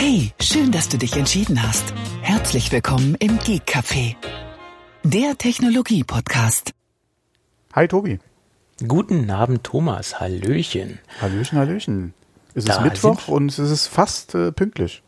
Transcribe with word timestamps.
Hey, 0.00 0.32
schön, 0.40 0.72
dass 0.72 0.88
du 0.88 0.96
dich 0.96 1.14
entschieden 1.14 1.62
hast. 1.62 1.92
Herzlich 2.22 2.72
willkommen 2.72 3.16
im 3.16 3.38
Geek 3.38 3.64
Café, 3.68 4.16
der 5.04 5.36
Technologie-Podcast. 5.36 6.72
Hi 7.74 7.86
Tobi. 7.86 8.18
Guten 8.88 9.30
Abend, 9.30 9.62
Thomas. 9.64 10.18
Hallöchen. 10.18 11.00
Hallöchen, 11.20 11.58
Hallöchen. 11.58 12.14
Es 12.54 12.64
Da 12.64 12.76
ist 12.76 12.80
Mittwoch 12.82 13.20
sind- 13.20 13.34
und 13.34 13.48
es 13.50 13.58
ist 13.58 13.88
fast 13.88 14.34
äh, 14.34 14.52
pünktlich. 14.52 15.02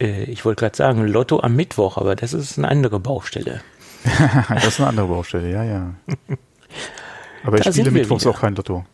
Äh, 0.00 0.24
ich 0.24 0.46
wollte 0.46 0.60
gerade 0.60 0.76
sagen, 0.76 1.06
Lotto 1.06 1.40
am 1.40 1.54
Mittwoch, 1.54 1.98
aber 1.98 2.16
das 2.16 2.32
ist 2.32 2.56
eine 2.56 2.68
andere 2.68 3.00
Baustelle. 3.00 3.60
das 4.48 4.64
ist 4.64 4.80
eine 4.80 4.88
andere 4.88 5.08
Baustelle, 5.08 5.52
ja, 5.52 5.62
ja. 5.62 5.94
Aber 7.44 7.58
ich 7.58 7.64
Da 7.64 7.72
spiele 7.72 7.84
sind 7.84 7.94
wir 7.94 8.00
Mittwochs 8.02 8.24
wieder. 8.24 8.34
auch 8.34 8.40
kein 8.40 8.54
Lotto. 8.54 8.86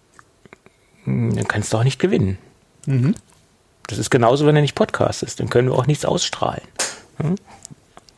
Hm, 1.04 1.36
Dann 1.36 1.46
kannst 1.46 1.72
du 1.72 1.76
auch 1.76 1.84
nicht 1.84 1.98
gewinnen. 2.00 2.38
Mhm. 2.86 3.14
Das 3.88 3.98
ist 3.98 4.10
genauso, 4.10 4.46
wenn 4.46 4.54
er 4.54 4.62
nicht 4.62 4.74
Podcast 4.76 5.22
ist. 5.24 5.40
Dann 5.40 5.48
können 5.50 5.68
wir 5.68 5.74
auch 5.76 5.86
nichts 5.86 6.04
ausstrahlen. 6.04 6.62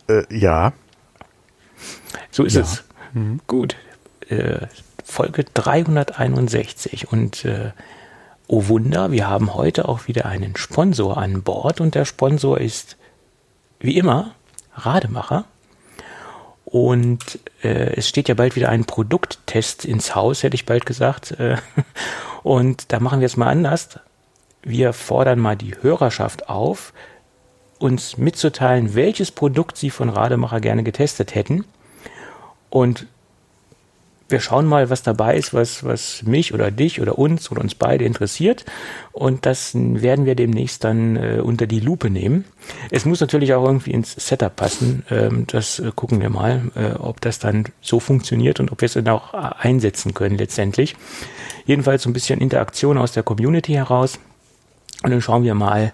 Äh, 0.09 0.25
ja, 0.37 0.73
So 2.31 2.45
ist 2.45 2.55
Ja. 2.57 2.63
es. 2.63 2.85
Gut. 3.47 3.77
Äh, 4.29 4.67
Folge 5.05 5.45
361. 5.45 7.11
Und 7.11 7.45
äh, 7.45 7.71
oh 8.47 8.69
Wunder, 8.69 9.11
wir 9.13 9.29
haben 9.29 9.55
heute 9.55 9.89
auch 9.89 10.07
wieder 10.09 10.27
einen 10.27 10.57
Sponsor 10.57 11.17
an 11.17 11.43
Bord. 11.43 11.81
Und 11.81 11.95
der 11.95 12.05
Sponsor 12.05 12.59
ist, 12.61 12.97
wie 13.79 13.97
immer, 13.97 14.35
Rademacher. 14.75 15.45
Und 16.65 17.39
äh, 17.63 17.95
es 17.97 18.09
steht 18.09 18.29
ja 18.29 18.35
bald 18.35 18.55
wieder 18.57 18.69
ein 18.69 18.85
Produkttest 18.85 19.85
ins 19.85 20.15
Haus, 20.15 20.43
hätte 20.43 20.55
ich 20.55 20.67
bald 20.67 20.87
gesagt. 20.87 21.33
Äh, 21.33 21.57
und 22.43 22.93
da 22.93 23.01
machen 23.01 23.21
wir 23.21 23.27
es 23.27 23.37
mal 23.37 23.49
anders. 23.49 23.99
Wir 24.63 24.93
fordern 24.93 25.39
mal 25.39 25.57
die 25.57 25.75
Hörerschaft 25.81 26.49
auf, 26.49 26.93
uns 27.79 28.19
mitzuteilen, 28.19 28.95
welches 28.95 29.31
Produkt 29.31 29.77
sie 29.77 29.91
von 29.91 30.11
Rademacher 30.11 30.61
gerne 30.61 30.83
getestet 30.83 31.35
hätten. 31.35 31.65
Und 32.69 33.07
wir 34.31 34.41
schauen 34.41 34.67
mal, 34.67 34.91
was 34.91 35.03
dabei 35.03 35.37
ist, 35.37 35.53
was, 35.53 35.85
was 35.85 36.23
mich 36.23 36.55
oder 36.55 36.71
dich 36.71 37.01
oder 37.01 37.19
uns 37.19 37.51
oder 37.51 37.61
uns 37.61 37.75
beide 37.75 38.05
interessiert. 38.05 38.65
Und 39.13 39.45
das 39.45 39.73
werden 39.75 40.25
wir 40.25 40.35
demnächst 40.35 40.85
dann 40.85 41.17
äh, 41.17 41.41
unter 41.43 41.67
die 41.67 41.81
Lupe 41.81 42.11
nehmen. 42.11 42.45
Es 42.91 43.05
muss 43.05 43.21
natürlich 43.21 43.55
auch 43.55 43.65
irgendwie 43.65 43.91
ins 43.91 44.13
Setup 44.13 44.55
passen. 44.55 45.05
Ähm, 45.11 45.47
das 45.49 45.81
äh, 45.81 45.91
gucken 45.95 46.21
wir 46.21 46.31
mal, 46.31 46.71
äh, 46.77 46.93
ob 46.99 47.21
das 47.21 47.39
dann 47.39 47.65
so 47.81 47.99
funktioniert 47.99 48.61
und 48.61 48.71
ob 48.71 48.81
wir 48.81 48.87
es 48.87 48.93
dann 48.93 49.09
auch 49.09 49.35
äh, 49.35 49.51
einsetzen 49.59 50.15
können 50.15 50.39
letztendlich. 50.39 50.97
Jedenfalls 51.67 52.03
so 52.03 52.11
ein 52.11 52.15
bisschen 52.15 52.41
Interaktion 52.41 52.99
aus 52.99 53.13
der 53.13 53.23
Community 53.23 53.73
heraus. 53.73 54.19
Und 55.03 55.11
dann 55.11 55.21
schauen 55.21 55.45
wir 55.45 55.55
mal, 55.55 55.93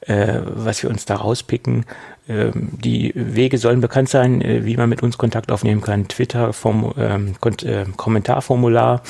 äh, 0.00 0.40
was 0.44 0.82
wir 0.82 0.90
uns 0.90 1.04
da 1.04 1.16
rauspicken. 1.16 1.84
Ähm, 2.28 2.70
die 2.72 3.12
Wege 3.14 3.58
sollen 3.58 3.80
bekannt 3.80 4.08
sein, 4.08 4.40
äh, 4.40 4.64
wie 4.64 4.76
man 4.76 4.88
mit 4.88 5.02
uns 5.02 5.18
Kontakt 5.18 5.52
aufnehmen 5.52 5.82
kann. 5.82 6.08
Twitter, 6.08 6.52
Form, 6.52 6.92
ähm, 6.96 7.34
äh, 7.62 7.84
Kommentarformular 7.96 9.02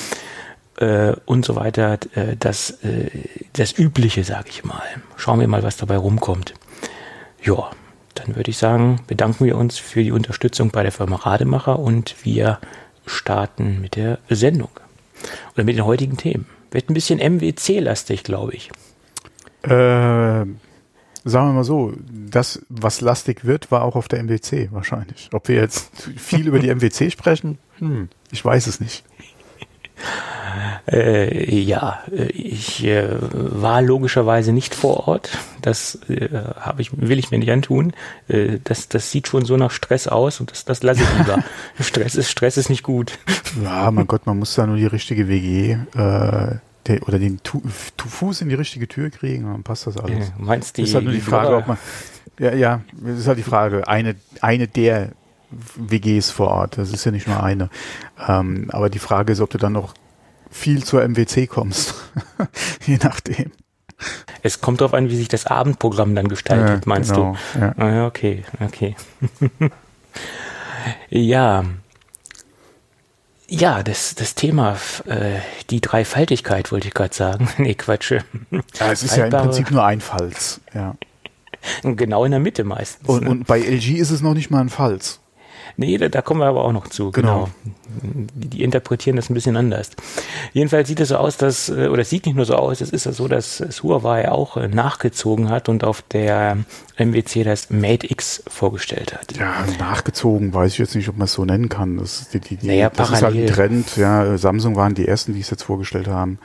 äh, 0.77 1.13
und 1.25 1.45
so 1.45 1.55
weiter. 1.55 1.97
Äh, 2.13 2.35
das, 2.37 2.71
äh, 2.83 3.09
das 3.53 3.77
Übliche, 3.77 4.23
sage 4.23 4.49
ich 4.49 4.63
mal. 4.63 4.83
Schauen 5.15 5.39
wir 5.39 5.47
mal, 5.47 5.63
was 5.63 5.77
dabei 5.77 5.97
rumkommt. 5.97 6.53
Ja, 7.41 7.69
dann 8.15 8.35
würde 8.35 8.51
ich 8.51 8.57
sagen, 8.57 9.01
bedanken 9.07 9.45
wir 9.45 9.57
uns 9.57 9.77
für 9.77 10.03
die 10.03 10.11
Unterstützung 10.11 10.71
bei 10.71 10.83
der 10.83 10.91
Firma 10.91 11.17
Rademacher 11.17 11.79
und 11.79 12.15
wir 12.23 12.59
starten 13.05 13.79
mit 13.79 13.95
der 13.95 14.19
Sendung. 14.29 14.71
Oder 15.55 15.63
mit 15.63 15.75
den 15.77 15.85
heutigen 15.85 16.17
Themen. 16.17 16.47
Wird 16.71 16.89
ein 16.89 16.93
bisschen 16.93 17.19
MWC-lastig, 17.19 18.23
glaube 18.23 18.53
ich. 18.53 18.69
Äh, 19.63 20.45
sagen 21.29 21.49
wir 21.49 21.53
mal 21.53 21.63
so, 21.63 21.93
das, 22.09 22.61
was 22.69 23.01
lastig 23.01 23.45
wird, 23.45 23.71
war 23.71 23.83
auch 23.83 23.95
auf 23.95 24.07
der 24.07 24.23
MWC 24.23 24.69
wahrscheinlich. 24.71 25.29
Ob 25.33 25.47
wir 25.47 25.55
jetzt 25.55 25.91
viel 26.15 26.47
über 26.47 26.59
die 26.59 26.73
MWC 26.73 27.11
sprechen, 27.11 27.57
hm, 27.79 28.09
ich 28.31 28.43
weiß 28.43 28.67
es 28.67 28.79
nicht. 28.79 29.03
Äh, 30.89 31.53
ja, 31.53 31.99
ich 32.11 32.85
äh, 32.85 33.09
war 33.19 33.81
logischerweise 33.81 34.53
nicht 34.53 34.73
vor 34.73 35.07
Ort. 35.07 35.37
Das 35.61 35.99
äh, 36.09 36.29
habe 36.59 36.81
ich, 36.81 36.91
will 36.97 37.19
ich 37.19 37.29
mir 37.29 37.39
nicht 37.39 37.51
antun. 37.51 37.93
Äh, 38.27 38.59
das, 38.63 38.87
das 38.87 39.11
sieht 39.11 39.27
schon 39.27 39.43
so 39.43 39.57
nach 39.57 39.71
Stress 39.71 40.07
aus 40.07 40.39
und 40.39 40.51
das, 40.51 40.65
das 40.65 40.83
lasse 40.83 41.01
ich 41.03 41.17
lieber. 41.17 41.43
Stress 41.81 42.15
ist 42.15 42.29
Stress 42.31 42.57
ist 42.57 42.69
nicht 42.69 42.83
gut. 42.83 43.19
Ja, 43.61 43.91
mein 43.91 44.07
Gott, 44.07 44.25
man 44.25 44.39
muss 44.39 44.55
da 44.55 44.65
nur 44.65 44.77
die 44.77 44.85
richtige 44.85 45.27
WG 45.27 45.77
äh, 45.95 46.55
der, 46.87 47.07
oder 47.07 47.19
den 47.19 47.41
tu, 47.43 47.61
tu 47.97 48.07
Fuß 48.09 48.41
in 48.41 48.49
die 48.49 48.55
richtige 48.55 48.87
Tür 48.87 49.09
kriegen, 49.09 49.43
dann 49.45 49.63
passt 49.63 49.87
das 49.87 49.97
alles. 49.97 50.29
Äh, 50.29 50.31
meinst 50.37 50.77
du, 50.77 50.81
ist 50.83 50.93
halt 50.95 51.03
nur 51.05 51.13
die 51.13 51.21
Frage, 51.21 51.49
Hörer- 51.49 51.57
ob 51.59 51.67
man. 51.67 51.77
Ja, 52.39 52.53
ja, 52.53 52.81
ist 53.05 53.27
halt 53.27 53.37
die 53.39 53.43
Frage. 53.43 53.87
Eine, 53.87 54.15
eine 54.41 54.67
der 54.67 55.09
WGs 55.77 56.29
vor 56.31 56.49
Ort. 56.49 56.77
Das 56.77 56.91
ist 56.91 57.03
ja 57.05 57.11
nicht 57.11 57.27
nur 57.27 57.41
eine. 57.43 57.69
Ähm, 58.27 58.67
aber 58.71 58.89
die 58.89 58.99
Frage 58.99 59.31
ist, 59.33 59.39
ob 59.41 59.49
du 59.49 59.57
dann 59.57 59.73
noch 59.73 59.93
viel 60.51 60.83
zur 60.83 61.01
MWC 61.07 61.47
kommst. 61.47 61.95
Je 62.85 62.97
nachdem. 63.01 63.51
Es 64.43 64.61
kommt 64.61 64.81
darauf 64.81 64.93
an, 64.93 65.09
wie 65.09 65.15
sich 65.15 65.27
das 65.29 65.47
Abendprogramm 65.47 66.13
dann 66.13 66.27
gestaltet, 66.27 66.85
Ja, 66.85 66.89
meinst 66.89 67.11
genau, 67.13 67.35
du? 67.55 67.59
ja. 67.59 67.73
Ah, 67.77 67.89
ja, 67.89 68.05
okay, 68.05 68.43
okay. 68.59 68.95
ja. 71.09 71.65
Ja, 73.49 73.81
das, 73.81 74.15
das 74.15 74.35
Thema, 74.35 74.77
äh, 75.05 75.39
die 75.69 75.79
Dreifaltigkeit 75.79 76.71
wollte 76.71 76.89
ich 76.89 76.93
gerade 76.93 77.15
sagen. 77.15 77.49
nee, 77.57 77.75
Quatsch. 77.75 78.11
Ja, 78.11 78.91
es 78.91 79.03
ist 79.03 79.15
ja 79.15 79.25
im 79.25 79.31
Prinzip 79.31 79.71
nur 79.71 79.85
ein 79.85 80.01
Falz. 80.01 80.59
Ja. 80.73 80.95
Genau 81.83 82.25
in 82.25 82.31
der 82.31 82.39
Mitte 82.39 82.63
meistens. 82.63 83.07
Und, 83.07 83.23
ne? 83.23 83.29
und 83.29 83.47
bei 83.47 83.59
LG 83.59 83.97
ist 83.97 84.11
es 84.11 84.21
noch 84.21 84.33
nicht 84.33 84.49
mal 84.51 84.61
ein 84.61 84.69
Falz. 84.69 85.19
Nee, 85.75 85.97
da, 85.97 86.09
da 86.09 86.21
kommen 86.21 86.39
wir 86.39 86.47
aber 86.47 86.63
auch 86.63 86.71
noch 86.71 86.87
zu. 86.87 87.11
Genau. 87.11 87.27
Genau. 87.27 87.49
Die, 88.33 88.63
interpretieren 88.63 89.15
das 89.15 89.29
ein 89.29 89.33
bisschen 89.33 89.57
anders. 89.57 89.91
Jedenfalls 90.53 90.87
sieht 90.87 90.99
es 90.99 91.09
so 91.09 91.17
aus, 91.17 91.37
dass, 91.37 91.69
äh, 91.69 91.87
oder 91.87 92.01
es 92.01 92.09
sieht 92.09 92.25
nicht 92.25 92.35
nur 92.35 92.45
so 92.45 92.55
aus, 92.55 92.81
es 92.81 92.91
ist 92.91 93.05
ja 93.05 93.11
so, 93.11 93.27
dass 93.27 93.63
Huawei 93.81 94.31
auch 94.31 94.57
äh, 94.57 94.67
nachgezogen 94.67 95.49
hat 95.49 95.69
und 95.69 95.83
auf 95.83 96.01
der 96.01 96.57
MWC 96.97 97.43
das 97.43 97.69
Mate 97.69 98.09
X 98.09 98.43
vorgestellt 98.47 99.13
hat. 99.13 99.35
Ja, 99.37 99.65
nachgezogen, 99.79 100.53
weiß 100.53 100.73
ich 100.73 100.79
jetzt 100.79 100.95
nicht, 100.95 101.09
ob 101.09 101.17
man 101.17 101.25
es 101.25 101.33
so 101.33 101.45
nennen 101.45 101.69
kann. 101.69 101.97
Das, 101.97 102.21
ist 102.21 102.33
die, 102.33 102.39
die, 102.39 102.57
die, 102.57 102.67
Naja, 102.67 102.89
das 102.89 103.11
ist 103.11 103.21
halt 103.21 103.35
ein. 103.35 103.47
Trend. 103.47 103.97
Ja, 103.97 104.37
Samsung 104.37 104.75
waren 104.75 104.95
die 104.95 105.07
ersten, 105.07 105.33
die 105.33 105.39
es 105.39 105.49
jetzt 105.49 105.63
vorgestellt 105.63 106.07
haben. 106.07 106.39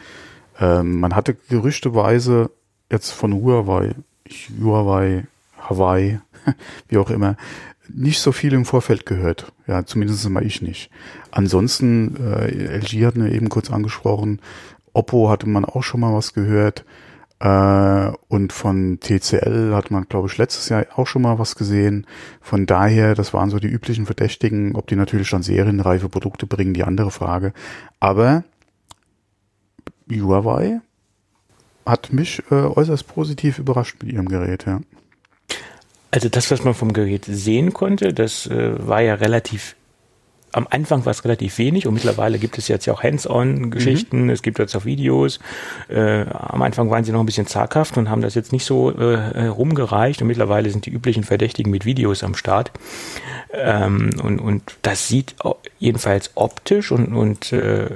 Ähm, 0.60 1.00
man 1.00 1.15
hatte 1.15 1.34
gerüchteweise 1.49 2.50
jetzt 2.91 3.10
von 3.10 3.33
Huawei, 3.34 3.94
Huawei, 4.62 5.25
Hawaii, 5.59 6.21
wie 6.89 6.99
auch 6.99 7.10
immer, 7.10 7.37
nicht 7.94 8.20
so 8.20 8.32
viel 8.32 8.53
im 8.53 8.64
Vorfeld 8.64 9.06
gehört. 9.06 9.53
Ja, 9.66 9.84
zumindest 9.84 10.28
mal 10.28 10.44
ich 10.44 10.62
nicht. 10.62 10.91
Ansonsten, 11.30 12.16
äh, 12.16 12.78
LG 12.78 13.06
hatten 13.06 13.25
wir 13.25 13.32
eben 13.32 13.48
kurz 13.48 13.70
angesprochen, 13.70 14.41
Oppo 14.92 15.30
hatte 15.30 15.48
man 15.48 15.64
auch 15.64 15.82
schon 15.82 16.00
mal 16.00 16.14
was 16.14 16.34
gehört. 16.34 16.84
Äh, 17.41 18.12
und 18.28 18.53
von 18.53 19.00
TCL 19.00 19.75
hat 19.75 19.91
man, 19.91 20.06
glaube 20.08 20.28
ich, 20.28 20.38
letztes 20.38 20.69
Jahr 20.69 20.86
auch 20.94 21.06
schon 21.06 21.22
mal 21.22 21.38
was 21.38 21.56
gesehen. 21.56 22.06
Von 22.41 22.66
daher, 22.66 23.14
das 23.14 23.34
waren 23.34 23.50
so 23.50 23.58
die 23.58 23.69
üblichen 23.69 24.06
Verdächtigen. 24.06 24.76
Ob 24.76 24.86
die 24.86 24.97
natürlich 24.97 25.30
dann 25.30 25.42
serienreife 25.42 26.09
Produkte 26.09 26.47
bringen, 26.47 26.74
die 26.74 26.84
andere 26.84 27.10
Frage. 27.10 27.53
Aber 28.00 28.44
Huawei 30.20 30.80
hat 31.86 32.12
mich 32.12 32.42
äh, 32.50 32.54
äußerst 32.54 33.09
positiv 33.09 33.59
überrascht 33.59 33.97
mit 34.03 34.12
ihrem 34.12 34.28
Gerät, 34.28 34.66
ja. 34.66 34.80
Also 36.12 36.28
das, 36.28 36.50
was 36.50 36.62
man 36.62 36.74
vom 36.74 36.92
Gerät 36.92 37.24
sehen 37.24 37.72
konnte, 37.72 38.12
das 38.14 38.46
äh, 38.46 38.86
war 38.86 39.00
ja 39.00 39.14
relativ 39.14 39.74
am 40.52 40.66
Anfang 40.68 41.04
war 41.06 41.10
es 41.10 41.24
relativ 41.24 41.56
wenig 41.58 41.86
und 41.86 41.94
mittlerweile 41.94 42.38
gibt 42.38 42.58
es 42.58 42.68
jetzt 42.68 42.84
ja 42.84 42.92
auch 42.92 43.02
Hands-on-Geschichten, 43.02 44.28
es 44.28 44.42
gibt 44.42 44.58
jetzt 44.58 44.76
auch 44.76 44.84
Videos. 44.84 45.40
Äh, 45.88 46.26
am 46.28 46.60
Anfang 46.60 46.90
waren 46.90 47.04
sie 47.04 47.12
noch 47.12 47.20
ein 47.20 47.26
bisschen 47.26 47.46
zaghaft 47.46 47.96
und 47.96 48.10
haben 48.10 48.20
das 48.20 48.34
jetzt 48.34 48.53
nicht 48.53 48.66
so 48.66 48.91
äh, 48.91 49.47
rumgereicht 49.47 50.20
und 50.20 50.28
mittlerweile 50.28 50.68
sind 50.70 50.84
die 50.84 50.91
üblichen 50.91 51.24
Verdächtigen 51.24 51.70
mit 51.70 51.86
Videos 51.86 52.22
am 52.22 52.34
Start. 52.34 52.70
Ähm, 53.54 54.10
und, 54.22 54.41
und 54.41 54.62
das 54.82 55.08
sieht 55.08 55.34
jedenfalls 55.78 56.32
optisch 56.34 56.92
und, 56.92 57.15
und 57.15 57.53
äh, 57.53 57.86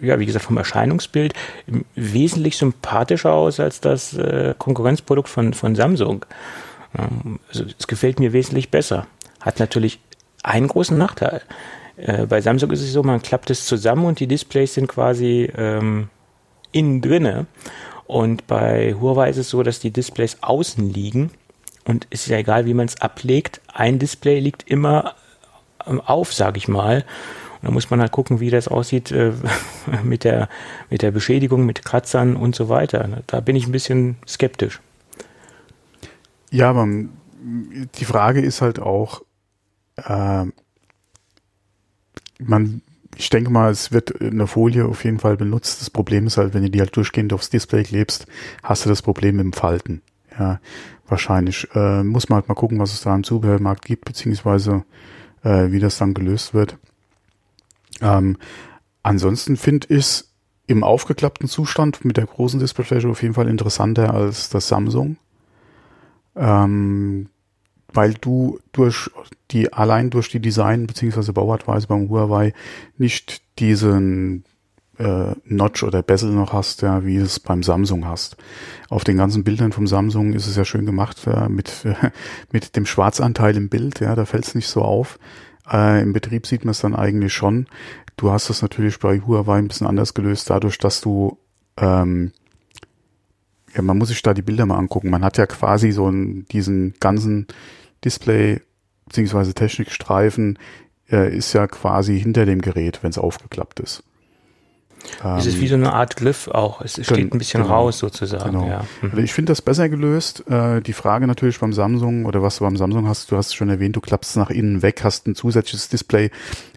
ja, 0.00 0.18
wie 0.18 0.26
gesagt, 0.26 0.46
vom 0.46 0.56
Erscheinungsbild 0.56 1.32
wesentlich 1.94 2.56
sympathischer 2.56 3.32
aus 3.32 3.60
als 3.60 3.80
das 3.80 4.14
äh, 4.14 4.54
Konkurrenzprodukt 4.58 5.28
von, 5.28 5.54
von 5.54 5.76
Samsung. 5.76 6.26
Also 6.92 7.64
es 7.78 7.86
gefällt 7.86 8.18
mir 8.20 8.32
wesentlich 8.32 8.70
besser. 8.70 9.06
Hat 9.40 9.60
natürlich 9.60 10.00
einen 10.42 10.68
großen 10.68 10.96
Nachteil. 10.96 11.42
Äh, 11.96 12.26
bei 12.26 12.40
Samsung 12.40 12.70
ist 12.70 12.82
es 12.82 12.92
so, 12.92 13.02
man 13.02 13.22
klappt 13.22 13.50
es 13.50 13.66
zusammen 13.66 14.06
und 14.06 14.20
die 14.20 14.26
Displays 14.26 14.74
sind 14.74 14.86
quasi 14.86 15.50
ähm, 15.56 16.08
innen 16.72 17.00
drinne. 17.00 17.46
Und 18.06 18.46
bei 18.46 18.94
Huawei 18.94 19.28
ist 19.28 19.36
es 19.36 19.50
so, 19.50 19.62
dass 19.62 19.80
die 19.80 19.90
Displays 19.90 20.38
außen 20.40 20.88
liegen. 20.88 21.30
Und 21.84 22.06
es 22.10 22.22
ist 22.22 22.28
ja 22.28 22.38
egal, 22.38 22.66
wie 22.66 22.74
man 22.74 22.86
es 22.86 23.00
ablegt. 23.00 23.60
Ein 23.72 23.98
Display 23.98 24.40
liegt 24.40 24.68
immer 24.68 25.14
ähm, 25.86 26.00
auf, 26.00 26.32
sage 26.32 26.58
ich 26.58 26.68
mal. 26.68 27.04
Und 27.60 27.68
da 27.68 27.70
muss 27.70 27.90
man 27.90 28.00
halt 28.00 28.12
gucken, 28.12 28.40
wie 28.40 28.50
das 28.50 28.68
aussieht 28.68 29.10
äh, 29.10 29.32
mit, 30.04 30.24
der, 30.24 30.48
mit 30.90 31.02
der 31.02 31.10
Beschädigung, 31.10 31.66
mit 31.66 31.84
Kratzern 31.84 32.36
und 32.36 32.54
so 32.54 32.68
weiter. 32.68 33.22
Da 33.26 33.40
bin 33.40 33.56
ich 33.56 33.66
ein 33.66 33.72
bisschen 33.72 34.16
skeptisch. 34.26 34.80
Ja, 36.50 36.70
aber 36.70 36.88
die 37.40 38.04
Frage 38.04 38.40
ist 38.40 38.62
halt 38.62 38.80
auch, 38.80 39.22
äh, 39.96 40.46
man, 42.38 42.82
ich 43.16 43.30
denke 43.30 43.50
mal, 43.50 43.70
es 43.70 43.92
wird 43.92 44.20
eine 44.20 44.46
Folie 44.46 44.86
auf 44.86 45.04
jeden 45.04 45.18
Fall 45.18 45.36
benutzt. 45.36 45.80
Das 45.80 45.90
Problem 45.90 46.26
ist 46.26 46.36
halt, 46.36 46.54
wenn 46.54 46.62
du 46.62 46.70
die 46.70 46.80
halt 46.80 46.96
durchgehend 46.96 47.32
aufs 47.32 47.50
Display 47.50 47.82
klebst, 47.82 48.26
hast 48.62 48.84
du 48.84 48.88
das 48.88 49.02
Problem 49.02 49.36
mit 49.36 49.44
dem 49.44 49.52
Falten. 49.52 50.02
Ja, 50.38 50.60
wahrscheinlich. 51.06 51.68
Äh, 51.74 52.04
muss 52.04 52.28
man 52.28 52.36
halt 52.36 52.48
mal 52.48 52.54
gucken, 52.54 52.78
was 52.78 52.92
es 52.92 53.00
da 53.00 53.14
im 53.14 53.24
Zubehörmarkt 53.24 53.84
gibt, 53.84 54.04
beziehungsweise 54.04 54.84
äh, 55.42 55.70
wie 55.70 55.80
das 55.80 55.98
dann 55.98 56.14
gelöst 56.14 56.54
wird. 56.54 56.78
Ähm, 58.00 58.36
ansonsten 59.02 59.56
finde 59.56 59.88
ich 59.90 59.98
es 59.98 60.34
im 60.66 60.84
aufgeklappten 60.84 61.48
Zustand 61.48 62.04
mit 62.04 62.18
der 62.18 62.26
großen 62.26 62.60
Displayfläche 62.60 63.08
auf 63.08 63.22
jeden 63.22 63.34
Fall 63.34 63.48
interessanter 63.48 64.14
als 64.14 64.50
das 64.50 64.68
Samsung. 64.68 65.16
Ähm, 66.38 67.28
weil 67.92 68.14
du 68.14 68.58
durch 68.72 69.10
die, 69.50 69.72
allein 69.72 70.10
durch 70.10 70.28
die 70.28 70.40
Design- 70.40 70.86
bzw. 70.86 71.32
Bauartweise 71.32 71.86
beim 71.86 72.08
Huawei 72.08 72.52
nicht 72.96 73.42
diesen 73.58 74.44
äh, 74.98 75.34
Notch 75.44 75.82
oder 75.82 76.02
Bezel 76.02 76.30
noch 76.30 76.52
hast, 76.52 76.82
ja, 76.82 77.04
wie 77.04 77.16
es 77.16 77.40
beim 77.40 77.62
Samsung 77.62 78.06
hast. 78.06 78.36
Auf 78.88 79.04
den 79.04 79.16
ganzen 79.16 79.44
Bildern 79.44 79.72
vom 79.72 79.86
Samsung 79.86 80.32
ist 80.32 80.46
es 80.46 80.56
ja 80.56 80.64
schön 80.64 80.86
gemacht 80.86 81.24
ja, 81.26 81.48
mit, 81.48 81.84
äh, 81.84 82.10
mit 82.52 82.76
dem 82.76 82.86
Schwarzanteil 82.86 83.56
im 83.56 83.68
Bild, 83.68 84.00
ja, 84.00 84.14
da 84.14 84.24
fällt 84.24 84.46
es 84.46 84.54
nicht 84.54 84.68
so 84.68 84.82
auf. 84.82 85.18
Äh, 85.70 86.02
Im 86.02 86.12
Betrieb 86.12 86.46
sieht 86.46 86.64
man 86.64 86.72
es 86.72 86.80
dann 86.80 86.94
eigentlich 86.94 87.32
schon. 87.32 87.66
Du 88.16 88.30
hast 88.30 88.50
das 88.50 88.62
natürlich 88.62 88.98
bei 88.98 89.20
Huawei 89.20 89.58
ein 89.58 89.68
bisschen 89.68 89.86
anders 89.86 90.14
gelöst, 90.14 90.50
dadurch, 90.50 90.78
dass 90.78 91.00
du 91.00 91.38
ähm, 91.76 92.32
ja, 93.74 93.82
man 93.82 93.98
muss 93.98 94.08
sich 94.08 94.22
da 94.22 94.34
die 94.34 94.42
Bilder 94.42 94.66
mal 94.66 94.78
angucken. 94.78 95.10
Man 95.10 95.24
hat 95.24 95.38
ja 95.38 95.46
quasi 95.46 95.92
so 95.92 96.06
einen, 96.06 96.46
diesen 96.46 96.94
ganzen 97.00 97.46
Display 98.04 98.60
beziehungsweise 99.06 99.54
Technikstreifen 99.54 100.58
äh, 101.10 101.34
ist 101.34 101.52
ja 101.52 101.66
quasi 101.66 102.20
hinter 102.20 102.46
dem 102.46 102.60
Gerät, 102.60 103.02
wenn 103.02 103.10
es 103.10 103.18
aufgeklappt 103.18 103.80
ist. 103.80 104.02
Es 105.36 105.46
ist 105.46 105.60
wie 105.60 105.68
so 105.68 105.76
eine 105.76 105.92
Art 105.92 106.16
Glyph 106.16 106.48
auch. 106.48 106.80
Es 106.80 106.94
steht 106.94 107.32
ein 107.32 107.38
bisschen 107.38 107.62
genau, 107.62 107.74
raus 107.74 107.98
sozusagen. 107.98 108.52
Genau. 108.52 108.66
Ja. 108.66 108.84
Mhm. 109.00 109.10
Also 109.10 109.22
ich 109.22 109.32
finde 109.32 109.52
das 109.52 109.62
besser 109.62 109.88
gelöst. 109.88 110.44
Äh, 110.48 110.80
die 110.80 110.92
Frage 110.92 111.26
natürlich 111.26 111.60
beim 111.60 111.72
Samsung 111.72 112.24
oder 112.24 112.42
was 112.42 112.58
du 112.58 112.64
beim 112.64 112.76
Samsung 112.76 113.06
hast, 113.08 113.30
du 113.30 113.36
hast 113.36 113.54
schon 113.54 113.68
erwähnt, 113.68 113.96
du 113.96 114.00
klappst 114.00 114.36
nach 114.36 114.50
innen 114.50 114.82
weg, 114.82 115.02
hast 115.04 115.26
ein 115.26 115.34
zusätzliches 115.34 115.88
Display, 115.88 116.30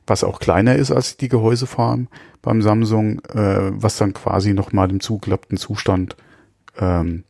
was 0.07 0.23
auch 0.23 0.39
kleiner 0.39 0.75
ist 0.75 0.91
als 0.91 1.17
die 1.17 1.29
Gehäuseform 1.29 2.07
beim 2.41 2.61
Samsung, 2.61 3.21
äh, 3.33 3.71
was 3.73 3.97
dann 3.97 4.13
quasi 4.13 4.53
nochmal 4.53 4.89
im 4.91 4.99
zugeklappten 4.99 5.57
Zustand 5.57 6.15
ähm, 6.77 7.23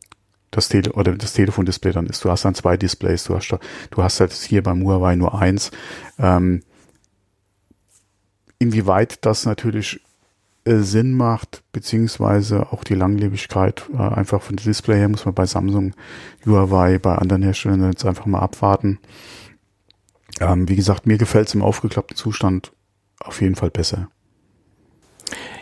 das 0.50 0.68
Tele 0.68 0.92
oder 0.92 1.16
das 1.16 1.32
Telefondisplay 1.32 1.92
dann 1.92 2.06
ist. 2.06 2.24
Du 2.24 2.30
hast 2.30 2.44
dann 2.44 2.54
zwei 2.54 2.76
Displays, 2.76 3.24
du 3.24 3.34
hast 3.34 3.56
du 3.90 4.02
hast 4.02 4.20
halt 4.20 4.32
hier 4.32 4.62
beim 4.62 4.84
Huawei 4.84 5.16
nur 5.16 5.40
eins. 5.40 5.70
Ähm, 6.18 6.62
inwieweit 8.58 9.24
das 9.24 9.44
natürlich 9.46 10.00
äh, 10.64 10.78
Sinn 10.78 11.14
macht, 11.14 11.64
beziehungsweise 11.72 12.72
auch 12.72 12.84
die 12.84 12.94
Langlebigkeit 12.94 13.82
äh, 13.94 13.96
einfach 13.96 14.42
von 14.42 14.56
dem 14.56 14.64
Display 14.64 14.98
her 14.98 15.08
muss 15.08 15.24
man 15.24 15.34
bei 15.34 15.46
Samsung, 15.46 15.94
Huawei, 16.46 16.98
bei 16.98 17.16
anderen 17.16 17.42
Herstellern 17.42 17.90
jetzt 17.90 18.04
einfach 18.04 18.26
mal 18.26 18.38
abwarten. 18.38 18.98
Ähm, 20.40 20.68
wie 20.68 20.76
gesagt, 20.76 21.06
mir 21.06 21.18
gefällt 21.18 21.48
es 21.48 21.54
im 21.54 21.62
aufgeklappten 21.62 22.16
Zustand 22.16 22.72
auf 23.18 23.40
jeden 23.40 23.56
Fall 23.56 23.70
besser. 23.70 24.08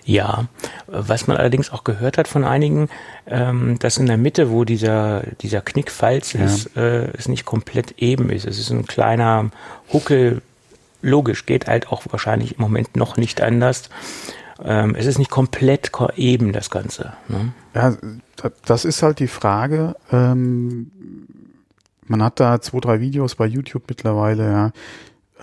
Ja, 0.04 0.46
was 0.86 1.26
man 1.26 1.36
allerdings 1.36 1.70
auch 1.70 1.84
gehört 1.84 2.18
hat 2.18 2.28
von 2.28 2.44
einigen, 2.44 2.88
ähm, 3.26 3.78
dass 3.78 3.98
in 3.98 4.06
der 4.06 4.16
Mitte, 4.16 4.50
wo 4.50 4.64
dieser, 4.64 5.22
dieser 5.40 5.60
Knickfalz 5.60 6.32
ja. 6.32 6.44
ist, 6.44 6.76
äh, 6.76 7.10
es 7.16 7.28
nicht 7.28 7.44
komplett 7.44 7.98
eben 7.98 8.30
ist. 8.30 8.46
Es 8.46 8.58
ist 8.58 8.70
ein 8.70 8.86
kleiner 8.86 9.50
Huckel, 9.92 10.42
logisch, 11.02 11.46
geht 11.46 11.66
halt 11.66 11.88
auch 11.88 12.02
wahrscheinlich 12.10 12.56
im 12.56 12.62
Moment 12.62 12.96
noch 12.96 13.16
nicht 13.16 13.40
anders. 13.40 13.90
Ähm, 14.62 14.94
es 14.94 15.06
ist 15.06 15.18
nicht 15.18 15.30
komplett 15.30 15.90
eben, 16.16 16.52
das 16.52 16.70
Ganze. 16.70 17.14
Ne? 17.28 17.52
Ja, 17.74 17.96
das 18.64 18.84
ist 18.84 19.02
halt 19.02 19.18
die 19.18 19.28
Frage. 19.28 19.96
Ähm, 20.12 20.90
man 22.06 22.22
hat 22.22 22.40
da 22.40 22.60
zwei, 22.60 22.80
drei 22.80 23.00
Videos 23.00 23.36
bei 23.36 23.46
YouTube 23.46 23.84
mittlerweile, 23.88 24.72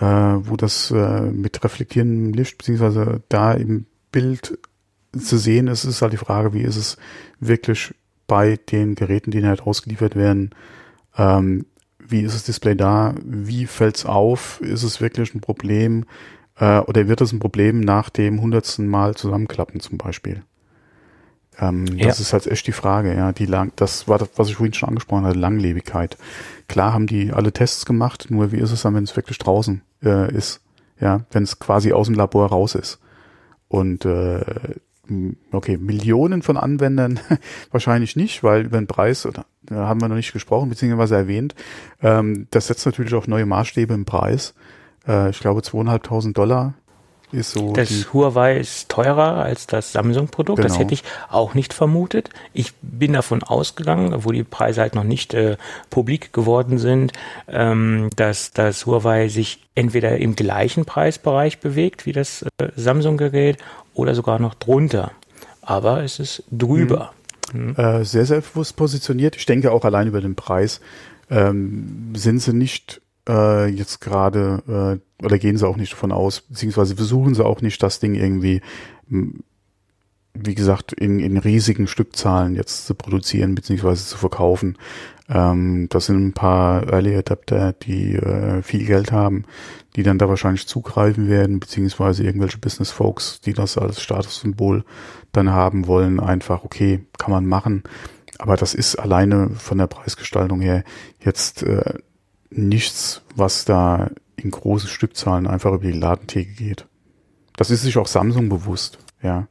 ja, 0.00 0.34
äh, 0.34 0.40
wo 0.46 0.56
das 0.56 0.90
äh, 0.90 1.22
mit 1.22 1.64
reflektierendem 1.64 2.32
Licht, 2.32 2.58
beziehungsweise 2.58 3.22
da 3.28 3.52
im 3.52 3.86
Bild 4.10 4.58
zu 5.18 5.38
sehen 5.38 5.68
ist, 5.68 5.84
ist 5.84 6.02
halt 6.02 6.12
die 6.12 6.18
Frage, 6.18 6.52
wie 6.52 6.62
ist 6.62 6.76
es 6.76 6.96
wirklich 7.40 7.94
bei 8.26 8.58
den 8.70 8.94
Geräten, 8.94 9.30
die 9.30 9.44
halt 9.44 9.62
ausgeliefert 9.62 10.16
werden, 10.16 10.50
ähm, 11.16 11.66
wie 11.98 12.20
ist 12.20 12.34
das 12.34 12.44
Display 12.44 12.74
da, 12.74 13.14
wie 13.24 13.66
fällt's 13.66 14.06
auf, 14.06 14.60
ist 14.60 14.82
es 14.82 15.00
wirklich 15.00 15.34
ein 15.34 15.40
Problem 15.40 16.04
äh, 16.58 16.78
oder 16.80 17.08
wird 17.08 17.20
es 17.20 17.32
ein 17.32 17.38
Problem 17.38 17.80
nach 17.80 18.10
dem 18.10 18.40
hundertsten 18.40 18.86
Mal 18.86 19.14
zusammenklappen 19.14 19.80
zum 19.80 19.98
Beispiel? 19.98 20.42
Ähm, 21.60 21.86
ja. 21.96 22.06
Das 22.06 22.20
ist 22.20 22.32
halt 22.32 22.46
echt 22.46 22.66
die 22.66 22.72
Frage, 22.72 23.14
ja, 23.14 23.32
die 23.32 23.46
lang, 23.46 23.72
das 23.76 24.08
war 24.08 24.18
das, 24.18 24.30
was 24.36 24.48
ich 24.48 24.56
vorhin 24.56 24.74
schon 24.74 24.90
angesprochen 24.90 25.24
hatte, 25.24 25.38
Langlebigkeit. 25.38 26.16
Klar 26.68 26.92
haben 26.92 27.06
die 27.06 27.32
alle 27.32 27.52
Tests 27.52 27.84
gemacht, 27.84 28.26
nur 28.30 28.52
wie 28.52 28.58
ist 28.58 28.70
es 28.70 28.82
dann, 28.82 28.94
wenn 28.94 29.04
es 29.04 29.16
wirklich 29.16 29.38
draußen 29.38 29.82
äh, 30.04 30.32
ist, 30.32 30.60
ja, 31.00 31.22
wenn 31.32 31.42
es 31.42 31.58
quasi 31.58 31.92
aus 31.92 32.06
dem 32.06 32.14
Labor 32.14 32.46
raus 32.46 32.74
ist. 32.74 33.00
Und 33.68 34.04
äh, 34.04 34.74
okay, 35.52 35.76
Millionen 35.76 36.42
von 36.42 36.56
Anwendern 36.56 37.20
wahrscheinlich 37.70 38.16
nicht, 38.16 38.42
weil 38.42 38.66
über 38.66 38.78
den 38.78 38.86
Preis, 38.86 39.26
oder 39.26 39.44
haben 39.70 40.00
wir 40.00 40.08
noch 40.08 40.16
nicht 40.16 40.32
gesprochen, 40.32 40.68
beziehungsweise 40.68 41.16
erwähnt, 41.16 41.54
ähm, 42.02 42.46
das 42.50 42.66
setzt 42.66 42.86
natürlich 42.86 43.14
auch 43.14 43.26
neue 43.26 43.46
Maßstäbe 43.46 43.94
im 43.94 44.04
Preis. 44.04 44.54
Äh, 45.06 45.30
ich 45.30 45.40
glaube 45.40 45.62
zweieinhalbtausend 45.62 46.36
Dollar 46.36 46.74
ist 47.32 47.52
so. 47.52 47.72
Das 47.72 48.12
Huawei 48.12 48.58
ist 48.58 48.88
teurer 48.88 49.36
als 49.36 49.66
das 49.66 49.92
Samsung-Produkt. 49.92 50.58
Genau. 50.58 50.68
Das 50.68 50.78
hätte 50.78 50.94
ich 50.94 51.04
auch 51.28 51.54
nicht 51.54 51.72
vermutet. 51.74 52.30
Ich 52.52 52.74
bin 52.80 53.12
davon 53.12 53.42
ausgegangen, 53.42 54.24
wo 54.24 54.32
die 54.32 54.44
Preise 54.44 54.80
halt 54.80 54.94
noch 54.94 55.04
nicht 55.04 55.34
äh, 55.34 55.56
publik 55.90 56.32
geworden 56.32 56.78
sind, 56.78 57.12
ähm, 57.48 58.10
dass 58.16 58.52
das 58.52 58.86
Huawei 58.86 59.28
sich 59.28 59.60
entweder 59.74 60.18
im 60.18 60.36
gleichen 60.36 60.84
Preisbereich 60.84 61.60
bewegt 61.60 62.06
wie 62.06 62.12
das 62.12 62.42
äh, 62.58 62.68
Samsung-Gerät 62.76 63.58
oder 63.94 64.14
sogar 64.14 64.38
noch 64.38 64.54
drunter. 64.54 65.12
Aber 65.60 66.02
es 66.02 66.18
ist 66.18 66.44
drüber. 66.50 67.12
Mhm. 67.12 67.18
Mhm. 67.52 67.76
Äh, 67.76 68.04
sehr 68.04 68.26
selbstbewusst 68.26 68.76
positioniert. 68.76 69.36
Ich 69.36 69.46
denke 69.46 69.72
auch 69.72 69.84
allein 69.84 70.08
über 70.08 70.20
den 70.20 70.34
Preis 70.34 70.80
ähm, 71.30 72.12
sind 72.14 72.40
sie 72.40 72.52
nicht 72.52 73.00
äh, 73.28 73.66
jetzt 73.66 74.00
gerade, 74.00 75.00
äh, 75.20 75.24
oder 75.24 75.38
gehen 75.38 75.58
sie 75.58 75.66
auch 75.66 75.76
nicht 75.76 75.92
davon 75.92 76.12
aus, 76.12 76.40
beziehungsweise 76.40 76.96
versuchen 76.96 77.34
sie 77.34 77.44
auch 77.44 77.60
nicht, 77.60 77.82
das 77.82 78.00
Ding 78.00 78.14
irgendwie, 78.14 78.60
wie 80.34 80.54
gesagt, 80.54 80.92
in, 80.92 81.18
in 81.20 81.36
riesigen 81.36 81.86
Stückzahlen 81.86 82.54
jetzt 82.54 82.86
zu 82.86 82.94
produzieren, 82.94 83.54
beziehungsweise 83.54 84.04
zu 84.04 84.16
verkaufen. 84.16 84.78
Ähm, 85.28 85.88
das 85.90 86.06
sind 86.06 86.28
ein 86.28 86.32
paar 86.32 86.88
Early 86.88 87.16
Adapter, 87.16 87.72
die 87.72 88.14
äh, 88.14 88.62
viel 88.62 88.86
Geld 88.86 89.12
haben, 89.12 89.44
die 89.96 90.02
dann 90.02 90.18
da 90.18 90.28
wahrscheinlich 90.28 90.66
zugreifen 90.66 91.28
werden, 91.28 91.60
beziehungsweise 91.60 92.24
irgendwelche 92.24 92.58
Business 92.58 92.90
Folks, 92.90 93.40
die 93.40 93.52
das 93.52 93.76
als 93.76 94.00
Statussymbol 94.00 94.84
dann 95.32 95.50
haben 95.50 95.86
wollen, 95.86 96.20
einfach, 96.20 96.64
okay, 96.64 97.04
kann 97.18 97.30
man 97.30 97.46
machen. 97.46 97.82
Aber 98.38 98.56
das 98.56 98.74
ist 98.74 98.96
alleine 98.96 99.50
von 99.50 99.78
der 99.78 99.88
Preisgestaltung 99.88 100.60
her 100.60 100.84
jetzt 101.20 101.64
äh, 101.64 101.94
nichts, 102.50 103.22
was 103.34 103.64
da 103.64 104.10
in 104.36 104.50
große 104.50 104.88
Stückzahlen 104.88 105.46
einfach 105.46 105.72
über 105.72 105.86
die 105.86 105.98
Ladentheke 105.98 106.52
geht. 106.52 106.86
Das 107.56 107.70
ist 107.70 107.82
sich 107.82 107.96
auch 107.98 108.06
Samsung 108.06 108.48
bewusst, 108.48 108.98
ja. 109.22 109.48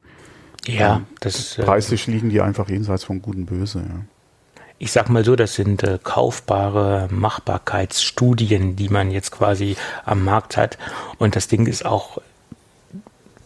Ja, 0.65 1.01
das 1.21 1.57
äh, 1.57 1.63
preislich 1.63 2.07
liegen 2.07 2.29
die 2.29 2.41
einfach 2.41 2.69
jenseits 2.69 3.05
von 3.05 3.21
Gut 3.21 3.35
und 3.35 3.45
Böse, 3.45 3.79
ja. 3.79 4.01
Ich 4.79 4.91
sag 4.91 5.09
mal 5.09 5.25
so, 5.25 5.35
das 5.35 5.55
sind 5.55 5.81
äh, 5.83 5.97
kaufbare 6.01 7.07
Machbarkeitsstudien, 7.09 8.75
die 8.75 8.89
man 8.89 9.09
jetzt 9.09 9.31
quasi 9.31 9.75
am 10.05 10.23
Markt 10.23 10.55
hat. 10.55 10.77
Und 11.17 11.35
das 11.35 11.47
Ding 11.47 11.65
ist 11.65 11.83
auch 11.83 12.21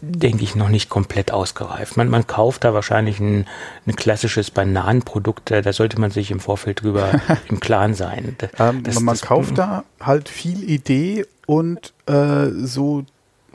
denke 0.02 0.42
ich, 0.42 0.56
noch 0.56 0.68
nicht 0.68 0.90
komplett 0.90 1.30
ausgereift. 1.30 1.96
Man, 1.96 2.08
man 2.08 2.26
kauft 2.26 2.64
da 2.64 2.74
wahrscheinlich 2.74 3.20
ein, 3.20 3.46
ein 3.86 3.94
klassisches 3.94 4.50
Bananenprodukt, 4.50 5.52
da 5.52 5.72
sollte 5.72 6.00
man 6.00 6.10
sich 6.10 6.32
im 6.32 6.40
Vorfeld 6.40 6.82
drüber 6.82 7.20
im 7.48 7.60
Klaren 7.60 7.94
sein. 7.94 8.36
Ähm, 8.58 8.82
das, 8.82 9.00
man 9.00 9.14
das, 9.14 9.22
kauft 9.22 9.58
da 9.58 9.84
halt 10.00 10.28
viel 10.28 10.68
Idee 10.68 11.24
und 11.46 11.94
äh, 12.06 12.48
so 12.50 13.04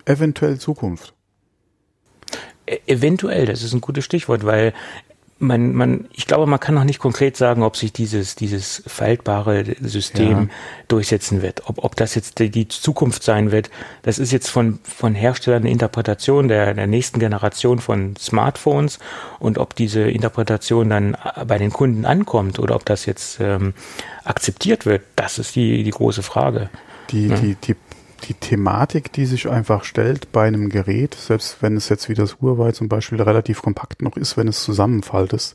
eventuell 0.06 0.58
Zukunft. 0.58 1.13
E, 2.66 2.80
eventuell, 2.88 3.46
das 3.46 3.62
ist 3.62 3.74
ein 3.74 3.82
gutes 3.82 4.06
Stichwort, 4.06 4.46
weil 4.46 4.74
man, 5.39 5.74
man, 5.74 6.06
ich 6.13 6.25
glaube, 6.25 6.48
man 6.48 6.60
kann 6.60 6.75
noch 6.75 6.84
nicht 6.84 7.00
konkret 7.00 7.38
sagen, 7.38 7.62
ob 7.62 7.77
sich 7.77 7.94
dieses, 7.94 8.36
dieses 8.36 8.84
faltbare 8.88 9.65
System 9.82 10.32
ja. 10.32 10.48
durchsetzen 10.88 11.41
wird. 11.41 11.70
Ob, 11.70 11.84
ob 11.84 11.96
das 11.96 12.15
jetzt 12.15 12.39
die, 12.39 12.50
die, 12.50 12.67
Zukunft 12.67 13.24
sein 13.24 13.51
wird. 13.51 13.70
Das 14.01 14.20
ist 14.20 14.32
jetzt 14.32 14.50
von, 14.50 14.79
von 14.84 15.13
Herstellern 15.13 15.63
eine 15.63 15.72
Interpretation 15.72 16.48
der, 16.48 16.74
der 16.74 16.88
nächsten 16.88 17.20
Generation 17.20 17.79
von 17.79 18.15
Smartphones 18.15 19.00
und 19.39 19.58
ob 19.58 19.75
diese 19.75 20.01
Interpretation 20.01 20.89
dann 20.89 21.17
bei 21.46 21.58
den 21.58 21.72
Kunden 21.72 22.06
ankommt 22.06 22.60
oder 22.60 22.75
ob 22.75 22.86
das 22.86 23.06
jetzt 23.06 23.39
ähm, 23.39 23.74
akzeptiert 24.24 24.86
wird, 24.86 25.03
das 25.15 25.39
ist 25.39 25.56
die, 25.56 25.84
die 25.84 25.91
große 25.91 26.24
Frage. 26.24 26.70
Die, 27.12 27.27
ja. 27.27 27.36
die, 27.36 27.56
die 27.56 27.75
die 28.22 28.34
Thematik, 28.34 29.12
die 29.14 29.26
sich 29.26 29.50
einfach 29.50 29.84
stellt 29.84 30.32
bei 30.32 30.48
einem 30.48 30.70
Gerät, 30.70 31.16
selbst 31.16 31.62
wenn 31.62 31.78
es 31.78 31.90
jetzt 31.90 32.10
wie 32.10 32.14
das 32.14 32.42
Huawei 32.42 32.72
zum 32.72 32.90
Beispiel 32.90 33.22
relativ 33.22 33.62
kompakt 33.62 34.02
noch 34.02 34.18
ist, 34.18 34.38
wenn 34.38 34.48
es 34.48 34.64
zusammenfaltet. 34.64 35.54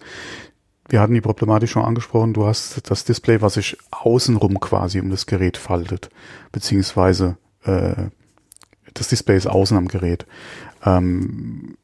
Wir 0.88 1.00
hatten 1.00 1.14
die 1.14 1.21
Problematik 1.21 1.69
schon 1.69 1.85
angesprochen, 1.85 2.35
du 2.35 2.47
hast 2.47 2.90
das 2.90 3.04
Display, 3.04 3.40
was 3.40 3.54
sich 3.54 3.78
außenrum 3.90 4.61
quasi 4.61 5.00
um 5.00 5.11
das 5.11 5.26
Gerät 5.26 5.57
faltet, 5.57 6.11
beziehungsweise 6.50 7.37
äh, 7.64 7.95
das 8.95 9.09
Display 9.09 9.37
ist 9.37 9.47
außen 9.47 9.76
am 9.76 9.88
Gerät. 9.88 10.26
Ähm, 10.85 11.76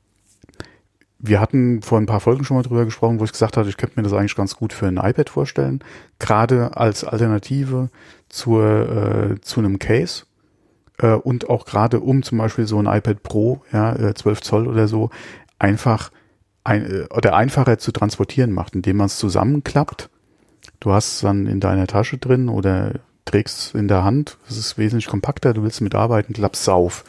wir 1.18 1.40
hatten 1.40 1.82
vor 1.82 1.98
ein 1.98 2.06
paar 2.06 2.20
Folgen 2.20 2.44
schon 2.44 2.56
mal 2.56 2.62
drüber 2.62 2.84
gesprochen, 2.84 3.18
wo 3.18 3.24
ich 3.24 3.32
gesagt 3.32 3.56
hatte, 3.56 3.68
ich 3.68 3.76
könnte 3.76 3.98
mir 3.98 4.04
das 4.04 4.12
eigentlich 4.12 4.36
ganz 4.36 4.54
gut 4.54 4.72
für 4.72 4.86
ein 4.86 4.98
iPad 4.98 5.28
vorstellen, 5.28 5.82
gerade 6.18 6.76
als 6.76 7.02
Alternative 7.02 7.90
zur, 8.28 9.32
äh, 9.32 9.40
zu 9.40 9.60
einem 9.60 9.78
Case 9.78 10.24
äh, 10.98 11.12
und 11.12 11.48
auch 11.48 11.64
gerade 11.64 12.00
um 12.00 12.22
zum 12.22 12.38
Beispiel 12.38 12.66
so 12.66 12.78
ein 12.78 12.86
iPad 12.86 13.22
Pro, 13.22 13.62
ja, 13.72 13.94
äh, 13.94 14.14
12 14.14 14.40
Zoll 14.42 14.66
oder 14.66 14.88
so, 14.88 15.10
einfach 15.58 16.10
ein, 16.64 16.84
äh, 16.84 17.06
oder 17.14 17.34
einfacher 17.34 17.78
zu 17.78 17.92
transportieren 17.92 18.52
macht, 18.52 18.74
indem 18.74 18.98
man 18.98 19.06
es 19.06 19.18
zusammenklappt. 19.18 20.10
Du 20.80 20.92
hast 20.92 21.14
es 21.14 21.20
dann 21.20 21.46
in 21.46 21.60
deiner 21.60 21.86
Tasche 21.86 22.18
drin 22.18 22.48
oder 22.48 22.92
trägst 23.24 23.58
es 23.58 23.74
in 23.74 23.88
der 23.88 24.04
Hand. 24.04 24.38
Es 24.48 24.56
ist 24.56 24.78
wesentlich 24.78 25.06
kompakter, 25.06 25.54
du 25.54 25.62
willst 25.62 25.80
mitarbeiten, 25.80 26.34
klappst 26.34 26.62
es 26.62 26.68
auf. 26.68 27.04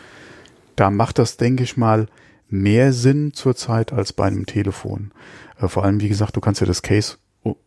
Da 0.75 0.89
macht 0.89 1.19
das, 1.19 1.37
denke 1.37 1.63
ich 1.63 1.77
mal, 1.77 2.07
mehr 2.49 2.93
Sinn 2.93 3.33
zurzeit 3.33 3.93
als 3.93 4.13
bei 4.13 4.25
einem 4.25 4.45
Telefon. 4.45 5.11
Äh, 5.59 5.67
vor 5.67 5.83
allem, 5.83 5.99
wie 5.99 6.09
gesagt, 6.09 6.35
du 6.35 6.41
kannst 6.41 6.61
ja 6.61 6.67
das 6.67 6.81
Case 6.81 7.17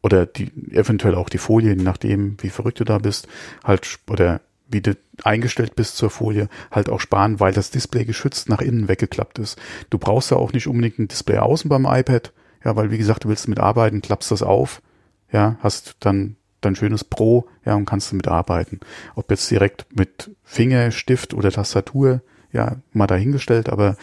oder 0.02 0.26
die, 0.26 0.52
eventuell 0.72 1.14
auch 1.14 1.28
die 1.28 1.38
Folie, 1.38 1.74
je 1.74 1.82
nachdem, 1.82 2.36
wie 2.40 2.50
verrückt 2.50 2.80
du 2.80 2.84
da 2.84 2.98
bist, 2.98 3.26
halt, 3.64 3.98
oder 4.08 4.40
wie 4.72 4.80
du 4.80 4.96
eingestellt 5.24 5.76
bist 5.76 5.96
zur 5.96 6.10
Folie, 6.10 6.48
halt 6.70 6.88
auch 6.88 7.00
sparen, 7.00 7.40
weil 7.40 7.52
das 7.52 7.70
Display 7.70 8.04
geschützt 8.04 8.48
nach 8.48 8.60
innen 8.60 8.88
weggeklappt 8.88 9.38
ist. 9.38 9.58
Du 9.90 9.98
brauchst 9.98 10.30
ja 10.30 10.36
auch 10.36 10.52
nicht 10.52 10.66
unbedingt 10.66 10.98
ein 10.98 11.08
Display 11.08 11.38
außen 11.38 11.68
beim 11.68 11.86
iPad, 11.86 12.32
ja, 12.64 12.76
weil 12.76 12.90
wie 12.90 12.98
gesagt, 12.98 13.24
du 13.24 13.28
willst 13.28 13.48
mitarbeiten, 13.48 14.02
klappst 14.02 14.30
das 14.30 14.42
auf, 14.42 14.82
ja, 15.30 15.56
hast 15.60 15.96
dann 16.00 16.36
dein 16.60 16.76
schönes 16.76 17.04
Pro, 17.04 17.48
ja, 17.64 17.74
und 17.74 17.86
kannst 17.86 18.12
damit 18.12 18.28
arbeiten. 18.28 18.80
Ob 19.14 19.30
jetzt 19.30 19.50
direkt 19.50 19.86
mit 19.94 20.30
Finger, 20.44 20.90
Stift 20.90 21.34
oder 21.34 21.50
Tastatur, 21.50 22.22
ja, 22.52 22.76
mal 22.92 23.06
dahingestellt, 23.06 23.68
aber 23.68 23.96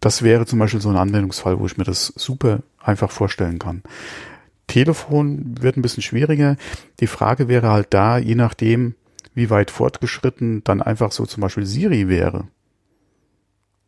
das 0.00 0.22
wäre 0.22 0.46
zum 0.46 0.58
Beispiel 0.58 0.80
so 0.80 0.90
ein 0.90 0.96
Anwendungsfall, 0.96 1.58
wo 1.58 1.66
ich 1.66 1.76
mir 1.76 1.84
das 1.84 2.12
super 2.16 2.60
einfach 2.78 3.10
vorstellen 3.10 3.58
kann. 3.58 3.82
Telefon 4.68 5.56
wird 5.60 5.76
ein 5.76 5.82
bisschen 5.82 6.02
schwieriger. 6.02 6.56
Die 7.00 7.06
Frage 7.06 7.48
wäre 7.48 7.70
halt 7.70 7.88
da, 7.90 8.18
je 8.18 8.34
nachdem, 8.34 8.94
wie 9.34 9.50
weit 9.50 9.70
fortgeschritten 9.70 10.62
dann 10.64 10.82
einfach 10.82 11.12
so 11.12 11.26
zum 11.26 11.40
Beispiel 11.40 11.66
Siri 11.66 12.08
wäre. 12.08 12.48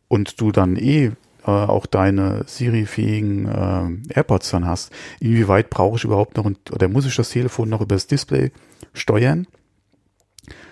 Und 0.07 0.41
du 0.41 0.51
dann 0.51 0.75
eh 0.75 1.11
äh, 1.43 1.49
auch 1.49 1.85
deine 1.85 2.43
Siri-fähigen 2.45 3.47
äh, 3.47 4.13
AirPods 4.13 4.51
dann 4.51 4.67
hast, 4.67 4.91
inwieweit 5.19 5.69
brauche 5.69 5.97
ich 5.97 6.03
überhaupt 6.03 6.37
noch 6.37 6.45
oder 6.71 6.87
muss 6.87 7.05
ich 7.05 7.15
das 7.15 7.29
Telefon 7.29 7.69
noch 7.69 7.81
über 7.81 7.95
das 7.95 8.07
Display 8.07 8.51
steuern? 8.93 9.47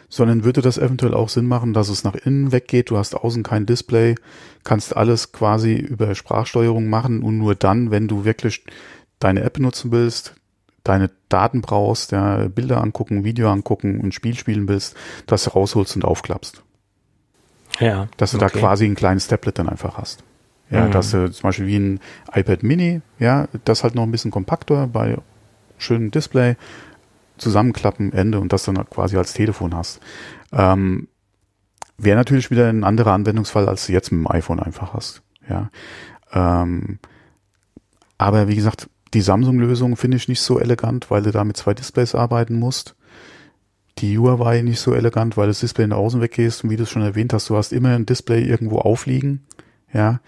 Sondern 0.10 0.44
würde 0.44 0.62
das 0.62 0.78
eventuell 0.78 1.14
auch 1.14 1.30
Sinn 1.30 1.48
machen, 1.48 1.74
dass 1.74 1.90
es 1.90 2.04
nach 2.04 2.16
innen 2.16 2.52
weggeht, 2.52 2.90
du 2.90 2.98
hast 2.98 3.16
außen 3.16 3.44
kein 3.44 3.66
Display, 3.66 4.16
kannst 4.64 4.96
alles 4.96 5.32
quasi 5.32 5.76
über 5.76 6.14
Sprachsteuerung 6.16 6.88
machen 6.90 7.22
und 7.22 7.38
nur 7.38 7.56
dann, 7.56 7.92
wenn 7.92 8.08
du 8.08 8.26
wirklich 8.26 8.64
deine 9.20 9.42
App 9.44 9.60
nutzen 9.60 9.92
willst, 9.92 10.36
deine 10.90 11.12
Daten 11.30 11.62
brauchst, 11.62 12.12
ja, 12.12 12.48
Bilder 12.48 12.82
angucken, 12.82 13.24
Video 13.24 13.50
angucken, 13.52 14.02
ein 14.04 14.12
Spiel 14.12 14.36
spielen 14.36 14.68
willst, 14.68 14.96
dass 15.28 15.44
du 15.46 15.52
rausholst 15.52 15.96
und 15.96 16.06
aufklappst. 16.06 16.64
Ja. 17.80 18.08
Dass 18.18 18.32
du 18.32 18.38
okay. 18.38 18.50
da 18.52 18.60
quasi 18.60 18.86
ein 18.86 18.96
kleines 18.96 19.28
Tablet 19.28 19.60
dann 19.60 19.70
einfach 19.70 19.98
hast. 19.98 20.24
Ja, 20.70 20.86
mhm. 20.86 20.92
dass 20.92 21.12
du 21.12 21.32
zum 21.32 21.44
Beispiel 21.44 21.68
wie 21.68 21.78
ein 21.78 22.00
iPad 22.34 22.64
Mini, 22.64 23.02
ja, 23.18 23.48
das 23.66 23.84
halt 23.84 23.96
noch 23.96 24.04
ein 24.04 24.12
bisschen 24.12 24.32
kompakter 24.32 24.88
bei 24.88 25.18
schönem 25.78 26.12
Display, 26.12 26.58
zusammenklappen, 27.38 28.12
Ende 28.12 28.40
und 28.40 28.52
das 28.52 28.66
dann 28.66 28.90
quasi 28.90 29.18
als 29.18 29.34
Telefon 29.34 29.76
hast. 29.76 30.00
Ähm, 30.52 31.08
Wäre 31.98 32.18
natürlich 32.18 32.50
wieder 32.50 32.70
ein 32.70 32.86
anderer 32.86 33.12
Anwendungsfall, 33.12 33.68
als 33.68 33.88
du 33.88 33.94
jetzt 33.94 34.12
mit 34.12 34.26
dem 34.26 34.32
iPhone 34.32 34.60
einfach 34.60 34.94
hast. 34.94 35.22
Ja. 35.50 35.70
Ähm, 36.32 37.00
aber 38.18 38.48
wie 38.48 38.56
gesagt, 38.56 38.90
die 39.14 39.22
Samsung-Lösung 39.22 39.96
finde 39.96 40.18
ich 40.18 40.28
nicht 40.28 40.42
so 40.42 40.60
elegant, 40.60 41.10
weil 41.10 41.24
du 41.24 41.32
da 41.32 41.44
mit 41.44 41.58
zwei 41.58 41.74
Displays 41.74 42.16
arbeiten 42.16 42.60
musst. 42.60 42.96
Die 43.98 44.18
Huawei 44.18 44.62
nicht 44.62 44.80
so 44.80 44.94
elegant, 44.94 45.36
weil 45.36 45.48
das 45.48 45.60
Display 45.60 45.88
nach 45.88 45.98
außen 45.98 46.22
weggehst 46.22 46.64
und 46.64 46.70
wie 46.70 46.78
du 46.78 46.84
es 46.84 46.90
schon 46.90 47.02
erwähnt 47.02 47.34
hast, 47.34 47.50
du 47.50 47.58
hast 47.58 47.74
immer 47.74 47.96
ein 47.96 48.06
Display 48.06 48.44
irgendwo 48.44 48.78
aufliegen. 48.80 49.46
Ja. 49.94 50.22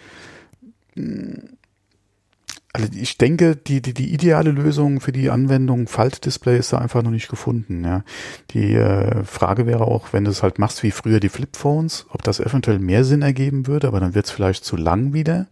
Also 2.74 2.88
ich 2.94 3.18
denke, 3.18 3.56
die, 3.56 3.82
die, 3.82 3.94
die 3.94 4.14
ideale 4.14 4.52
Lösung 4.52 5.00
für 5.00 5.12
die 5.12 5.30
Anwendung 5.30 5.88
Faltdisplay 5.88 6.58
ist 6.58 6.74
da 6.74 6.80
einfach 6.80 7.04
noch 7.04 7.12
nicht 7.12 7.30
gefunden. 7.30 7.86
Ja. 7.86 8.04
Die 8.52 8.74
äh, 8.74 9.24
Frage 9.24 9.68
wäre 9.68 9.86
auch, 9.86 10.12
wenn 10.12 10.26
du 10.26 10.32
es 10.32 10.44
halt 10.44 10.60
machst 10.60 10.84
wie 10.84 10.92
früher 10.92 11.20
die 11.20 11.30
Flipphones, 11.30 12.08
ob 12.10 12.24
das 12.24 12.40
eventuell 12.40 12.80
mehr 12.80 13.06
Sinn 13.06 13.22
ergeben 13.22 13.68
würde, 13.68 13.88
aber 13.88 14.00
dann 14.00 14.16
wird 14.16 14.26
es 14.26 14.32
vielleicht 14.32 14.66
zu 14.66 14.76
lang 14.76 15.14
wieder. 15.14 15.48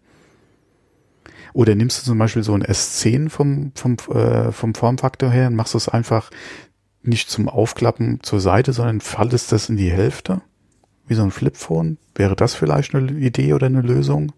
Oder 1.54 1.76
nimmst 1.76 2.02
du 2.02 2.06
zum 2.06 2.18
Beispiel 2.18 2.44
so 2.44 2.54
ein 2.54 2.64
S10 2.64 3.30
vom, 3.30 3.72
vom, 3.76 3.98
äh, 4.14 4.52
vom 4.52 4.76
Formfaktor 4.76 5.30
her 5.30 5.48
und 5.48 5.56
machst 5.56 5.76
es 5.76 5.90
einfach 5.90 6.30
nicht 7.02 7.30
zum 7.30 7.50
Aufklappen 7.50 8.20
zur 8.22 8.40
Seite, 8.40 8.74
sondern 8.74 9.02
faltest 9.02 9.52
das 9.52 9.70
in 9.70 9.78
die 9.78 9.92
Hälfte? 9.92 10.42
Wie 11.08 11.16
so 11.16 11.24
ein 11.24 11.32
Flipphone? 11.32 11.98
Wäre 12.16 12.36
das 12.36 12.54
vielleicht 12.54 12.94
eine 12.94 13.12
Idee 13.12 13.54
oder 13.54 13.66
eine 13.66 13.82
Lösung? 13.82 14.32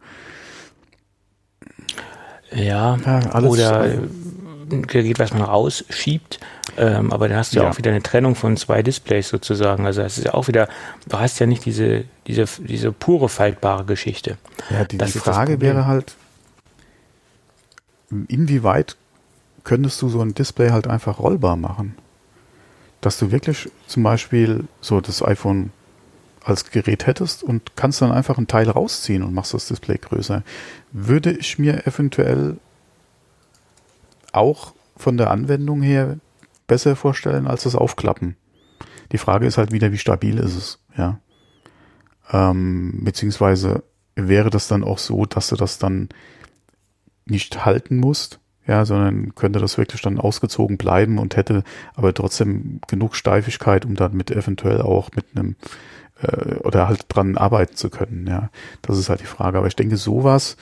Ja, 2.51 2.97
ja 2.97 3.19
alles 3.31 3.51
oder 3.51 3.81
ein 3.81 4.83
Gerät, 4.83 5.19
was 5.19 5.33
man 5.33 5.41
rausschiebt, 5.41 6.39
ähm, 6.77 7.11
aber 7.11 7.27
da 7.27 7.35
hast 7.35 7.53
du 7.53 7.57
ja. 7.57 7.63
ja. 7.63 7.69
auch 7.69 7.77
wieder 7.77 7.91
eine 7.91 8.01
Trennung 8.01 8.35
von 8.35 8.55
zwei 8.55 8.83
Displays 8.83 9.27
sozusagen. 9.27 9.85
Also 9.85 10.01
es 10.01 10.17
ist 10.17 10.25
ja 10.25 10.33
auch 10.33 10.47
wieder, 10.47 10.69
du 11.09 11.19
hast 11.19 11.39
ja 11.39 11.45
nicht 11.45 11.65
diese, 11.65 12.05
diese, 12.27 12.45
diese 12.59 12.91
pure 12.91 13.27
faltbare 13.29 13.85
Geschichte. 13.85 14.37
Ja, 14.69 14.85
die, 14.85 14.97
die 14.97 15.05
Frage 15.07 15.59
wäre 15.59 15.87
halt, 15.87 16.15
inwieweit 18.27 18.97
könntest 19.63 20.01
du 20.01 20.09
so 20.09 20.21
ein 20.21 20.33
Display 20.33 20.69
halt 20.69 20.87
einfach 20.87 21.19
rollbar 21.19 21.55
machen? 21.55 21.95
Dass 22.99 23.17
du 23.17 23.31
wirklich 23.31 23.69
zum 23.87 24.03
Beispiel 24.03 24.65
so 24.79 25.01
das 25.01 25.23
iPhone 25.23 25.71
als 26.43 26.71
Gerät 26.71 27.05
hättest 27.07 27.43
und 27.43 27.75
kannst 27.75 28.01
dann 28.01 28.11
einfach 28.11 28.37
ein 28.37 28.47
Teil 28.47 28.69
rausziehen 28.69 29.23
und 29.23 29.33
machst 29.33 29.53
das 29.53 29.67
Display 29.67 29.97
größer. 29.97 30.43
Würde 30.91 31.31
ich 31.31 31.59
mir 31.59 31.85
eventuell 31.85 32.57
auch 34.31 34.73
von 34.97 35.17
der 35.17 35.31
Anwendung 35.31 35.81
her 35.81 36.17
besser 36.67 36.95
vorstellen 36.95 37.47
als 37.47 37.63
das 37.63 37.75
Aufklappen. 37.75 38.37
Die 39.11 39.17
Frage 39.17 39.45
ist 39.45 39.57
halt 39.57 39.71
wieder, 39.71 39.91
wie 39.91 39.97
stabil 39.97 40.37
ist 40.37 40.55
es, 40.55 40.79
ja. 40.97 41.19
Ähm, 42.31 43.01
beziehungsweise 43.03 43.83
wäre 44.15 44.49
das 44.49 44.67
dann 44.67 44.83
auch 44.83 44.97
so, 44.97 45.25
dass 45.25 45.49
du 45.49 45.57
das 45.57 45.79
dann 45.79 46.09
nicht 47.25 47.65
halten 47.65 47.97
musst, 47.97 48.39
ja, 48.67 48.85
sondern 48.85 49.35
könnte 49.35 49.59
das 49.59 49.77
wirklich 49.77 50.01
dann 50.01 50.19
ausgezogen 50.19 50.77
bleiben 50.77 51.17
und 51.17 51.35
hätte 51.35 51.63
aber 51.95 52.13
trotzdem 52.13 52.81
genug 52.87 53.15
Steifigkeit, 53.15 53.85
um 53.85 53.95
damit 53.95 54.31
eventuell 54.31 54.81
auch 54.81 55.09
mit 55.15 55.25
einem 55.35 55.55
äh, 56.21 56.55
oder 56.57 56.87
halt 56.87 57.05
dran 57.09 57.37
arbeiten 57.37 57.75
zu 57.75 57.89
können, 57.89 58.27
ja. 58.27 58.49
Das 58.81 58.97
ist 58.97 59.09
halt 59.09 59.21
die 59.21 59.25
Frage. 59.25 59.57
Aber 59.57 59.67
ich 59.67 59.75
denke, 59.75 59.97
sowas 59.97 60.57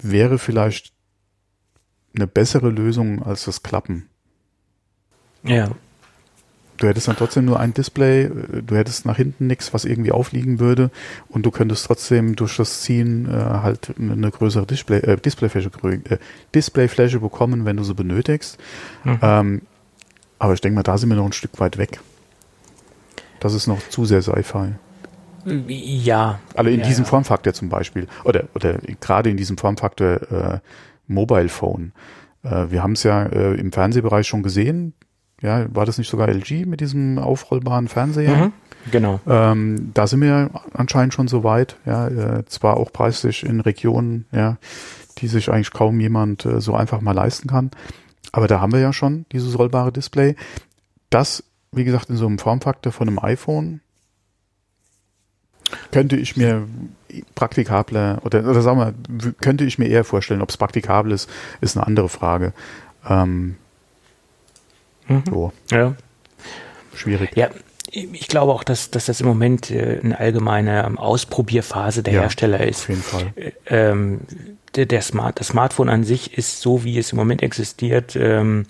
wäre 0.00 0.38
vielleicht 0.38 0.92
eine 2.14 2.26
bessere 2.26 2.70
Lösung 2.70 3.22
als 3.22 3.44
das 3.44 3.62
Klappen. 3.62 4.08
Ja, 5.42 5.70
Du 6.78 6.86
hättest 6.86 7.08
dann 7.08 7.16
trotzdem 7.16 7.44
nur 7.44 7.60
ein 7.60 7.74
Display, 7.74 8.24
äh, 8.24 8.62
du 8.62 8.76
hättest 8.76 9.04
nach 9.04 9.16
hinten 9.16 9.46
nichts, 9.46 9.74
was 9.74 9.84
irgendwie 9.84 10.12
aufliegen 10.12 10.60
würde 10.60 10.90
und 11.28 11.44
du 11.44 11.50
könntest 11.50 11.86
trotzdem 11.86 12.36
durch 12.36 12.56
das 12.56 12.82
Ziehen 12.82 13.26
äh, 13.26 13.36
halt 13.36 13.92
eine 13.98 14.30
größere 14.30 14.66
Display, 14.66 14.98
äh, 14.98 15.16
Displayfläche, 15.16 15.70
äh, 16.08 16.18
Displayfläche 16.54 17.20
bekommen, 17.20 17.64
wenn 17.64 17.76
du 17.76 17.84
sie 17.84 17.94
benötigst. 17.94 18.58
Mhm. 19.04 19.18
Ähm, 19.22 19.62
aber 20.38 20.54
ich 20.54 20.60
denke 20.60 20.76
mal, 20.76 20.82
da 20.82 20.96
sind 20.96 21.08
wir 21.08 21.16
noch 21.16 21.26
ein 21.26 21.32
Stück 21.32 21.58
weit 21.58 21.78
weg. 21.78 22.00
Das 23.40 23.54
ist 23.54 23.66
noch 23.66 23.80
zu 23.88 24.04
sehr 24.04 24.22
Sci-Fi. 24.22 24.74
Ja. 25.66 26.40
Also 26.54 26.70
in 26.70 26.80
ja, 26.80 26.86
diesem 26.86 27.04
ja. 27.04 27.10
Formfaktor 27.10 27.52
zum 27.52 27.68
Beispiel. 27.68 28.06
Oder, 28.24 28.44
oder 28.54 28.78
gerade 29.00 29.30
in 29.30 29.36
diesem 29.36 29.56
Formfaktor, 29.56 30.20
äh, 30.30 30.58
Mobile 31.06 31.48
Phone. 31.48 31.92
Äh, 32.42 32.66
wir 32.70 32.82
haben 32.82 32.92
es 32.92 33.02
ja 33.02 33.24
äh, 33.24 33.54
im 33.54 33.72
Fernsehbereich 33.72 34.26
schon 34.26 34.42
gesehen. 34.42 34.92
Ja, 35.40 35.66
war 35.72 35.86
das 35.86 35.98
nicht 35.98 36.10
sogar 36.10 36.28
LG 36.28 36.66
mit 36.66 36.80
diesem 36.80 37.18
aufrollbaren 37.18 37.88
Fernseher? 37.88 38.36
Mhm, 38.36 38.52
genau. 38.90 39.20
Ähm, 39.26 39.92
da 39.94 40.06
sind 40.06 40.20
wir 40.20 40.50
anscheinend 40.74 41.14
schon 41.14 41.28
so 41.28 41.44
weit. 41.44 41.76
Ja, 41.86 42.08
äh, 42.08 42.44
zwar 42.46 42.76
auch 42.76 42.92
preislich 42.92 43.44
in 43.44 43.60
Regionen, 43.60 44.26
ja, 44.32 44.56
die 45.18 45.28
sich 45.28 45.50
eigentlich 45.50 45.70
kaum 45.70 46.00
jemand 46.00 46.44
äh, 46.44 46.60
so 46.60 46.74
einfach 46.74 47.00
mal 47.00 47.12
leisten 47.12 47.48
kann. 47.48 47.70
Aber 48.32 48.48
da 48.48 48.60
haben 48.60 48.72
wir 48.72 48.80
ja 48.80 48.92
schon 48.92 49.26
dieses 49.32 49.58
rollbare 49.58 49.92
Display. 49.92 50.34
Das, 51.08 51.44
wie 51.72 51.84
gesagt, 51.84 52.10
in 52.10 52.16
so 52.16 52.26
einem 52.26 52.38
Formfaktor 52.38 52.92
von 52.92 53.08
einem 53.08 53.18
iPhone 53.20 53.80
könnte 55.92 56.16
ich 56.16 56.36
mir 56.36 56.66
praktikabler 57.34 58.20
oder, 58.24 58.48
oder 58.48 58.62
sagen 58.62 58.78
wir, 58.78 59.32
könnte 59.34 59.64
ich 59.64 59.78
mir 59.78 59.86
eher 59.88 60.04
vorstellen, 60.04 60.42
ob 60.42 60.50
es 60.50 60.56
praktikabel 60.56 61.12
ist, 61.12 61.28
ist 61.60 61.76
eine 61.76 61.86
andere 61.86 62.08
Frage. 62.08 62.52
Ähm, 63.08 63.56
mhm. 65.08 65.22
so. 65.28 65.52
Ja. 65.70 65.94
Schwierig. 66.94 67.30
Ja, 67.36 67.50
ich 67.90 68.28
glaube 68.28 68.52
auch, 68.52 68.64
dass, 68.64 68.90
dass 68.90 69.06
das 69.06 69.20
im 69.20 69.26
Moment 69.26 69.70
äh, 69.70 70.00
eine 70.02 70.18
allgemeine 70.18 70.84
ähm, 70.84 70.98
Ausprobierphase 70.98 72.02
der 72.02 72.14
ja, 72.14 72.20
Hersteller 72.22 72.60
ist. 72.66 72.82
Auf 72.82 72.88
jeden 72.88 73.02
Fall. 73.02 73.32
Äh, 73.36 73.52
ähm, 73.66 74.20
der, 74.74 74.86
der 74.86 75.00
Smart, 75.00 75.40
das 75.40 75.48
Smartphone 75.48 75.88
an 75.88 76.04
sich 76.04 76.36
ist 76.36 76.60
so, 76.60 76.84
wie 76.84 76.98
es 76.98 77.12
im 77.12 77.18
Moment 77.18 77.42
existiert, 77.42 78.14
ähm, 78.16 78.66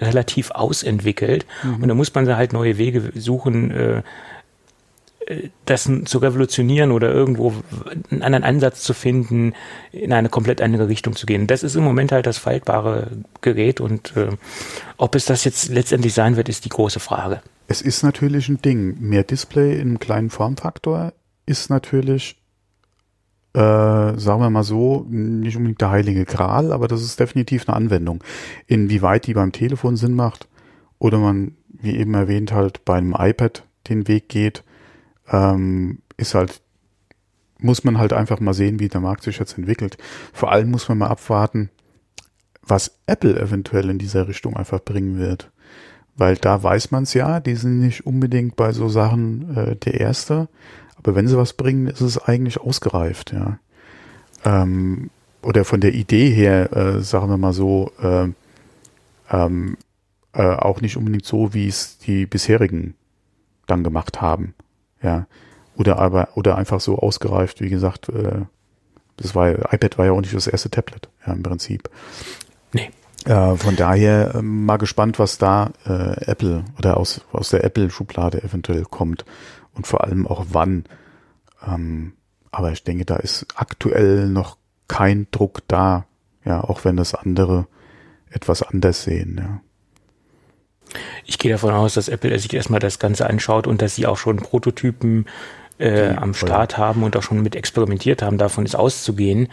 relativ 0.00 0.50
ausentwickelt. 0.50 1.46
Mhm. 1.62 1.82
Und 1.82 1.88
da 1.88 1.94
muss 1.94 2.12
man 2.14 2.36
halt 2.36 2.52
neue 2.52 2.78
Wege 2.78 3.12
suchen, 3.14 3.70
äh, 3.70 4.02
das 5.64 5.90
zu 6.04 6.18
revolutionieren 6.18 6.90
oder 6.90 7.12
irgendwo 7.12 7.52
einen 8.10 8.22
anderen 8.22 8.44
Ansatz 8.44 8.82
zu 8.82 8.94
finden, 8.94 9.54
in 9.92 10.12
eine 10.12 10.28
komplett 10.28 10.60
andere 10.60 10.88
Richtung 10.88 11.16
zu 11.16 11.26
gehen. 11.26 11.46
Das 11.46 11.62
ist 11.62 11.76
im 11.76 11.84
Moment 11.84 12.12
halt 12.12 12.26
das 12.26 12.38
faltbare 12.38 13.08
Gerät 13.40 13.80
und 13.80 14.16
äh, 14.16 14.28
ob 14.96 15.14
es 15.14 15.24
das 15.24 15.44
jetzt 15.44 15.68
letztendlich 15.68 16.14
sein 16.14 16.36
wird, 16.36 16.48
ist 16.48 16.64
die 16.64 16.68
große 16.68 17.00
Frage. 17.00 17.40
Es 17.68 17.82
ist 17.82 18.02
natürlich 18.02 18.48
ein 18.48 18.60
Ding. 18.60 19.00
Mehr 19.00 19.24
Display 19.24 19.74
in 19.74 19.80
einem 19.80 19.98
kleinen 19.98 20.30
Formfaktor 20.30 21.12
ist 21.46 21.70
natürlich, 21.70 22.36
äh, 23.54 23.60
sagen 23.60 24.40
wir 24.40 24.50
mal 24.50 24.64
so, 24.64 25.06
nicht 25.08 25.56
unbedingt 25.56 25.80
der 25.80 25.90
heilige 25.90 26.24
Gral, 26.24 26.72
aber 26.72 26.88
das 26.88 27.02
ist 27.02 27.20
definitiv 27.20 27.68
eine 27.68 27.76
Anwendung. 27.76 28.22
Inwieweit 28.66 29.26
die 29.26 29.34
beim 29.34 29.52
Telefon 29.52 29.96
Sinn 29.96 30.14
macht 30.14 30.48
oder 30.98 31.18
man, 31.18 31.56
wie 31.68 31.96
eben 31.96 32.14
erwähnt, 32.14 32.52
halt 32.52 32.84
bei 32.84 32.94
einem 32.94 33.14
iPad 33.18 33.64
den 33.88 34.06
Weg 34.08 34.28
geht, 34.28 34.64
ähm, 35.32 35.98
ist 36.16 36.34
halt, 36.34 36.60
muss 37.58 37.84
man 37.84 37.98
halt 37.98 38.12
einfach 38.12 38.40
mal 38.40 38.54
sehen, 38.54 38.80
wie 38.80 38.88
der 38.88 39.00
Markt 39.00 39.22
sich 39.22 39.38
jetzt 39.38 39.56
entwickelt. 39.56 39.96
Vor 40.32 40.52
allem 40.52 40.70
muss 40.70 40.88
man 40.88 40.98
mal 40.98 41.08
abwarten, 41.08 41.70
was 42.62 42.98
Apple 43.06 43.40
eventuell 43.40 43.90
in 43.90 43.98
dieser 43.98 44.28
Richtung 44.28 44.56
einfach 44.56 44.80
bringen 44.80 45.18
wird. 45.18 45.50
Weil 46.14 46.36
da 46.36 46.62
weiß 46.62 46.90
man 46.90 47.04
es 47.04 47.14
ja, 47.14 47.40
die 47.40 47.56
sind 47.56 47.80
nicht 47.80 48.06
unbedingt 48.06 48.56
bei 48.56 48.72
so 48.72 48.88
Sachen 48.88 49.56
äh, 49.56 49.76
der 49.76 50.00
Erste. 50.00 50.48
Aber 50.96 51.14
wenn 51.14 51.26
sie 51.26 51.38
was 51.38 51.54
bringen, 51.54 51.86
ist 51.86 52.02
es 52.02 52.18
eigentlich 52.18 52.60
ausgereift, 52.60 53.32
ja. 53.32 53.58
Ähm, 54.44 55.10
oder 55.42 55.64
von 55.64 55.80
der 55.80 55.94
Idee 55.94 56.30
her, 56.30 56.72
äh, 56.76 57.00
sagen 57.00 57.28
wir 57.28 57.38
mal 57.38 57.52
so, 57.52 57.90
äh, 58.00 58.28
ähm, 59.30 59.76
äh, 60.32 60.42
auch 60.42 60.80
nicht 60.80 60.96
unbedingt 60.96 61.24
so, 61.24 61.54
wie 61.54 61.66
es 61.66 61.98
die 61.98 62.26
bisherigen 62.26 62.94
dann 63.66 63.82
gemacht 63.82 64.20
haben. 64.20 64.54
Ja. 65.02 65.26
Oder 65.76 65.98
aber, 65.98 66.28
oder 66.34 66.56
einfach 66.56 66.80
so 66.80 66.98
ausgereift, 66.98 67.60
wie 67.60 67.70
gesagt, 67.70 68.08
äh, 68.08 68.42
das 69.16 69.34
war 69.34 69.72
iPad 69.72 69.98
war 69.98 70.06
ja 70.06 70.12
auch 70.12 70.20
nicht 70.20 70.34
das 70.34 70.46
erste 70.46 70.70
Tablet, 70.70 71.08
ja, 71.26 71.32
im 71.32 71.42
Prinzip. 71.42 71.88
Nee. 72.72 72.90
Äh, 73.24 73.56
von 73.56 73.76
daher 73.76 74.34
äh, 74.34 74.42
mal 74.42 74.78
gespannt, 74.78 75.18
was 75.18 75.38
da 75.38 75.72
äh, 75.86 76.30
Apple 76.30 76.64
oder 76.78 76.96
aus, 76.96 77.22
aus 77.32 77.50
der 77.50 77.64
Apple-Schublade 77.64 78.42
eventuell 78.42 78.84
kommt 78.84 79.24
und 79.74 79.86
vor 79.86 80.04
allem 80.04 80.26
auch 80.26 80.46
wann. 80.50 80.84
Ähm, 81.66 82.14
aber 82.50 82.72
ich 82.72 82.84
denke, 82.84 83.04
da 83.04 83.16
ist 83.16 83.46
aktuell 83.54 84.28
noch 84.28 84.58
kein 84.88 85.28
Druck 85.30 85.62
da, 85.68 86.06
ja, 86.44 86.62
auch 86.62 86.84
wenn 86.84 86.96
das 86.96 87.14
andere 87.14 87.66
etwas 88.30 88.62
anders 88.62 89.04
sehen, 89.04 89.38
ja. 89.38 89.60
Ich 91.24 91.38
gehe 91.38 91.52
davon 91.52 91.72
aus, 91.72 91.94
dass 91.94 92.08
Apple 92.08 92.38
sich 92.38 92.52
erstmal 92.52 92.80
das 92.80 92.98
Ganze 92.98 93.26
anschaut 93.28 93.66
und 93.66 93.82
dass 93.82 93.94
sie 93.94 94.06
auch 94.06 94.16
schon 94.16 94.36
Prototypen 94.36 95.26
äh, 95.82 96.14
am 96.14 96.32
Start 96.34 96.78
haben 96.78 97.02
und 97.02 97.16
auch 97.16 97.22
schon 97.22 97.42
mit 97.42 97.56
experimentiert 97.56 98.22
haben. 98.22 98.38
Davon 98.38 98.64
ist 98.64 98.76
auszugehen. 98.76 99.48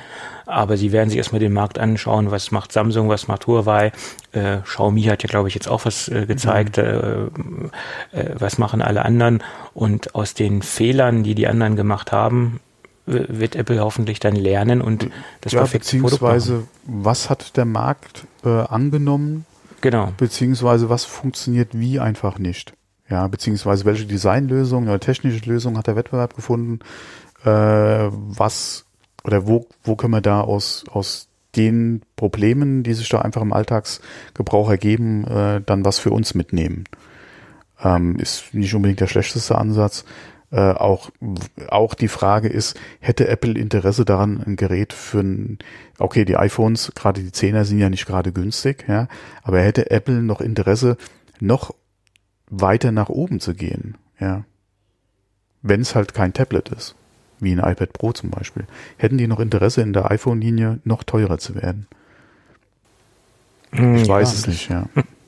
Aber 0.45 0.77
sie 0.77 0.91
werden 0.91 1.09
sich 1.09 1.17
erstmal 1.17 1.39
den 1.39 1.53
Markt 1.53 1.79
anschauen. 1.79 2.31
Was 2.31 2.51
macht 2.51 2.71
Samsung, 2.71 3.09
was 3.09 3.27
macht 3.27 3.47
Huawei? 3.47 3.91
Äh, 4.31 4.57
Xiaomi 4.63 5.03
hat 5.03 5.23
ja, 5.23 5.27
glaube 5.27 5.47
ich, 5.47 5.55
jetzt 5.55 5.67
auch 5.67 5.85
was 5.85 6.07
äh, 6.07 6.25
gezeigt. 6.25 6.77
Mhm. 6.77 7.71
Äh, 8.13 8.19
äh, 8.19 8.35
was 8.37 8.57
machen 8.57 8.81
alle 8.81 9.05
anderen? 9.05 9.43
Und 9.73 10.15
aus 10.15 10.33
den 10.33 10.61
Fehlern, 10.61 11.23
die 11.23 11.35
die 11.35 11.47
anderen 11.47 11.75
gemacht 11.75 12.11
haben, 12.11 12.59
wird 13.05 13.55
Apple 13.55 13.79
hoffentlich 13.79 14.19
dann 14.19 14.35
lernen 14.35 14.81
und 14.81 15.09
das 15.41 15.53
ja, 15.53 15.61
perfekte 15.61 15.97
beziehungsweise 15.97 16.51
Produkt 16.51 16.87
machen. 16.87 17.03
was 17.05 17.29
hat 17.31 17.57
der 17.57 17.65
Markt 17.65 18.27
äh, 18.45 18.49
angenommen 18.49 19.45
Genau. 19.81 20.13
Beziehungsweise 20.17 20.89
was 20.89 21.05
funktioniert 21.05 21.69
wie 21.77 21.99
einfach 21.99 22.39
nicht. 22.39 22.73
Ja, 23.09 23.27
beziehungsweise 23.27 23.85
welche 23.85 24.05
Designlösung 24.05 24.83
oder 24.83 24.99
technische 24.99 25.49
Lösung 25.49 25.77
hat 25.77 25.87
der 25.87 25.95
Wettbewerb 25.95 26.35
gefunden? 26.35 26.79
Äh, 27.43 27.49
was 28.11 28.85
oder 29.23 29.47
wo, 29.47 29.67
wo 29.83 29.95
können 29.95 30.13
wir 30.13 30.21
da 30.21 30.41
aus, 30.41 30.85
aus 30.91 31.27
den 31.55 32.01
Problemen, 32.15 32.83
die 32.83 32.93
sich 32.93 33.09
da 33.09 33.21
einfach 33.21 33.41
im 33.41 33.53
Alltagsgebrauch 33.53 34.69
ergeben, 34.69 35.25
äh, 35.25 35.61
dann 35.65 35.85
was 35.85 35.99
für 35.99 36.11
uns 36.11 36.35
mitnehmen? 36.35 36.85
Ähm, 37.81 38.17
ist 38.17 38.53
nicht 38.53 38.73
unbedingt 38.75 38.99
der 38.99 39.07
schlechteste 39.07 39.57
Ansatz. 39.57 40.05
Äh, 40.51 40.71
auch, 40.71 41.11
auch 41.67 41.93
die 41.93 42.07
Frage 42.07 42.47
ist, 42.47 42.79
hätte 42.99 43.27
Apple 43.27 43.57
Interesse 43.57 44.03
daran, 44.03 44.41
ein 44.43 44.55
Gerät 44.55 44.93
für 44.93 45.19
ein, 45.19 45.59
okay, 45.99 46.25
die 46.25 46.37
iPhones, 46.37 46.91
gerade 46.95 47.21
die 47.21 47.29
10er 47.29 47.65
sind 47.65 47.77
ja 47.77 47.89
nicht 47.89 48.07
gerade 48.07 48.31
günstig, 48.31 48.85
ja, 48.87 49.07
aber 49.43 49.59
hätte 49.61 49.91
Apple 49.91 50.23
noch 50.23 50.41
Interesse, 50.41 50.97
noch 51.39 51.75
weiter 52.49 52.91
nach 52.91 53.09
oben 53.09 53.39
zu 53.39 53.53
gehen, 53.53 53.95
ja, 54.19 54.43
wenn 55.61 55.81
es 55.81 55.93
halt 55.93 56.15
kein 56.15 56.33
Tablet 56.33 56.69
ist, 56.69 56.95
wie 57.39 57.51
ein 57.51 57.59
iPad 57.59 57.93
Pro 57.93 58.11
zum 58.11 58.31
Beispiel, 58.31 58.65
hätten 58.97 59.19
die 59.19 59.27
noch 59.27 59.39
Interesse 59.39 59.81
in 59.81 59.93
der 59.93 60.09
iPhone-Linie 60.09 60.79
noch 60.83 61.03
teurer 61.03 61.37
zu 61.37 61.53
werden? 61.53 61.85
Hm, 63.71 63.97
ich 63.97 64.07
ja, 64.07 64.13
weiß 64.15 64.33
es 64.33 64.47
nicht, 64.47 64.69
ja. 64.69 64.87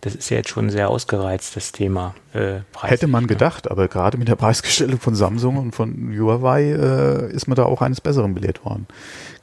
das 0.00 0.14
ist 0.14 0.30
ja 0.30 0.38
jetzt 0.38 0.50
schon 0.50 0.70
sehr 0.70 0.88
ausgereizt, 0.88 1.56
das 1.56 1.72
Thema. 1.72 2.14
Äh, 2.32 2.60
Preis, 2.72 2.90
Hätte 2.90 3.06
man 3.06 3.26
gedacht, 3.26 3.70
aber 3.70 3.88
gerade 3.88 4.18
mit 4.18 4.28
der 4.28 4.36
Preisgestellung 4.36 4.98
von 5.00 5.14
Samsung 5.14 5.56
und 5.56 5.74
von 5.74 6.14
Huawei 6.16 6.72
äh, 6.72 7.32
ist 7.32 7.46
man 7.48 7.56
da 7.56 7.64
auch 7.64 7.82
eines 7.82 8.00
Besseren 8.00 8.34
belehrt 8.34 8.64
worden. 8.64 8.86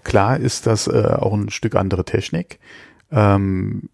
Klar 0.03 0.37
ist 0.37 0.67
das 0.67 0.87
äh, 0.87 1.15
auch 1.19 1.33
ein 1.33 1.49
Stück 1.49 1.75
andere 1.75 2.05
Technik, 2.05 2.59
ähm, 3.11 3.89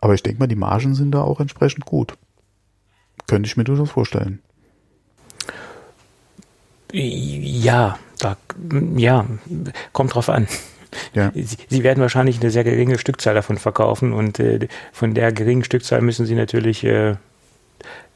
aber 0.00 0.14
ich 0.14 0.22
denke 0.22 0.40
mal, 0.40 0.46
die 0.46 0.56
Margen 0.56 0.94
sind 0.94 1.12
da 1.12 1.22
auch 1.22 1.40
entsprechend 1.40 1.84
gut. 1.84 2.14
Könnte 3.26 3.46
ich 3.46 3.56
mir 3.56 3.64
durchaus 3.64 3.90
vorstellen. 3.90 4.40
Ja, 6.92 7.98
da, 8.18 8.36
ja, 8.96 9.26
kommt 9.92 10.14
drauf 10.14 10.28
an. 10.28 10.48
Ja. 11.14 11.32
Sie, 11.34 11.56
sie, 11.68 11.82
werden 11.82 12.00
wahrscheinlich 12.00 12.40
eine 12.40 12.50
sehr 12.50 12.64
geringe 12.64 12.98
Stückzahl 12.98 13.34
davon 13.34 13.58
verkaufen 13.58 14.12
und 14.12 14.38
äh, 14.40 14.68
von 14.92 15.14
der 15.14 15.32
geringen 15.32 15.64
Stückzahl 15.64 16.00
müssen 16.00 16.26
sie 16.26 16.34
natürlich 16.34 16.84
äh, 16.84 17.16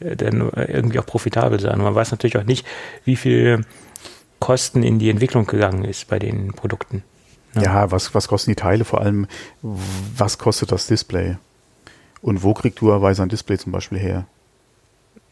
dann 0.00 0.50
irgendwie 0.50 0.98
auch 0.98 1.06
profitabel 1.06 1.60
sein. 1.60 1.78
Man 1.78 1.94
weiß 1.94 2.10
natürlich 2.10 2.36
auch 2.36 2.44
nicht, 2.44 2.66
wie 3.04 3.16
viel 3.16 3.64
Kosten 4.40 4.82
in 4.82 4.98
die 4.98 5.10
Entwicklung 5.10 5.46
gegangen 5.46 5.84
ist 5.84 6.08
bei 6.08 6.18
den 6.18 6.52
Produkten. 6.52 7.04
Ja, 7.54 7.62
ja 7.62 7.90
was, 7.90 8.14
was 8.14 8.28
kosten 8.28 8.50
die 8.50 8.56
Teile? 8.56 8.84
Vor 8.84 9.00
allem, 9.00 9.26
was 9.62 10.38
kostet 10.38 10.72
das 10.72 10.86
Display? 10.86 11.36
Und 12.22 12.42
wo 12.42 12.54
kriegt 12.54 12.80
Huawei 12.80 13.14
sein 13.14 13.28
Display 13.28 13.58
zum 13.58 13.72
Beispiel 13.72 13.98
her? 13.98 14.26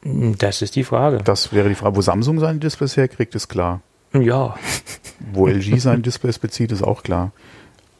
Das 0.03 0.62
ist 0.62 0.76
die 0.76 0.85
Frage. 0.85 1.18
Das 1.18 1.53
wäre 1.53 1.68
die 1.68 1.74
Frage. 1.74 1.96
Wo 1.96 2.00
Samsung 2.00 2.38
seine 2.38 2.59
Displays 2.59 2.96
herkriegt, 2.96 3.35
ist 3.35 3.48
klar. 3.48 3.81
Ja. 4.12 4.55
Wo 5.33 5.46
LG 5.46 5.79
seine 5.79 6.03
Displays 6.03 6.38
bezieht, 6.38 6.73
ist 6.73 6.83
auch 6.83 7.03
klar. 7.03 7.33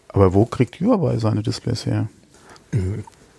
Aber 0.09 0.35
wo 0.35 0.45
kriegt 0.47 0.81
Huawei 0.81 1.19
seine 1.19 1.43
Displays 1.43 1.87
her? 1.87 2.09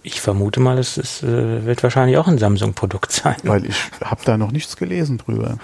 Ich 0.04 0.22
vermute 0.22 0.60
mal, 0.60 0.78
es 0.78 0.98
ist, 0.98 1.24
äh, 1.24 1.66
wird 1.66 1.84
wahrscheinlich 1.84 2.18
auch 2.18 2.28
ein 2.28 2.38
Samsung-Produkt 2.38 3.12
sein. 3.12 3.36
Weil 3.44 3.66
ich 3.66 3.76
habe 4.02 4.22
da 4.24 4.38
noch 4.38 4.52
nichts 4.52 4.78
gelesen 4.78 5.18
drüber. 5.18 5.58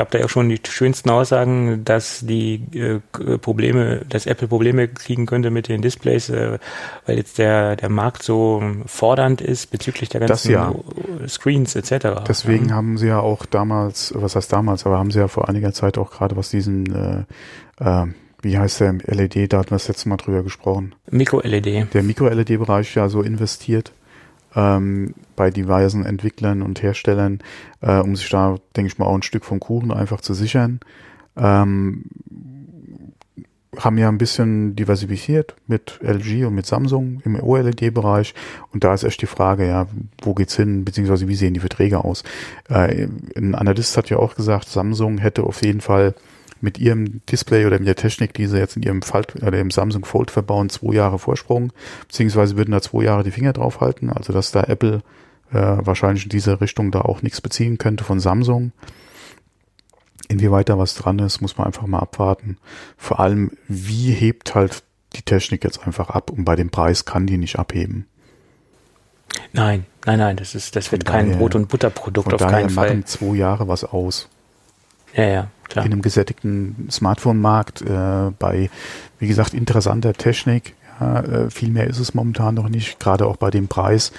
Gab 0.00 0.12
da 0.12 0.18
ja 0.18 0.24
auch 0.24 0.30
schon 0.30 0.48
die 0.48 0.58
schönsten 0.66 1.10
Aussagen, 1.10 1.84
dass 1.84 2.20
die 2.20 2.62
äh, 2.72 3.00
Probleme, 3.36 4.00
dass 4.08 4.24
Apple 4.24 4.48
Probleme 4.48 4.88
kriegen 4.88 5.26
könnte 5.26 5.50
mit 5.50 5.68
den 5.68 5.82
Displays, 5.82 6.30
äh, 6.30 6.58
weil 7.04 7.18
jetzt 7.18 7.36
der, 7.36 7.76
der 7.76 7.90
Markt 7.90 8.22
so 8.22 8.62
fordernd 8.86 9.42
ist 9.42 9.70
bezüglich 9.70 10.08
der 10.08 10.20
ganzen 10.20 10.52
ja. 10.52 10.74
Screens 11.28 11.76
etc. 11.76 12.24
Deswegen 12.26 12.70
ja. 12.70 12.76
haben 12.76 12.96
sie 12.96 13.08
ja 13.08 13.20
auch 13.20 13.44
damals, 13.44 14.14
was 14.16 14.36
heißt 14.36 14.50
damals, 14.50 14.86
aber 14.86 14.96
haben 14.96 15.10
sie 15.10 15.18
ja 15.18 15.28
vor 15.28 15.50
einiger 15.50 15.74
Zeit 15.74 15.98
auch 15.98 16.10
gerade 16.10 16.34
was 16.34 16.48
diesen 16.48 17.26
äh, 17.78 17.84
äh, 17.84 18.06
wie 18.40 18.56
heißt 18.56 18.80
der 18.80 18.94
LED, 19.04 19.52
da 19.52 19.58
hatten 19.58 19.70
wir 19.70 19.74
das 19.74 19.88
letzte 19.88 20.08
Mal 20.08 20.16
drüber 20.16 20.42
gesprochen. 20.42 20.94
Mikro-LED. 21.10 21.92
Der 21.92 22.02
Mikro-LED-Bereich 22.02 22.94
ja 22.94 23.10
so 23.10 23.20
investiert 23.20 23.92
ähm, 24.54 25.14
bei 25.36 25.50
diversen 25.50 26.04
Entwicklern 26.04 26.62
und 26.62 26.82
Herstellern, 26.82 27.40
äh, 27.80 27.98
um 27.98 28.16
sich 28.16 28.28
da, 28.28 28.56
denke 28.76 28.88
ich 28.88 28.98
mal, 28.98 29.06
auch 29.06 29.14
ein 29.14 29.22
Stück 29.22 29.44
vom 29.44 29.60
Kuchen 29.60 29.92
einfach 29.92 30.20
zu 30.20 30.34
sichern. 30.34 30.80
Ähm, 31.36 32.04
haben 33.78 33.98
ja 33.98 34.08
ein 34.08 34.18
bisschen 34.18 34.74
diversifiziert 34.74 35.54
mit 35.66 36.00
LG 36.02 36.44
und 36.46 36.54
mit 36.54 36.66
Samsung 36.66 37.20
im 37.24 37.40
OLED-Bereich. 37.40 38.34
Und 38.72 38.82
da 38.82 38.94
ist 38.94 39.04
echt 39.04 39.22
die 39.22 39.26
Frage, 39.26 39.66
ja, 39.66 39.86
wo 40.22 40.34
geht's 40.34 40.56
hin, 40.56 40.84
beziehungsweise 40.84 41.28
wie 41.28 41.36
sehen 41.36 41.54
die 41.54 41.60
Verträge 41.60 42.04
aus? 42.04 42.24
Äh, 42.68 43.06
ein 43.36 43.54
Analyst 43.54 43.96
hat 43.96 44.10
ja 44.10 44.18
auch 44.18 44.34
gesagt, 44.34 44.68
Samsung 44.68 45.18
hätte 45.18 45.44
auf 45.44 45.64
jeden 45.64 45.80
Fall 45.80 46.14
mit 46.60 46.78
ihrem 46.78 47.20
Display 47.26 47.66
oder 47.66 47.78
mit 47.78 47.88
der 47.88 47.96
Technik, 47.96 48.34
die 48.34 48.46
sie 48.46 48.58
jetzt 48.58 48.76
in 48.76 48.82
ihrem 48.82 49.02
Fold, 49.02 49.42
oder 49.42 49.58
im 49.58 49.70
Samsung 49.70 50.04
Fold 50.04 50.30
verbauen, 50.30 50.68
zwei 50.68 50.94
Jahre 50.94 51.18
Vorsprung, 51.18 51.72
beziehungsweise 52.06 52.56
würden 52.56 52.72
da 52.72 52.80
zwei 52.80 53.04
Jahre 53.04 53.22
die 53.22 53.30
Finger 53.30 53.52
drauf 53.52 53.80
halten, 53.80 54.10
also 54.10 54.32
dass 54.32 54.52
da 54.52 54.64
Apple 54.64 55.02
äh, 55.52 55.76
wahrscheinlich 55.80 56.24
in 56.24 56.30
dieser 56.30 56.60
Richtung 56.60 56.90
da 56.90 57.00
auch 57.02 57.22
nichts 57.22 57.40
beziehen 57.40 57.78
könnte 57.78 58.04
von 58.04 58.20
Samsung. 58.20 58.72
Inwieweit 60.28 60.68
da 60.68 60.78
was 60.78 60.94
dran 60.94 61.18
ist, 61.18 61.40
muss 61.40 61.58
man 61.58 61.66
einfach 61.66 61.86
mal 61.86 61.98
abwarten. 61.98 62.56
Vor 62.96 63.18
allem, 63.18 63.50
wie 63.66 64.12
hebt 64.12 64.54
halt 64.54 64.84
die 65.14 65.22
Technik 65.22 65.64
jetzt 65.64 65.84
einfach 65.84 66.10
ab 66.10 66.30
und 66.30 66.44
bei 66.44 66.54
dem 66.54 66.70
Preis 66.70 67.04
kann 67.04 67.26
die 67.26 67.36
nicht 67.36 67.58
abheben. 67.58 68.06
Nein, 69.52 69.86
nein, 70.06 70.18
nein, 70.18 70.36
das 70.36 70.54
ist, 70.54 70.76
das 70.76 70.92
wird 70.92 71.04
kein 71.04 71.32
Brot- 71.38 71.54
und 71.54 71.68
Butterprodukt 71.68 72.32
auf 72.32 72.40
keinen 72.40 72.70
Fall. 72.70 72.88
machen 72.88 73.06
zwei 73.06 73.36
Jahre 73.36 73.68
was 73.68 73.84
aus. 73.84 74.28
Ja, 75.14 75.24
ja, 75.24 75.50
klar. 75.70 75.86
In 75.86 75.92
einem 75.92 76.02
gesättigten 76.02 76.88
Smartphone-Markt, 76.90 77.82
äh, 77.82 78.30
bei, 78.38 78.70
wie 79.18 79.26
gesagt, 79.26 79.54
interessanter 79.54 80.12
Technik. 80.12 80.74
Ja, 81.00 81.20
äh, 81.20 81.50
viel 81.50 81.70
mehr 81.70 81.86
ist 81.86 81.98
es 81.98 82.12
momentan 82.12 82.54
noch 82.54 82.68
nicht, 82.68 83.00
gerade 83.00 83.26
auch 83.26 83.36
bei 83.36 83.50
dem 83.50 83.68
Preis. 83.68 84.12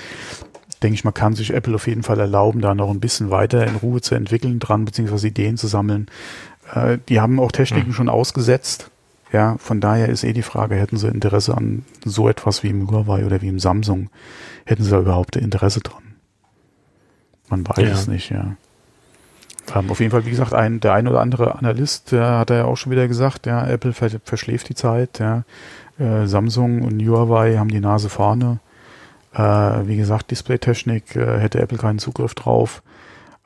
Denke 0.81 0.95
ich, 0.95 1.03
man 1.03 1.13
kann 1.13 1.35
sich 1.35 1.53
Apple 1.53 1.75
auf 1.75 1.87
jeden 1.87 2.01
Fall 2.01 2.19
erlauben, 2.19 2.61
da 2.61 2.73
noch 2.73 2.89
ein 2.89 2.99
bisschen 2.99 3.29
weiter 3.29 3.67
in 3.67 3.75
Ruhe 3.75 4.01
zu 4.01 4.15
entwickeln 4.15 4.59
dran, 4.59 4.85
beziehungsweise 4.85 5.27
Ideen 5.27 5.57
zu 5.57 5.67
sammeln. 5.67 6.07
Äh, 6.73 6.97
die 7.07 7.19
haben 7.19 7.39
auch 7.39 7.51
Techniken 7.51 7.89
mhm. 7.89 7.93
schon 7.93 8.09
ausgesetzt. 8.09 8.89
Ja, 9.31 9.57
von 9.59 9.79
daher 9.79 10.09
ist 10.09 10.23
eh 10.23 10.33
die 10.33 10.41
Frage, 10.41 10.75
hätten 10.75 10.97
sie 10.97 11.07
Interesse 11.07 11.55
an 11.55 11.85
so 12.03 12.27
etwas 12.27 12.63
wie 12.63 12.69
im 12.69 12.89
Huawei 12.89 13.25
oder 13.25 13.41
wie 13.41 13.47
im 13.47 13.59
Samsung? 13.59 14.09
Hätten 14.65 14.83
sie 14.83 14.89
da 14.89 14.99
überhaupt 14.99 15.37
Interesse 15.37 15.79
dran? 15.79 16.15
Man 17.47 17.65
weiß 17.67 17.77
ja. 17.77 17.93
es 17.93 18.07
nicht, 18.07 18.29
ja. 18.29 18.55
Auf 19.73 19.99
jeden 19.99 20.11
Fall, 20.11 20.25
wie 20.25 20.31
gesagt, 20.31 20.53
ein, 20.53 20.79
der 20.79 20.93
ein 20.93 21.07
oder 21.07 21.21
andere 21.21 21.55
Analyst, 21.55 22.11
der 22.11 22.39
hat 22.39 22.49
ja 22.49 22.65
auch 22.65 22.75
schon 22.75 22.91
wieder 22.91 23.07
gesagt, 23.07 23.45
ja, 23.45 23.65
Apple 23.65 23.93
ver 23.93 24.09
verschläft 24.23 24.69
die 24.69 24.75
Zeit, 24.75 25.19
ja. 25.19 25.43
Äh, 25.97 26.25
Samsung 26.27 26.81
und 26.81 27.01
Huawei 27.01 27.57
haben 27.57 27.69
die 27.69 27.79
Nase 27.79 28.09
vorne. 28.09 28.59
Äh, 29.33 29.39
wie 29.39 29.97
gesagt, 29.97 30.31
Displaytechnik 30.31 31.15
äh, 31.15 31.39
hätte 31.39 31.61
Apple 31.61 31.77
keinen 31.77 31.99
Zugriff 31.99 32.33
drauf. 32.33 32.81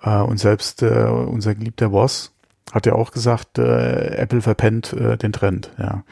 Äh, 0.01 0.17
und 0.21 0.39
selbst 0.39 0.81
äh, 0.81 1.05
unser 1.05 1.53
geliebter 1.53 1.89
Boss 1.89 2.31
hat 2.71 2.85
ja 2.85 2.93
auch 2.93 3.11
gesagt, 3.11 3.59
äh, 3.59 4.15
Apple 4.15 4.41
verpennt 4.41 4.93
äh, 4.93 5.17
den 5.17 5.33
Trend, 5.33 5.71
ja. 5.77 6.03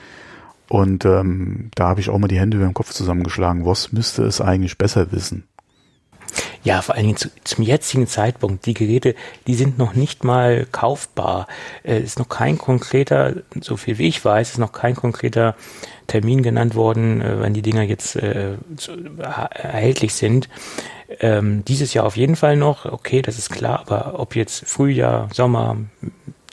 Und 0.69 1.05
ähm, 1.05 1.69
da 1.75 1.89
habe 1.89 1.99
ich 1.99 2.09
auch 2.09 2.17
mal 2.17 2.27
die 2.27 2.39
Hände 2.39 2.57
über 2.57 2.65
den 2.65 2.73
Kopf 2.73 2.91
zusammengeschlagen. 2.91 3.65
Was 3.65 3.91
müsste 3.91 4.23
es 4.23 4.41
eigentlich 4.41 4.77
besser 4.77 5.11
wissen? 5.11 5.43
Ja, 6.63 6.81
vor 6.81 6.95
allen 6.95 7.05
Dingen 7.05 7.17
zu, 7.17 7.29
zum 7.43 7.63
jetzigen 7.63 8.07
Zeitpunkt. 8.07 8.65
Die 8.65 8.73
Geräte, 8.73 9.15
die 9.47 9.55
sind 9.55 9.77
noch 9.77 9.93
nicht 9.95 10.23
mal 10.23 10.65
kaufbar. 10.71 11.47
Es 11.83 11.93
äh, 11.93 12.03
ist 12.03 12.19
noch 12.19 12.29
kein 12.29 12.57
konkreter, 12.57 13.33
so 13.59 13.75
viel 13.75 13.97
wie 13.97 14.07
ich 14.07 14.23
weiß, 14.23 14.51
ist 14.51 14.57
noch 14.59 14.71
kein 14.71 14.95
konkreter 14.95 15.55
Termin 16.07 16.41
genannt 16.41 16.75
worden, 16.75 17.21
äh, 17.21 17.39
wann 17.39 17.53
die 17.53 17.61
Dinger 17.61 17.83
jetzt 17.83 18.15
äh, 18.15 18.55
erhältlich 19.51 20.13
sind. 20.13 20.47
Ähm, 21.19 21.65
dieses 21.65 21.93
Jahr 21.93 22.05
auf 22.05 22.15
jeden 22.15 22.37
Fall 22.37 22.55
noch, 22.55 22.85
okay, 22.85 23.21
das 23.21 23.37
ist 23.37 23.49
klar, 23.49 23.81
aber 23.81 24.19
ob 24.19 24.35
jetzt 24.35 24.65
Frühjahr, 24.65 25.29
Sommer, 25.33 25.77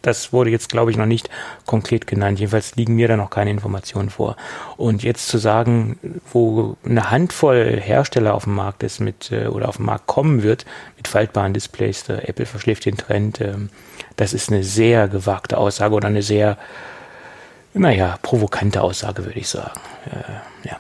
das 0.02 0.32
wurde 0.32 0.50
jetzt, 0.50 0.70
glaube 0.70 0.90
ich, 0.90 0.96
noch 0.96 1.06
nicht 1.06 1.30
konkret 1.66 2.06
genannt. 2.06 2.38
Jedenfalls 2.38 2.76
liegen 2.76 2.94
mir 2.94 3.08
da 3.08 3.16
noch 3.16 3.30
keine 3.30 3.50
Informationen 3.50 4.10
vor. 4.10 4.36
Und 4.76 5.02
jetzt 5.02 5.28
zu 5.28 5.38
sagen, 5.38 5.98
wo 6.32 6.76
eine 6.84 7.10
Handvoll 7.10 7.80
Hersteller 7.80 8.34
auf 8.34 8.44
dem 8.44 8.54
Markt 8.54 8.82
ist 8.82 9.00
mit 9.00 9.30
äh, 9.32 9.46
oder 9.46 9.68
auf 9.68 9.76
dem 9.76 9.86
Markt 9.86 10.06
kommen 10.06 10.42
wird 10.42 10.64
mit 10.96 11.08
faltbaren 11.08 11.54
Displays, 11.54 12.04
der 12.04 12.28
Apple 12.28 12.46
verschläft 12.46 12.84
den 12.84 12.96
Trend, 12.96 13.40
äh, 13.40 13.54
das 14.16 14.34
ist 14.34 14.50
eine 14.50 14.62
sehr 14.62 15.08
gewagte 15.08 15.56
Aussage 15.58 15.94
oder 15.94 16.08
eine 16.08 16.22
sehr, 16.22 16.58
naja, 17.74 18.18
provokante 18.22 18.82
Aussage, 18.82 19.24
würde 19.24 19.38
ich 19.38 19.48
sagen. 19.48 19.80
Äh, 20.06 20.68
ja. 20.68 20.76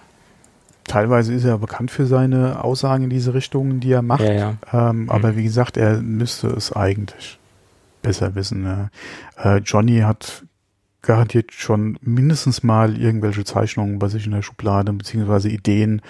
Teilweise 0.84 1.32
ist 1.32 1.44
er 1.44 1.56
bekannt 1.58 1.90
für 1.90 2.06
seine 2.06 2.64
Aussagen 2.64 3.04
in 3.04 3.10
diese 3.10 3.32
Richtung, 3.32 3.80
die 3.80 3.92
er 3.92 4.02
macht. 4.02 4.22
Ja, 4.22 4.32
ja. 4.32 4.54
Ähm, 4.72 5.04
mhm. 5.04 5.10
Aber 5.10 5.36
wie 5.36 5.44
gesagt, 5.44 5.76
er 5.76 5.98
müsste 6.02 6.48
es 6.48 6.72
eigentlich 6.72 7.39
besser 8.02 8.34
wissen. 8.34 8.64
Ja. 8.64 8.90
Äh, 9.36 9.58
Johnny 9.58 10.00
hat 10.00 10.44
garantiert 11.02 11.52
schon 11.52 11.98
mindestens 12.02 12.62
mal 12.62 13.00
irgendwelche 13.00 13.44
Zeichnungen 13.44 13.98
bei 13.98 14.08
sich 14.08 14.26
in 14.26 14.32
der 14.32 14.42
Schublade, 14.42 14.92
beziehungsweise 14.92 15.48
Ideen, 15.48 16.02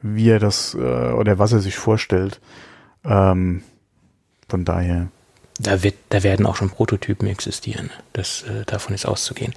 wie 0.00 0.30
er 0.30 0.38
das 0.38 0.74
äh, 0.74 0.78
oder 0.78 1.38
was 1.38 1.52
er 1.52 1.60
sich 1.60 1.76
vorstellt. 1.76 2.40
Ähm, 3.04 3.62
von 4.48 4.64
daher. 4.64 5.08
Da, 5.60 5.82
wird, 5.82 5.96
da 6.08 6.22
werden 6.22 6.46
auch 6.46 6.54
schon 6.54 6.70
Prototypen 6.70 7.26
existieren. 7.28 7.90
Das, 8.12 8.42
äh, 8.42 8.64
davon 8.64 8.94
ist 8.94 9.06
auszugehen. 9.06 9.52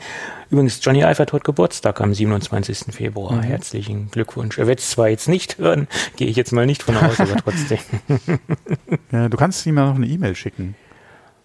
Übrigens, 0.49 0.79
Johnny 0.81 1.05
Eifert 1.05 1.31
hat 1.31 1.43
Geburtstag 1.43 2.01
am 2.01 2.13
27. 2.13 2.93
Februar. 2.93 3.33
Mhm. 3.33 3.43
Herzlichen 3.43 4.09
Glückwunsch. 4.09 4.57
Er 4.57 4.65
wird 4.65 4.79
es 4.79 4.89
zwar 4.89 5.09
jetzt 5.09 5.29
nicht 5.29 5.59
hören, 5.59 5.87
gehe 6.17 6.27
ich 6.27 6.35
jetzt 6.35 6.51
mal 6.51 6.65
nicht 6.65 6.83
von 6.83 6.97
aus, 6.97 7.19
aber 7.19 7.35
trotzdem. 7.35 7.77
ja, 9.11 9.29
du 9.29 9.37
kannst 9.37 9.65
ihm 9.65 9.77
ja 9.77 9.85
noch 9.85 9.95
eine 9.95 10.07
E-Mail 10.07 10.35
schicken. 10.35 10.75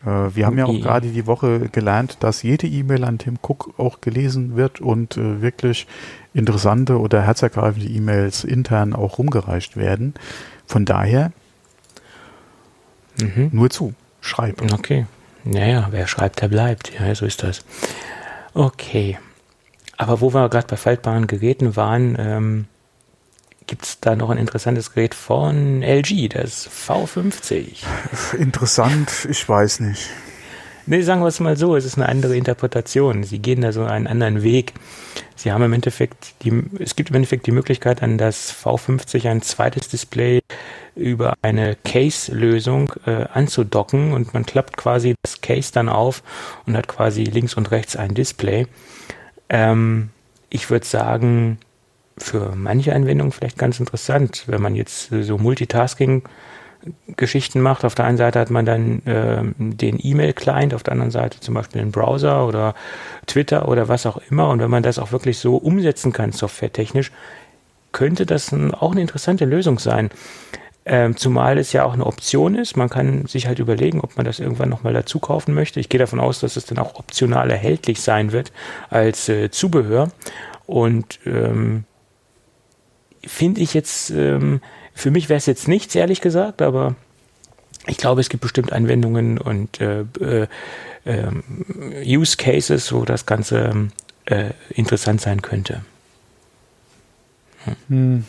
Äh, 0.07 0.35
wir 0.35 0.47
haben 0.47 0.57
ja 0.57 0.67
auch 0.67 0.81
gerade 0.81 1.09
die 1.09 1.27
Woche 1.27 1.69
gelernt, 1.71 2.19
dass 2.21 2.43
jede 2.43 2.67
E-Mail 2.67 3.05
an 3.05 3.19
Tim 3.19 3.39
Cook 3.43 3.75
auch 3.77 4.01
gelesen 4.01 4.57
wird 4.57 4.81
und 4.81 5.17
äh, 5.17 5.43
wirklich 5.43 5.87
interessante 6.33 6.99
oder 6.99 7.23
herzergreifende 7.23 7.89
E-Mails 7.89 8.45
intern 8.45 8.95
auch 8.95 9.19
rumgereicht 9.19 9.77
werden. 9.77 10.15
Von 10.67 10.85
daher 10.85 11.33
mhm. 13.21 13.51
nur 13.53 13.71
zu, 13.71 13.95
schreib. 14.21 14.63
Okay. 14.73 15.07
Naja, 15.45 15.89
wer 15.91 16.07
schreibt, 16.07 16.41
der 16.43 16.49
bleibt. 16.49 16.93
Ja, 16.99 17.15
so 17.15 17.27
ist 17.27 17.43
das. 17.43 17.65
Okay. 18.55 19.19
Aber 19.97 20.21
wo 20.21 20.35
wir 20.35 20.49
gerade 20.49 20.67
bei 20.67 20.77
faltbaren 20.77 21.27
Geräten 21.27 21.77
waren, 21.77 22.17
ähm, 22.19 22.65
gibt 23.67 23.85
es 23.85 24.01
da 24.01 24.17
noch 24.17 24.31
ein 24.31 24.39
interessantes 24.39 24.93
Gerät 24.93 25.15
von 25.15 25.83
LG, 25.83 26.29
das 26.29 26.69
V50. 26.69 27.85
Interessant, 28.39 29.27
ich 29.31 29.49
weiß 29.49 29.81
nicht. 29.81 30.09
Nee, 30.89 31.03
sagen 31.03 31.21
wir 31.21 31.27
es 31.27 31.41
mal 31.41 31.57
so, 31.57 31.75
es 31.75 31.85
ist 31.85 31.97
eine 31.97 32.09
andere 32.09 32.37
Interpretation. 32.37 33.25
Sie 33.25 33.41
gehen 33.41 33.61
da 33.61 33.73
so 33.73 33.85
einen 33.85 34.07
anderen 34.07 34.45
Weg. 34.45 34.73
Sie 35.35 35.51
haben 35.51 35.65
im 35.65 35.73
Endeffekt, 35.73 36.35
die, 36.43 36.63
es 36.79 36.95
gibt 36.95 37.11
im 37.11 37.17
Endeffekt 37.17 37.47
die 37.47 37.53
Möglichkeit, 37.53 38.05
an 38.05 38.19
das 38.19 38.55
V50 38.55 39.29
ein 39.29 39.43
zweites 39.43 39.89
Display 39.89 40.41
über 40.95 41.35
eine 41.43 41.77
Case-Lösung 41.85 42.93
äh, 43.05 43.25
anzudocken 43.33 44.13
und 44.13 44.33
man 44.33 44.47
klappt 44.47 44.77
quasi 44.77 45.17
das 45.23 45.41
Case 45.41 45.73
dann 45.73 45.89
auf 45.89 46.23
und 46.67 46.77
hat 46.77 46.87
quasi 46.87 47.25
links 47.25 47.55
und 47.55 47.73
rechts 47.73 47.97
ein 47.97 48.15
Display. 48.15 48.69
Ähm, 49.49 50.11
ich 50.51 50.71
würde 50.71 50.87
sagen, 50.87 51.59
für 52.19 52.55
manche 52.55 52.95
Anwendungen 52.95 53.33
vielleicht 53.33 53.59
ganz 53.59 53.79
interessant, 53.79 54.45
wenn 54.47 54.63
man 54.63 54.75
jetzt 54.75 55.11
so 55.11 55.39
Multitasking 55.39 56.23
Geschichten 57.17 57.61
macht. 57.61 57.85
Auf 57.85 57.95
der 57.95 58.05
einen 58.05 58.17
Seite 58.17 58.39
hat 58.39 58.51
man 58.51 58.65
dann 58.65 59.03
äh, 59.07 59.43
den 59.59 59.99
E-Mail-Client, 60.01 60.75
auf 60.75 60.83
der 60.83 60.93
anderen 60.93 61.11
Seite 61.11 61.41
zum 61.41 61.55
Beispiel 61.55 61.81
den 61.81 61.91
Browser 61.91 62.47
oder 62.47 62.75
Twitter 63.27 63.69
oder 63.69 63.89
was 63.89 64.07
auch 64.07 64.19
immer. 64.31 64.49
Und 64.51 64.61
wenn 64.61 64.71
man 64.71 64.83
das 64.83 64.99
auch 64.99 65.13
wirklich 65.13 65.39
so 65.39 65.57
umsetzen 65.57 66.13
kann, 66.13 66.33
softwaretechnisch, 66.33 67.13
könnte 67.93 68.27
das 68.27 68.53
ein, 68.53 68.75
auch 68.75 68.93
eine 68.93 69.01
interessante 69.01 69.45
Lösung 69.45 69.79
sein. 69.79 70.11
Ähm, 70.85 71.17
zumal 71.17 71.59
es 71.59 71.73
ja 71.73 71.85
auch 71.85 71.95
eine 71.95 72.07
Option 72.07 72.55
ist. 72.55 72.77
Man 72.77 72.89
kann 72.89 73.27
sich 73.27 73.49
halt 73.49 73.59
überlegen, 73.59 74.01
ob 74.01 74.17
man 74.17 74.25
das 74.25 74.39
irgendwann 74.39 74.69
nochmal 74.69 74.93
dazu 74.93 75.19
kaufen 75.19 75.53
möchte. 75.55 75.81
Ich 75.81 75.89
gehe 75.89 75.99
davon 75.99 76.21
aus, 76.21 76.39
dass 76.41 76.57
es 76.57 76.67
dann 76.67 76.79
auch 76.79 76.95
optional 76.95 77.51
erhältlich 77.51 78.01
sein 78.01 78.31
wird 78.31 78.53
als 78.91 79.29
äh, 79.29 79.51
Zubehör. 79.51 80.11
Und 80.67 81.19
ähm, 81.27 81.85
finde 83.27 83.61
ich 83.61 83.75
jetzt, 83.75 84.11
ähm, 84.11 84.61
für 84.95 85.11
mich 85.11 85.29
wäre 85.29 85.39
es 85.39 85.47
jetzt 85.47 85.69
nichts, 85.69 85.95
ehrlich 85.95 86.21
gesagt, 86.21 86.63
aber 86.63 86.95
ich 87.87 87.97
glaube, 87.97 88.21
es 88.21 88.29
gibt 88.29 88.43
bestimmt 88.43 88.73
Anwendungen 88.73 89.39
und 89.39 89.81
äh, 89.81 90.03
äh, 90.21 90.47
ähm, 91.05 91.43
Use 92.05 92.37
Cases, 92.37 92.93
wo 92.93 93.05
das 93.05 93.27
Ganze 93.27 93.89
äh, 94.25 94.51
interessant 94.71 95.21
sein 95.21 95.43
könnte. 95.43 95.83
Hm. 97.89 98.25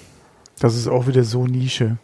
Das 0.59 0.75
ist 0.75 0.87
auch 0.87 1.07
wieder 1.07 1.23
so 1.23 1.45
Nische. 1.45 1.97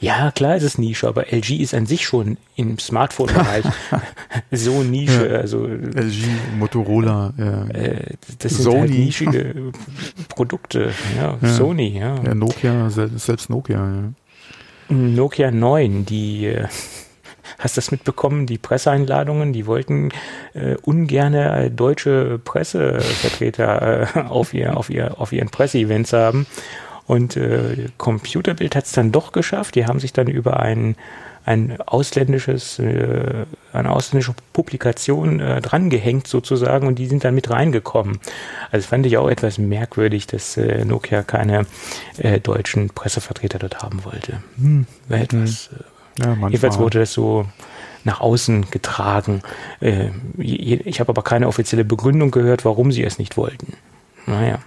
Ja, 0.00 0.30
klar 0.32 0.56
ist 0.56 0.62
es 0.64 0.76
Nische, 0.78 1.06
aber 1.06 1.32
LG 1.32 1.60
ist 1.60 1.72
an 1.74 1.86
sich 1.86 2.04
schon 2.04 2.36
im 2.56 2.78
Smartphone-Bereich 2.78 3.64
so 4.50 4.82
Nische. 4.82 5.28
Ja, 5.30 5.36
also 5.38 5.66
LG, 5.66 6.24
Motorola, 6.58 7.32
ja. 7.38 7.64
äh, 7.68 8.14
das 8.40 8.56
sind 8.56 8.66
halt 8.72 8.88
Sony. 8.88 8.98
nischige 8.98 9.54
Produkte. 10.28 10.92
Ja, 11.16 11.36
Ja. 11.40 11.48
Sony, 11.48 11.98
ja. 11.98 12.16
ja 12.24 12.34
Nokia, 12.34 12.90
sel- 12.90 13.10
selbst 13.16 13.50
Nokia. 13.50 13.76
Ja. 13.78 14.94
Nokia 14.94 15.50
9, 15.50 16.06
die 16.06 16.46
äh, 16.46 16.64
hast 17.58 17.76
du 17.76 17.78
das 17.80 17.90
mitbekommen, 17.90 18.46
die 18.46 18.58
Presseeinladungen, 18.58 19.52
die 19.52 19.66
wollten 19.66 20.10
äh, 20.54 20.74
ungerne 20.82 21.66
äh, 21.66 21.70
deutsche 21.70 22.40
Pressevertreter 22.44 24.16
äh, 24.16 24.20
auf, 24.22 24.54
ihr, 24.54 24.76
auf, 24.76 24.90
ihr, 24.90 25.20
auf 25.20 25.32
ihren 25.32 25.50
Presseevents 25.50 26.12
haben. 26.12 26.46
Und 27.08 27.38
äh, 27.38 27.88
Computerbild 27.96 28.76
hat 28.76 28.84
es 28.84 28.92
dann 28.92 29.12
doch 29.12 29.32
geschafft. 29.32 29.74
Die 29.74 29.86
haben 29.86 29.98
sich 29.98 30.12
dann 30.12 30.28
über 30.28 30.60
ein, 30.60 30.94
ein 31.46 31.80
ausländisches, 31.80 32.78
äh, 32.78 33.46
eine 33.72 33.90
ausländische 33.90 34.34
Publikation 34.52 35.40
äh, 35.40 35.62
drangehängt 35.62 36.26
sozusagen 36.28 36.86
und 36.86 36.98
die 36.98 37.06
sind 37.06 37.24
dann 37.24 37.34
mit 37.34 37.48
reingekommen. 37.48 38.20
Also 38.70 38.86
fand 38.86 39.06
ich 39.06 39.16
auch 39.16 39.30
etwas 39.30 39.56
merkwürdig, 39.56 40.26
dass 40.26 40.58
äh, 40.58 40.84
Nokia 40.84 41.22
keine 41.22 41.64
äh, 42.18 42.40
deutschen 42.40 42.90
Pressevertreter 42.90 43.58
dort 43.58 43.82
haben 43.82 44.04
wollte. 44.04 44.42
Hm, 44.58 44.86
war 45.08 45.18
etwas, 45.18 45.70
äh, 46.20 46.24
Ja, 46.24 46.36
jedenfalls 46.48 46.78
wurde 46.78 46.98
das 46.98 47.14
so 47.14 47.46
nach 48.04 48.20
außen 48.20 48.70
getragen. 48.70 49.40
Äh, 49.80 50.10
ich 50.36 51.00
habe 51.00 51.08
aber 51.08 51.22
keine 51.22 51.48
offizielle 51.48 51.86
Begründung 51.86 52.30
gehört, 52.30 52.66
warum 52.66 52.92
sie 52.92 53.02
es 53.02 53.18
nicht 53.18 53.38
wollten. 53.38 53.72
Naja. 54.26 54.58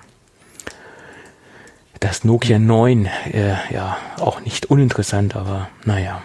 Das 2.01 2.23
Nokia 2.23 2.57
9, 2.59 3.05
äh, 3.31 3.55
ja, 3.73 3.95
auch 4.19 4.41
nicht 4.41 4.65
uninteressant, 4.65 5.35
aber 5.35 5.69
naja. 5.85 6.21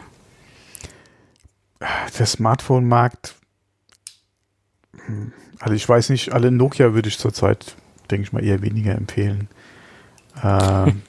der 2.19 2.25
Smartphone-Markt, 2.27 3.35
hm, 5.05 5.33
also 5.61 5.75
ich 5.75 5.87
weiß 5.87 6.09
nicht, 6.09 6.33
alle 6.33 6.51
Nokia 6.51 6.95
würde 6.95 7.09
ich 7.11 7.19
zurzeit, 7.19 7.77
denke 8.11 8.23
ich 8.25 8.33
mal, 8.33 8.43
eher 8.43 8.62
weniger 8.62 8.95
empfehlen. 8.95 9.49
Ähm, 10.43 11.03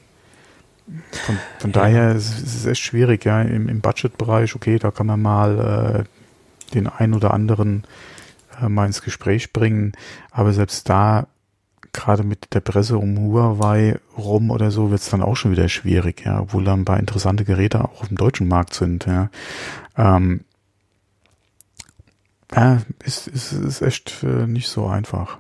von 1.26 1.38
von 1.60 1.72
Ja. 1.72 1.82
daher 1.84 2.12
ist 2.16 2.42
es 2.42 2.66
echt 2.66 2.82
schwierig, 2.82 3.24
ja, 3.24 3.42
im, 3.42 3.70
im 3.70 3.80
Budgetbereich, 3.80 4.54
okay, 4.54 4.80
da 4.80 4.92
kann 4.92 5.08
man 5.08 5.22
mal 5.22 6.06
äh, 6.06 6.74
den 6.74 6.88
ein 6.88 7.14
oder 7.14 7.34
anderen 7.34 7.86
äh, 8.62 8.68
mal 8.68 8.86
ins 8.86 9.02
Gespräch 9.02 9.54
bringen, 9.54 9.94
aber 10.30 10.52
selbst 10.52 10.90
da, 10.90 11.28
gerade 11.98 12.24
mit 12.24 12.54
der 12.54 12.62
Presse 12.62 12.98
um 12.98 13.18
Huawei 13.18 14.00
rum 14.18 14.52
oder 14.52 14.72
so, 14.72 14.92
wird 14.92 15.02
es 15.02 15.10
dann 15.10 15.22
auch 15.22 15.36
schon 15.36 15.52
wieder 15.52 15.68
schwierig, 15.68 16.24
ja, 16.26 16.40
obwohl 16.40 16.64
da 16.64 16.74
ein 16.74 16.86
paar 16.86 17.00
interessante 17.00 17.44
Geräte 17.44 17.84
auch 17.84 18.02
auf 18.02 18.08
dem 18.08 18.18
deutschen 18.18 18.48
Markt 18.48 18.74
sind, 18.74 19.06
ja. 19.06 19.30
Ähm, 19.98 20.42
ja, 22.56 22.82
ist, 23.04 23.28
ist, 23.28 23.52
ist 23.52 23.82
echt 23.82 24.24
äh, 24.24 24.48
nicht 24.48 24.70
so 24.70 24.88
einfach. 24.88 25.40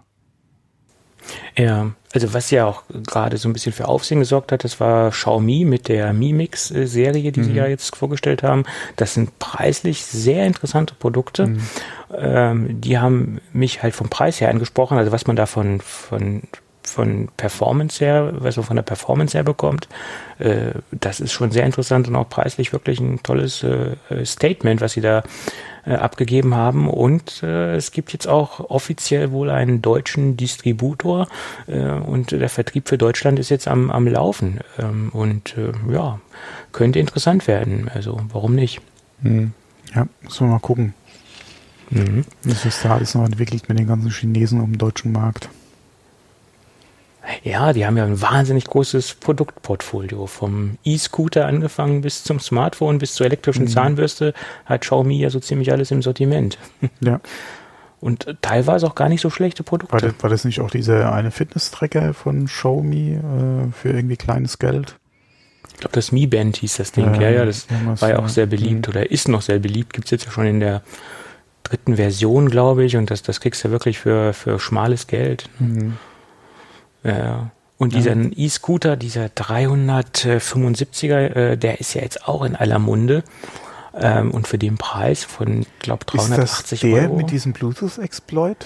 Ja, 1.58 1.92
also 2.14 2.34
was 2.34 2.52
ja 2.52 2.66
auch 2.66 2.84
gerade 3.06 3.38
so 3.38 3.50
ein 3.50 3.54
bisschen 3.54 3.74
für 3.74 3.88
Aufsehen 3.88 4.20
gesorgt 4.20 4.52
hat, 4.52 4.64
das 4.64 4.80
war 4.80 5.12
Xiaomi 5.12 5.66
mit 5.66 5.88
der 5.88 6.14
Mi 6.14 6.34
Mix-Serie, 6.34 7.32
die 7.32 7.44
sie 7.44 7.52
Mhm. 7.52 7.56
ja 7.56 7.68
jetzt 7.68 7.96
vorgestellt 7.96 8.44
haben. 8.44 8.64
Das 8.96 9.14
sind 9.14 9.38
preislich 9.40 10.06
sehr 10.06 10.46
interessante 10.46 10.96
Produkte. 10.96 11.48
Mhm. 11.48 11.62
Ähm, 12.18 12.82
die 12.82 12.98
haben 12.98 13.42
mich 13.54 13.84
halt 13.84 13.94
vom 13.96 14.10
Preis 14.10 14.40
her 14.40 14.50
angesprochen, 14.50 14.98
also 14.98 15.12
was 15.12 15.28
man 15.28 15.36
da 15.36 15.46
von, 15.46 15.82
von, 15.82 16.44
von 16.84 17.28
Performance 17.36 18.04
her, 18.04 18.32
was 18.40 18.56
man 18.56 18.66
von 18.66 18.76
der 18.78 18.84
Performance 18.84 19.38
her 19.38 19.44
bekommt, 19.44 19.90
äh, 20.40 20.72
das 20.92 21.20
ist 21.20 21.34
schon 21.34 21.52
sehr 21.52 21.66
interessant 21.66 22.08
und 22.08 22.16
auch 22.16 22.30
preislich 22.30 22.72
wirklich 22.72 23.00
ein 23.02 23.22
tolles 23.24 23.62
äh, 23.64 23.96
äh, 24.10 24.26
Statement, 24.26 24.80
was 24.80 24.94
sie 24.94 25.02
da 25.02 25.24
äh, 25.88 25.94
abgegeben 25.94 26.54
haben. 26.56 26.90
Und 26.90 27.42
äh, 27.44 27.76
es 27.76 27.92
gibt 27.92 28.14
jetzt 28.14 28.28
auch 28.28 28.70
offiziell 28.70 29.32
wohl 29.32 29.50
einen 29.50 29.82
deutschen 29.82 30.38
Distributor 30.38 31.28
äh, 31.68 31.80
und 31.80 32.32
der 32.32 32.50
Vertrieb 32.50 32.90
für 32.90 32.98
Deutschland 32.98 33.40
ist 33.40 33.50
jetzt 33.50 33.68
am, 33.68 33.90
am 33.90 34.08
Laufen. 34.08 34.60
Ähm, 34.78 35.10
und 35.14 35.56
äh, 35.58 35.72
ja, 35.94 36.20
könnte 36.72 37.00
interessant 37.00 37.48
werden. 37.48 37.90
Also 37.94 38.20
warum 38.32 38.56
nicht? 38.56 38.82
Mhm. 39.22 39.54
Ja, 39.96 40.08
müssen 40.22 40.48
wir 40.48 40.52
mal 40.54 40.60
gucken, 40.60 40.94
Mhm. 41.90 42.26
wie 42.44 42.52
sich 42.52 42.76
da 42.84 42.96
alles 42.96 43.16
noch 43.16 43.24
entwickelt 43.24 43.70
mit 43.70 43.80
den 43.80 43.88
ganzen 43.88 44.12
Chinesen 44.12 44.60
auf 44.60 44.66
dem 44.66 44.78
deutschen 44.78 45.14
Markt. 45.14 45.48
Ja, 47.44 47.74
die 47.74 47.86
haben 47.86 47.98
ja 47.98 48.06
ein 48.06 48.22
wahnsinnig 48.22 48.66
großes 48.66 49.16
Produktportfolio. 49.16 50.28
Vom 50.28 50.78
E-Scooter 50.84 51.46
angefangen 51.46 52.02
bis 52.02 52.24
zum 52.24 52.40
Smartphone, 52.40 52.98
bis 53.00 53.16
zur 53.16 53.26
elektrischen 53.26 53.64
Mhm. 53.66 53.70
Zahnbürste 53.70 54.34
hat 54.66 54.82
Xiaomi 54.82 55.20
ja 55.20 55.30
so 55.30 55.40
ziemlich 55.40 55.72
alles 55.72 55.92
im 55.92 56.02
Sortiment. 56.02 56.58
Ja, 57.02 57.20
Und 58.00 58.28
teilweise 58.42 58.88
auch 58.88 58.96
gar 58.96 59.10
nicht 59.10 59.22
so 59.22 59.30
schlechte 59.30 59.64
war 59.64 59.66
Produkte. 59.66 59.98
das, 60.08 60.24
war 60.24 60.30
das 60.30 60.46
nicht 60.46 60.62
auch 60.62 60.70
dieser 60.72 61.12
eine 61.14 61.32
Fitness-Tracker 61.32 62.14
von 62.14 62.46
Xiaomi 62.46 63.14
äh, 63.16 63.72
für 63.74 63.90
irgendwie 63.90 64.18
kleines 64.18 64.58
Geld? 64.60 64.96
Ich 65.74 65.82
glaube, 65.82 65.94
das 65.94 66.12
Mi 66.12 66.28
Band 66.28 66.58
hieß 66.58 66.78
das 66.78 66.92
Ding. 66.92 67.14
Ja, 67.16 67.22
ja, 67.22 67.30
ja, 67.30 67.46
das 67.46 67.68
war 68.00 68.10
ja 68.10 68.16
ja. 68.16 68.20
auch 68.20 68.30
sehr 68.30 68.46
beliebt 68.46 68.88
Mhm. 68.88 68.92
oder 68.92 69.12
ist 69.12 69.28
noch 69.28 69.42
sehr 69.42 69.60
beliebt. 69.60 69.94
Gibt's 69.94 70.12
jetzt 70.12 70.26
ja 70.26 70.32
schon 70.32 70.46
in 70.46 70.60
der 70.60 70.82
dritten 71.64 71.98
Version, 71.98 72.50
glaube 72.50 72.84
ich. 72.86 72.96
Und 72.98 73.12
das, 73.12 73.22
das 73.22 73.42
kriegst 73.42 73.64
du 73.66 73.70
wirklich 73.72 74.00
für, 74.00 74.34
für 74.34 74.60
schmales 74.60 75.08
Geld. 75.08 75.50
Mhm. 75.60 75.98
Ja, 77.04 77.18
ja. 77.18 77.50
Und 77.78 77.94
Ja. 77.94 78.00
dieser 78.00 78.16
E-Scooter, 78.38 78.96
dieser 78.98 79.30
375er, 79.30 81.36
äh, 81.36 81.58
der 81.58 81.80
ist 81.80 81.94
ja 81.94 82.02
jetzt 82.02 82.28
auch 82.28 82.44
in 82.44 82.56
aller 82.56 82.80
Munde. 82.80 83.24
Ähm, 84.00 84.32
und 84.32 84.48
für 84.48 84.58
den 84.60 84.78
Preis 84.78 85.24
von, 85.24 85.66
glaube 85.80 86.06
Ist 86.14 86.16
das 86.16 86.28
380 86.30 86.80
der 86.82 86.94
Euro. 87.04 87.16
mit 87.18 87.32
diesem 87.32 87.54
Bluetooth-Exploit? 87.54 88.66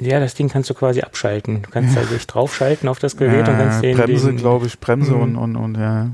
ja, 0.00 0.20
das 0.20 0.34
Ding 0.34 0.48
kannst 0.48 0.70
du 0.70 0.74
quasi 0.74 1.00
abschalten. 1.00 1.62
Du 1.62 1.70
kannst 1.70 1.96
also 1.98 2.14
dich 2.14 2.24
draufschalten 2.26 2.88
auf 2.88 2.98
das 3.00 3.16
Gerät 3.16 3.48
und 3.48 3.56
kannst 3.56 3.82
den, 3.82 3.96
Bremse, 3.96 4.32
glaube 4.34 4.66
ich, 4.66 4.78
Bremse 4.78 5.12
Mhm. 5.12 5.20
und, 5.22 5.36
und, 5.36 5.56
und 5.56 5.74
ja. 5.76 6.06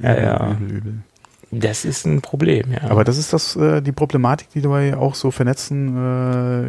Ja, 0.00 0.20
ja. 0.20 0.50
Übel, 0.52 0.76
übel. 0.76 0.94
Das 1.54 1.84
ist 1.84 2.06
ein 2.06 2.22
Problem, 2.22 2.72
ja. 2.72 2.90
Aber 2.90 3.04
das 3.04 3.18
ist 3.18 3.34
das 3.34 3.56
äh, 3.56 3.82
die 3.82 3.92
Problematik, 3.92 4.48
die 4.54 4.62
du 4.62 4.70
bei 4.70 4.96
auch 4.96 5.14
so 5.14 5.30
vernetzten 5.30 5.88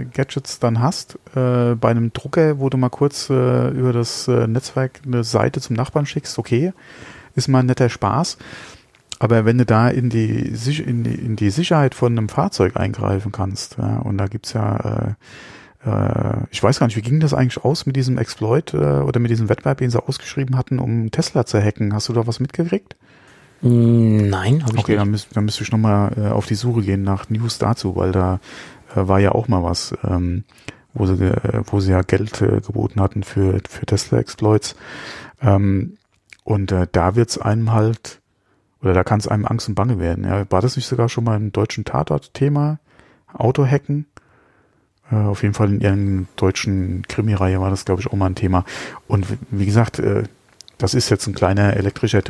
äh, 0.02 0.06
Gadgets 0.13 0.60
dann 0.60 0.82
hast. 0.82 1.17
Äh, 1.38 1.76
bei 1.76 1.89
einem 1.89 2.12
Drucker, 2.12 2.60
wo 2.60 2.69
du 2.69 2.78
mal 2.78 2.89
kurz 2.89 3.30
äh, 3.30 3.69
über 3.69 3.93
das 3.93 4.28
äh, 4.28 4.46
Netzwerk 4.46 5.00
eine 5.06 5.24
Seite 5.24 5.62
zum 5.62 5.78
Nachbarn 5.78 6.06
schickst, 6.06 6.38
okay, 6.38 6.74
ist 7.34 7.48
mal 7.48 7.60
ein 7.60 7.67
netter 7.67 7.88
Spaß. 7.88 8.38
Aber 9.19 9.46
wenn 9.46 9.58
du 9.58 9.65
da 9.65 9.88
in 9.88 10.10
die, 10.10 10.54
in 10.86 11.06
die, 11.06 11.15
in 11.15 11.38
die 11.38 11.50
Sicherheit 11.50 11.96
von 11.96 12.17
einem 12.17 12.28
Fahrzeug 12.28 12.76
eingreifen 12.76 13.32
kannst, 13.32 13.78
ja, 13.78 14.00
und 14.00 14.17
da 14.17 14.28
gibt's 14.28 14.52
ja, 14.52 15.15
äh, 15.86 16.46
ich 16.52 16.62
weiß 16.62 16.80
gar 16.80 16.88
nicht, 16.88 16.98
wie 16.98 17.02
ging 17.02 17.22
das 17.22 17.34
eigentlich 17.34 17.63
aus 17.63 17.86
mit 17.86 17.96
diesem 17.96 18.17
Exploit 18.17 18.74
oder 18.74 19.19
mit 19.19 19.32
diesem 19.32 19.48
Wettbewerb, 19.48 19.78
den 19.78 19.89
sie 19.89 20.02
ausgeschrieben 20.02 20.58
hatten, 20.58 20.80
um 20.80 21.10
Tesla 21.12 21.46
zu 21.46 21.62
hacken? 21.62 21.93
Hast 21.93 22.10
du 22.10 22.13
da 22.13 22.28
was 22.28 22.41
mitgekriegt? 22.41 22.98
Mm, 23.63 24.30
Nein, 24.30 24.63
habe 24.63 24.73
ich 24.76 24.80
Okay, 24.84 24.91
nicht. 24.93 25.02
dann, 25.02 25.10
müsst, 25.12 25.36
dann 25.36 25.45
müsste 25.45 25.63
ich 25.63 25.71
nochmal 25.71 26.12
äh, 26.17 26.28
auf 26.30 26.45
die 26.45 26.56
Suche 26.56 26.82
gehen 26.82 27.04
nach 27.04 27.30
News 27.30 27.58
dazu, 27.58 27.95
weil 27.95 28.12
da 28.12 28.39
äh, 28.95 29.08
war 29.08 29.19
ja 29.19 29.32
auch 29.32 29.47
mal 29.47 29.63
was, 29.63 29.95
ähm, 30.04 30.43
wo, 30.93 31.06
sie, 31.06 31.13
äh, 31.26 31.62
wo 31.65 31.80
sie 31.80 31.91
ja 31.91 32.02
Geld 32.02 32.41
äh, 32.41 32.60
geboten 32.62 32.99
hatten 33.02 33.23
für, 33.23 33.60
für 33.69 33.86
Tesla-Exploits. 33.86 34.76
Ähm, 35.41 35.97
und 36.43 36.71
äh, 36.71 36.88
da 36.91 37.15
wird's 37.15 37.38
einem 37.38 37.71
halt, 37.71 38.19
oder 38.82 38.93
da 38.93 39.04
kann 39.06 39.19
es 39.19 39.28
einem 39.30 39.45
Angst 39.45 39.69
und 39.69 39.76
Bange 39.76 39.97
werden. 39.97 40.26
Ja. 40.26 40.45
War 40.52 40.62
das 40.62 40.76
nicht 40.76 40.88
sogar 40.88 41.08
schon 41.08 41.23
mal 41.23 41.38
im 41.38 41.52
deutschen 41.54 41.86
Tatort-Thema? 41.86 42.80
Autohacken? 43.34 44.06
Äh, 45.10 45.15
auf 45.15 45.41
jeden 45.41 45.54
Fall 45.54 45.69
in 45.69 45.80
ihren 45.80 46.28
deutschen 46.36 47.04
Krimireihe 47.08 47.62
war 47.62 47.69
das, 47.69 47.86
glaube 47.86 48.02
ich, 48.02 48.08
auch 48.08 48.13
mal 48.17 48.26
ein 48.28 48.36
Thema. 48.36 48.65
Und 49.08 49.26
wie- 49.52 49.65
gesagt, 49.65 49.99
äh, 49.99 50.23
das 50.78 50.93
ist 50.93 51.10
jetzt 51.10 51.28
ein 51.28 51.34
kleiner 51.34 51.78
elektrischer 51.78 52.21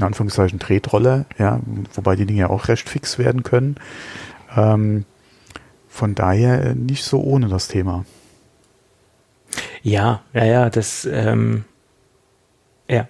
in 0.00 0.06
Anführungszeichen 0.06 0.58
Tretroller, 0.58 1.26
ja, 1.38 1.60
wobei 1.94 2.16
die 2.16 2.26
Dinge 2.26 2.40
ja 2.40 2.50
auch 2.50 2.68
recht 2.68 2.88
fix 2.88 3.18
werden 3.18 3.42
können. 3.42 3.76
Ähm, 4.56 5.04
von 5.88 6.14
daher 6.14 6.64
äh, 6.64 6.74
nicht 6.74 7.04
so 7.04 7.20
ohne 7.20 7.48
das 7.48 7.68
Thema. 7.68 8.06
Ja, 9.82 10.22
ja, 10.32 10.44
ja, 10.44 10.70
das, 10.70 11.06
ähm, 11.10 11.64
ja. 12.88 13.08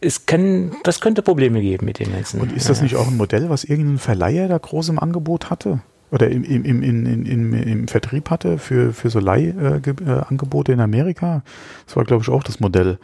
Es 0.00 0.26
kann, 0.26 0.72
das 0.82 1.00
könnte 1.00 1.22
Probleme 1.22 1.60
geben 1.60 1.86
mit 1.86 2.00
den 2.00 2.12
ganzen. 2.12 2.40
Und 2.40 2.52
ist 2.52 2.68
das 2.68 2.80
äh, 2.80 2.82
nicht 2.82 2.96
auch 2.96 3.06
ein 3.06 3.16
Modell, 3.16 3.48
was 3.48 3.64
irgendein 3.64 3.98
Verleiher 3.98 4.48
da 4.48 4.58
groß 4.58 4.88
im 4.88 4.98
Angebot 4.98 5.50
hatte? 5.50 5.80
Oder 6.10 6.30
im, 6.30 6.44
im, 6.44 6.64
im, 6.64 6.82
im, 6.82 7.26
im, 7.26 7.54
im, 7.54 7.88
Vertrieb 7.88 8.30
hatte 8.30 8.58
für, 8.58 8.92
für 8.92 9.10
so 9.10 9.18
Leihangebote 9.18 10.04
äh, 10.04 10.28
Angebote 10.28 10.72
in 10.72 10.80
Amerika? 10.80 11.42
Das 11.86 11.96
war, 11.96 12.04
glaube 12.04 12.22
ich, 12.22 12.28
auch 12.28 12.42
das 12.42 12.60
Modell. 12.60 12.98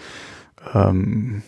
Ähm, 0.75 1.43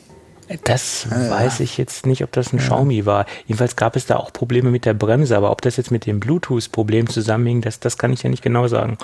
Das 0.65 1.07
äh, 1.07 1.31
weiß 1.31 1.61
ich 1.61 1.79
jetzt 1.79 2.07
nicht, 2.07 2.23
ob 2.23 2.33
das 2.33 2.53
ein 2.53 2.59
ja. 2.59 2.65
Xiaomi 2.65 3.07
war. 3.07 3.27
Jedenfalls 3.47 3.77
gab 3.77 3.97
es 3.97 4.07
da 4.07 4.17
auch 4.17 4.33
Probleme 4.33 4.71
mit 4.71 4.85
der 4.85 4.95
Bremse, 4.95 5.37
aber 5.37 5.51
ob 5.51 5.63
das 5.63 5.77
jetzt 5.77 5.91
mit 5.91 6.07
dem 6.07 6.21
Bluetooth-Problem 6.21 7.09
zusammenhing, 7.09 7.61
das, 7.61 7.81
das 7.81 7.99
kann 7.99 8.13
ich 8.13 8.23
ja 8.23 8.31
nicht 8.31 8.43
genau 8.43 8.69
sagen. 8.69 8.99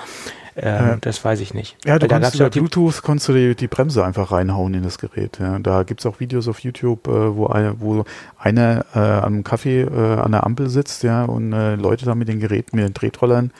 Ähm, 0.55 0.87
ja. 0.87 0.97
Das 1.01 1.23
weiß 1.23 1.39
ich 1.39 1.53
nicht. 1.53 1.77
Ja, 1.85 1.97
du 1.97 2.07
da 2.07 2.15
konntest 2.15 2.35
über 2.35 2.49
Bluetooth 2.49 3.01
konntest 3.01 3.29
du 3.29 3.33
die, 3.33 3.55
die, 3.55 3.67
Bremse 3.67 4.03
einfach 4.03 4.31
reinhauen 4.31 4.73
in 4.73 4.83
das 4.83 4.97
Gerät. 4.97 5.39
Ja. 5.39 5.59
Da 5.59 5.83
gibt's 5.83 6.05
auch 6.05 6.19
Videos 6.19 6.47
auf 6.47 6.59
YouTube, 6.59 7.07
äh, 7.07 7.35
wo, 7.35 7.47
eine, 7.47 7.79
wo 7.79 8.03
einer 8.37 8.85
äh, 8.93 8.99
am 8.99 9.43
Kaffee 9.43 9.81
äh, 9.81 10.19
an 10.19 10.33
der 10.33 10.45
Ampel 10.45 10.69
sitzt 10.69 11.03
ja, 11.03 11.23
und 11.23 11.53
äh, 11.53 11.75
Leute 11.75 12.05
da 12.05 12.15
mit 12.15 12.27
den 12.27 12.39
Geräten, 12.39 12.75
mit 12.75 12.85
den 12.85 12.93
Tretrollern 12.93 13.51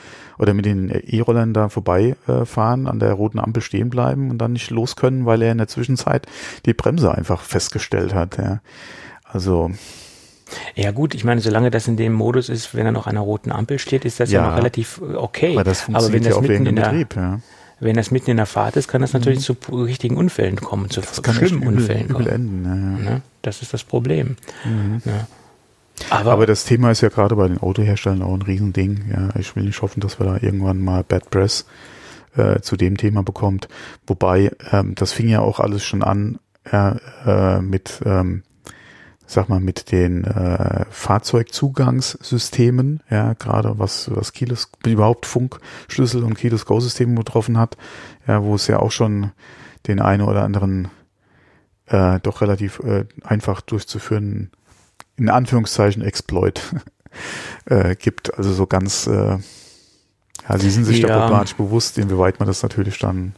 oder 0.42 0.56
mit 0.56 0.66
den 0.66 0.90
E-Rollern 0.90 1.54
da 1.54 1.70
vorbeifahren, 1.70 2.86
äh, 2.86 2.90
an 2.90 3.00
der 3.00 3.14
roten 3.14 3.40
Ampel 3.40 3.62
stehen 3.62 3.92
bleiben 3.92 4.32
und 4.32 4.40
dann 4.40 4.54
nicht 4.54 4.72
los 4.72 4.96
können, 4.96 5.28
weil 5.28 5.44
er 5.44 5.52
in 5.52 5.60
der 5.60 5.68
Zwischenzeit 5.68 6.26
die 6.66 6.74
Bremse 6.74 7.14
einfach 7.14 7.44
festgestellt 7.44 8.16
hat. 8.16 8.38
Ja. 8.38 8.62
Also 9.24 9.72
ja 10.76 10.92
gut, 10.92 11.14
ich 11.14 11.24
meine, 11.24 11.40
solange 11.42 11.70
das 11.70 11.88
in 11.88 11.96
dem 11.96 12.12
Modus 12.12 12.50
ist, 12.50 12.74
wenn 12.76 12.86
er 12.86 12.92
noch 12.92 13.06
an 13.06 13.12
einer 13.12 13.22
roten 13.22 13.52
Ampel 13.52 13.80
steht, 13.80 14.04
ist 14.04 14.20
das 14.20 14.32
ja, 14.32 14.42
ja 14.42 14.50
noch 14.50 14.58
relativ 14.58 15.00
äh, 15.00 15.16
okay. 15.16 15.54
Aber 15.54 15.64
das 15.64 15.82
funktioniert 15.82 16.06
Aber 16.06 16.14
wenn 16.14 16.24
das 16.24 16.36
ja 16.36 16.42
mitten 16.42 16.66
in 16.66 16.76
der, 16.76 16.84
Betrieb, 16.84 17.16
ja. 17.16 17.40
Wenn 17.80 17.96
das 17.96 18.12
mitten 18.12 18.32
in 18.32 18.38
der 18.38 18.46
Fahrt 18.46 18.76
ist, 18.78 18.88
kann 18.88 19.02
das 19.02 19.14
natürlich 19.14 19.48
mhm. 19.48 19.56
zu 19.62 19.76
richtigen 19.84 20.18
Unfällen 20.18 20.58
kommen, 20.58 20.90
zu 20.90 21.02
das 21.02 21.22
schlimmen 21.36 21.64
übel, 21.64 21.78
Unfällen 21.78 22.06
übel 22.06 22.16
kommen. 22.16 22.28
Enden, 22.28 23.04
ja. 23.06 23.12
Ne? 23.12 23.22
Das 23.44 23.62
ist 23.62 23.74
das 23.74 23.84
Problem. 23.84 24.38
Mhm. 24.66 25.02
Aber, 26.10 26.32
Aber, 26.32 26.46
das 26.46 26.66
Thema 26.66 26.92
ist 26.92 27.02
ja 27.02 27.10
gerade 27.10 27.36
bei 27.36 27.48
den 27.48 27.60
Autoherstellern 27.60 28.22
auch 28.22 28.34
ein 28.34 28.42
Riesending. 28.42 29.06
Ja, 29.12 29.30
ich 29.40 29.56
will 29.56 29.64
nicht 29.64 29.82
hoffen, 29.82 30.02
dass 30.02 30.20
wir 30.20 30.26
da 30.26 30.38
irgendwann 30.42 30.80
mal 30.80 31.04
Bad 31.04 31.30
Press 31.30 31.66
äh, 32.36 32.60
zu 32.62 32.78
dem 32.78 32.98
Thema 32.98 33.24
bekommt. 33.24 33.68
Wobei, 34.08 34.52
ähm, 34.72 34.96
das 34.96 35.14
fing 35.14 35.30
ja 35.30 35.42
auch 35.42 35.60
alles 35.60 35.84
schon 35.84 36.04
an 36.04 36.40
äh, 36.66 37.62
mit 37.62 38.02
ähm, 38.06 38.44
sag 39.32 39.50
mal, 39.50 39.60
mit 39.60 39.92
den 39.92 40.24
äh, 40.26 40.86
Fahrzeugzugangssystemen, 40.90 43.02
ja, 43.10 43.34
gerade 43.34 43.80
was, 43.80 44.14
was 44.14 44.34
Keyless, 44.34 44.70
überhaupt 44.86 45.26
Funkschlüssel 45.26 46.24
und 46.24 46.36
Keyless 46.36 46.66
Go-Systeme 46.66 47.16
betroffen 47.16 47.58
hat, 47.58 47.78
ja, 48.28 48.44
wo 48.44 48.54
es 48.56 48.68
ja 48.68 48.80
auch 48.80 48.92
schon 48.92 49.32
den 49.88 50.02
einen 50.02 50.24
oder 50.24 50.44
anderen 50.44 50.90
äh, 51.88 52.20
doch 52.20 52.42
relativ 52.42 52.80
äh, 52.80 53.06
einfach 53.24 53.62
durchzuführen, 53.62 54.52
in 55.18 55.30
Anführungszeichen 55.30 56.02
Exploit 56.02 56.62
äh, 57.66 57.96
gibt. 57.96 58.34
Also 58.38 58.54
so 58.54 58.68
ganz, 58.68 59.08
äh, 59.08 59.38
ja, 60.50 60.58
sie 60.58 60.70
sind 60.70 60.86
sich 60.86 61.00
ja. 61.00 61.08
da 61.08 61.20
problematisch 61.20 61.56
bewusst, 61.56 61.98
inwieweit 61.98 62.40
man 62.40 62.48
das 62.48 62.64
natürlich 62.64 63.00
dann 63.00 63.36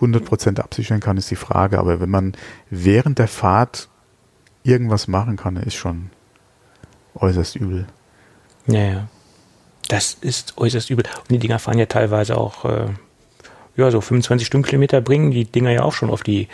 100% 0.00 0.60
absichern 0.60 1.00
kann, 1.00 1.16
ist 1.16 1.30
die 1.30 1.36
Frage. 1.36 1.78
Aber 1.78 2.00
wenn 2.00 2.10
man 2.10 2.36
während 2.70 3.18
der 3.18 3.28
Fahrt 3.28 3.88
irgendwas 4.62 5.08
machen 5.08 5.36
kann, 5.36 5.56
ist 5.56 5.74
schon 5.74 6.10
äußerst 7.14 7.56
übel. 7.56 7.86
Ja, 8.66 8.80
ja. 8.80 9.08
Das 9.88 10.14
ist 10.20 10.58
äußerst 10.58 10.90
übel. 10.90 11.04
Und 11.20 11.30
die 11.30 11.38
Dinger 11.38 11.58
fahren 11.58 11.78
ja 11.78 11.86
teilweise 11.86 12.36
auch, 12.36 12.64
äh, 12.66 12.88
ja, 13.78 13.90
so 13.90 14.00
25 14.00 14.46
Stundenkilometer 14.46 15.00
bringen 15.00 15.30
die 15.30 15.44
Dinger 15.44 15.70
ja 15.70 15.82
auch 15.82 15.92
schon 15.92 16.10
auf 16.10 16.22
die, 16.22 16.48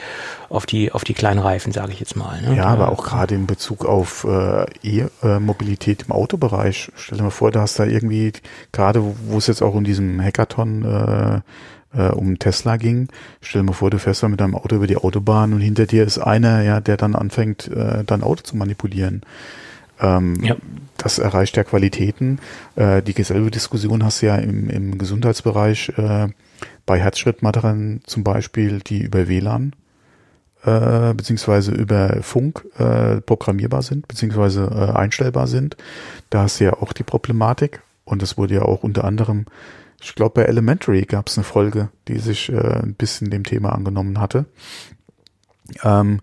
auf 0.50 0.66
die, 0.66 0.92
auf 0.92 1.04
die 1.04 1.14
kleinen 1.14 1.40
Reifen, 1.40 1.72
sage 1.72 1.92
ich 1.92 1.98
jetzt 1.98 2.16
mal. 2.16 2.40
Ne? 2.42 2.56
Ja, 2.56 2.66
aber 2.66 2.90
auch 2.90 3.02
gerade 3.02 3.34
in 3.34 3.46
Bezug 3.46 3.86
auf 3.86 4.24
äh, 4.24 4.66
E-Mobilität 4.82 6.04
im 6.06 6.12
Autobereich. 6.12 6.92
Stell 6.96 7.18
dir 7.18 7.24
mal 7.24 7.30
vor, 7.30 7.50
da 7.50 7.62
hast 7.62 7.78
da 7.78 7.84
irgendwie, 7.84 8.32
gerade 8.72 9.02
wo 9.26 9.38
es 9.38 9.46
jetzt 9.46 9.62
auch 9.62 9.74
in 9.74 9.84
diesem 9.84 10.22
Hackathon 10.22 10.84
äh, 10.84 11.40
äh, 11.98 12.10
um 12.10 12.38
Tesla 12.38 12.76
ging. 12.76 13.08
Stell 13.40 13.62
dir 13.62 13.66
mal 13.66 13.72
vor, 13.72 13.90
du 13.90 13.98
fährst 13.98 14.22
da 14.22 14.28
mit 14.28 14.40
deinem 14.40 14.54
Auto 14.54 14.76
über 14.76 14.86
die 14.86 14.96
Autobahn 14.96 15.54
und 15.54 15.60
hinter 15.60 15.86
dir 15.86 16.04
ist 16.04 16.18
einer, 16.18 16.62
ja, 16.62 16.80
der 16.80 16.98
dann 16.98 17.14
anfängt, 17.14 17.68
äh, 17.68 18.04
dein 18.04 18.22
Auto 18.22 18.42
zu 18.42 18.56
manipulieren. 18.56 19.22
Ähm, 20.04 20.36
ja. 20.42 20.56
Das 20.96 21.18
erreicht 21.18 21.56
ja 21.56 21.64
Qualitäten. 21.64 22.38
Äh, 22.76 23.02
die 23.02 23.20
selbe 23.22 23.50
Diskussion 23.50 24.04
hast 24.04 24.22
du 24.22 24.26
ja 24.26 24.36
im, 24.36 24.70
im 24.70 24.98
Gesundheitsbereich 24.98 25.92
äh, 25.96 26.28
bei 26.86 26.98
Herzschrittmatern 27.00 28.02
zum 28.06 28.24
Beispiel, 28.24 28.80
die 28.80 29.02
über 29.02 29.28
WLAN 29.28 29.74
äh, 30.62 31.14
beziehungsweise 31.14 31.72
über 31.72 32.22
Funk 32.22 32.64
äh, 32.78 33.20
programmierbar 33.20 33.82
sind, 33.82 34.08
beziehungsweise 34.08 34.64
äh, 34.64 34.96
einstellbar 34.96 35.46
sind. 35.46 35.76
Da 36.30 36.42
hast 36.42 36.60
du 36.60 36.64
ja 36.64 36.74
auch 36.74 36.92
die 36.92 37.02
Problematik. 37.02 37.82
Und 38.04 38.20
das 38.20 38.36
wurde 38.36 38.54
ja 38.54 38.62
auch 38.62 38.82
unter 38.82 39.04
anderem 39.04 39.46
ich 40.04 40.14
glaube, 40.14 40.34
bei 40.34 40.42
Elementary 40.42 41.02
gab 41.02 41.28
es 41.28 41.38
eine 41.38 41.44
Folge, 41.44 41.88
die 42.08 42.18
sich 42.18 42.50
äh, 42.50 42.82
ein 42.82 42.94
bisschen 42.94 43.30
dem 43.30 43.42
Thema 43.42 43.72
angenommen 43.72 44.20
hatte. 44.20 44.44
Ähm, 45.82 46.20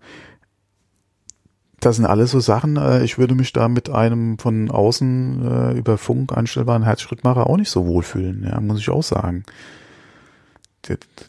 das 1.82 1.96
sind 1.96 2.06
alles 2.06 2.32
so 2.32 2.40
Sachen, 2.40 2.78
äh, 2.78 3.04
ich 3.04 3.18
würde 3.18 3.36
mich 3.36 3.52
da 3.54 3.68
mit 3.68 3.90
einem 3.90 4.38
von 4.38 4.70
außen 4.70 5.74
äh, 5.74 5.78
über 5.78 5.98
Funk 5.98 6.32
einstellbaren 6.32 6.84
Herzschrittmacher 6.84 7.48
auch 7.48 7.58
nicht 7.58 7.72
so 7.72 7.86
wohlfühlen, 7.88 8.48
ja, 8.48 8.62
muss 8.62 8.80
ich 8.80 8.90
auch 8.90 9.04
sagen. 9.04 9.44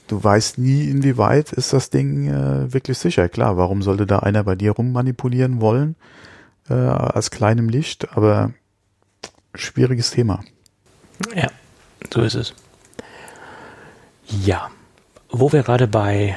Du 0.07 0.23
weißt 0.25 0.59
nie, 0.59 0.85
inwieweit 0.89 1.53
ist 1.53 1.73
das 1.73 1.91
Ding 1.91 2.29
äh, 2.29 2.73
wirklich 2.73 2.99
sicher. 2.99 3.29
Klar, 3.29 3.57
warum 3.57 3.83
sollte 3.83 4.07
da 4.07 4.21
einer 4.21 4.45
bei 4.45 4.55
dir 4.55 4.73
rummanipulieren 4.73 5.61
wollen, 5.61 5.97
als 6.69 7.33
kleinem 7.33 7.69
Licht, 7.69 8.17
aber 8.17 8.53
schwieriges 9.53 10.13
Thema. 10.13 10.45
Ja. 11.35 11.49
So 12.15 12.23
ist 12.23 12.37
es. 12.37 12.55
Ja, 14.29 14.71
wo 15.29 15.53
wir 15.53 15.65
gerade 15.65 15.89
bei 15.89 16.37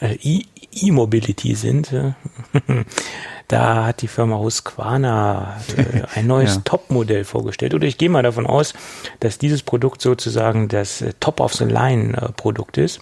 E-Mobility 0.00 1.54
sind, 1.56 1.92
da 3.48 3.86
hat 3.86 4.02
die 4.02 4.08
Firma 4.08 4.36
Husqvarna 4.36 5.56
äh, 5.76 6.02
ein 6.14 6.26
neues 6.26 6.54
ja. 6.56 6.60
Top-Modell 6.64 7.24
vorgestellt. 7.24 7.74
Oder 7.74 7.86
ich 7.86 7.96
gehe 7.96 8.10
mal 8.10 8.22
davon 8.22 8.46
aus, 8.46 8.74
dass 9.20 9.38
dieses 9.38 9.62
Produkt 9.62 10.02
sozusagen 10.02 10.68
das 10.68 11.02
Top-of-the-Line-Produkt 11.20 12.76
ist. 12.76 13.00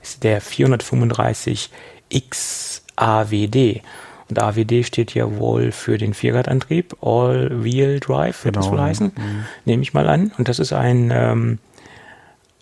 Das 0.00 0.10
ist 0.10 0.24
der 0.24 0.42
435 0.42 1.70
XAWD. 2.12 3.82
Und 4.28 4.42
AWD 4.42 4.84
steht 4.84 5.14
ja 5.14 5.36
wohl 5.38 5.72
für 5.72 5.98
den 5.98 6.12
Vierradantrieb, 6.12 6.96
All-Wheel 7.00 8.00
Drive, 8.00 8.44
wird 8.44 8.56
genau. 8.56 8.66
das 8.66 8.72
wohl 8.72 8.80
heißen, 8.80 9.12
mhm. 9.16 9.44
nehme 9.64 9.82
ich 9.82 9.94
mal 9.94 10.08
an. 10.08 10.32
Und 10.36 10.48
das 10.48 10.58
ist 10.58 10.72
ein, 10.72 11.10
ähm, 11.14 11.58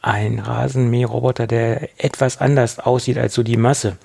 ein 0.02 0.38
Rasenmäherroboter, 0.38 1.46
der 1.46 1.88
etwas 1.96 2.38
anders 2.40 2.78
aussieht 2.78 3.18
als 3.18 3.34
so 3.34 3.42
die 3.42 3.56
Masse 3.56 3.96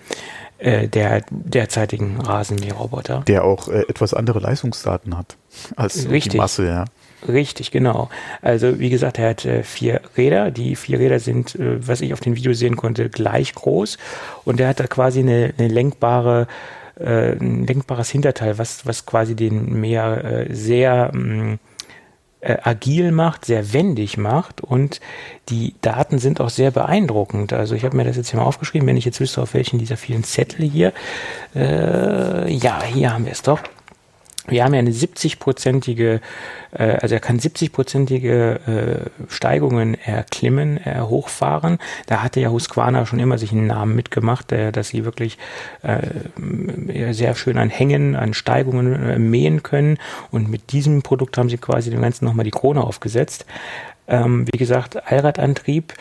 äh, 0.60 0.88
der 0.88 1.24
derzeitigen 1.30 2.22
Rasenmäherroboter. 2.22 3.24
Der 3.28 3.44
auch 3.44 3.68
äh, 3.68 3.82
etwas 3.88 4.14
andere 4.14 4.40
Leistungsdaten 4.40 5.18
hat 5.18 5.38
als 5.76 6.10
Richtig. 6.10 6.34
die 6.34 6.38
Masse, 6.38 6.68
ja. 6.68 6.86
Richtig, 7.28 7.72
genau. 7.72 8.10
Also 8.42 8.80
wie 8.80 8.90
gesagt, 8.90 9.20
er 9.20 9.32
hat 9.32 9.46
äh, 9.46 9.64
vier 9.64 10.02
Räder. 10.16 10.52
Die 10.52 10.76
vier 10.76 11.00
Räder 11.00 11.20
sind, 11.20 11.56
äh, 11.56 11.86
was 11.86 12.02
ich 12.02 12.14
auf 12.14 12.22
dem 12.22 12.36
Video 12.36 12.54
sehen 12.54 12.78
konnte, 12.78 13.10
gleich 13.10 13.54
groß. 13.56 13.98
Und 14.46 14.60
er 14.60 14.70
hat 14.70 14.80
da 14.80 14.88
quasi 14.88 15.20
eine, 15.20 15.54
eine 15.58 15.68
lenkbare 15.68 16.48
äh, 17.00 17.38
ein 17.38 17.66
lenkbares 17.66 18.10
Hinterteil, 18.10 18.58
was, 18.58 18.86
was 18.86 19.06
quasi 19.06 19.36
den 19.36 19.80
Meer 19.80 20.24
äh, 20.24 20.54
sehr 20.54 21.16
mm, 21.16 21.60
äh, 22.42 22.58
agil 22.64 23.12
macht, 23.12 23.46
sehr 23.46 23.74
wendig 23.74 24.18
macht 24.18 24.62
und 24.62 25.00
die 25.50 25.76
Daten 25.82 26.20
sind 26.20 26.40
auch 26.40 26.50
sehr 26.50 26.72
beeindruckend. 26.72 27.54
Also 27.54 27.76
ich 27.76 27.84
habe 27.84 27.98
mir 27.98 28.06
das 28.06 28.18
jetzt 28.18 28.30
hier 28.30 28.40
mal 28.40 28.46
aufgeschrieben, 28.46 28.88
wenn 28.88 28.98
ich 28.98 29.06
jetzt 29.06 29.20
wüsste, 29.20 29.42
auf 29.42 29.54
welchen 29.54 29.80
dieser 29.80 29.98
vielen 29.98 30.24
Zettel 30.24 30.70
hier. 30.70 30.94
Äh, 31.56 32.52
ja, 32.52 32.82
hier 32.84 33.14
haben 33.14 33.26
wir 33.26 33.34
es 33.34 33.42
doch. 33.42 33.60
Wir 34.50 34.64
haben 34.64 34.74
ja 34.74 34.80
eine 34.80 34.92
70-prozentige, 34.92 36.20
äh, 36.72 36.84
also 37.02 37.16
er 37.16 37.22
kann 37.22 37.40
70-prozentige 37.40 38.56
äh, 38.68 39.10
Steigungen 39.28 39.96
erklimmen, 39.96 40.78
äh, 40.78 41.02
hochfahren. 41.02 41.78
Da 42.08 42.24
hatte 42.24 42.40
ja 42.40 42.50
Husqvarna 42.50 43.06
schon 43.06 43.20
immer 43.20 43.38
sich 43.38 43.52
einen 43.52 43.68
Namen 43.68 43.96
mitgemacht, 43.96 44.52
äh, 44.52 44.72
dass 44.72 44.90
sie 44.90 45.06
wirklich 45.06 45.38
äh, 45.84 47.14
sehr 47.14 47.36
schön 47.36 47.58
an 47.58 47.70
Hängen, 47.70 48.16
an 48.16 48.34
Steigungen 48.34 49.10
äh, 49.10 49.20
mähen 49.20 49.64
können. 49.64 49.98
Und 50.32 50.50
mit 50.50 50.72
diesem 50.72 51.02
Produkt 51.02 51.38
haben 51.38 51.50
sie 51.50 51.58
quasi 51.58 51.90
dem 51.90 52.02
Ganzen 52.02 52.26
nochmal 52.26 52.46
die 52.46 52.52
Krone 52.52 52.84
aufgesetzt. 52.84 53.46
Ähm, 54.08 54.46
wie 54.52 54.58
gesagt, 54.58 55.12
Allradantrieb, 55.12 55.94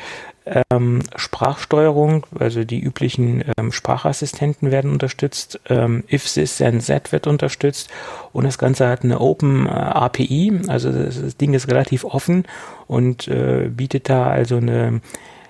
ähm, 0.70 1.00
Sprachsteuerung, 1.16 2.26
also 2.38 2.64
die 2.64 2.80
üblichen 2.80 3.44
ähm, 3.56 3.72
Sprachassistenten 3.72 4.70
werden 4.70 4.90
unterstützt, 4.90 5.60
ähm, 5.68 6.04
if 6.10 6.32
this 6.32 6.58
then 6.58 6.80
that 6.80 7.12
wird 7.12 7.26
unterstützt 7.26 7.90
und 8.32 8.44
das 8.44 8.58
Ganze 8.58 8.88
hat 8.88 9.04
eine 9.04 9.20
Open 9.20 9.66
äh, 9.66 9.70
API, 9.70 10.60
also 10.68 10.90
das, 10.92 11.20
das, 11.20 11.36
Ding 11.36 11.54
ist 11.54 11.68
relativ 11.68 12.04
offen 12.04 12.44
und 12.86 13.28
äh, 13.28 13.68
bietet 13.68 14.08
da 14.08 14.26
also 14.26 14.56
eine 14.56 15.00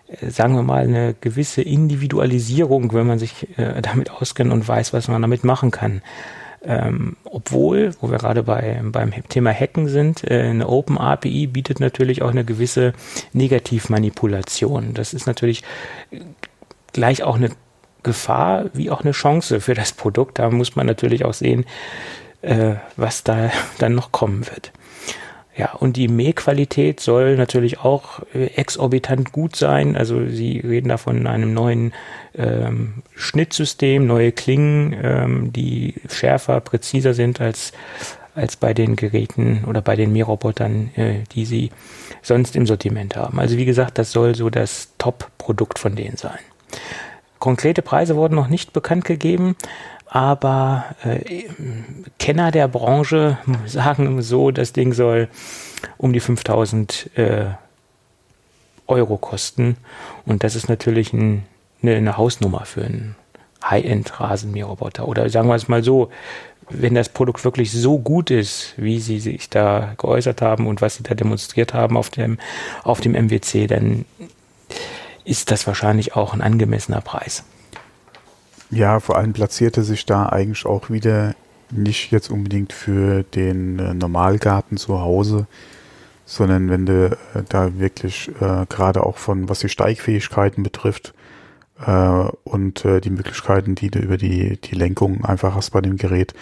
äh, 0.09 0.31
sagen 0.31 0.55
wir 0.55 0.63
mal, 0.63 0.85
eine 0.85 1.15
gewisse 1.21 1.63
Individualisierung, 1.63 2.93
wenn 2.93 3.07
man 3.07 3.19
sich 3.19 3.59
äh, 3.59 3.81
damit 3.83 4.11
auskennt 4.11 4.53
und 4.53 4.67
weiß, 4.67 4.93
was 4.93 5.09
man 5.09 5.23
damit 5.23 5.45
machen 5.45 5.71
kann. 5.71 6.03
Ähm, 6.63 7.17
obwohl, 7.25 7.93
wo 8.01 8.11
wir 8.11 8.19
gerade 8.19 8.43
bei, 8.43 8.81
beim 8.83 9.13
Thema 9.29 9.53
Hacken 9.53 9.89
sind, 9.89 10.29
äh, 10.29 10.43
eine 10.43 10.69
Open 10.69 10.99
API 10.99 11.47
bietet 11.47 11.79
natürlich 11.79 12.23
auch 12.23 12.31
eine 12.31 12.45
gewisse 12.45 12.95
Negativmanipulation. 13.33 14.93
Das 14.95 15.15
ist 15.15 15.27
natürlich 15.27 15.63
gleich 16.93 17.23
auch 17.23 17.37
eine 17.37 17.51
Gefahr 18.03 18.67
wie 18.75 18.91
auch 18.91 19.03
eine 19.03 19.13
Chance 19.13 19.61
für 19.61 19.75
das 19.75 19.93
Produkt. 19.93 20.39
Da 20.39 20.51
muss 20.51 20.75
man 20.77 20.87
natürlich 20.87 21.25
auch 21.25 21.35
sehen, 21.35 21.65
äh, 22.43 22.75
was 22.97 23.23
da 23.25 23.51
dann 23.79 23.95
noch 23.95 24.13
kommen 24.13 24.47
wird. 24.47 24.73
Ja, 25.59 25.73
und 25.73 25.97
die 25.97 26.07
Mähqualität 26.07 27.01
soll 27.01 27.37
natürlich 27.37 27.81
auch 27.81 28.21
äh, 28.33 28.47
exorbitant 28.55 29.33
gut 29.33 29.57
sein. 29.57 29.97
Also 29.97 30.29
Sie 30.29 30.61
reden 30.61 30.89
da 30.89 30.99
von 30.99 31.27
einem 31.27 31.53
neuen 31.53 31.93
ähm, 32.37 33.03
Schnittsystem, 33.17 34.07
neue 34.07 34.31
Klingen, 34.31 34.97
ähm, 35.03 35.53
die 35.53 35.95
schärfer, 36.09 36.61
präziser 36.61 37.13
sind 37.13 37.41
als, 37.41 37.73
als 38.37 38.55
bei 38.55 38.73
den 38.73 38.95
Geräten 38.95 39.65
oder 39.67 39.83
bei 39.83 39.97
den 39.97 40.13
Mährobotern, 40.13 40.93
äh, 40.95 41.25
die 41.33 41.45
Sie 41.45 41.71
sonst 42.23 42.55
im 42.55 42.65
Sortiment 42.65 43.17
haben. 43.17 43.41
Also 43.41 43.57
wie 43.57 43.65
gesagt, 43.65 43.99
das 43.99 44.13
soll 44.13 44.37
so 44.37 44.51
das 44.51 44.93
Top-Produkt 44.99 45.81
von 45.81 45.97
denen 45.97 46.17
sein. 46.17 46.39
Konkrete 47.41 47.83
Preise 47.83 48.15
wurden 48.15 48.37
noch 48.37 48.49
nicht 48.49 48.73
bekannt 48.73 49.05
gegeben 49.05 49.57
aber 50.11 50.85
äh, 51.05 51.45
Kenner 52.19 52.51
der 52.51 52.69
Branche 52.69 53.39
sagen 53.67 54.23
so, 54.23 54.51
das 54.51 54.73
Ding 54.73 54.93
soll 54.93 55.29
um 55.97 56.13
die 56.13 56.21
5000 56.21 57.11
äh, 57.17 57.47
Euro 58.87 59.19
kosten 59.19 59.77
und 60.25 60.45
das 60.45 60.57
ist 60.57 60.69
natürlich 60.69 61.13
ein, 61.13 61.45
eine, 61.83 61.97
eine 61.97 62.17
Hausnummer 62.17 62.65
für 62.65 62.85
einen 62.85 63.17
High-End-Rasenmäherroboter. 63.65 65.07
Oder 65.07 65.29
sagen 65.29 65.49
wir 65.49 65.57
es 65.57 65.69
mal 65.69 65.83
so, 65.83 66.11
wenn 66.71 66.95
das 66.95 67.09
Produkt 67.09 67.45
wirklich 67.45 67.73
so 67.73 67.99
gut 67.99 68.31
ist, 68.31 68.75
wie 68.77 68.99
sie 69.01 69.21
sich 69.21 69.49
da 69.49 69.95
geäußert 69.99 70.43
haben 70.43 70.67
und 70.67 70.81
was 70.81 70.97
sie 70.97 71.03
da 71.03 71.15
demonstriert 71.15 71.75
haben 71.75 71.97
auf 71.97 72.11
dem, 72.11 72.39
auf 72.83 73.01
dem 73.01 73.13
MWC, 73.13 73.67
dann 73.67 74.05
ist 75.25 75.51
das 75.51 75.67
wahrscheinlich 75.67 76.15
auch 76.17 76.35
ein 76.35 76.43
angemessener 76.43 77.01
Preis. 77.01 77.45
Ja, 78.71 79.01
vor 79.01 79.17
allem 79.17 79.33
platzierte 79.33 79.83
sich 79.83 80.05
da 80.05 80.29
eigentlich 80.29 80.67
auch 80.67 80.91
wieder 80.91 81.35
nicht 81.71 82.13
jetzt 82.13 82.31
unbedingt 82.31 82.73
für 82.73 83.23
den 83.23 83.79
äh, 83.79 83.95
Normalgarten 83.95 84.77
zu 84.77 85.01
Hause, 85.01 85.47
sondern 86.25 86.69
wenn 86.69 86.87
du 86.87 87.07
äh, 87.35 87.43
da 87.49 87.79
wirklich 87.79 88.31
äh, 88.41 88.67
gerade 88.69 89.05
auch 89.05 89.17
von 89.17 89.49
was 89.49 89.61
die 89.61 89.69
Steigfähigkeiten 89.69 90.63
betrifft 90.63 91.15
äh, 91.85 92.29
und 92.45 92.85
äh, 92.85 93.01
die 93.01 93.11
Möglichkeiten, 93.11 93.75
die 93.75 93.91
du 93.91 93.99
über 93.99 94.17
die, 94.17 94.59
die 94.59 94.75
Lenkung 94.75 95.25
einfach 95.25 95.55
hast 95.55 95.71
bei 95.71 95.81
dem 95.81 95.97
Gerät, 95.97 96.35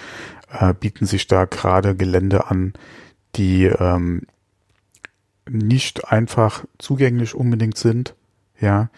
äh, 0.52 0.74
bieten 0.74 1.06
sich 1.06 1.26
da 1.26 1.44
gerade 1.44 1.94
Gelände 1.94 2.48
an, 2.50 2.74
die 3.36 3.66
ähm, 3.66 4.22
nicht 5.48 6.10
einfach 6.10 6.64
zugänglich 6.78 7.34
unbedingt 7.34 7.78
sind, 7.78 8.14
ja, 8.60 8.88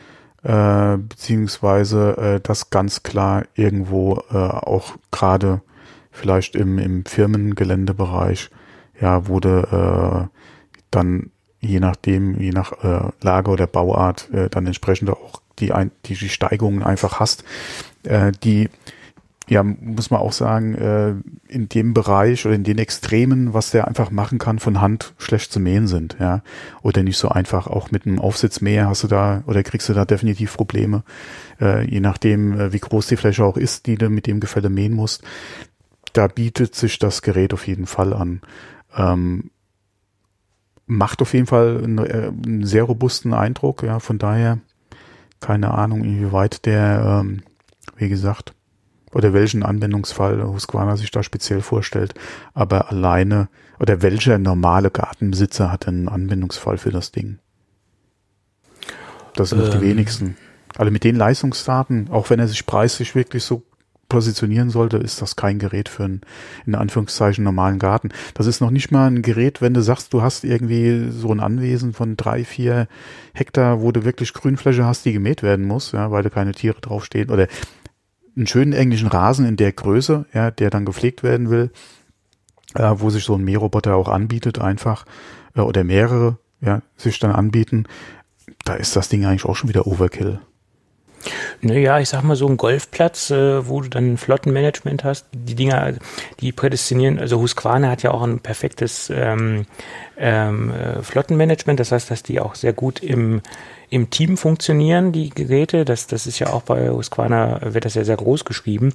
äh, 0.42 0.96
beziehungsweise 0.96 2.16
äh, 2.16 2.40
das 2.40 2.70
ganz 2.70 3.02
klar 3.02 3.44
irgendwo 3.54 4.22
äh, 4.30 4.36
auch 4.36 4.96
gerade 5.10 5.62
vielleicht 6.10 6.56
im, 6.56 6.78
im 6.78 7.04
Firmengeländebereich, 7.04 8.50
ja, 9.00 9.26
wurde 9.26 10.28
äh, 10.30 10.36
dann 10.90 11.30
je 11.60 11.80
nachdem, 11.80 12.40
je 12.40 12.50
nach 12.50 12.72
äh, 12.84 13.10
Lage 13.20 13.50
oder 13.50 13.66
Bauart, 13.66 14.30
äh, 14.32 14.48
dann 14.48 14.66
entsprechend 14.66 15.10
auch 15.10 15.42
die, 15.58 15.72
die, 16.06 16.14
die 16.14 16.28
Steigungen 16.28 16.82
einfach 16.82 17.18
hast, 17.18 17.44
äh, 18.04 18.32
die 18.44 18.70
ja, 19.48 19.62
muss 19.62 20.10
man 20.10 20.20
auch 20.20 20.32
sagen, 20.32 20.74
äh, 20.74 21.14
in 21.48 21.68
dem 21.68 21.94
Bereich 21.94 22.44
oder 22.44 22.54
in 22.54 22.64
den 22.64 22.78
Extremen, 22.78 23.54
was 23.54 23.70
der 23.70 23.88
einfach 23.88 24.10
machen 24.10 24.38
kann, 24.38 24.58
von 24.58 24.80
Hand 24.80 25.14
schlecht 25.16 25.52
zu 25.52 25.58
mähen 25.58 25.86
sind, 25.86 26.16
ja. 26.20 26.42
Oder 26.82 27.02
nicht 27.02 27.16
so 27.16 27.30
einfach. 27.30 27.66
Auch 27.66 27.90
mit 27.90 28.06
einem 28.06 28.18
Aufsitzmäher 28.18 28.88
hast 28.88 29.04
du 29.04 29.08
da 29.08 29.42
oder 29.46 29.62
kriegst 29.62 29.88
du 29.88 29.94
da 29.94 30.04
definitiv 30.04 30.54
Probleme, 30.54 31.02
äh, 31.60 31.88
je 31.88 32.00
nachdem, 32.00 32.60
äh, 32.60 32.72
wie 32.72 32.78
groß 32.78 33.06
die 33.06 33.16
Fläche 33.16 33.44
auch 33.44 33.56
ist, 33.56 33.86
die 33.86 33.96
du 33.96 34.10
mit 34.10 34.26
dem 34.26 34.40
Gefälle 34.40 34.68
mähen 34.68 34.92
musst. 34.92 35.22
Da 36.12 36.26
bietet 36.26 36.74
sich 36.74 36.98
das 36.98 37.22
Gerät 37.22 37.54
auf 37.54 37.66
jeden 37.66 37.86
Fall 37.86 38.12
an. 38.12 38.42
Ähm, 38.96 39.50
macht 40.86 41.22
auf 41.22 41.32
jeden 41.32 41.46
Fall 41.46 41.82
einen, 41.82 41.98
äh, 41.98 42.32
einen, 42.44 42.66
sehr 42.66 42.82
robusten 42.82 43.32
Eindruck, 43.32 43.82
ja. 43.82 43.98
Von 43.98 44.18
daher, 44.18 44.58
keine 45.40 45.72
Ahnung, 45.72 46.04
inwieweit 46.04 46.66
der, 46.66 47.22
ähm, 47.22 47.42
wie 47.96 48.10
gesagt, 48.10 48.52
oder 49.12 49.32
welchen 49.32 49.62
Anwendungsfall 49.62 50.42
Husqvarna 50.42 50.96
sich 50.96 51.10
da 51.10 51.22
speziell 51.22 51.60
vorstellt, 51.60 52.14
aber 52.54 52.90
alleine 52.90 53.48
oder 53.80 54.02
welcher 54.02 54.38
normale 54.38 54.90
Gartenbesitzer 54.90 55.70
hat 55.70 55.88
einen 55.88 56.08
Anwendungsfall 56.08 56.78
für 56.78 56.90
das 56.90 57.12
Ding? 57.12 57.38
Das 59.34 59.50
sind 59.50 59.62
ähm. 59.64 59.70
die 59.70 59.80
wenigsten. 59.80 60.36
Also 60.76 60.92
mit 60.92 61.04
den 61.04 61.16
Leistungsdaten, 61.16 62.08
auch 62.10 62.30
wenn 62.30 62.38
er 62.38 62.48
sich 62.48 62.66
preislich 62.66 63.14
wirklich 63.14 63.42
so 63.42 63.62
positionieren 64.08 64.70
sollte, 64.70 64.96
ist 64.96 65.20
das 65.20 65.36
kein 65.36 65.58
Gerät 65.58 65.88
für 65.88 66.04
einen, 66.04 66.20
in 66.66 66.74
Anführungszeichen, 66.74 67.44
normalen 67.44 67.78
Garten. 67.78 68.10
Das 68.34 68.46
ist 68.46 68.60
noch 68.60 68.70
nicht 68.70 68.90
mal 68.90 69.06
ein 69.06 69.22
Gerät, 69.22 69.60
wenn 69.60 69.74
du 69.74 69.82
sagst, 69.82 70.14
du 70.14 70.22
hast 70.22 70.44
irgendwie 70.44 71.10
so 71.10 71.30
ein 71.30 71.40
Anwesen 71.40 71.92
von 71.92 72.16
drei, 72.16 72.44
vier 72.44 72.88
Hektar, 73.34 73.82
wo 73.82 73.92
du 73.92 74.04
wirklich 74.04 74.32
Grünfläche 74.32 74.84
hast, 74.84 75.04
die 75.04 75.12
gemäht 75.12 75.42
werden 75.42 75.66
muss, 75.66 75.92
ja, 75.92 76.10
weil 76.10 76.22
da 76.22 76.30
keine 76.30 76.52
Tiere 76.52 76.80
draufstehen 76.80 77.30
oder 77.30 77.48
einen 78.38 78.46
schönen 78.46 78.72
englischen 78.72 79.08
Rasen 79.08 79.44
in 79.44 79.56
der 79.56 79.72
Größe, 79.72 80.24
ja, 80.32 80.50
der 80.50 80.70
dann 80.70 80.86
gepflegt 80.86 81.22
werden 81.22 81.50
will, 81.50 81.70
äh, 82.74 82.94
wo 82.96 83.10
sich 83.10 83.24
so 83.24 83.34
ein 83.34 83.44
Mähroboter 83.44 83.96
auch 83.96 84.08
anbietet, 84.08 84.60
einfach, 84.60 85.04
äh, 85.54 85.60
oder 85.60 85.84
mehrere, 85.84 86.38
ja, 86.60 86.82
sich 86.96 87.18
dann 87.18 87.32
anbieten, 87.32 87.84
da 88.64 88.74
ist 88.74 88.96
das 88.96 89.08
Ding 89.08 89.26
eigentlich 89.26 89.44
auch 89.44 89.56
schon 89.56 89.68
wieder 89.68 89.86
Overkill. 89.86 90.40
Naja, 91.60 91.98
ich 91.98 92.08
sag 92.08 92.22
mal 92.22 92.36
so 92.36 92.46
ein 92.46 92.56
Golfplatz, 92.56 93.30
äh, 93.30 93.68
wo 93.68 93.80
du 93.80 93.88
dann 93.88 94.12
ein 94.12 94.16
Flottenmanagement 94.18 95.02
hast. 95.02 95.26
Die 95.32 95.56
Dinger, 95.56 95.94
die 96.40 96.52
prädestinieren, 96.52 97.18
also 97.18 97.40
Husqvarna 97.40 97.90
hat 97.90 98.02
ja 98.04 98.12
auch 98.12 98.22
ein 98.22 98.38
perfektes 98.38 99.10
ähm, 99.12 99.66
ähm, 100.16 100.70
äh, 100.70 101.02
Flottenmanagement, 101.02 101.80
das 101.80 101.90
heißt, 101.90 102.10
dass 102.10 102.22
die 102.22 102.40
auch 102.40 102.54
sehr 102.54 102.72
gut 102.72 103.02
im 103.02 103.42
im 103.90 104.10
Team 104.10 104.36
funktionieren, 104.36 105.12
die 105.12 105.30
Geräte. 105.30 105.84
Das, 105.84 106.06
das 106.06 106.26
ist 106.26 106.38
ja 106.38 106.48
auch 106.48 106.62
bei 106.62 106.90
Husqvarna, 106.90 107.60
wird 107.72 107.84
das 107.84 107.94
ja 107.94 108.04
sehr 108.04 108.16
groß 108.16 108.44
geschrieben. 108.44 108.92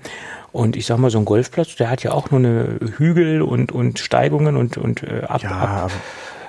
Und 0.51 0.75
ich 0.75 0.85
sag 0.85 0.97
mal, 0.97 1.09
so 1.09 1.19
ein 1.19 1.25
Golfplatz, 1.25 1.75
der 1.75 1.89
hat 1.89 2.03
ja 2.03 2.11
auch 2.11 2.31
nur 2.31 2.39
eine 2.39 2.79
Hügel 2.97 3.41
und, 3.41 3.71
und 3.71 3.99
Steigungen 3.99 4.55
und, 4.55 4.77
und 4.77 5.03
äh, 5.03 5.23
ab, 5.27 5.41
ja, 5.43 5.51
ab. 5.51 5.91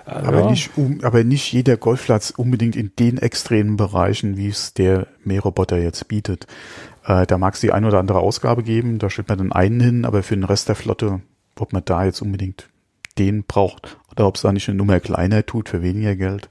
Aber, 0.07 0.29
aber, 0.29 0.51
nicht, 0.51 0.77
um, 0.77 1.01
aber 1.03 1.25
nicht 1.25 1.51
jeder 1.53 1.77
Golfplatz 1.77 2.31
unbedingt 2.31 2.77
in 2.77 2.93
den 2.99 3.17
extremen 3.17 3.77
Bereichen, 3.77 4.37
wie 4.37 4.49
es 4.49 4.75
der 4.75 5.07
Mähroboter 5.25 5.79
jetzt 5.79 6.09
bietet. 6.09 6.47
Äh, 7.07 7.27
da 7.27 7.39
mag 7.39 7.55
es 7.55 7.61
die 7.61 7.73
ein 7.73 7.87
oder 7.87 7.99
andere 7.99 8.19
Ausgabe 8.19 8.63
geben, 8.63 8.99
da 8.99 9.09
stellt 9.09 9.29
man 9.29 9.39
dann 9.39 9.53
einen 9.53 9.81
hin, 9.81 10.05
aber 10.05 10.23
für 10.23 10.35
den 10.35 10.45
Rest 10.45 10.69
der 10.69 10.75
Flotte, 10.75 11.23
ob 11.59 11.73
man 11.73 11.85
da 11.85 12.05
jetzt 12.05 12.21
unbedingt 12.21 12.69
den 13.19 13.45
braucht 13.45 13.99
oder 14.11 14.27
ob 14.27 14.37
es 14.37 14.43
da 14.43 14.53
nicht 14.53 14.69
eine 14.69 14.77
Nummer 14.77 15.01
kleiner 15.01 15.47
tut 15.47 15.69
für 15.71 15.83
weniger 15.83 16.17
Geld. 16.17 16.51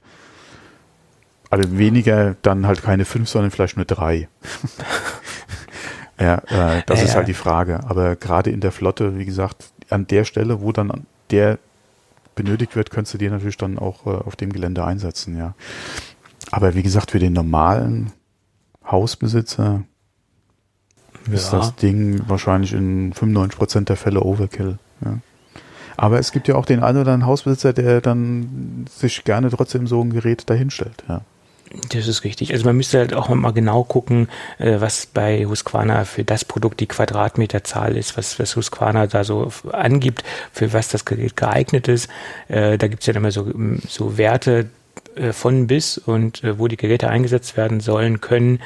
Also 1.54 1.78
weniger, 1.78 2.36
dann 2.42 2.66
halt 2.66 2.82
keine 2.82 3.04
fünf, 3.04 3.28
sondern 3.28 3.50
vielleicht 3.50 3.76
nur 3.76 3.86
drei. 3.86 4.28
ja, 6.18 6.38
äh, 6.38 6.82
das 6.86 6.98
ja, 6.98 7.04
ist 7.04 7.14
halt 7.14 7.28
die 7.28 7.34
Frage. 7.34 7.80
Aber 7.84 8.16
gerade 8.16 8.50
in 8.50 8.60
der 8.60 8.72
Flotte, 8.72 9.18
wie 9.18 9.24
gesagt, 9.24 9.64
an 9.88 10.06
der 10.06 10.24
Stelle, 10.24 10.60
wo 10.60 10.72
dann 10.72 11.06
der 11.30 11.58
benötigt 12.34 12.74
wird, 12.74 12.90
könntest 12.90 13.14
du 13.14 13.18
den 13.18 13.32
natürlich 13.32 13.56
dann 13.56 13.78
auch 13.78 14.06
äh, 14.06 14.10
auf 14.10 14.34
dem 14.34 14.52
Gelände 14.52 14.84
einsetzen, 14.84 15.36
ja. 15.36 15.54
Aber 16.50 16.74
wie 16.74 16.82
gesagt, 16.82 17.12
für 17.12 17.18
den 17.20 17.32
normalen 17.32 18.12
Hausbesitzer 18.84 19.84
ja. 21.28 21.32
ist 21.32 21.52
das 21.52 21.76
Ding 21.76 22.20
wahrscheinlich 22.28 22.72
in 22.72 23.12
95% 23.12 23.84
der 23.84 23.96
Fälle 23.96 24.22
Overkill. 24.22 24.78
Ja. 25.04 25.18
Aber 25.96 26.18
es 26.18 26.32
gibt 26.32 26.48
ja 26.48 26.56
auch 26.56 26.66
den 26.66 26.82
einen 26.82 26.98
oder 26.98 27.12
anderen 27.12 27.26
Hausbesitzer, 27.26 27.72
der 27.72 28.00
dann 28.00 28.86
sich 28.90 29.22
gerne 29.24 29.50
trotzdem 29.50 29.86
so 29.86 30.02
ein 30.02 30.10
Gerät 30.10 30.50
dahinstellt. 30.50 31.04
Ja. 31.08 31.20
Das 31.90 32.06
ist 32.06 32.24
richtig. 32.24 32.52
Also 32.52 32.64
man 32.66 32.76
müsste 32.76 32.98
halt 32.98 33.14
auch 33.14 33.28
mal 33.28 33.52
genau 33.52 33.84
gucken, 33.84 34.28
äh, 34.58 34.80
was 34.80 35.06
bei 35.06 35.44
Husqvarna 35.46 36.04
für 36.04 36.24
das 36.24 36.44
Produkt 36.44 36.80
die 36.80 36.86
Quadratmeterzahl 36.86 37.96
ist, 37.96 38.16
was, 38.16 38.38
was 38.38 38.56
Husqvarna 38.56 39.06
da 39.06 39.24
so 39.24 39.50
angibt, 39.72 40.24
für 40.52 40.72
was 40.72 40.88
das 40.88 41.04
Gerät 41.04 41.36
geeignet 41.36 41.88
ist. 41.88 42.08
Äh, 42.48 42.78
da 42.78 42.86
gibt 42.86 43.02
es 43.02 43.06
ja 43.06 43.14
immer 43.14 43.30
so, 43.30 43.50
so 43.88 44.16
Werte 44.18 44.70
äh, 45.16 45.32
von 45.32 45.66
bis 45.66 45.98
und 45.98 46.42
wo 46.58 46.68
die 46.68 46.76
Geräte 46.76 47.08
eingesetzt 47.08 47.56
werden 47.56 47.80
sollen 47.80 48.20
können. 48.20 48.60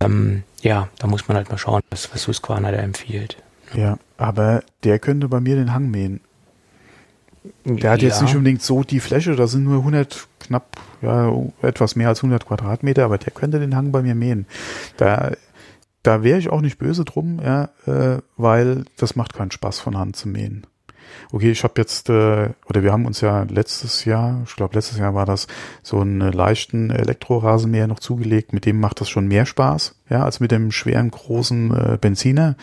Ähm, 0.00 0.42
ja, 0.62 0.88
da 0.98 1.06
muss 1.06 1.28
man 1.28 1.36
halt 1.36 1.50
mal 1.50 1.58
schauen, 1.58 1.82
was, 1.90 2.12
was 2.12 2.26
Husqvarna 2.26 2.70
da 2.72 2.78
empfiehlt. 2.78 3.36
Ja, 3.74 3.98
aber 4.16 4.62
der 4.84 4.98
könnte 4.98 5.28
bei 5.28 5.40
mir 5.40 5.56
den 5.56 5.72
Hang 5.74 5.90
mähen. 5.90 6.20
Der 7.64 7.90
hat 7.90 8.02
ja. 8.02 8.08
jetzt 8.08 8.22
nicht 8.22 8.34
unbedingt 8.34 8.62
so 8.62 8.82
die 8.82 9.00
Fläche, 9.00 9.36
da 9.36 9.46
sind 9.46 9.64
nur 9.64 9.78
100, 9.78 10.28
knapp, 10.40 10.76
ja, 11.02 11.32
etwas 11.62 11.96
mehr 11.96 12.08
als 12.08 12.20
100 12.20 12.46
Quadratmeter, 12.46 13.04
aber 13.04 13.18
der 13.18 13.32
könnte 13.32 13.60
den 13.60 13.76
Hang 13.76 13.92
bei 13.92 14.02
mir 14.02 14.14
mähen. 14.14 14.46
Da, 14.96 15.32
da 16.02 16.22
wäre 16.22 16.38
ich 16.38 16.50
auch 16.50 16.60
nicht 16.60 16.78
böse 16.78 17.04
drum, 17.04 17.40
ja, 17.44 17.70
äh, 17.86 18.20
weil 18.36 18.84
das 18.96 19.16
macht 19.16 19.34
keinen 19.34 19.50
Spaß 19.50 19.80
von 19.80 19.98
Hand 19.98 20.16
zu 20.16 20.28
mähen. 20.28 20.66
Okay, 21.32 21.50
ich 21.50 21.64
habe 21.64 21.74
jetzt, 21.76 22.08
äh, 22.08 22.50
oder 22.66 22.82
wir 22.82 22.92
haben 22.92 23.06
uns 23.06 23.20
ja 23.20 23.42
letztes 23.42 24.04
Jahr, 24.04 24.42
ich 24.46 24.56
glaube 24.56 24.74
letztes 24.74 24.98
Jahr 24.98 25.14
war 25.14 25.26
das, 25.26 25.46
so 25.82 26.00
einen 26.00 26.32
leichten 26.32 26.90
Elektrorasenmäher 26.90 27.86
noch 27.86 28.00
zugelegt. 28.00 28.52
Mit 28.52 28.64
dem 28.66 28.80
macht 28.80 29.00
das 29.00 29.08
schon 29.08 29.26
mehr 29.26 29.46
Spaß, 29.46 29.94
ja, 30.10 30.24
als 30.24 30.40
mit 30.40 30.50
dem 30.50 30.70
schweren, 30.70 31.10
großen 31.10 31.74
äh, 31.74 31.98
Benziner. 32.00 32.56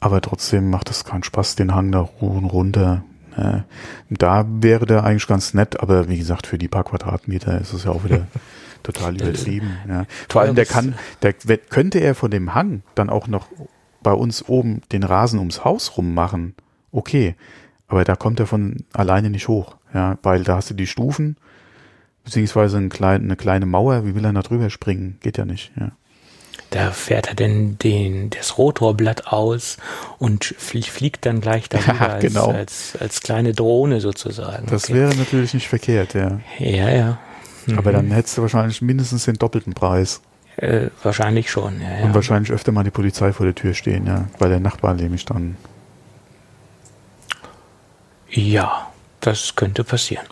Aber 0.00 0.20
trotzdem 0.20 0.70
macht 0.70 0.88
das 0.88 1.04
keinen 1.04 1.22
Spaß, 1.22 1.56
den 1.56 1.74
Hang 1.74 1.92
da 1.92 2.00
runter. 2.00 3.04
Ne? 3.40 3.64
Da 4.10 4.46
wäre 4.48 4.86
der 4.86 5.04
eigentlich 5.04 5.26
ganz 5.26 5.54
nett, 5.54 5.80
aber 5.80 6.08
wie 6.08 6.18
gesagt, 6.18 6.46
für 6.46 6.58
die 6.58 6.68
paar 6.68 6.84
Quadratmeter 6.84 7.60
ist 7.60 7.72
es 7.72 7.84
ja 7.84 7.90
auch 7.90 8.04
wieder 8.04 8.26
total 8.82 9.16
übertrieben. 9.16 9.72
Ja. 9.88 10.04
Vor 10.28 10.42
allem, 10.42 10.54
der 10.54 10.66
kann, 10.66 10.94
der 11.22 11.32
könnte 11.32 12.00
er 12.00 12.14
von 12.14 12.30
dem 12.30 12.54
Hang 12.54 12.82
dann 12.94 13.08
auch 13.10 13.28
noch 13.28 13.48
bei 14.02 14.12
uns 14.12 14.46
oben 14.48 14.82
den 14.92 15.02
Rasen 15.02 15.38
ums 15.38 15.64
Haus 15.64 15.96
rum 15.96 16.14
machen. 16.14 16.54
Okay, 16.92 17.34
aber 17.88 18.04
da 18.04 18.16
kommt 18.16 18.40
er 18.40 18.46
von 18.46 18.84
alleine 18.92 19.30
nicht 19.30 19.48
hoch, 19.48 19.76
ja, 19.94 20.18
weil 20.22 20.44
da 20.44 20.56
hast 20.56 20.70
du 20.70 20.74
die 20.74 20.86
Stufen, 20.86 21.36
beziehungsweise 22.24 22.78
ein 22.78 22.88
klein, 22.88 23.22
eine 23.22 23.36
kleine 23.36 23.66
Mauer, 23.66 24.04
wie 24.04 24.14
will 24.14 24.24
er 24.24 24.32
da 24.32 24.42
drüber 24.42 24.70
springen? 24.70 25.18
Geht 25.20 25.38
ja 25.38 25.44
nicht, 25.44 25.72
ja. 25.78 25.92
Da 26.70 26.90
fährt 26.90 27.28
er 27.28 27.34
denn 27.34 27.78
den, 27.78 28.30
das 28.30 28.58
Rotorblatt 28.58 29.26
aus 29.28 29.78
und 30.18 30.44
fliegt 30.44 31.26
dann 31.26 31.40
gleich 31.40 31.68
darüber 31.68 32.10
als, 32.14 32.22
genau. 32.22 32.50
als, 32.50 32.96
als, 33.00 33.22
kleine 33.22 33.54
Drohne 33.54 34.00
sozusagen. 34.00 34.66
Das 34.66 34.84
okay. 34.84 34.94
wäre 34.94 35.14
natürlich 35.16 35.54
nicht 35.54 35.68
verkehrt, 35.68 36.14
ja. 36.14 36.40
Ja, 36.58 36.90
ja. 36.90 37.18
Mhm. 37.66 37.78
Aber 37.78 37.92
dann 37.92 38.10
hättest 38.10 38.38
du 38.38 38.42
wahrscheinlich 38.42 38.82
mindestens 38.82 39.24
den 39.24 39.36
doppelten 39.36 39.74
Preis. 39.74 40.20
Äh, 40.56 40.88
wahrscheinlich 41.02 41.50
schon, 41.50 41.80
ja, 41.80 41.98
ja. 41.98 42.04
Und 42.04 42.14
wahrscheinlich 42.14 42.52
öfter 42.52 42.70
mal 42.70 42.84
die 42.84 42.90
Polizei 42.90 43.32
vor 43.32 43.46
der 43.46 43.54
Tür 43.54 43.74
stehen, 43.74 44.06
ja, 44.06 44.26
weil 44.38 44.50
der 44.50 44.60
Nachbar 44.60 44.94
nämlich 44.94 45.24
dann 45.24 45.56
ja, 48.30 48.86
das 49.20 49.56
könnte 49.56 49.82
passieren. 49.82 50.26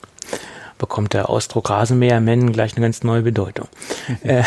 Bekommt 0.79 1.13
der 1.13 1.29
Ausdruck 1.29 1.71
Rasenmähermann 1.71 2.53
gleich 2.53 2.77
eine 2.77 2.87
ganz 2.87 3.03
neue 3.03 3.23
Bedeutung. 3.23 3.67
äh, 4.23 4.45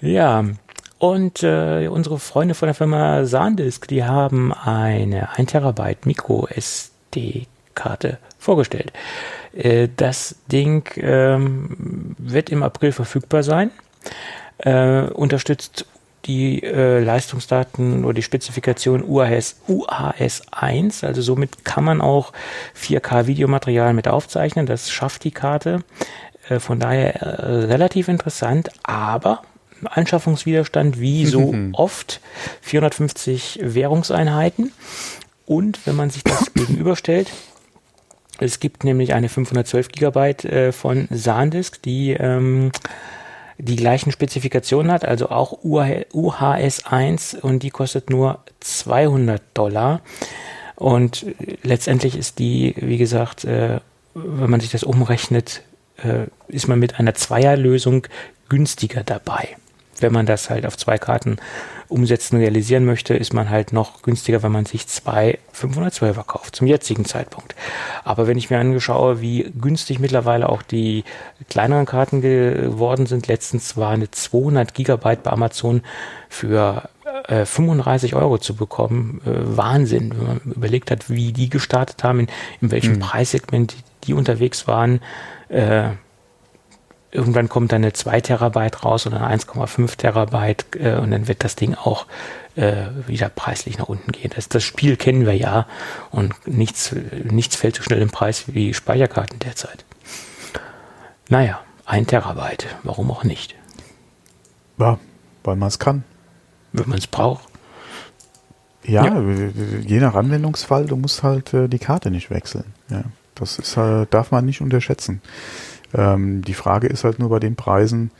ja, 0.00 0.44
und 0.98 1.44
äh, 1.44 1.88
unsere 1.88 2.18
Freunde 2.18 2.54
von 2.54 2.66
der 2.66 2.74
Firma 2.74 3.24
SanDisk, 3.24 3.86
die 3.86 4.04
haben 4.04 4.52
eine 4.52 5.36
1 5.36 5.52
Terabyte 5.52 6.06
Micro 6.06 6.48
SD-Karte 6.48 8.18
vorgestellt. 8.38 8.92
Äh, 9.52 9.88
das 9.96 10.36
Ding 10.50 10.90
ähm, 10.96 12.16
wird 12.18 12.50
im 12.50 12.64
April 12.64 12.90
verfügbar 12.92 13.44
sein. 13.44 13.70
Äh, 14.58 15.02
unterstützt 15.02 15.86
die 16.24 16.62
äh, 16.64 16.98
Leistungsdaten 16.98 18.04
oder 18.04 18.14
die 18.14 18.22
Spezifikation 18.22 19.04
UHS, 19.04 19.60
UHS 19.68 20.42
1. 20.50 21.04
Also 21.04 21.22
somit 21.22 21.64
kann 21.64 21.84
man 21.84 22.00
auch 22.00 22.32
4K-Videomaterial 22.76 23.94
mit 23.94 24.08
aufzeichnen. 24.08 24.66
Das 24.66 24.90
schafft 24.90 25.22
die 25.22 25.30
Karte. 25.30 25.84
Äh, 26.48 26.58
von 26.58 26.80
daher 26.80 27.22
äh, 27.22 27.64
relativ 27.66 28.08
interessant, 28.08 28.70
aber 28.82 29.42
Anschaffungswiderstand 29.84 31.00
wie 31.00 31.26
so 31.26 31.54
oft 31.72 32.20
450 32.62 33.60
Währungseinheiten. 33.62 34.72
Und 35.46 35.86
wenn 35.86 35.96
man 35.96 36.10
sich 36.10 36.24
das 36.24 36.52
gegenüberstellt, 36.54 37.30
es 38.40 38.60
gibt 38.60 38.84
nämlich 38.84 39.14
eine 39.14 39.28
512 39.28 39.88
Gigabyte 39.88 40.44
äh, 40.44 40.72
von 40.72 41.08
SanDisk, 41.10 41.82
die 41.82 42.12
ähm, 42.12 42.70
die 43.58 43.76
gleichen 43.76 44.12
Spezifikationen 44.12 44.92
hat, 44.92 45.04
also 45.04 45.30
auch 45.30 45.64
UHS 45.64 46.86
1 46.86 47.34
und 47.34 47.64
die 47.64 47.70
kostet 47.70 48.08
nur 48.08 48.38
200 48.60 49.42
Dollar. 49.52 50.00
Und 50.76 51.26
letztendlich 51.64 52.16
ist 52.16 52.38
die, 52.38 52.74
wie 52.78 52.98
gesagt, 52.98 53.44
äh, 53.44 53.80
wenn 54.14 54.50
man 54.50 54.60
sich 54.60 54.70
das 54.70 54.84
umrechnet, 54.84 55.62
äh, 55.96 56.26
ist 56.46 56.68
man 56.68 56.78
mit 56.78 57.00
einer 57.00 57.14
Zweierlösung 57.14 58.06
günstiger 58.48 59.02
dabei. 59.02 59.56
Wenn 60.00 60.12
man 60.12 60.26
das 60.26 60.50
halt 60.50 60.66
auf 60.66 60.76
zwei 60.76 60.98
Karten 60.98 61.38
umsetzen, 61.88 62.36
realisieren 62.36 62.84
möchte, 62.84 63.14
ist 63.14 63.32
man 63.32 63.48
halt 63.50 63.72
noch 63.72 64.02
günstiger, 64.02 64.42
wenn 64.42 64.52
man 64.52 64.66
sich 64.66 64.86
zwei 64.86 65.38
512er 65.54 66.24
kauft, 66.24 66.56
zum 66.56 66.66
jetzigen 66.66 67.04
Zeitpunkt. 67.04 67.54
Aber 68.04 68.26
wenn 68.26 68.38
ich 68.38 68.50
mir 68.50 68.58
anschaue, 68.58 69.20
wie 69.20 69.50
günstig 69.58 69.98
mittlerweile 69.98 70.48
auch 70.48 70.62
die 70.62 71.04
kleineren 71.48 71.86
Karten 71.86 72.20
geworden 72.20 73.06
sind, 73.06 73.26
letztens 73.26 73.76
war 73.76 73.90
eine 73.90 74.10
200 74.10 74.74
Gigabyte 74.74 75.22
bei 75.22 75.30
Amazon 75.30 75.82
für 76.28 76.88
äh, 77.26 77.44
35 77.44 78.14
Euro 78.14 78.38
zu 78.38 78.54
bekommen, 78.54 79.20
äh, 79.24 79.30
Wahnsinn, 79.56 80.14
wenn 80.16 80.26
man 80.26 80.40
überlegt 80.44 80.90
hat, 80.90 81.08
wie 81.08 81.32
die 81.32 81.48
gestartet 81.48 82.04
haben, 82.04 82.20
in, 82.20 82.28
in 82.60 82.70
welchem 82.70 82.94
mhm. 82.94 83.00
Preissegment 83.00 83.72
die, 83.72 84.06
die 84.06 84.14
unterwegs 84.14 84.66
waren. 84.66 85.00
Äh, 85.48 85.90
irgendwann 87.10 87.48
kommt 87.48 87.72
dann 87.72 87.82
eine 87.82 87.92
2 87.92 88.20
Terabyte 88.20 88.84
raus 88.84 89.06
oder 89.06 89.22
eine 89.22 89.40
1,5 89.40 89.96
Terabyte 89.96 90.66
äh, 90.76 90.96
und 90.96 91.10
dann 91.10 91.28
wird 91.28 91.44
das 91.44 91.56
Ding 91.56 91.74
auch 91.74 92.06
äh, 92.56 92.86
wieder 93.06 93.28
preislich 93.28 93.78
nach 93.78 93.88
unten 93.88 94.12
gehen. 94.12 94.30
Das, 94.34 94.48
das 94.48 94.62
Spiel 94.64 94.96
kennen 94.96 95.26
wir 95.26 95.36
ja 95.36 95.66
und 96.10 96.34
nichts, 96.46 96.94
nichts 97.24 97.56
fällt 97.56 97.76
so 97.76 97.82
schnell 97.82 98.02
im 98.02 98.10
Preis 98.10 98.44
wie 98.48 98.74
Speicherkarten 98.74 99.38
derzeit. 99.38 99.84
Naja, 101.28 101.60
ein 101.84 102.06
Terabyte, 102.06 102.66
warum 102.82 103.10
auch 103.10 103.24
nicht? 103.24 103.54
Ja, 104.78 104.98
weil 105.44 105.56
man 105.56 105.68
es 105.68 105.78
kann. 105.78 106.04
Wenn 106.72 106.88
man 106.88 106.98
es 106.98 107.06
braucht. 107.06 107.48
Ja, 108.84 109.04
ja, 109.04 109.20
je 109.84 110.00
nach 110.00 110.14
Anwendungsfall, 110.14 110.86
du 110.86 110.96
musst 110.96 111.22
halt 111.22 111.52
äh, 111.52 111.68
die 111.68 111.78
Karte 111.78 112.10
nicht 112.10 112.30
wechseln. 112.30 112.72
Ja, 112.88 113.04
das 113.34 113.58
ist, 113.58 113.76
äh, 113.76 114.06
darf 114.10 114.30
man 114.30 114.46
nicht 114.46 114.60
unterschätzen. 114.60 115.20
Ähm, 115.94 116.42
die 116.42 116.54
Frage 116.54 116.86
ist 116.86 117.04
halt 117.04 117.18
nur 117.18 117.30
bei 117.30 117.38
den 117.38 117.56
Preisen, 117.56 118.10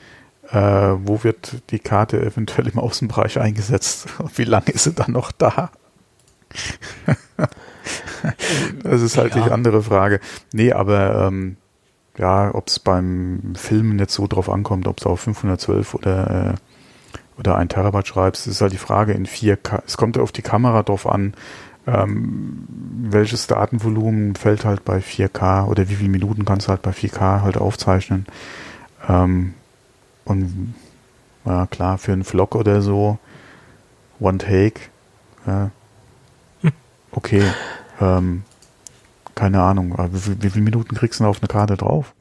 äh, 0.50 0.56
wo 0.56 1.22
wird 1.24 1.62
die 1.70 1.78
Karte 1.78 2.20
eventuell 2.20 2.68
im 2.68 2.78
Außenbereich 2.78 3.38
eingesetzt 3.38 4.08
und 4.18 4.36
wie 4.38 4.44
lange 4.44 4.70
ist 4.70 4.84
sie 4.84 4.92
dann 4.92 5.12
noch 5.12 5.32
da? 5.32 5.70
das 8.82 9.02
ist 9.02 9.18
halt 9.18 9.34
ja. 9.34 9.44
die 9.44 9.50
andere 9.50 9.82
Frage. 9.82 10.20
Nee, 10.52 10.72
aber 10.72 11.26
ähm, 11.26 11.56
ja, 12.16 12.54
ob 12.54 12.68
es 12.68 12.78
beim 12.78 13.54
Filmen 13.54 13.98
jetzt 13.98 14.14
so 14.14 14.26
drauf 14.26 14.50
ankommt, 14.50 14.88
ob 14.88 14.98
es 14.98 15.06
auf 15.06 15.20
512 15.20 15.94
oder, 15.94 16.54
äh, 16.54 17.38
oder 17.38 17.56
1 17.56 17.72
Terabyte 17.72 18.08
schreibst, 18.08 18.46
ist 18.46 18.60
halt 18.60 18.72
die 18.72 18.78
Frage 18.78 19.12
in 19.12 19.26
4K. 19.26 19.82
Es 19.86 19.96
kommt 19.96 20.18
auf 20.18 20.32
die 20.32 20.42
Kamera 20.42 20.82
drauf 20.82 21.06
an, 21.06 21.34
ähm, 21.88 22.66
welches 23.10 23.46
Datenvolumen 23.46 24.34
fällt 24.34 24.64
halt 24.64 24.84
bei 24.84 24.98
4K 24.98 25.66
oder 25.66 25.88
wie 25.88 25.94
viele 25.94 26.10
Minuten 26.10 26.44
kannst 26.44 26.66
du 26.66 26.70
halt 26.70 26.82
bei 26.82 26.90
4K 26.90 27.42
halt 27.42 27.56
aufzeichnen. 27.56 28.26
Ähm, 29.08 29.54
und 30.24 30.74
ja 31.44 31.66
klar, 31.66 31.96
für 31.96 32.12
einen 32.12 32.24
Vlog 32.24 32.54
oder 32.54 32.82
so, 32.82 33.18
One 34.20 34.38
Take, 34.38 34.80
ja, 35.46 35.70
okay, 37.12 37.42
ähm, 38.00 38.42
keine 39.34 39.62
Ahnung, 39.62 39.96
wie, 40.12 40.42
wie 40.42 40.50
viele 40.50 40.64
Minuten 40.64 40.94
kriegst 40.94 41.20
du 41.20 41.24
auf 41.24 41.40
eine 41.40 41.48
Karte 41.48 41.76
drauf? 41.76 42.12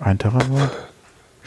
Ein 0.00 0.18
Terabyte? 0.18 0.87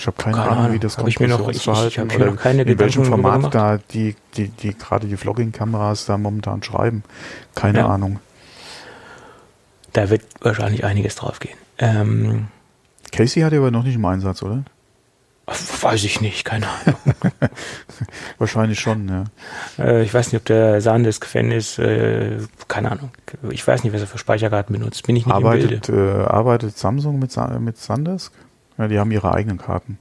Ich 0.02 0.08
habe 0.08 0.18
keine, 0.18 0.38
keine, 0.38 0.50
Ahnung, 0.50 0.74
wie 0.74 0.80
das 0.80 0.96
Kompressionsverhalten 0.96 2.08
ich, 2.08 2.16
ich, 2.16 2.20
ich 2.20 2.28
oder 2.28 2.36
keine 2.36 2.64
in 2.64 2.80
welchem 2.80 3.06
Format 3.06 3.54
da 3.54 3.78
die, 3.78 4.16
die, 4.36 4.48
die 4.48 4.76
gerade 4.76 5.06
die 5.06 5.16
Vlogging-Kameras 5.16 6.08
da 6.08 6.18
momentan 6.18 6.64
schreiben. 6.64 7.04
Keine 7.54 7.80
ja. 7.80 7.88
Ahnung. 7.88 8.20
Da 9.94 10.10
wird 10.10 10.24
wahrscheinlich 10.40 10.84
einiges 10.86 11.18
drauf 11.18 11.40
gehen. 11.40 11.56
Ähm, 11.78 12.48
Casey 13.12 13.44
hat 13.44 13.54
ja 13.54 13.60
aber 13.60 13.70
noch 13.70 13.84
nicht 13.84 13.94
im 13.94 14.04
Einsatz, 14.04 14.42
oder? 14.42 14.64
Weiß 15.46 16.04
ich 16.04 16.20
nicht, 16.20 16.46
keine 16.46 16.66
Ahnung. 16.68 17.00
Wahrscheinlich 18.40 18.80
schon, 18.80 19.08
ja. 19.08 19.26
Äh, 19.78 20.02
ich 20.02 20.12
weiß 20.12 20.32
nicht, 20.32 20.42
ob 20.42 20.46
der 20.46 20.82
Sandisk-Fan 20.82 21.52
ist, 21.52 21.78
äh, 21.78 22.40
keine 22.68 22.92
Ahnung. 22.92 23.12
Ich 23.52 23.68
weiß 23.68 23.84
nicht, 23.84 23.94
was 23.94 24.02
er 24.02 24.08
für 24.08 24.18
Speicherkarten 24.18 24.74
benutzt. 24.74 25.06
Bin 25.06 25.16
ich 25.16 25.28
nicht 25.28 25.36
arbeitet, 25.36 25.88
im 25.90 25.96
Bilde. 25.96 26.24
Äh, 26.24 26.26
arbeitet 26.26 26.76
Samsung 26.76 27.20
mit, 27.20 27.36
mit 27.60 27.78
Sandisk? 27.78 28.34
Ja, 28.78 28.88
die 28.88 29.00
haben 29.00 29.12
ihre 29.12 29.34
eigenen 29.34 29.58
Karten. 29.58 29.98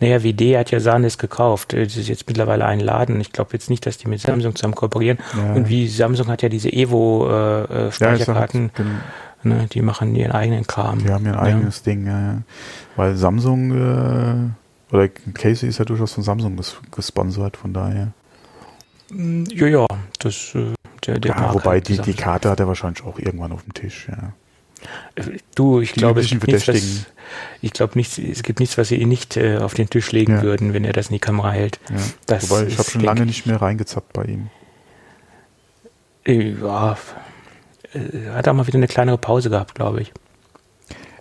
Naja, 0.00 0.22
WD 0.22 0.56
hat 0.56 0.70
ja 0.70 0.78
Sanis 0.78 1.18
gekauft. 1.18 1.72
Das 1.72 1.96
ist 1.96 2.08
jetzt 2.08 2.28
mittlerweile 2.28 2.64
ein 2.66 2.78
Laden. 2.78 3.20
Ich 3.20 3.32
glaube 3.32 3.50
jetzt 3.54 3.68
nicht, 3.68 3.84
dass 3.84 3.98
die 3.98 4.08
mit 4.08 4.20
Samsung 4.20 4.54
zusammen 4.54 4.76
kooperieren. 4.76 5.18
Ja. 5.36 5.54
Und 5.54 5.68
wie 5.68 5.88
Samsung 5.88 6.28
hat 6.28 6.42
ja 6.42 6.48
diese 6.48 6.72
Evo-Speicherkarten. 6.72 8.70
Äh, 8.76 8.82
ja, 9.44 9.54
ne, 9.54 9.66
die 9.72 9.82
machen 9.82 10.14
ihren 10.14 10.32
eigenen 10.32 10.66
Kram. 10.66 11.00
Die 11.00 11.10
haben 11.10 11.26
ihr 11.26 11.40
eigenes 11.40 11.82
Ding, 11.82 12.06
ja. 12.06 12.42
Weil 12.94 13.16
Samsung 13.16 13.72
äh, 13.72 14.94
oder 14.94 15.08
Casey 15.34 15.68
ist 15.68 15.78
ja 15.78 15.84
durchaus 15.84 16.12
von 16.12 16.22
Samsung 16.22 16.56
ges 16.56 16.76
gesponsert, 16.92 17.56
von 17.56 17.72
daher. 17.72 18.12
Ja, 19.10 19.66
ja, 19.66 19.86
das 20.18 20.54
äh, 20.54 20.74
der, 21.06 21.18
der 21.18 21.54
wobei 21.54 21.80
die, 21.80 21.98
die 21.98 22.14
Karte 22.14 22.50
hat 22.50 22.60
er 22.60 22.68
wahrscheinlich 22.68 23.04
auch 23.04 23.18
irgendwann 23.18 23.52
auf 23.52 23.62
dem 23.62 23.74
Tisch, 23.74 24.08
ja. 24.10 24.32
Du, 25.54 25.80
ich 25.80 25.92
glaube, 25.92 26.20
es, 26.20 26.30
ich 27.60 27.72
glaube 27.72 27.98
nichts, 27.98 28.18
es 28.18 28.42
gibt 28.42 28.60
nichts, 28.60 28.78
was 28.78 28.88
sie 28.88 29.04
nicht 29.04 29.36
äh, 29.36 29.58
auf 29.58 29.74
den 29.74 29.90
Tisch 29.90 30.12
legen 30.12 30.36
ja. 30.36 30.42
würden, 30.42 30.72
wenn 30.72 30.84
er 30.84 30.92
das 30.92 31.08
in 31.08 31.14
die 31.14 31.20
Kamera 31.20 31.50
hält. 31.50 31.80
Ja. 31.90 32.40
Wobei 32.42 32.66
ich 32.66 32.78
habe 32.78 32.90
schon 32.90 33.00
lange 33.02 33.26
nicht 33.26 33.46
mehr 33.46 33.60
reingezappt 33.60 34.12
bei 34.12 34.24
ihm. 34.24 34.50
Ja, 36.26 36.96
äh, 37.92 38.30
hat 38.32 38.48
auch 38.48 38.54
mal 38.54 38.66
wieder 38.66 38.78
eine 38.78 38.88
kleinere 38.88 39.18
Pause 39.18 39.50
gehabt, 39.50 39.74
glaube 39.74 40.02
ich. 40.02 40.12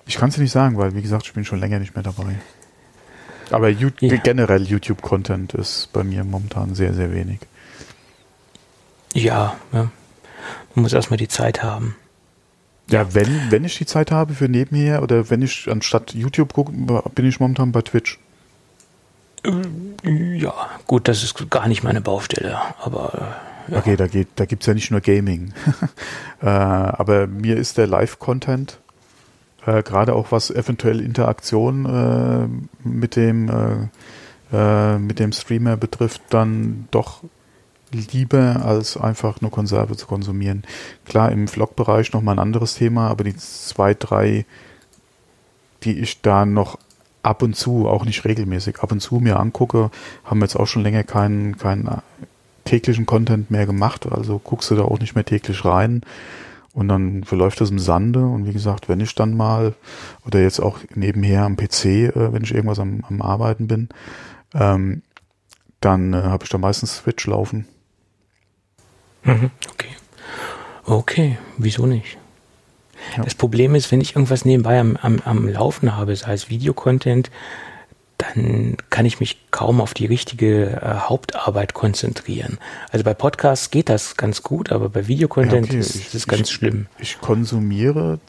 Ich 0.05 0.16
kann 0.16 0.30
es 0.30 0.36
dir 0.36 0.41
nicht 0.41 0.51
sagen, 0.51 0.78
weil, 0.78 0.95
wie 0.95 1.01
gesagt, 1.01 1.26
ich 1.26 1.34
bin 1.34 1.45
schon 1.45 1.60
länger 1.60 1.80
nicht 1.80 1.95
mehr 1.95 2.03
dabei. 2.03 2.36
Aber 3.49 3.70
you 3.70 3.89
ja. 3.99 4.16
generell 4.18 4.64
YouTube-Content 4.64 5.53
ist 5.53 5.91
bei 5.93 6.03
mir 6.03 6.24
momentan 6.24 6.76
sehr, 6.76 6.93
sehr 6.93 7.14
wenig. 7.14 7.39
Ja, 9.14 9.55
ja. 9.72 9.89
man 10.76 10.84
muss 10.84 10.93
erstmal 10.93 11.18
die 11.18 11.28
Zeit 11.28 11.64
haben. 11.64 11.95
Ja, 12.90 13.14
wenn, 13.14 13.52
wenn 13.52 13.66
ich 13.66 13.78
die 13.78 13.86
Zeit 13.86 14.12
habe 14.12 14.34
für 14.34 14.48
nebenher 14.48 15.04
oder 15.04 15.30
wenn 15.30 15.42
ich 15.42 15.70
anstatt 15.70 16.14
YouTube 16.14 16.54
gucke, 16.54 16.72
bin 17.14 17.26
ich 17.26 17.40
momentan 17.40 17.72
bei 17.72 17.82
Twitch. 17.82 18.20
Ja, 20.04 20.54
gut, 20.88 21.08
das 21.08 21.24
ist 21.24 21.50
gar 21.50 21.68
nicht 21.68 21.84
meine 21.84 22.02
Baustelle, 22.02 22.58
aber. 22.82 23.14
Äh, 23.68 23.72
ja. 23.74 23.80
Okay, 23.80 23.96
da, 23.98 24.08
geht, 24.08 24.30
da 24.36 24.46
gibt 24.46 24.64
es 24.64 24.68
ja 24.68 24.74
nicht 24.74 24.92
nur 24.92 25.02
Gaming. 25.02 25.54
äh, 26.42 26.46
aber 26.48 27.28
mir 27.28 27.58
ist 27.58 27.78
der 27.78 27.88
Live-Content, 27.88 28.80
äh, 29.66 29.84
gerade 29.84 30.14
auch 30.16 30.32
was 30.32 30.50
eventuell 30.50 31.02
Interaktion 31.02 31.86
äh, 31.86 32.88
mit, 32.88 33.16
dem, 33.16 33.90
äh, 34.52 34.56
äh, 34.56 34.98
mit 34.98 35.20
dem 35.20 35.34
Streamer 35.34 35.76
betrifft, 35.76 36.22
dann 36.30 36.88
doch 36.92 37.24
lieber 37.92 38.66
als 38.66 38.98
einfach 38.98 39.42
nur 39.42 39.52
Konserve 39.52 39.96
zu 39.96 40.08
konsumieren. 40.08 40.64
Klar, 41.06 41.32
im 41.32 41.48
Vlog-Bereich 41.48 42.14
nochmal 42.14 42.36
ein 42.36 42.40
anderes 42.40 42.76
Thema, 42.76 43.08
aber 43.08 43.24
die 43.24 43.36
zwei, 43.36 43.94
drei, 43.94 44.46
die 45.84 46.00
ich 46.00 46.22
da 46.22 46.46
noch 46.46 46.78
ab 47.24 47.42
und 47.42 47.56
zu, 47.56 47.88
auch 47.88 48.06
nicht 48.06 48.26
regelmäßig, 48.26 48.80
ab 48.80 48.92
und 48.92 49.00
zu 49.00 49.16
mir 49.16 49.40
angucke, 49.40 49.92
haben 50.24 50.42
jetzt 50.42 50.56
auch 50.56 50.68
schon 50.68 50.84
länger 50.84 51.04
keinen, 51.04 51.58
keinen 51.58 52.02
täglichen 52.66 53.06
Content 53.06 53.52
mehr 53.52 53.66
gemacht, 53.66 54.08
also 54.10 54.40
guckst 54.40 54.70
du 54.72 54.76
da 54.76 54.84
auch 54.84 55.00
nicht 55.00 55.16
mehr 55.16 55.26
täglich 55.26 55.64
rein. 55.66 56.02
Und 56.74 56.90
dann 56.90 57.24
verläuft 57.24 57.60
das 57.60 57.72
im 57.72 57.80
Sande. 57.80 58.24
Und 58.24 58.46
wie 58.46 58.54
gesagt, 58.54 58.88
wenn 58.88 59.00
ich 59.00 59.16
dann 59.16 59.36
mal 59.36 59.74
oder 60.28 60.40
jetzt 60.40 60.60
auch 60.60 60.78
nebenher 60.94 61.44
am 61.44 61.58
PC, 61.58 61.86
äh, 61.86 62.34
wenn 62.34 62.44
ich 62.44 62.54
irgendwas 62.54 62.78
am, 62.78 63.04
am 63.10 63.24
Arbeiten 63.24 63.68
bin, 63.68 63.90
ähm, 64.54 65.02
dann 65.82 66.14
äh, 66.14 66.18
habe 66.18 66.44
ich 66.44 66.52
da 66.52 66.60
meistens 66.60 66.98
Switch 66.98 67.26
laufen 67.26 67.66
Mhm, 69.28 69.52
okay. 69.72 69.90
Okay, 70.86 71.38
wieso 71.58 71.86
nicht? 71.86 72.18
Ja. 73.16 73.24
Das 73.24 73.36
Problem 73.36 73.76
ist, 73.76 73.92
wenn 73.92 74.02
ich 74.02 74.16
irgendwas 74.16 74.46
nebenbei 74.46 74.80
am, 74.80 74.98
am, 74.98 75.20
am 75.24 75.48
Laufen 75.48 75.96
habe, 75.96 76.16
sei 76.16 76.34
es 76.34 76.50
Videocontent, 76.50 77.30
dann 78.18 78.78
kann 78.90 79.06
ich 79.06 79.20
mich 79.20 79.38
kaum 79.52 79.80
auf 79.80 79.94
die 79.94 80.08
richtige 80.08 80.82
äh, 80.82 80.96
Hauptarbeit 81.02 81.74
konzentrieren. 81.74 82.58
Also 82.90 83.04
bei 83.04 83.14
Podcasts 83.14 83.70
geht 83.70 83.90
das 83.90 84.18
ganz 84.18 84.42
gut, 84.42 84.72
aber 84.72 84.90
bei 84.90 85.08
Videocontent 85.08 85.68
ja, 85.68 85.74
okay. 85.74 85.80
ist 85.80 86.16
es 86.16 86.28
ganz 86.28 86.50
ich, 86.50 86.56
schlimm. 86.56 86.88
Ich 86.98 87.22
konsumiere, 87.22 88.20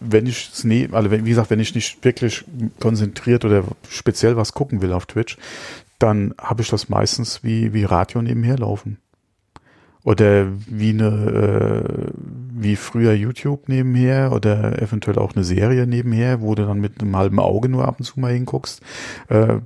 wenn 0.00 0.26
ich 0.26 0.50
es 0.54 0.64
nie, 0.64 0.88
also 0.92 1.10
wenn, 1.10 1.26
wie 1.26 1.30
gesagt, 1.30 1.50
wenn 1.50 1.60
ich 1.60 1.74
nicht 1.74 2.02
wirklich 2.04 2.44
konzentriert 2.80 3.44
oder 3.44 3.64
speziell 3.90 4.36
was 4.36 4.54
gucken 4.54 4.80
will 4.80 4.92
auf 4.92 5.04
Twitch, 5.06 5.36
dann 5.98 6.34
habe 6.38 6.62
ich 6.62 6.68
das 6.68 6.88
meistens 6.88 7.44
wie, 7.44 7.74
wie 7.74 7.84
Radio 7.84 8.22
nebenher 8.22 8.58
laufen. 8.58 8.98
Oder 10.04 10.48
wie 10.66 10.90
eine, 10.90 11.06
äh, 11.06 12.10
wie 12.52 12.76
früher 12.76 13.12
YouTube 13.12 13.68
nebenher 13.68 14.32
oder 14.32 14.80
eventuell 14.82 15.18
auch 15.18 15.34
eine 15.34 15.44
Serie 15.44 15.86
nebenher, 15.86 16.40
wo 16.40 16.54
du 16.54 16.66
dann 16.66 16.80
mit 16.80 17.00
einem 17.00 17.16
halben 17.16 17.38
Auge 17.38 17.68
nur 17.68 17.86
ab 17.86 17.96
und 17.98 18.04
zu 18.04 18.18
mal 18.18 18.32
hinguckst. 18.32 18.80
Äh, 19.28 19.58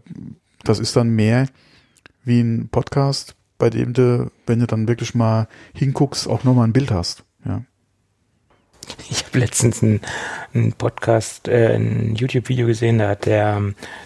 das 0.65 0.79
ist 0.79 0.97
dann 0.97 1.11
mehr 1.11 1.47
wie 2.25 2.41
ein 2.41 2.69
Podcast, 2.69 3.37
bei 3.57 3.71
dem 3.71 3.93
du, 3.93 4.31
wenn 4.47 4.61
du 4.61 4.67
dann 4.67 4.89
wirklich 4.89 5.15
mal 5.15 5.49
hinguckst, 5.75 6.29
auch 6.29 6.45
nochmal 6.45 6.67
ein 6.67 6.73
Bild 6.73 6.91
hast. 6.91 7.25
Ja. 7.45 7.63
Ich 9.11 9.25
habe 9.25 9.39
letztens 9.39 9.83
ein, 9.83 10.01
ein 10.55 10.73
Podcast, 10.73 11.49
äh, 11.49 11.75
ein 11.75 12.17
YouTube-Video 12.17 12.67
gesehen, 12.67 12.99
da 12.99 13.11
hat 13.11 13.27
der, 13.27 13.63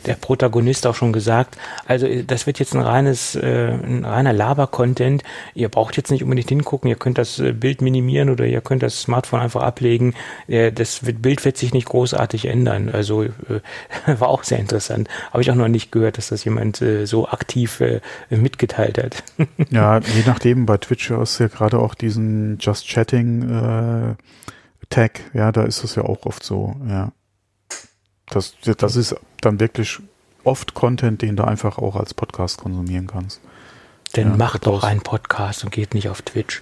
der 0.06 0.14
Protagonist 0.14 0.86
auch 0.86 0.94
schon 0.94 1.12
gesagt, 1.12 1.56
also 1.86 2.06
äh, 2.06 2.22
das 2.24 2.46
wird 2.46 2.58
jetzt 2.58 2.74
ein 2.74 2.82
reines, 2.82 3.34
äh, 3.34 3.70
ein 3.70 4.04
reiner 4.04 4.32
Laber-Content. 4.32 5.22
Ihr 5.54 5.68
braucht 5.68 5.96
jetzt 5.96 6.10
nicht 6.10 6.22
unbedingt 6.22 6.48
hingucken, 6.48 6.88
ihr 6.88 6.96
könnt 6.96 7.18
das 7.18 7.38
äh, 7.38 7.52
Bild 7.52 7.80
minimieren 7.80 8.30
oder 8.30 8.46
ihr 8.46 8.60
könnt 8.60 8.82
das 8.82 9.00
Smartphone 9.00 9.40
einfach 9.40 9.62
ablegen. 9.62 10.14
Äh, 10.48 10.72
das 10.72 11.06
wird, 11.06 11.22
Bild 11.22 11.44
wird 11.44 11.56
sich 11.56 11.72
nicht 11.72 11.88
großartig 11.88 12.46
ändern. 12.46 12.90
Also 12.90 13.24
äh, 13.24 13.30
war 14.06 14.28
auch 14.28 14.44
sehr 14.44 14.58
interessant. 14.58 15.08
Habe 15.32 15.42
ich 15.42 15.50
auch 15.50 15.56
noch 15.56 15.68
nicht 15.68 15.92
gehört, 15.92 16.18
dass 16.18 16.28
das 16.28 16.44
jemand 16.44 16.82
äh, 16.82 17.06
so 17.06 17.28
aktiv 17.28 17.80
äh, 17.80 18.00
mitgeteilt 18.30 18.98
hat. 18.98 19.24
ja, 19.70 19.98
je 19.98 20.22
nachdem, 20.26 20.66
bei 20.66 20.76
Twitch 20.76 21.10
ist 21.10 21.38
ja 21.38 21.48
gerade 21.48 21.78
auch 21.78 21.94
diesen 21.94 22.58
Just 22.58 22.86
Chatting 22.88 23.42
äh, 23.50 24.14
Tag, 24.90 25.20
ja, 25.34 25.52
da 25.52 25.62
ist 25.62 25.84
es 25.84 25.94
ja 25.94 26.02
auch 26.02 26.26
oft 26.26 26.42
so, 26.42 26.76
ja. 26.86 27.12
Das, 28.28 28.54
das 28.62 28.96
ist 28.96 29.16
dann 29.40 29.58
wirklich 29.58 29.98
oft 30.44 30.74
Content, 30.74 31.22
den 31.22 31.36
du 31.36 31.44
einfach 31.44 31.78
auch 31.78 31.96
als 31.96 32.14
Podcast 32.14 32.58
konsumieren 32.58 33.06
kannst. 33.06 33.40
Denn 34.16 34.30
ja, 34.30 34.36
macht 34.36 34.66
doch 34.66 34.82
einen 34.82 35.00
Podcast 35.00 35.64
und 35.64 35.70
geht 35.70 35.94
nicht 35.94 36.08
auf 36.08 36.22
Twitch. 36.22 36.60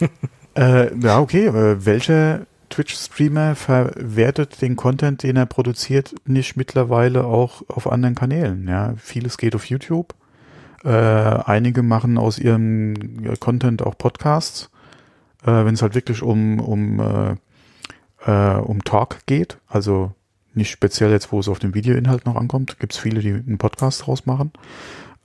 äh, 0.56 0.94
ja, 0.98 1.20
okay. 1.20 1.46
Äh, 1.46 1.84
welcher 1.84 2.46
Twitch-Streamer 2.70 3.54
verwertet 3.54 4.60
den 4.62 4.76
Content, 4.76 5.22
den 5.22 5.36
er 5.36 5.46
produziert, 5.46 6.14
nicht 6.26 6.56
mittlerweile 6.56 7.24
auch 7.24 7.62
auf 7.68 7.90
anderen 7.90 8.14
Kanälen? 8.14 8.66
Ja, 8.68 8.94
vieles 8.96 9.36
geht 9.36 9.54
auf 9.54 9.66
YouTube. 9.66 10.14
Äh, 10.82 10.88
einige 10.88 11.82
machen 11.82 12.18
aus 12.18 12.38
ihrem 12.38 12.94
Content 13.38 13.82
auch 13.82 13.96
Podcasts 13.96 14.70
äh, 15.44 15.64
wenn 15.64 15.74
es 15.74 15.82
halt 15.82 15.94
wirklich 15.94 16.22
um, 16.22 16.60
um, 16.60 17.00
äh, 17.00 17.36
äh, 18.26 18.58
um 18.58 18.82
Talk 18.84 19.18
geht, 19.26 19.58
also 19.68 20.12
nicht 20.54 20.70
speziell 20.70 21.10
jetzt, 21.10 21.32
wo 21.32 21.40
es 21.40 21.48
auf 21.48 21.58
den 21.58 21.74
Videoinhalt 21.74 22.26
noch 22.26 22.36
ankommt, 22.36 22.78
gibt 22.78 22.92
es 22.92 22.98
viele, 22.98 23.20
die 23.20 23.32
einen 23.32 23.58
Podcast 23.58 24.06
draus 24.06 24.26
machen. 24.26 24.52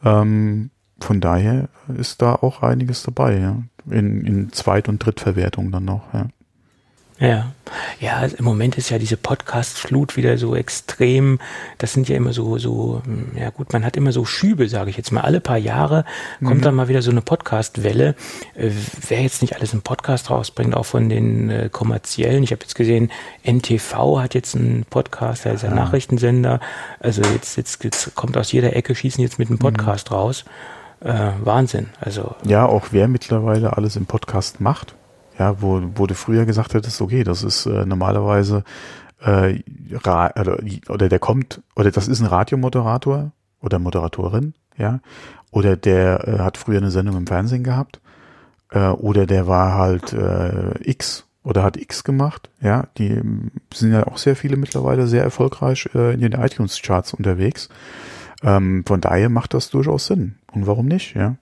Ähm, 0.03 0.71
von 0.99 1.21
daher 1.21 1.69
ist 1.97 2.21
da 2.21 2.35
auch 2.35 2.61
einiges 2.61 3.03
dabei, 3.03 3.39
ja. 3.39 3.57
In, 3.89 4.25
in 4.25 4.51
Zweit- 4.51 4.89
und 4.89 4.99
Drittverwertung 4.99 5.71
dann 5.71 5.85
noch, 5.85 6.13
ja. 6.13 6.27
Ja, 7.19 7.51
ja, 7.99 8.23
im 8.23 8.45
Moment 8.45 8.77
ist 8.77 8.89
ja 8.89 8.97
diese 8.97 9.17
Podcast-Flut 9.17 10.15
wieder 10.15 10.37
so 10.37 10.55
extrem. 10.55 11.39
Das 11.77 11.91
sind 11.91 12.07
ja 12.07 12.15
immer 12.15 12.31
so, 12.31 12.57
so, 12.57 13.01
ja 13.37 13.49
gut, 13.49 13.73
man 13.73 13.83
hat 13.83 13.97
immer 13.97 14.13
so 14.13 14.23
Schübe, 14.23 14.69
sage 14.69 14.89
ich 14.89 14.95
jetzt 14.95 15.11
mal. 15.11 15.21
Alle 15.21 15.41
paar 15.41 15.57
Jahre 15.57 16.05
kommt 16.39 16.59
mhm. 16.59 16.61
dann 16.61 16.75
mal 16.75 16.87
wieder 16.87 17.01
so 17.01 17.11
eine 17.11 17.21
Podcast-Welle. 17.21 18.15
Äh, 18.55 18.71
wer 19.07 19.21
jetzt 19.21 19.41
nicht 19.41 19.55
alles 19.57 19.73
einen 19.73 19.81
Podcast 19.81 20.29
rausbringt, 20.29 20.73
auch 20.73 20.85
von 20.85 21.09
den 21.09 21.49
äh, 21.49 21.69
kommerziellen. 21.69 22.41
Ich 22.43 22.51
habe 22.51 22.61
jetzt 22.61 22.75
gesehen, 22.75 23.11
NTV 23.43 24.19
hat 24.19 24.33
jetzt 24.33 24.55
einen 24.55 24.85
Podcast, 24.89 25.43
der 25.43 25.55
ist 25.55 25.65
ein 25.65 25.71
ja. 25.71 25.75
Nachrichtensender. 25.75 26.61
Also 27.01 27.21
jetzt, 27.21 27.57
jetzt, 27.57 27.83
jetzt 27.83 28.15
kommt 28.15 28.37
aus 28.37 28.51
jeder 28.53 28.75
Ecke, 28.77 28.95
schießen 28.95 29.21
jetzt 29.21 29.39
mit 29.39 29.49
einem 29.49 29.57
mhm. 29.57 29.75
Podcast 29.75 30.09
mhm. 30.09 30.15
raus. 30.15 30.45
Äh, 31.01 31.31
Wahnsinn. 31.43 31.89
Also 31.99 32.35
ja, 32.45 32.65
auch 32.65 32.87
wer 32.91 33.09
mittlerweile 33.09 33.75
alles 33.75 33.97
im 33.97 34.05
Podcast 34.05 34.61
macht. 34.61 34.95
Ja, 35.39 35.61
wo, 35.61 35.81
wo 35.95 36.05
du 36.05 36.15
früher 36.15 36.45
gesagt 36.45 36.73
hättest, 36.73 37.01
okay, 37.01 37.23
das 37.23 37.43
ist 37.43 37.65
äh, 37.65 37.85
normalerweise 37.85 38.63
äh, 39.21 39.59
Ra 39.93 40.31
oder, 40.39 40.59
oder 40.89 41.09
der 41.09 41.19
kommt, 41.19 41.61
oder 41.75 41.91
das 41.91 42.09
ist 42.09 42.19
ein 42.19 42.25
Radiomoderator 42.25 43.31
oder 43.61 43.79
Moderatorin, 43.79 44.53
ja, 44.77 44.99
oder 45.51 45.77
der 45.77 46.27
äh, 46.27 46.39
hat 46.39 46.57
früher 46.57 46.79
eine 46.79 46.91
Sendung 46.91 47.15
im 47.15 47.27
Fernsehen 47.27 47.63
gehabt, 47.63 48.01
äh, 48.71 48.89
oder 48.89 49.25
der 49.25 49.47
war 49.47 49.75
halt 49.75 50.11
äh, 50.13 50.73
X 50.83 51.25
oder 51.43 51.63
hat 51.63 51.77
X 51.77 52.03
gemacht, 52.03 52.49
ja, 52.61 52.87
die 52.97 53.21
sind 53.73 53.93
ja 53.93 54.07
auch 54.07 54.17
sehr 54.17 54.35
viele 54.35 54.57
mittlerweile 54.57 55.07
sehr 55.07 55.23
erfolgreich 55.23 55.89
äh, 55.95 56.13
in 56.13 56.19
den 56.19 56.33
iTunes-Charts 56.33 57.13
unterwegs. 57.13 57.69
Ähm, 58.43 58.83
von 58.85 59.01
daher 59.01 59.29
macht 59.29 59.53
das 59.53 59.69
durchaus 59.69 60.05
Sinn. 60.05 60.35
Und 60.53 60.67
warum 60.67 60.85
nicht, 60.85 61.15
ja? 61.15 61.35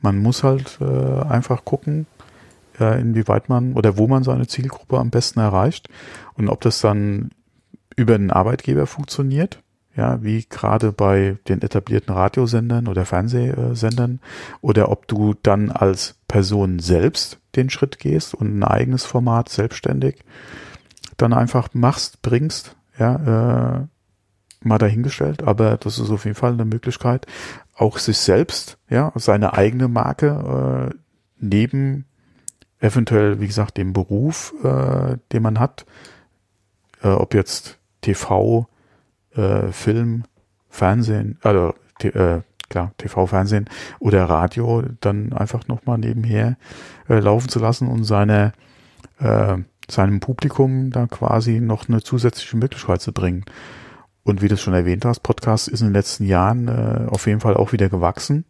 Man 0.00 0.18
muss 0.18 0.44
halt 0.44 0.78
äh, 0.80 1.22
einfach 1.28 1.64
gucken, 1.64 2.06
äh, 2.80 3.00
inwieweit 3.00 3.48
man 3.48 3.74
oder 3.74 3.96
wo 3.98 4.08
man 4.08 4.24
seine 4.24 4.46
Zielgruppe 4.46 4.98
am 4.98 5.10
besten 5.10 5.40
erreicht 5.40 5.88
und 6.34 6.48
ob 6.48 6.60
das 6.60 6.80
dann 6.80 7.30
über 7.96 8.16
den 8.16 8.30
Arbeitgeber 8.30 8.86
funktioniert, 8.86 9.62
ja, 9.96 10.22
wie 10.22 10.46
gerade 10.48 10.92
bei 10.92 11.36
den 11.48 11.62
etablierten 11.62 12.14
Radiosendern 12.14 12.88
oder 12.88 13.04
Fernsehsendern, 13.04 14.20
oder 14.60 14.90
ob 14.90 15.06
du 15.08 15.34
dann 15.42 15.70
als 15.70 16.16
Person 16.28 16.78
selbst 16.78 17.38
den 17.56 17.70
Schritt 17.70 17.98
gehst 17.98 18.34
und 18.34 18.58
ein 18.58 18.64
eigenes 18.64 19.04
Format 19.04 19.48
selbstständig 19.48 20.24
dann 21.16 21.32
einfach 21.32 21.68
machst, 21.74 22.22
bringst, 22.22 22.76
ja, 22.98 23.80
äh, 23.80 23.86
mal 24.62 24.78
dahingestellt, 24.78 25.42
aber 25.42 25.76
das 25.76 25.98
ist 25.98 26.10
auf 26.10 26.24
jeden 26.24 26.36
Fall 26.36 26.52
eine 26.52 26.64
Möglichkeit, 26.64 27.26
auch 27.74 27.98
sich 27.98 28.18
selbst, 28.18 28.78
ja, 28.88 29.12
seine 29.16 29.54
eigene 29.54 29.88
Marke 29.88 30.90
äh, 30.90 30.96
neben 31.38 32.04
eventuell, 32.80 33.40
wie 33.40 33.46
gesagt, 33.46 33.76
dem 33.76 33.92
Beruf, 33.92 34.54
äh, 34.64 35.16
den 35.32 35.42
man 35.42 35.60
hat, 35.60 35.86
äh, 37.02 37.08
ob 37.08 37.34
jetzt 37.34 37.78
TV, 38.00 38.66
äh, 39.34 39.68
Film, 39.68 40.24
Fernsehen, 40.68 41.38
also 41.42 41.74
äh, 42.02 42.40
klar, 42.68 42.92
TV, 42.96 43.26
Fernsehen 43.26 43.68
oder 43.98 44.24
Radio 44.24 44.82
dann 45.00 45.32
einfach 45.32 45.68
nochmal 45.68 45.98
nebenher 45.98 46.56
äh, 47.08 47.18
laufen 47.18 47.48
zu 47.48 47.58
lassen 47.58 47.88
und 47.88 48.04
seine, 48.04 48.52
äh, 49.18 49.58
seinem 49.88 50.20
Publikum 50.20 50.90
da 50.90 51.06
quasi 51.06 51.60
noch 51.60 51.88
eine 51.88 52.02
zusätzliche 52.02 52.56
Möglichkeit 52.56 53.02
zu 53.02 53.12
bringen. 53.12 53.44
Und 54.22 54.42
wie 54.42 54.48
du 54.48 54.54
es 54.54 54.60
schon 54.60 54.74
erwähnt 54.74 55.04
hast, 55.04 55.20
Podcast 55.20 55.68
ist 55.68 55.80
in 55.80 55.88
den 55.88 55.94
letzten 55.94 56.24
Jahren 56.24 56.68
äh, 56.68 57.08
auf 57.08 57.26
jeden 57.26 57.40
Fall 57.40 57.56
auch 57.56 57.72
wieder 57.72 57.88
gewachsen. 57.88 58.44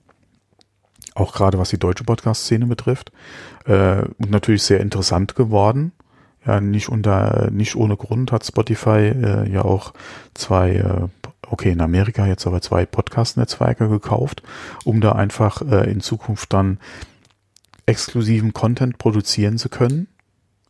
Auch 1.14 1.32
gerade 1.32 1.58
was 1.58 1.70
die 1.70 1.78
deutsche 1.78 2.04
Podcast-Szene 2.04 2.66
betrifft. 2.66 3.12
Äh, 3.66 4.02
und 4.18 4.30
natürlich 4.30 4.62
sehr 4.62 4.80
interessant 4.80 5.34
geworden. 5.34 5.92
Ja, 6.46 6.60
nicht 6.60 6.88
unter, 6.88 7.50
nicht 7.50 7.76
ohne 7.76 7.96
Grund 7.96 8.32
hat 8.32 8.46
Spotify 8.46 9.08
äh, 9.08 9.50
ja 9.50 9.62
auch 9.62 9.92
zwei, 10.32 10.76
äh, 10.76 11.08
okay, 11.48 11.72
in 11.72 11.82
Amerika 11.82 12.26
jetzt 12.26 12.46
aber 12.46 12.62
zwei 12.62 12.86
Podcast-Netzwerke 12.86 13.88
gekauft, 13.88 14.42
um 14.84 15.00
da 15.00 15.12
einfach 15.12 15.60
äh, 15.62 15.90
in 15.90 16.00
Zukunft 16.00 16.52
dann 16.52 16.78
exklusiven 17.84 18.54
Content 18.54 18.96
produzieren 18.96 19.58
zu 19.58 19.68
können. 19.68 20.08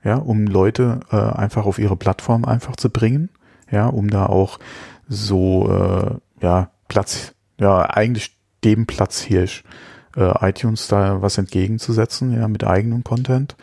Ja, 0.02 0.16
um 0.16 0.46
Leute 0.46 1.00
äh, 1.12 1.16
einfach 1.16 1.66
auf 1.66 1.78
ihre 1.78 1.96
Plattform 1.96 2.46
einfach 2.46 2.74
zu 2.74 2.88
bringen. 2.88 3.28
Ja, 3.70 3.86
um 3.86 4.08
da 4.08 4.26
auch 4.26 4.58
so, 5.06 5.70
äh, 5.70 6.44
ja, 6.44 6.70
Platz, 6.88 7.34
ja, 7.58 7.82
eigentlich 7.82 8.36
dem 8.64 8.86
Platzhirsch 8.86 9.62
äh, 9.62 9.89
iTunes 10.16 10.88
da 10.88 11.22
was 11.22 11.38
entgegenzusetzen, 11.38 12.34
ja, 12.34 12.48
mit 12.48 12.64
eigenem 12.64 13.04
Content. 13.04 13.56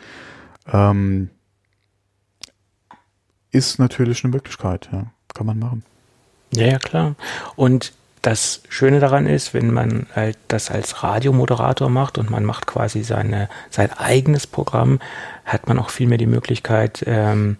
Ähm, 0.72 1.30
ist 3.50 3.78
natürlich 3.78 4.24
eine 4.24 4.32
Möglichkeit, 4.32 4.88
ja. 4.92 5.06
Kann 5.34 5.46
man 5.46 5.58
machen. 5.58 5.84
Ja, 6.52 6.66
ja, 6.66 6.78
klar. 6.78 7.14
Und 7.54 7.92
das 8.22 8.62
Schöne 8.68 9.00
daran 9.00 9.26
ist, 9.26 9.54
wenn 9.54 9.72
man 9.72 10.06
halt 10.14 10.36
das 10.48 10.70
als 10.70 11.02
Radiomoderator 11.02 11.88
macht 11.88 12.18
und 12.18 12.30
man 12.30 12.44
macht 12.44 12.66
quasi 12.66 13.02
seine, 13.02 13.48
sein 13.70 13.92
eigenes 13.92 14.46
Programm, 14.46 14.98
hat 15.44 15.68
man 15.68 15.78
auch 15.78 15.90
viel 15.90 16.08
mehr 16.08 16.18
die 16.18 16.26
Möglichkeit, 16.26 17.04
ähm, 17.06 17.56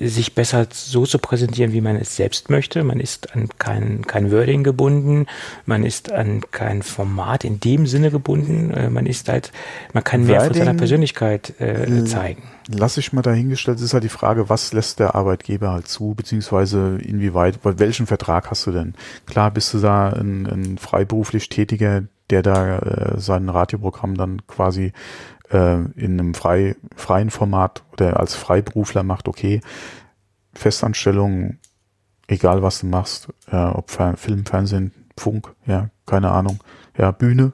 sich 0.00 0.34
besser 0.34 0.66
so 0.72 1.04
zu 1.04 1.18
präsentieren, 1.18 1.72
wie 1.72 1.82
man 1.82 1.96
es 1.96 2.16
selbst 2.16 2.48
möchte. 2.48 2.82
Man 2.82 3.00
ist 3.00 3.34
an 3.34 3.48
kein, 3.58 4.06
kein 4.06 4.32
Wording 4.32 4.64
gebunden, 4.64 5.26
man 5.66 5.84
ist 5.84 6.10
an 6.10 6.40
kein 6.50 6.82
Format 6.82 7.44
in 7.44 7.60
dem 7.60 7.86
Sinne 7.86 8.10
gebunden. 8.10 8.70
Äh, 8.70 8.90
man 8.90 9.06
ist 9.06 9.28
halt, 9.28 9.52
man 9.92 10.02
kann 10.02 10.24
mehr 10.24 10.40
Wording, 10.40 10.48
von 10.48 10.66
seiner 10.66 10.78
Persönlichkeit 10.78 11.60
äh, 11.60 12.04
zeigen. 12.04 12.42
Lass 12.68 12.96
ich 12.96 13.12
mal 13.12 13.22
dahingestellt, 13.22 13.80
ist 13.80 13.92
halt 13.92 14.04
die 14.04 14.08
Frage, 14.08 14.48
was 14.48 14.72
lässt 14.72 15.00
der 15.00 15.14
Arbeitgeber 15.14 15.72
halt 15.72 15.88
zu, 15.88 16.14
beziehungsweise 16.14 16.98
inwieweit, 17.02 17.60
bei 17.62 17.78
welchem 17.78 18.06
Vertrag 18.06 18.50
hast 18.50 18.66
du 18.66 18.70
denn? 18.70 18.94
Klar 19.26 19.50
bist 19.50 19.74
du 19.74 19.80
da 19.80 20.10
ein, 20.10 20.46
ein 20.46 20.78
freiberuflich 20.78 21.48
Tätiger, 21.48 22.04
der 22.30 22.42
da 22.42 22.78
äh, 22.78 23.20
sein 23.20 23.48
Radioprogramm 23.48 24.16
dann 24.16 24.46
quasi 24.46 24.92
äh, 25.50 25.76
in 25.96 26.18
einem 26.18 26.34
frei, 26.34 26.76
freien 26.96 27.30
Format 27.30 27.84
oder 27.92 28.18
als 28.18 28.34
Freiberufler 28.34 29.02
macht, 29.02 29.28
okay, 29.28 29.60
Festanstellung, 30.52 31.58
egal 32.26 32.62
was 32.62 32.80
du 32.80 32.86
machst, 32.86 33.28
äh, 33.50 33.56
ob 33.56 33.90
Film, 33.90 34.46
Fernsehen, 34.46 34.92
Funk, 35.16 35.54
ja, 35.66 35.90
keine 36.06 36.30
Ahnung, 36.30 36.60
ja, 36.96 37.10
Bühne, 37.10 37.52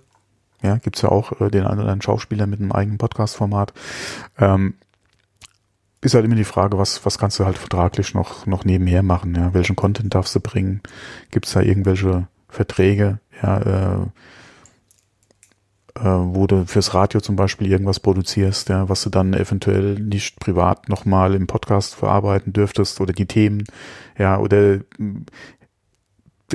ja, 0.62 0.76
gibt's 0.76 1.02
ja 1.02 1.10
auch 1.10 1.40
äh, 1.40 1.50
den 1.50 1.62
einen 1.62 1.74
oder 1.74 1.82
anderen 1.82 2.02
Schauspieler 2.02 2.46
mit 2.46 2.60
einem 2.60 2.72
eigenen 2.72 2.98
Podcast-Format. 2.98 3.72
Ähm, 4.38 4.74
ist 6.00 6.14
halt 6.14 6.24
immer 6.24 6.36
die 6.36 6.44
Frage, 6.44 6.78
was, 6.78 7.04
was 7.04 7.18
kannst 7.18 7.38
du 7.38 7.44
halt 7.44 7.58
vertraglich 7.58 8.14
noch, 8.14 8.46
noch 8.46 8.64
nebenher 8.64 9.02
machen, 9.02 9.34
ja, 9.34 9.52
welchen 9.54 9.76
Content 9.76 10.14
darfst 10.14 10.34
du 10.34 10.40
bringen? 10.40 10.82
Gibt's 11.30 11.52
da 11.52 11.60
irgendwelche 11.60 12.28
Verträge, 12.48 13.18
ja, 13.42 13.58
äh, 13.58 14.06
äh, 15.96 16.34
wo 16.34 16.46
du 16.46 16.66
fürs 16.66 16.94
Radio 16.94 17.20
zum 17.20 17.36
Beispiel 17.36 17.70
irgendwas 17.70 18.00
produzierst, 18.00 18.68
ja, 18.68 18.88
was 18.88 19.02
du 19.02 19.10
dann 19.10 19.34
eventuell 19.34 19.94
nicht 19.94 20.38
privat 20.40 20.88
nochmal 20.88 21.34
im 21.34 21.46
Podcast 21.46 21.94
verarbeiten 21.94 22.52
dürftest 22.52 23.00
oder 23.00 23.12
die 23.12 23.26
Themen, 23.26 23.64
ja, 24.18 24.38
oder 24.38 24.74
äh, 24.74 24.82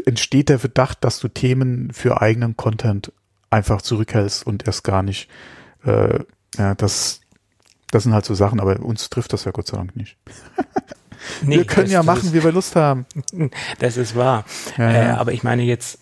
entsteht 0.05 0.49
der 0.49 0.59
Verdacht, 0.59 1.03
dass 1.03 1.19
du 1.19 1.27
Themen 1.27 1.91
für 1.91 2.21
eigenen 2.21 2.55
Content 2.55 3.11
einfach 3.49 3.81
zurückhältst 3.81 4.45
und 4.45 4.65
erst 4.65 4.83
gar 4.83 5.03
nicht, 5.03 5.29
äh, 5.85 6.19
ja, 6.57 6.75
das, 6.75 7.21
das 7.91 8.03
sind 8.03 8.13
halt 8.13 8.25
so 8.25 8.33
Sachen, 8.33 8.59
aber 8.59 8.79
uns 8.79 9.09
trifft 9.09 9.33
das 9.33 9.45
ja 9.45 9.51
Gott 9.51 9.67
sei 9.67 9.77
Dank 9.77 9.95
nicht. 9.95 10.17
Nee, 11.43 11.57
wir 11.57 11.65
können 11.65 11.91
ja 11.91 12.01
machen, 12.01 12.33
wie 12.33 12.43
wir 12.43 12.51
Lust 12.51 12.75
haben. 12.75 13.05
Das 13.79 13.95
ist 13.95 14.15
wahr. 14.15 14.43
Ja, 14.77 14.91
ja. 14.91 15.01
Äh, 15.01 15.11
aber 15.11 15.33
ich 15.33 15.43
meine 15.43 15.61
jetzt 15.61 15.99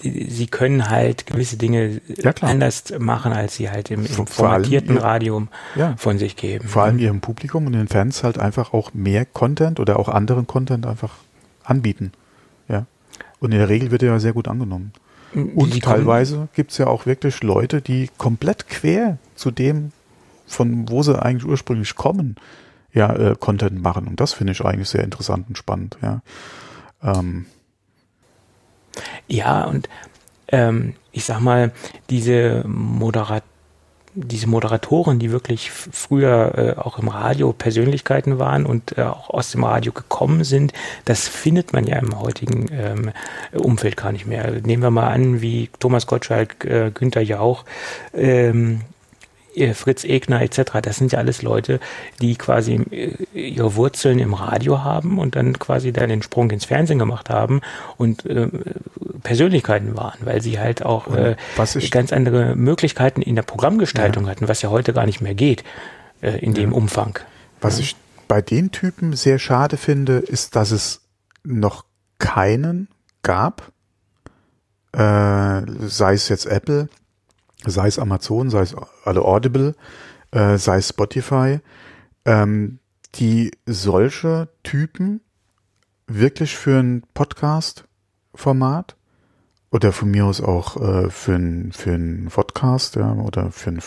sie 0.00 0.46
können 0.46 0.88
halt 0.88 1.26
gewisse 1.26 1.56
Dinge 1.56 2.00
ja, 2.16 2.32
anders 2.40 2.84
machen, 2.98 3.32
als 3.32 3.56
sie 3.56 3.70
halt 3.70 3.90
im, 3.90 4.06
im 4.06 4.26
formatierten 4.26 4.96
ihr, 4.96 5.02
Radio 5.02 5.46
ja, 5.74 5.96
von 5.96 6.18
sich 6.18 6.36
geben. 6.36 6.68
Vor 6.68 6.82
allem 6.82 6.98
ihrem 6.98 7.20
Publikum 7.20 7.66
und 7.66 7.72
den 7.72 7.88
Fans 7.88 8.22
halt 8.22 8.38
einfach 8.38 8.72
auch 8.72 8.94
mehr 8.94 9.24
Content 9.24 9.80
oder 9.80 9.98
auch 9.98 10.08
anderen 10.08 10.46
Content 10.46 10.86
einfach 10.86 11.14
anbieten. 11.64 12.12
Ja. 12.68 12.86
Und 13.40 13.52
in 13.52 13.58
der 13.58 13.68
Regel 13.68 13.90
wird 13.90 14.02
er 14.02 14.12
ja 14.12 14.18
sehr 14.18 14.32
gut 14.32 14.48
angenommen. 14.48 14.92
Und 15.34 15.74
die 15.74 15.80
teilweise 15.80 16.48
gibt 16.54 16.72
es 16.72 16.78
ja 16.78 16.86
auch 16.86 17.04
wirklich 17.04 17.42
Leute, 17.42 17.82
die 17.82 18.08
komplett 18.16 18.66
quer 18.68 19.18
zu 19.34 19.50
dem, 19.50 19.92
von 20.46 20.88
wo 20.88 21.02
sie 21.02 21.20
eigentlich 21.20 21.44
ursprünglich 21.44 21.94
kommen, 21.96 22.36
ja, 22.94 23.12
äh, 23.14 23.36
Content 23.38 23.82
machen. 23.82 24.08
Und 24.08 24.20
das 24.20 24.32
finde 24.32 24.52
ich 24.52 24.64
eigentlich 24.64 24.88
sehr 24.88 25.04
interessant 25.04 25.46
und 25.48 25.58
spannend, 25.58 25.98
ja. 26.02 26.22
Ähm, 27.02 27.46
ja, 29.26 29.64
und 29.64 29.88
ähm, 30.48 30.94
ich 31.12 31.24
sag 31.24 31.40
mal, 31.40 31.72
diese 32.08 32.64
Moderat 32.66 33.42
diese 34.14 34.48
Moderatoren, 34.48 35.18
die 35.18 35.30
wirklich 35.30 35.70
früher 35.70 36.76
äh, 36.76 36.80
auch 36.80 36.98
im 36.98 37.08
Radio 37.08 37.52
Persönlichkeiten 37.52 38.38
waren 38.38 38.66
und 38.66 38.98
äh, 38.98 39.02
auch 39.02 39.30
aus 39.30 39.52
dem 39.52 39.64
Radio 39.64 39.92
gekommen 39.92 40.44
sind, 40.44 40.72
das 41.04 41.28
findet 41.28 41.72
man 41.72 41.86
ja 41.86 41.98
im 41.98 42.18
heutigen 42.18 42.66
ähm, 42.72 43.12
Umfeld 43.52 43.96
gar 43.96 44.12
nicht 44.12 44.26
mehr. 44.26 44.60
Nehmen 44.62 44.82
wir 44.82 44.90
mal 44.90 45.08
an, 45.08 45.40
wie 45.40 45.70
Thomas 45.78 46.06
Gottschalk, 46.06 46.64
äh, 46.64 46.90
Günther 46.92 47.22
Jauch, 47.22 47.64
ähm, 48.12 48.80
Fritz 49.74 50.04
Egner 50.04 50.40
etc., 50.42 50.80
das 50.82 50.96
sind 50.96 51.12
ja 51.12 51.18
alles 51.18 51.42
Leute, 51.42 51.80
die 52.20 52.36
quasi 52.36 52.74
äh, 52.90 53.12
ihre 53.34 53.76
Wurzeln 53.76 54.18
im 54.18 54.34
Radio 54.34 54.82
haben 54.82 55.18
und 55.18 55.36
dann 55.36 55.58
quasi 55.58 55.92
dann 55.92 56.08
den 56.08 56.22
Sprung 56.22 56.50
ins 56.50 56.64
Fernsehen 56.64 56.98
gemacht 56.98 57.30
haben 57.30 57.60
und 57.96 58.26
äh, 58.26 58.48
Persönlichkeiten 59.22 59.96
waren, 59.96 60.18
weil 60.20 60.40
sie 60.40 60.58
halt 60.58 60.84
auch 60.84 61.14
äh, 61.14 61.36
ganz 61.90 62.12
andere 62.12 62.56
Möglichkeiten 62.56 63.22
in 63.22 63.34
der 63.34 63.42
Programmgestaltung 63.42 64.24
ja. 64.24 64.30
hatten, 64.30 64.48
was 64.48 64.62
ja 64.62 64.70
heute 64.70 64.92
gar 64.92 65.06
nicht 65.06 65.20
mehr 65.20 65.34
geht 65.34 65.64
äh, 66.20 66.38
in 66.38 66.52
ja. 66.52 66.62
dem 66.62 66.72
Umfang. 66.72 67.18
Was 67.60 67.78
ja. 67.78 67.84
ich 67.84 67.96
bei 68.28 68.42
den 68.42 68.70
Typen 68.70 69.14
sehr 69.14 69.38
schade 69.38 69.76
finde, 69.76 70.18
ist, 70.18 70.54
dass 70.54 70.70
es 70.70 71.00
noch 71.44 71.84
keinen 72.18 72.88
gab, 73.22 73.72
äh, 74.92 75.62
sei 75.86 76.14
es 76.14 76.28
jetzt 76.28 76.46
Apple, 76.46 76.88
sei 77.64 77.88
es 77.88 77.98
Amazon, 77.98 78.50
sei 78.50 78.62
es 78.62 78.76
alle 79.04 79.22
Audible, 79.22 79.74
äh, 80.30 80.58
sei 80.58 80.78
es 80.78 80.88
Spotify, 80.88 81.60
ähm, 82.24 82.78
die 83.14 83.50
solche 83.66 84.48
Typen 84.62 85.20
wirklich 86.06 86.56
für 86.56 86.78
ein 86.78 87.02
Podcast-Format 87.14 88.96
oder 89.70 89.92
von 89.92 90.10
mir 90.10 90.24
aus 90.24 90.40
auch 90.40 90.76
äh, 90.76 91.10
für 91.10 91.34
ein 91.34 91.72
für 91.72 91.92
ein 91.92 92.28
Podcast 92.32 92.96
ja, 92.96 93.12
oder 93.12 93.50
für 93.50 93.70
ein 93.70 93.82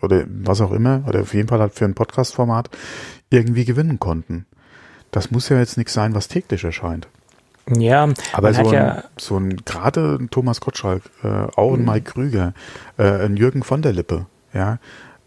oder 0.00 0.24
was 0.28 0.60
auch 0.60 0.72
immer 0.72 1.04
oder 1.08 1.22
auf 1.22 1.34
jeden 1.34 1.48
Fall 1.48 1.60
halt 1.60 1.74
für 1.74 1.84
ein 1.84 1.94
Podcast-Format 1.94 2.70
irgendwie 3.30 3.64
gewinnen 3.64 3.98
konnten. 3.98 4.46
Das 5.10 5.30
muss 5.30 5.48
ja 5.48 5.58
jetzt 5.58 5.76
nichts 5.76 5.92
sein, 5.92 6.14
was 6.14 6.28
täglich 6.28 6.64
erscheint. 6.64 7.08
Ja, 7.70 8.08
aber 8.32 8.52
so 8.52 8.66
ein, 8.68 8.72
ja 8.72 9.04
so 9.18 9.36
ein 9.38 9.56
gerade 9.64 10.18
ein 10.20 10.30
Thomas 10.30 10.60
Gottschalk, 10.60 11.02
äh, 11.22 11.28
auch 11.56 11.74
ein 11.74 11.80
mhm. 11.80 11.86
Mike 11.86 12.12
Krüger, 12.12 12.52
äh, 12.98 13.24
ein 13.24 13.36
Jürgen 13.36 13.62
von 13.62 13.80
der 13.80 13.92
Lippe, 13.92 14.26
ja, 14.52 14.78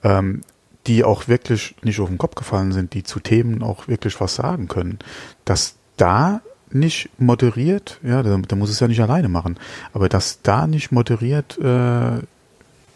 ähm, 0.03 0.41
die 0.85 1.03
auch 1.03 1.27
wirklich 1.27 1.75
nicht 1.81 1.99
auf 1.99 2.09
den 2.09 2.17
Kopf 2.17 2.35
gefallen 2.35 2.71
sind, 2.71 2.93
die 2.93 3.03
zu 3.03 3.19
Themen 3.19 3.63
auch 3.63 3.88
wirklich 3.88 4.19
was 4.21 4.35
sagen 4.35 4.67
können, 4.67 4.99
dass 5.45 5.75
da 5.97 6.41
nicht 6.69 7.09
moderiert, 7.17 7.99
ja, 8.03 8.21
da, 8.21 8.38
da 8.38 8.55
muss 8.55 8.69
es 8.69 8.79
ja 8.79 8.88
nicht 8.88 9.01
alleine 9.01 9.29
machen, 9.29 9.57
aber 9.93 10.09
dass 10.09 10.41
da 10.41 10.67
nicht 10.67 10.91
moderiert 10.91 11.57
äh, 11.57 12.19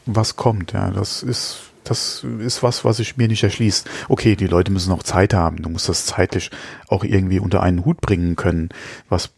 was 0.06 0.36
kommt, 0.36 0.74
ja, 0.74 0.92
das 0.92 1.24
ist 1.24 1.71
das 1.84 2.24
ist 2.40 2.64
was, 2.64 2.86
was 2.86 3.00
ich 3.00 3.18
mir 3.18 3.28
nicht 3.28 3.44
erschließt. 3.44 3.90
Okay, 4.10 4.36
die 4.36 4.48
Leute 4.48 4.72
müssen 4.72 4.92
auch 4.92 5.04
Zeit 5.04 5.34
haben. 5.34 5.62
Du 5.62 5.70
musst 5.70 5.90
das 5.90 6.06
zeitlich 6.06 6.52
auch 6.88 7.04
irgendwie 7.04 7.40
unter 7.40 7.64
einen 7.64 7.86
Hut 7.86 8.02
bringen 8.02 8.36
können, 8.36 8.70
was 9.10 9.32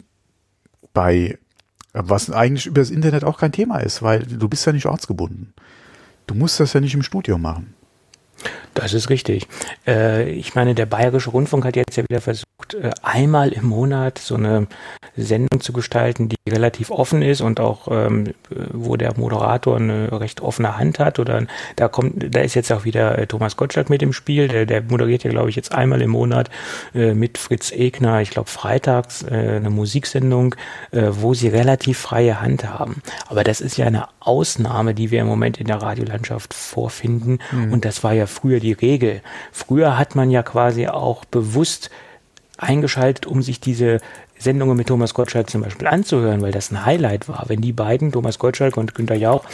bei, 0.94 1.38
was 1.94 2.30
eigentlich 2.30 2.66
über 2.66 2.82
das 2.82 2.90
Internet 2.90 3.24
auch 3.24 3.40
kein 3.40 3.52
Thema 3.52 3.80
ist, 3.80 4.04
weil 4.04 4.24
du 4.24 4.50
bist 4.50 4.66
ja 4.66 4.74
nicht 4.74 4.86
ortsgebunden. 4.86 5.54
Du 6.28 6.36
musst 6.36 6.60
das 6.60 6.74
ja 6.74 6.80
nicht 6.80 6.94
im 6.94 7.04
Studio 7.04 7.38
machen. 7.38 7.74
Das 8.74 8.94
ist 8.94 9.10
richtig. 9.10 9.48
Äh, 9.86 10.30
ich 10.32 10.56
meine, 10.56 10.76
der 10.76 10.86
Bayerische 10.86 11.30
Rundfunk 11.30 11.66
hat 11.66 11.76
jetzt 11.76 11.96
ja 11.96 12.04
wieder 12.04 12.22
versucht, 12.22 12.74
äh, 12.74 12.92
einmal 13.02 13.54
im 13.54 13.68
Monat 13.68 14.18
so 14.18 14.36
eine 14.36 14.68
Sendung 15.16 15.62
zu 15.62 15.74
gestalten, 15.74 16.30
die 16.30 16.43
relativ 16.50 16.92
offen 16.92 17.22
ist 17.22 17.40
und 17.40 17.62
auch 17.62 17.88
ähm, 17.90 18.34
wo 18.50 18.98
der 18.98 19.18
Moderator 19.18 19.78
eine 19.78 20.12
recht 20.20 20.42
offene 20.42 20.78
Hand 20.78 21.00
hat 21.00 21.18
oder 21.18 21.46
da 21.78 21.88
kommt, 21.88 22.36
da 22.36 22.42
ist 22.42 22.54
jetzt 22.54 22.70
auch 22.74 22.84
wieder 22.84 23.18
äh, 23.18 23.28
Thomas 23.28 23.56
Gottschalk 23.56 23.90
mit 23.90 24.02
im 24.04 24.12
Spiel, 24.12 24.50
der, 24.50 24.66
der 24.66 24.82
moderiert 24.82 25.24
ja 25.24 25.30
glaube 25.30 25.50
ich 25.50 25.56
jetzt 25.56 25.74
einmal 25.74 26.02
im 26.02 26.10
Monat 26.10 26.50
äh, 26.94 27.14
mit 27.14 27.38
Fritz 27.38 27.72
Egner, 27.72 28.20
ich 28.20 28.30
glaube 28.30 28.50
freitags 28.50 29.24
äh, 29.24 29.56
eine 29.56 29.70
Musiksendung, 29.70 30.56
äh, 30.92 31.12
wo 31.12 31.34
sie 31.34 31.48
relativ 31.48 32.00
freie 32.00 32.42
Hand 32.42 32.66
haben. 32.66 33.02
Aber 33.30 33.46
das 33.46 33.62
ist 33.62 33.78
ja 33.78 33.86
eine 33.86 34.10
Ausnahme, 34.20 34.94
die 34.94 35.12
wir 35.12 35.22
im 35.22 35.28
Moment 35.28 35.62
in 35.62 35.68
der 35.68 35.82
Radiolandschaft 35.82 36.54
vorfinden 36.54 37.40
mhm. 37.54 37.72
und 37.72 37.86
das 37.86 38.04
war 38.04 38.12
ja 38.12 38.26
früher 38.26 38.60
die 38.60 38.74
Regel. 38.74 39.22
Früher 39.54 39.98
hat 39.98 40.16
man 40.16 40.30
ja 40.30 40.44
quasi 40.44 40.90
auch 40.90 41.24
bewusst 41.24 41.90
eingeschaltet, 42.58 43.26
um 43.26 43.42
sich 43.42 43.60
diese 43.60 44.00
Sendungen 44.44 44.78
mit 44.78 44.88
Thomas 44.88 45.14
Gottschalk 45.14 45.50
zum 45.50 45.62
Beispiel 45.62 45.88
anzuhören, 45.88 46.42
weil 46.42 46.52
das 46.52 46.72
ein 46.72 46.86
Highlight 46.86 47.30
war. 47.30 47.46
Wenn 47.48 47.62
die 47.62 47.74
beiden, 47.74 48.12
Thomas 48.12 48.40
Gottschalk 48.40 48.78
und 48.78 48.94
Günter 48.94 49.16
Jauch, 49.16 49.46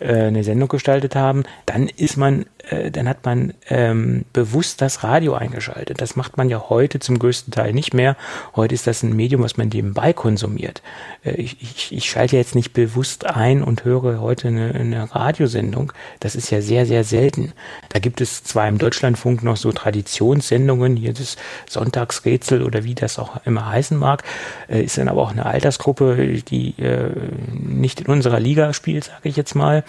eine 0.00 0.44
Sendung 0.44 0.68
gestaltet 0.68 1.14
haben, 1.14 1.44
dann 1.66 1.88
ist 1.88 2.16
man, 2.16 2.46
äh, 2.68 2.90
dann 2.90 3.08
hat 3.08 3.24
man 3.24 3.54
ähm, 3.68 4.24
bewusst 4.32 4.80
das 4.80 5.04
Radio 5.04 5.34
eingeschaltet. 5.34 6.00
Das 6.00 6.16
macht 6.16 6.36
man 6.36 6.48
ja 6.48 6.68
heute 6.68 6.98
zum 6.98 7.18
größten 7.18 7.52
Teil 7.52 7.72
nicht 7.72 7.94
mehr. 7.94 8.16
Heute 8.56 8.74
ist 8.74 8.86
das 8.86 9.02
ein 9.02 9.14
Medium, 9.14 9.42
was 9.42 9.56
man 9.56 9.68
nebenbei 9.68 10.12
konsumiert. 10.12 10.82
Äh, 11.24 11.32
ich, 11.32 11.62
ich, 11.62 11.92
ich 11.92 12.10
schalte 12.10 12.36
jetzt 12.36 12.54
nicht 12.54 12.72
bewusst 12.72 13.26
ein 13.26 13.62
und 13.62 13.84
höre 13.84 14.20
heute 14.20 14.48
eine, 14.48 14.74
eine 14.74 15.14
Radiosendung. 15.14 15.92
Das 16.20 16.34
ist 16.34 16.50
ja 16.50 16.60
sehr, 16.60 16.86
sehr 16.86 17.04
selten. 17.04 17.52
Da 17.90 17.98
gibt 17.98 18.20
es 18.20 18.42
zwar 18.44 18.68
im 18.68 18.78
Deutschlandfunk 18.78 19.42
noch 19.42 19.56
so 19.56 19.72
Traditionssendungen, 19.72 20.96
hier 20.96 21.12
das 21.12 21.36
Sonntagsrätsel 21.68 22.62
oder 22.62 22.84
wie 22.84 22.94
das 22.94 23.18
auch 23.18 23.44
immer 23.44 23.68
heißen 23.68 23.96
mag, 23.96 24.24
äh, 24.68 24.82
ist 24.82 24.98
dann 24.98 25.08
aber 25.08 25.22
auch 25.22 25.30
eine 25.30 25.46
Altersgruppe, 25.46 26.42
die 26.42 26.74
äh, 26.80 27.10
nicht 27.52 28.00
in 28.00 28.06
unserer 28.06 28.40
Liga 28.40 28.72
spielt, 28.72 29.04
sage 29.04 29.28
ich 29.28 29.36
jetzt 29.36 29.54
mal. 29.54 29.83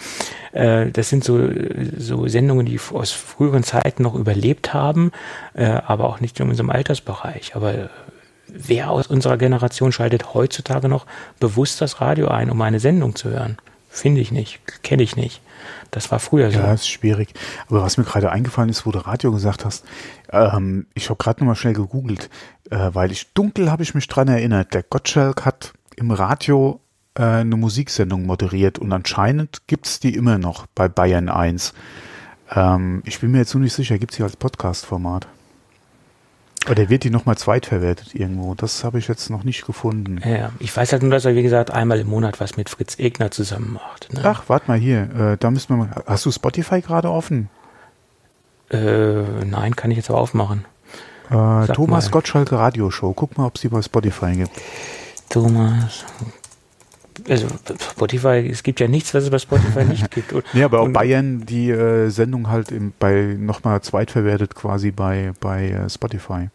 Äh, 0.52 0.90
das 0.90 1.08
sind 1.08 1.24
so, 1.24 1.38
so 1.96 2.26
Sendungen, 2.28 2.66
die 2.66 2.80
aus 2.92 3.12
früheren 3.12 3.62
Zeiten 3.62 4.02
noch 4.02 4.14
überlebt 4.14 4.72
haben, 4.74 5.12
äh, 5.54 5.64
aber 5.64 6.04
auch 6.04 6.20
nicht 6.20 6.38
in 6.40 6.48
unserem 6.48 6.70
Altersbereich. 6.70 7.54
Aber 7.54 7.90
wer 8.48 8.90
aus 8.90 9.06
unserer 9.06 9.36
Generation 9.36 9.92
schaltet 9.92 10.34
heutzutage 10.34 10.88
noch 10.88 11.06
bewusst 11.40 11.80
das 11.80 12.00
Radio 12.00 12.28
ein, 12.28 12.50
um 12.50 12.60
eine 12.62 12.80
Sendung 12.80 13.14
zu 13.16 13.30
hören? 13.30 13.58
Finde 13.88 14.20
ich 14.20 14.30
nicht, 14.30 14.60
kenne 14.82 15.02
ich 15.02 15.16
nicht. 15.16 15.40
Das 15.90 16.10
war 16.10 16.18
früher 16.18 16.50
so. 16.50 16.58
Ja, 16.58 16.72
ist 16.72 16.88
schwierig. 16.88 17.32
Aber 17.68 17.82
was 17.82 17.96
mir 17.96 18.04
gerade 18.04 18.30
eingefallen 18.30 18.68
ist, 18.68 18.84
wo 18.84 18.92
du 18.92 18.98
Radio 18.98 19.32
gesagt 19.32 19.64
hast, 19.64 19.84
ähm, 20.30 20.86
ich 20.94 21.08
habe 21.08 21.16
gerade 21.16 21.40
nochmal 21.40 21.56
schnell 21.56 21.72
gegoogelt, 21.72 22.28
äh, 22.70 22.90
weil 22.92 23.10
ich 23.10 23.32
dunkel 23.32 23.70
habe 23.70 23.82
ich 23.82 23.94
mich 23.94 24.06
dran 24.06 24.28
erinnert. 24.28 24.74
Der 24.74 24.82
Gottschalk 24.82 25.46
hat 25.46 25.72
im 25.96 26.10
Radio 26.10 26.80
äh, 27.16 27.22
eine 27.22 27.56
Musiksendung 27.56 28.26
moderiert 28.26 28.78
und 28.78 28.92
anscheinend 28.92 29.62
gibt's 29.66 30.00
die 30.00 30.14
immer 30.14 30.38
noch 30.38 30.66
bei 30.74 30.88
Bayern 30.88 31.28
1. 31.28 31.74
Ähm, 32.54 33.02
ich 33.04 33.20
bin 33.20 33.32
mir 33.32 33.38
jetzt 33.38 33.54
nur 33.54 33.62
nicht 33.62 33.74
sicher, 33.74 33.98
gibt's 33.98 34.16
die 34.16 34.22
als 34.22 34.36
Podcast-Format? 34.36 35.26
Oder 36.70 36.88
wird 36.88 37.04
die 37.04 37.10
nochmal 37.10 37.38
zweitverwertet 37.38 38.14
irgendwo? 38.14 38.54
Das 38.54 38.82
habe 38.82 38.98
ich 38.98 39.06
jetzt 39.06 39.30
noch 39.30 39.44
nicht 39.44 39.64
gefunden. 39.66 40.20
Ja, 40.24 40.50
ich 40.58 40.76
weiß 40.76 40.92
halt 40.92 41.02
nur, 41.02 41.12
dass 41.12 41.24
er, 41.24 41.36
wie 41.36 41.42
gesagt, 41.42 41.70
einmal 41.70 42.00
im 42.00 42.08
Monat 42.08 42.40
was 42.40 42.56
mit 42.56 42.68
Fritz 42.68 42.98
Egner 42.98 43.30
zusammen 43.30 43.74
macht. 43.74 44.12
Ne? 44.12 44.20
Ach, 44.24 44.44
warte 44.48 44.68
mal 44.68 44.78
hier. 44.78 45.02
Äh, 45.14 45.36
da 45.38 45.50
müssen 45.50 45.68
wir 45.70 45.76
mal. 45.76 46.02
Hast 46.06 46.26
du 46.26 46.32
Spotify 46.32 46.80
gerade 46.80 47.10
offen? 47.10 47.48
Äh, 48.70 49.44
nein, 49.44 49.76
kann 49.76 49.92
ich 49.92 49.96
jetzt 49.96 50.10
aber 50.10 50.18
aufmachen. 50.18 50.64
Äh, 51.30 51.66
Thomas 51.72 52.06
mal. 52.06 52.10
Gottschalke 52.10 52.58
Radioshow. 52.58 53.12
Guck 53.12 53.38
mal, 53.38 53.46
ob 53.46 53.54
es 53.54 53.60
die 53.60 53.68
bei 53.68 53.80
Spotify 53.80 54.32
gibt. 54.34 54.50
Thomas 55.28 56.04
also 57.28 57.48
Spotify, 57.92 58.48
es 58.50 58.62
gibt 58.62 58.80
ja 58.80 58.88
nichts, 58.88 59.14
was 59.14 59.24
es 59.24 59.30
bei 59.30 59.38
Spotify 59.38 59.84
nicht 59.84 60.10
gibt. 60.14 60.32
Und, 60.32 60.44
nee, 60.52 60.62
aber 60.62 60.80
auch 60.80 60.88
Bayern 60.88 61.44
die 61.46 61.70
äh, 61.70 62.08
Sendung 62.10 62.48
halt 62.48 62.70
im, 62.72 62.92
bei 62.98 63.36
nochmal 63.38 63.80
zweitverwertet 63.82 64.54
quasi 64.54 64.90
bei, 64.90 65.32
bei 65.40 65.70
äh, 65.70 65.90
Spotify. 65.90 66.48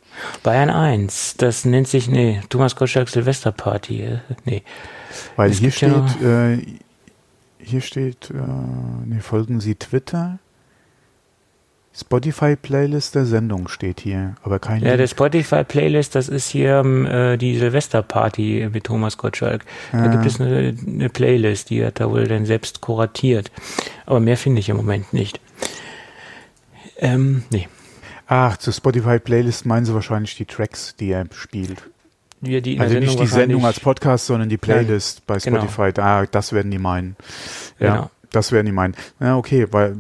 Bayern 0.44 0.70
1, 0.70 1.38
das 1.38 1.66
nennt 1.66 1.88
sich, 1.88 2.08
nee, 2.10 2.42
Thomas 2.50 2.76
Gottschalk 2.76 3.10
Silvesterparty, 3.10 4.02
äh, 4.02 4.20
nee. 4.46 4.64
Weil 5.36 5.52
hier 5.52 5.72
steht, 5.72 5.92
ja 6.22 6.52
äh, 6.52 6.66
hier 7.60 7.82
steht, 7.82 8.30
äh, 8.32 8.36
nee, 9.06 9.20
folgen 9.20 9.60
Sie 9.60 9.76
Twitter? 9.76 10.40
Spotify-Playlist 11.94 13.16
der 13.16 13.26
Sendung 13.26 13.68
steht 13.68 14.00
hier, 14.00 14.36
aber 14.44 14.60
keine. 14.60 14.88
Ja, 14.88 14.96
der 14.96 15.08
Spotify-Playlist, 15.08 16.16
das 16.16 16.30
ist 16.30 16.50
hier 16.50 16.78
ähm, 16.78 17.06
äh, 17.06 17.38
die 17.38 17.58
Silvesterparty 17.58 18.70
mit 18.72 18.86
Thomas 18.86 19.18
Gottschalk. 19.18 19.66
Da 19.92 20.08
gibt 20.08 20.26
es 20.26 20.40
eine, 20.40 20.74
eine, 20.88 21.10
Playlist, 21.10 21.70
die 21.70 21.86
hat 21.86 22.00
da 22.00 22.10
wohl 22.10 22.28
dann 22.28 22.46
selbst 22.46 22.80
kuratiert. 22.80 23.52
Aber 24.06 24.22
mehr 24.22 24.38
finde 24.38 24.62
ich 24.62 24.70
im 24.70 24.78
Moment 24.78 25.12
nicht. 25.12 25.42
Ähm, 26.98 27.44
nee. 27.50 27.68
Ach, 28.28 28.56
zur 28.56 28.72
Spotify-Playlist 28.72 29.66
meinen 29.66 29.86
sie 29.86 29.94
wahrscheinlich 29.94 30.36
die 30.38 30.46
Tracks, 30.46 30.96
die 30.96 31.12
er 31.12 31.26
spielt. 31.34 31.84
Ja, 32.42 32.62
die 32.62 32.80
also 32.80 32.98
nicht 32.98 33.20
die 33.20 33.28
Sendung 33.28 33.66
als 33.66 33.82
Podcast, 33.82 34.28
sondern 34.28 34.48
die 34.48 34.58
Playlist 34.58 35.20
ja, 35.20 35.24
bei 35.28 35.38
genau. 35.38 35.58
Spotify. 35.58 35.92
Genau. 35.92 36.08
Ah, 36.08 36.26
das 36.26 36.54
werden 36.54 36.72
die 36.72 36.80
meinen. 36.80 37.18
Ja, 37.80 37.96
genau. 37.96 38.12
das 38.32 38.54
werden 38.54 38.66
die 38.66 38.72
meinen. 38.72 38.96
Ja, 39.20 39.36
okay, 39.36 39.68
weil 39.72 39.98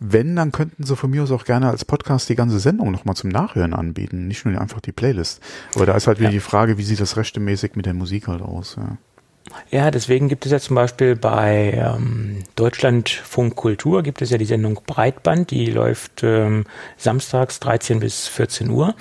wenn, 0.00 0.34
dann 0.34 0.50
könnten 0.50 0.82
sie 0.82 0.96
von 0.96 1.10
mir 1.10 1.22
aus 1.22 1.30
auch 1.30 1.44
gerne 1.44 1.68
als 1.68 1.84
Podcast 1.84 2.28
die 2.28 2.34
ganze 2.34 2.58
Sendung 2.58 2.90
nochmal 2.90 3.16
zum 3.16 3.30
Nachhören 3.30 3.74
anbieten, 3.74 4.26
nicht 4.26 4.44
nur 4.44 4.60
einfach 4.60 4.80
die 4.80 4.92
Playlist. 4.92 5.40
Aber 5.74 5.86
da 5.86 5.94
ist 5.94 6.06
halt 6.06 6.18
wieder 6.18 6.30
ja. 6.30 6.34
die 6.34 6.40
Frage, 6.40 6.78
wie 6.78 6.82
sieht 6.82 7.00
das 7.00 7.16
rechtemäßig 7.16 7.76
mit 7.76 7.86
der 7.86 7.94
Musik 7.94 8.26
halt 8.26 8.42
aus. 8.42 8.76
Ja. 8.76 8.96
Ja, 9.70 9.90
deswegen 9.90 10.28
gibt 10.28 10.46
es 10.46 10.52
ja 10.52 10.60
zum 10.60 10.76
Beispiel 10.76 11.16
bei 11.16 11.72
ähm, 11.74 12.44
Deutschlandfunk 12.56 13.56
Kultur 13.56 14.02
gibt 14.02 14.22
es 14.22 14.30
ja 14.30 14.38
die 14.38 14.44
Sendung 14.44 14.80
Breitband, 14.86 15.50
die 15.50 15.66
läuft 15.66 16.22
ähm, 16.22 16.64
samstags 16.96 17.58
13 17.60 18.00
bis 18.00 18.28
14 18.28 18.70
Uhr. 18.70 18.94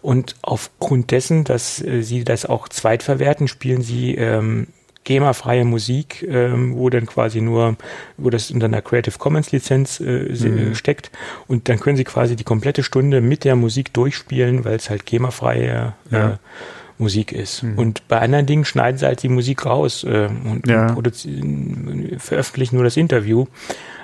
Und 0.00 0.36
aufgrund 0.42 1.10
dessen, 1.10 1.44
dass 1.44 1.82
äh, 1.82 2.02
sie 2.02 2.24
das 2.24 2.46
auch 2.46 2.68
zweitverwerten, 2.68 3.48
spielen 3.48 3.82
sie 3.82 4.14
ähm, 4.14 4.68
GEMA-freie 5.04 5.64
Musik, 5.64 6.26
ähm, 6.28 6.76
wo 6.76 6.90
dann 6.90 7.06
quasi 7.06 7.40
nur, 7.40 7.76
wo 8.16 8.30
das 8.30 8.50
unter 8.50 8.66
einer 8.66 8.82
Creative 8.82 9.18
Commons 9.18 9.50
Lizenz 9.50 10.00
äh, 10.00 10.28
mhm. 10.28 10.74
steckt 10.74 11.10
und 11.46 11.68
dann 11.68 11.80
können 11.80 11.96
sie 11.96 12.04
quasi 12.04 12.36
die 12.36 12.44
komplette 12.44 12.82
Stunde 12.82 13.20
mit 13.20 13.44
der 13.44 13.56
Musik 13.56 13.92
durchspielen, 13.92 14.64
weil 14.64 14.76
es 14.76 14.90
halt 14.90 15.06
GEMA-freie 15.06 15.94
äh, 16.10 16.14
ja. 16.14 16.38
Musik 16.98 17.32
ist. 17.32 17.62
Mhm. 17.62 17.78
Und 17.78 18.08
bei 18.08 18.20
anderen 18.20 18.46
Dingen 18.46 18.64
schneiden 18.64 18.98
sie 18.98 19.06
halt 19.06 19.22
die 19.22 19.30
Musik 19.30 19.64
raus 19.64 20.04
äh, 20.04 20.28
und, 20.44 20.68
ja. 20.68 20.92
und 20.92 21.10
veröffentlichen 22.18 22.76
nur 22.76 22.84
das 22.84 22.96
Interview 22.96 23.46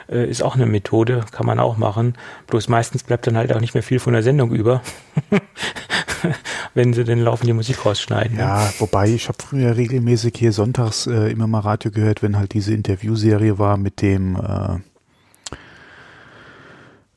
äh, 0.09 0.29
ist 0.29 0.43
auch 0.43 0.55
eine 0.55 0.67
Methode, 0.67 1.25
kann 1.31 1.47
man 1.47 1.59
auch 1.59 1.77
machen. 1.77 2.15
Bloß 2.47 2.69
meistens 2.69 3.03
bleibt 3.03 3.27
dann 3.27 3.37
halt 3.37 3.53
auch 3.53 3.61
nicht 3.61 3.75
mehr 3.75 3.83
viel 3.83 3.99
von 3.99 4.13
der 4.13 4.23
Sendung 4.23 4.53
über, 4.53 4.83
wenn 6.75 6.93
sie 6.93 7.05
den 7.05 7.21
laufende 7.21 7.55
Musik 7.55 7.85
rausschneiden. 7.85 8.37
Ne? 8.37 8.43
Ja, 8.43 8.65
ne? 8.65 8.71
wobei 8.79 9.09
ich 9.09 9.29
habe 9.29 9.39
früher 9.43 9.77
regelmäßig 9.77 10.35
hier 10.37 10.53
sonntags 10.53 11.07
äh, 11.07 11.31
immer 11.31 11.47
mal 11.47 11.61
Radio 11.61 11.91
gehört, 11.91 12.23
wenn 12.23 12.37
halt 12.37 12.55
diese 12.55 12.75
Interviewserie 12.75 13.59
war 13.59 13.77
mit 13.77 14.03
dem 14.03 14.37
äh, 14.37 14.79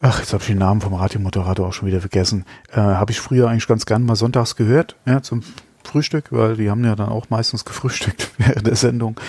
Ach, 0.01 0.20
jetzt 0.20 0.32
habe 0.32 0.41
ich 0.41 0.47
den 0.47 0.60
Namen 0.60 0.80
vom 0.80 0.93
Radiomoderator 0.93 1.68
auch 1.68 1.74
schon 1.74 1.89
wieder 1.89 1.99
vergessen. 1.99 2.45
Äh, 2.72 2.78
habe 2.78 3.12
ich 3.12 3.20
früher 3.20 3.49
eigentlich 3.49 3.68
ganz 3.68 3.86
gern 3.86 4.05
mal 4.05 4.16
sonntags 4.16 4.55
gehört, 4.55 4.95
ja, 5.05 5.22
zum 5.22 5.43
Frühstück, 5.84 6.32
weil 6.32 6.55
die 6.55 6.70
haben 6.70 6.86
ja 6.86 6.95
dann 6.95 7.10
auch 7.10 7.30
meistens 7.30 7.66
gefrühstückt 7.66 8.32
während 8.38 8.66
der 8.66 8.78
Sendung. 8.78 9.20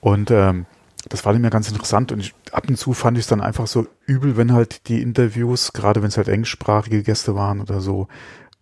Und 0.00 0.30
ähm, 0.30 0.66
das 1.08 1.24
war 1.24 1.32
mir 1.32 1.50
ganz 1.50 1.70
interessant 1.70 2.12
und 2.12 2.20
ich, 2.20 2.34
ab 2.52 2.68
und 2.68 2.76
zu 2.76 2.92
fand 2.92 3.16
ich 3.16 3.24
es 3.24 3.28
dann 3.28 3.40
einfach 3.40 3.66
so 3.66 3.86
übel, 4.04 4.36
wenn 4.36 4.52
halt 4.52 4.88
die 4.88 5.00
Interviews, 5.00 5.72
gerade 5.72 6.02
wenn 6.02 6.08
es 6.08 6.16
halt 6.16 6.28
englischsprachige 6.28 7.02
Gäste 7.02 7.34
waren 7.34 7.60
oder 7.60 7.80
so, 7.80 8.08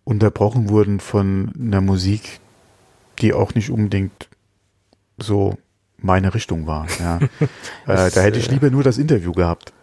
unterbrochen 0.07 0.69
wurden 0.69 1.01
von 1.01 1.51
einer 1.59 1.81
Musik, 1.81 2.39
die 3.19 3.33
auch 3.33 3.53
nicht 3.55 3.69
unbedingt 3.69 4.29
so 5.17 5.57
meine 5.97 6.33
Richtung 6.33 6.65
war. 6.65 6.87
Ja. 6.99 7.17
äh, 7.87 8.09
da 8.11 8.21
hätte 8.21 8.39
ich 8.39 8.47
äh, 8.47 8.53
lieber 8.53 8.69
nur 8.69 8.83
das 8.83 8.97
Interview 8.97 9.33
gehabt. 9.33 9.73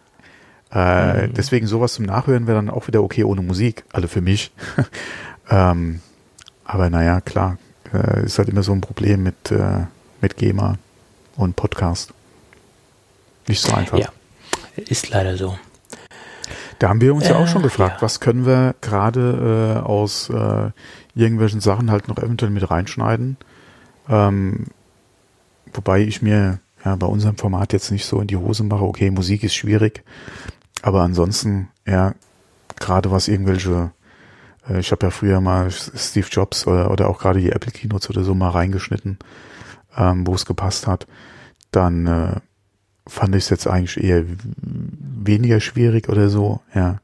Äh, 0.71 1.27
mhm. 1.27 1.33
Deswegen 1.35 1.67
sowas 1.67 1.93
zum 1.93 2.05
Nachhören 2.05 2.47
wäre 2.47 2.57
dann 2.57 2.71
auch 2.71 2.87
wieder 2.87 3.03
okay 3.03 3.23
ohne 3.23 3.43
Musik, 3.43 3.83
also 3.93 4.07
für 4.07 4.21
mich. 4.21 4.51
ähm, 5.49 6.01
aber 6.63 6.89
naja, 6.89 7.21
klar, 7.21 7.59
äh, 7.93 8.25
ist 8.25 8.39
halt 8.39 8.49
immer 8.49 8.63
so 8.63 8.71
ein 8.71 8.81
Problem 8.81 9.21
mit, 9.21 9.51
äh, 9.51 9.85
mit 10.21 10.37
GEMA 10.37 10.79
und 11.35 11.55
Podcast. 11.55 12.13
Nicht 13.47 13.61
so 13.61 13.73
einfach. 13.75 13.99
Ja, 13.99 14.09
ist 14.75 15.09
leider 15.09 15.37
so. 15.37 15.55
Da 16.79 16.89
haben 16.89 17.01
wir 17.01 17.15
uns 17.15 17.25
äh, 17.25 17.29
ja 17.29 17.37
auch 17.37 17.47
schon 17.47 17.61
äh, 17.61 17.65
gefragt, 17.65 17.97
ja. 17.97 18.01
was 18.01 18.19
können 18.19 18.45
wir 18.45 18.75
gerade 18.81 19.77
äh, 19.77 19.85
aus 19.85 20.29
äh, 20.29 20.71
irgendwelchen 21.15 21.61
Sachen 21.61 21.91
halt 21.91 22.07
noch 22.07 22.17
eventuell 22.17 22.51
mit 22.51 22.69
reinschneiden. 22.69 23.37
Ähm, 24.09 24.65
wobei 25.73 26.01
ich 26.01 26.21
mir 26.21 26.59
ja, 26.83 26.95
bei 26.95 27.07
unserem 27.07 27.37
Format 27.37 27.73
jetzt 27.73 27.91
nicht 27.91 28.05
so 28.05 28.19
in 28.19 28.27
die 28.27 28.37
Hose 28.37 28.63
mache, 28.63 28.83
okay, 28.83 29.09
Musik 29.09 29.43
ist 29.43 29.55
schwierig, 29.55 30.03
aber 30.81 31.01
ansonsten, 31.01 31.69
ja, 31.87 32.13
gerade 32.79 33.09
was 33.09 33.27
irgendwelche, 33.27 33.91
äh, 34.69 34.79
ich 34.79 34.91
habe 34.91 35.07
ja 35.07 35.11
früher 35.11 35.41
mal 35.41 35.71
Steve 35.71 36.27
Jobs 36.29 36.67
oder, 36.67 36.91
oder 36.91 37.09
auch 37.09 37.19
gerade 37.19 37.39
die 37.39 37.51
Apple 37.51 37.71
Keynotes 37.71 38.09
oder 38.09 38.23
so 38.23 38.35
mal 38.35 38.49
reingeschnitten 38.49 39.17
ähm, 39.97 40.25
wo 40.27 40.35
es 40.35 40.45
gepasst 40.45 40.87
hat, 40.87 41.07
dann 41.71 42.07
äh, 42.07 42.39
fand 43.07 43.35
ich 43.35 43.43
es 43.45 43.49
jetzt 43.49 43.67
eigentlich 43.67 44.03
eher 44.03 44.23
weniger 44.61 45.59
schwierig 45.59 46.09
oder 46.09 46.29
so, 46.29 46.61
ja. 46.73 46.99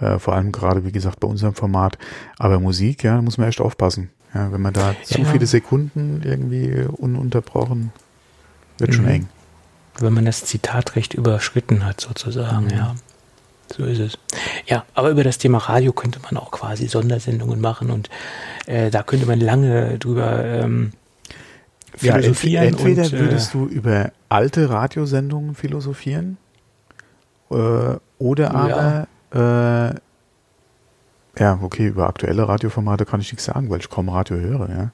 Äh, 0.00 0.18
vor 0.18 0.34
allem 0.34 0.50
gerade, 0.52 0.84
wie 0.84 0.92
gesagt, 0.92 1.20
bei 1.20 1.28
unserem 1.28 1.54
Format. 1.54 1.98
Aber 2.38 2.58
Musik, 2.58 3.04
ja, 3.04 3.16
da 3.16 3.22
muss 3.22 3.38
man 3.38 3.48
echt 3.48 3.60
aufpassen. 3.60 4.10
Ja, 4.34 4.50
wenn 4.52 4.60
man 4.60 4.72
da 4.72 4.94
zu 5.04 5.20
Ja. 5.20 5.24
viele 5.26 5.46
Sekunden 5.46 6.20
irgendwie 6.24 6.84
ununterbrochen, 6.96 7.92
wird 8.78 8.92
schon 8.94 9.04
Mhm. 9.04 9.10
eng. 9.10 9.28
Wenn 10.00 10.12
man 10.12 10.24
das 10.24 10.44
Zitatrecht 10.44 11.14
überschritten 11.14 11.84
hat, 11.86 12.00
sozusagen, 12.00 12.68
ja. 12.70 12.94
So 13.76 13.84
ist 13.84 14.00
es. 14.00 14.18
Ja, 14.66 14.84
aber 14.94 15.10
über 15.10 15.22
das 15.24 15.38
Thema 15.38 15.58
Radio 15.58 15.92
könnte 15.92 16.18
man 16.22 16.36
auch 16.36 16.50
quasi 16.50 16.86
Sondersendungen 16.88 17.60
machen 17.60 17.90
und 17.90 18.10
äh, 18.66 18.90
da 18.90 19.02
könnte 19.04 19.26
man 19.26 19.40
lange 19.40 19.98
drüber 19.98 20.44
ähm, 20.44 20.92
Ja, 22.00 22.14
philosophieren. 22.14 22.64
entweder 22.68 23.04
und, 23.04 23.12
äh, 23.12 23.18
würdest 23.20 23.54
du 23.54 23.66
über 23.66 24.10
alte 24.28 24.68
Radiosendungen 24.68 25.54
philosophieren 25.54 26.36
äh, 27.50 27.54
oder 28.18 28.52
Ja. 28.68 29.06
aber 29.32 29.92
äh, 29.94 30.00
ja, 31.38 31.58
okay, 31.62 31.88
über 31.88 32.06
aktuelle 32.08 32.46
Radioformate 32.46 33.04
kann 33.04 33.20
ich 33.20 33.32
nichts 33.32 33.44
sagen, 33.44 33.68
weil 33.68 33.80
ich 33.80 33.90
kaum 33.90 34.08
Radio 34.08 34.36
höre. 34.36 34.68
Ja. 34.68 34.90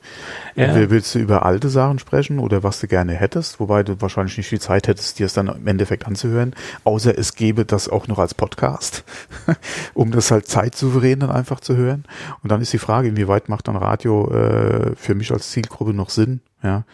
Ja. 0.54 0.64
Entweder 0.64 0.90
willst 0.90 1.14
du 1.14 1.18
über 1.18 1.44
alte 1.44 1.68
Sachen 1.68 1.98
sprechen 1.98 2.38
oder 2.38 2.62
was 2.62 2.80
du 2.80 2.86
gerne 2.86 3.12
hättest, 3.12 3.60
wobei 3.60 3.82
du 3.82 4.00
wahrscheinlich 4.00 4.38
nicht 4.38 4.50
die 4.50 4.58
Zeit 4.58 4.88
hättest, 4.88 5.18
dir 5.18 5.26
es 5.26 5.34
dann 5.34 5.48
im 5.48 5.66
Endeffekt 5.66 6.06
anzuhören, 6.06 6.54
außer 6.84 7.16
es 7.18 7.34
gäbe 7.34 7.66
das 7.66 7.88
auch 7.88 8.08
noch 8.08 8.18
als 8.18 8.32
Podcast, 8.34 9.04
um 9.94 10.12
das 10.12 10.30
halt 10.30 10.48
zeitsouverän 10.48 11.20
dann 11.20 11.30
einfach 11.30 11.60
zu 11.60 11.76
hören. 11.76 12.04
Und 12.42 12.50
dann 12.50 12.62
ist 12.62 12.72
die 12.72 12.78
Frage, 12.78 13.08
inwieweit 13.08 13.48
macht 13.48 13.68
dann 13.68 13.76
Radio 13.76 14.30
äh, 14.32 14.96
für 14.96 15.14
mich 15.14 15.32
als 15.32 15.50
Zielgruppe 15.50 15.92
noch 15.92 16.08
Sinn? 16.08 16.40
Ja, 16.62 16.84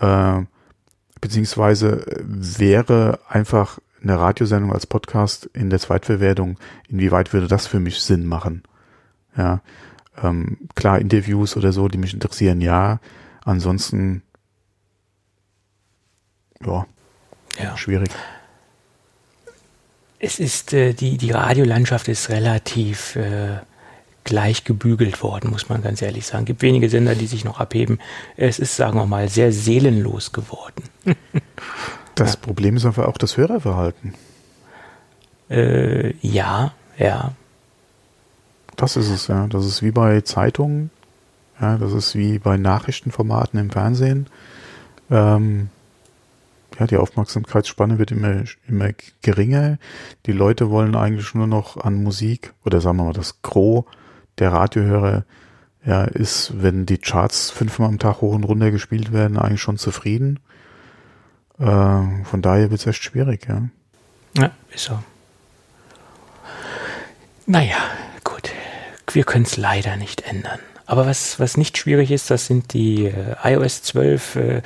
äh, 0.00 0.44
beziehungsweise 1.20 2.04
wäre 2.26 3.20
einfach 3.28 3.78
eine 4.02 4.18
Radiosendung 4.18 4.72
als 4.72 4.86
Podcast 4.86 5.48
in 5.52 5.70
der 5.70 5.78
Zweitverwertung, 5.78 6.58
inwieweit 6.88 7.32
würde 7.32 7.48
das 7.48 7.66
für 7.66 7.80
mich 7.80 8.00
Sinn 8.00 8.26
machen? 8.26 8.62
Ja, 9.38 9.62
ähm, 10.22 10.58
klar, 10.74 10.98
Interviews 10.98 11.56
oder 11.56 11.72
so, 11.72 11.88
die 11.88 11.96
mich 11.96 12.12
interessieren, 12.12 12.60
ja. 12.60 13.00
Ansonsten, 13.44 14.22
ja, 16.60 16.86
ja. 17.58 17.76
schwierig. 17.76 18.10
Es 20.18 20.40
ist, 20.40 20.72
äh, 20.72 20.92
die, 20.92 21.16
die 21.16 21.30
Radiolandschaft 21.30 22.08
ist 22.08 22.28
relativ 22.28 23.14
äh, 23.14 23.58
gleich 24.24 24.64
gebügelt 24.64 25.22
worden, 25.22 25.50
muss 25.50 25.68
man 25.68 25.80
ganz 25.82 26.02
ehrlich 26.02 26.26
sagen. 26.26 26.44
gibt 26.44 26.60
wenige 26.60 26.90
Sender, 26.90 27.14
die 27.14 27.26
sich 27.26 27.44
noch 27.44 27.60
abheben. 27.60 27.98
Es 28.36 28.58
ist, 28.58 28.76
sagen 28.76 28.98
wir 28.98 29.06
mal, 29.06 29.28
sehr 29.28 29.52
seelenlos 29.52 30.32
geworden. 30.32 30.84
Das 32.14 32.36
Problem 32.36 32.76
ist 32.76 32.84
einfach 32.84 33.06
auch 33.06 33.16
das 33.16 33.36
Hörerverhalten. 33.36 34.12
Äh, 35.48 36.14
ja, 36.20 36.74
ja. 36.98 37.30
Das 38.78 38.96
ist 38.96 39.10
es, 39.10 39.26
ja. 39.26 39.48
Das 39.48 39.66
ist 39.66 39.82
wie 39.82 39.90
bei 39.90 40.20
Zeitungen, 40.20 40.90
ja, 41.60 41.76
das 41.76 41.92
ist 41.92 42.14
wie 42.14 42.38
bei 42.38 42.56
Nachrichtenformaten 42.56 43.58
im 43.58 43.70
Fernsehen. 43.70 44.28
Ähm, 45.10 45.68
ja, 46.78 46.86
die 46.86 46.96
Aufmerksamkeitsspanne 46.96 47.98
wird 47.98 48.12
immer, 48.12 48.44
immer 48.68 48.90
geringer. 49.20 49.78
Die 50.26 50.32
Leute 50.32 50.70
wollen 50.70 50.94
eigentlich 50.94 51.34
nur 51.34 51.48
noch 51.48 51.76
an 51.76 52.04
Musik 52.04 52.54
oder 52.64 52.80
sagen 52.80 52.98
wir 52.98 53.04
mal, 53.04 53.12
das 53.12 53.42
Gros 53.42 53.84
der 54.38 54.52
Radiohörer 54.52 55.24
ja, 55.84 56.04
ist, 56.04 56.62
wenn 56.62 56.86
die 56.86 56.98
Charts 56.98 57.50
fünfmal 57.50 57.88
am 57.88 57.98
Tag 57.98 58.20
hoch 58.20 58.32
und 58.32 58.44
runter 58.44 58.70
gespielt 58.70 59.12
werden, 59.12 59.38
eigentlich 59.38 59.60
schon 59.60 59.78
zufrieden. 59.78 60.38
Äh, 61.58 61.64
von 61.64 62.42
daher 62.42 62.70
wird 62.70 62.80
es 62.80 62.86
echt 62.86 63.02
schwierig, 63.02 63.48
ja. 63.48 63.62
Ja, 64.34 64.52
ist 64.70 64.84
so. 64.84 65.02
Naja. 67.46 67.78
Wir 69.14 69.24
können 69.24 69.44
es 69.44 69.56
leider 69.56 69.96
nicht 69.96 70.22
ändern. 70.22 70.58
Aber 70.86 71.06
was, 71.06 71.38
was 71.38 71.58
nicht 71.58 71.76
schwierig 71.76 72.10
ist, 72.10 72.30
das 72.30 72.46
sind 72.46 72.72
die 72.72 73.06
äh, 73.06 73.34
iOS 73.44 73.82
12 73.82 74.36
äh, 74.36 74.62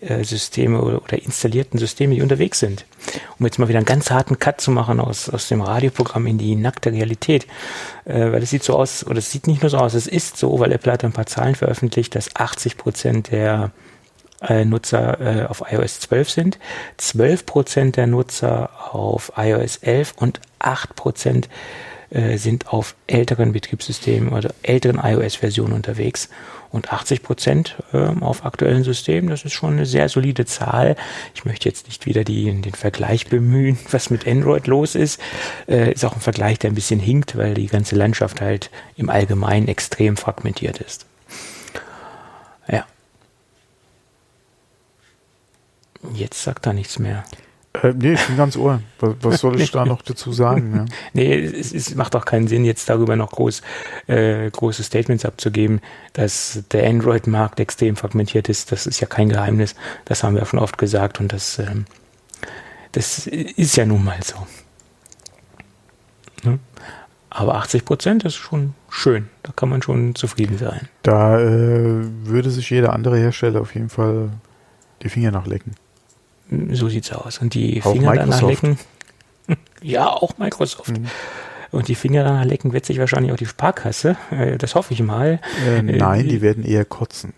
äh, 0.00 0.24
Systeme 0.24 0.80
oder, 0.80 1.02
oder 1.02 1.22
installierten 1.22 1.78
Systeme, 1.78 2.14
die 2.14 2.22
unterwegs 2.22 2.58
sind. 2.58 2.84
Um 3.38 3.46
jetzt 3.46 3.58
mal 3.58 3.68
wieder 3.68 3.78
einen 3.78 3.86
ganz 3.86 4.10
harten 4.10 4.38
Cut 4.38 4.60
zu 4.60 4.72
machen 4.72 4.98
aus, 4.98 5.28
aus 5.28 5.48
dem 5.48 5.60
Radioprogramm 5.60 6.26
in 6.26 6.38
die 6.38 6.56
nackte 6.56 6.92
Realität. 6.92 7.46
Äh, 8.04 8.32
weil 8.32 8.42
es 8.42 8.50
sieht 8.50 8.64
so 8.64 8.76
aus, 8.76 9.06
oder 9.06 9.18
es 9.18 9.30
sieht 9.30 9.46
nicht 9.46 9.62
nur 9.62 9.70
so 9.70 9.78
aus, 9.78 9.94
es 9.94 10.08
ist 10.08 10.36
so, 10.36 10.58
weil 10.58 10.72
Apple 10.72 10.92
hat 10.92 11.04
ein 11.04 11.12
paar 11.12 11.26
Zahlen 11.26 11.54
veröffentlicht, 11.54 12.14
dass 12.14 12.34
80 12.34 12.76
Prozent 12.76 13.30
der 13.30 13.70
äh, 14.42 14.64
Nutzer 14.64 15.20
äh, 15.20 15.46
auf 15.46 15.62
iOS 15.70 16.00
12 16.00 16.30
sind, 16.30 16.58
12 16.96 17.46
Prozent 17.46 17.96
der 17.96 18.08
Nutzer 18.08 18.70
auf 18.92 19.32
iOS 19.36 19.76
11 19.78 20.14
und 20.16 20.40
8 20.58 20.96
Prozent 20.96 21.46
äh, 21.46 21.89
sind 22.10 22.72
auf 22.72 22.96
älteren 23.06 23.52
Betriebssystemen 23.52 24.32
oder 24.32 24.52
älteren 24.62 24.98
iOS-Versionen 25.02 25.72
unterwegs 25.72 26.28
und 26.72 26.92
80 26.92 27.22
Prozent 27.22 27.76
ähm, 27.92 28.22
auf 28.22 28.44
aktuellen 28.44 28.84
Systemen. 28.84 29.28
Das 29.28 29.44
ist 29.44 29.52
schon 29.52 29.72
eine 29.72 29.86
sehr 29.86 30.08
solide 30.08 30.44
Zahl. 30.44 30.96
Ich 31.34 31.44
möchte 31.44 31.68
jetzt 31.68 31.86
nicht 31.86 32.06
wieder 32.06 32.24
die, 32.24 32.44
den 32.60 32.74
Vergleich 32.74 33.26
bemühen, 33.28 33.78
was 33.90 34.10
mit 34.10 34.26
Android 34.26 34.66
los 34.66 34.94
ist. 34.94 35.20
Äh, 35.68 35.92
ist 35.92 36.04
auch 36.04 36.14
ein 36.14 36.20
Vergleich, 36.20 36.58
der 36.58 36.70
ein 36.70 36.74
bisschen 36.74 37.00
hinkt, 37.00 37.36
weil 37.36 37.54
die 37.54 37.66
ganze 37.66 37.96
Landschaft 37.96 38.40
halt 38.40 38.70
im 38.96 39.10
Allgemeinen 39.10 39.68
extrem 39.68 40.16
fragmentiert 40.16 40.78
ist. 40.78 41.06
Ja. 42.68 42.86
Jetzt 46.14 46.42
sagt 46.42 46.66
er 46.66 46.72
nichts 46.72 46.98
mehr. 46.98 47.24
Äh, 47.82 47.94
nee, 47.96 48.12
ich 48.12 48.26
bin 48.26 48.36
ganz 48.36 48.56
ohr. 48.56 48.80
Was, 48.98 49.14
was 49.20 49.40
soll 49.40 49.60
ich 49.60 49.70
da 49.72 49.84
noch 49.84 50.02
dazu 50.02 50.32
sagen? 50.32 50.74
Ja? 50.76 50.84
Nee, 51.12 51.44
es, 51.44 51.72
es 51.72 51.94
macht 51.94 52.14
auch 52.16 52.24
keinen 52.24 52.48
Sinn, 52.48 52.64
jetzt 52.64 52.88
darüber 52.88 53.16
noch 53.16 53.30
groß, 53.32 53.62
äh, 54.06 54.50
große 54.50 54.82
Statements 54.82 55.24
abzugeben, 55.24 55.80
dass 56.12 56.62
der 56.72 56.88
Android-Markt 56.88 57.60
extrem 57.60 57.96
fragmentiert 57.96 58.48
ist. 58.48 58.72
Das 58.72 58.86
ist 58.86 59.00
ja 59.00 59.06
kein 59.06 59.28
Geheimnis. 59.28 59.74
Das 60.04 60.22
haben 60.22 60.36
wir 60.36 60.44
schon 60.44 60.58
oft 60.58 60.78
gesagt 60.78 61.20
und 61.20 61.32
das, 61.32 61.58
ähm, 61.58 61.86
das 62.92 63.26
ist 63.26 63.76
ja 63.76 63.86
nun 63.86 64.04
mal 64.04 64.18
so. 64.22 64.46
Ne? 66.42 66.58
Aber 67.30 67.54
80 67.56 67.84
Prozent 67.84 68.24
ist 68.24 68.34
schon 68.34 68.74
schön. 68.88 69.28
Da 69.44 69.52
kann 69.54 69.68
man 69.68 69.82
schon 69.82 70.16
zufrieden 70.16 70.58
sein. 70.58 70.88
Da 71.02 71.38
äh, 71.38 72.02
würde 72.24 72.50
sich 72.50 72.68
jeder 72.70 72.92
andere 72.92 73.18
Hersteller 73.18 73.60
auf 73.60 73.74
jeden 73.74 73.88
Fall 73.88 74.30
die 75.02 75.08
Finger 75.08 75.30
nachlecken. 75.30 75.74
So 76.72 76.88
sieht's 76.88 77.12
aus. 77.12 77.38
Und 77.38 77.54
die 77.54 77.82
Auch 77.82 77.92
Finger 77.92 78.14
danach 78.14 78.40
Microsoft. 78.42 78.62
lecken. 78.62 78.78
Ja, 79.82 80.08
auch 80.08 80.36
Microsoft. 80.38 80.90
Mhm. 80.98 81.06
Und 81.72 81.88
die 81.88 81.94
Finger 81.94 82.22
danach 82.24 82.44
lecken 82.44 82.72
wird 82.72 82.84
sich 82.86 82.98
wahrscheinlich 82.98 83.32
auch 83.32 83.36
die 83.36 83.46
Sparkasse. 83.46 84.16
Äh, 84.30 84.58
Das 84.58 84.74
hoffe 84.74 84.92
ich 84.92 85.02
mal. 85.02 85.40
Äh, 85.66 85.82
nein, 85.82 86.26
Äh, 86.26 86.28
die 86.28 86.40
werden 86.42 86.64
eher 86.64 86.84
kotzen. 86.84 87.32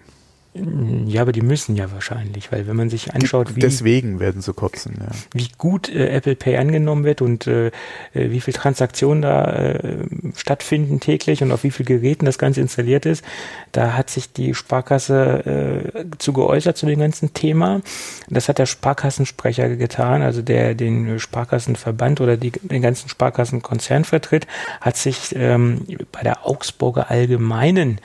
Ja, 0.54 1.22
aber 1.22 1.32
die 1.32 1.40
müssen 1.40 1.76
ja 1.76 1.90
wahrscheinlich, 1.92 2.52
weil 2.52 2.66
wenn 2.66 2.76
man 2.76 2.90
sich 2.90 3.14
anschaut, 3.14 3.56
wie, 3.56 3.60
Deswegen 3.60 4.20
werden 4.20 4.42
sie 4.42 4.52
kotzen, 4.52 4.98
ja. 5.00 5.06
wie 5.32 5.48
gut 5.56 5.88
äh, 5.88 6.08
Apple 6.08 6.36
Pay 6.36 6.58
angenommen 6.58 7.04
wird 7.04 7.22
und 7.22 7.46
äh, 7.46 7.68
äh, 7.68 7.72
wie 8.12 8.40
viel 8.40 8.52
Transaktionen 8.52 9.22
da 9.22 9.50
äh, 9.50 10.04
stattfinden 10.36 11.00
täglich 11.00 11.42
und 11.42 11.52
auf 11.52 11.64
wie 11.64 11.70
viel 11.70 11.86
Geräten 11.86 12.26
das 12.26 12.36
Ganze 12.36 12.60
installiert 12.60 13.06
ist, 13.06 13.24
da 13.72 13.94
hat 13.94 14.10
sich 14.10 14.30
die 14.34 14.52
Sparkasse 14.52 15.94
äh, 15.94 16.04
zu 16.18 16.34
geäußert 16.34 16.76
zu 16.76 16.84
dem 16.84 17.00
ganzen 17.00 17.32
Thema. 17.32 17.80
Das 18.28 18.50
hat 18.50 18.58
der 18.58 18.66
Sparkassensprecher 18.66 19.76
getan, 19.76 20.20
also 20.20 20.42
der 20.42 20.74
den 20.74 21.18
Sparkassenverband 21.18 22.20
oder 22.20 22.36
die, 22.36 22.50
den 22.50 22.82
ganzen 22.82 23.08
Sparkassenkonzern 23.08 24.04
vertritt, 24.04 24.46
hat 24.82 24.98
sich 24.98 25.34
ähm, 25.34 25.86
bei 26.12 26.20
der 26.20 26.46
Augsburger 26.46 27.10
Allgemeinen 27.10 28.00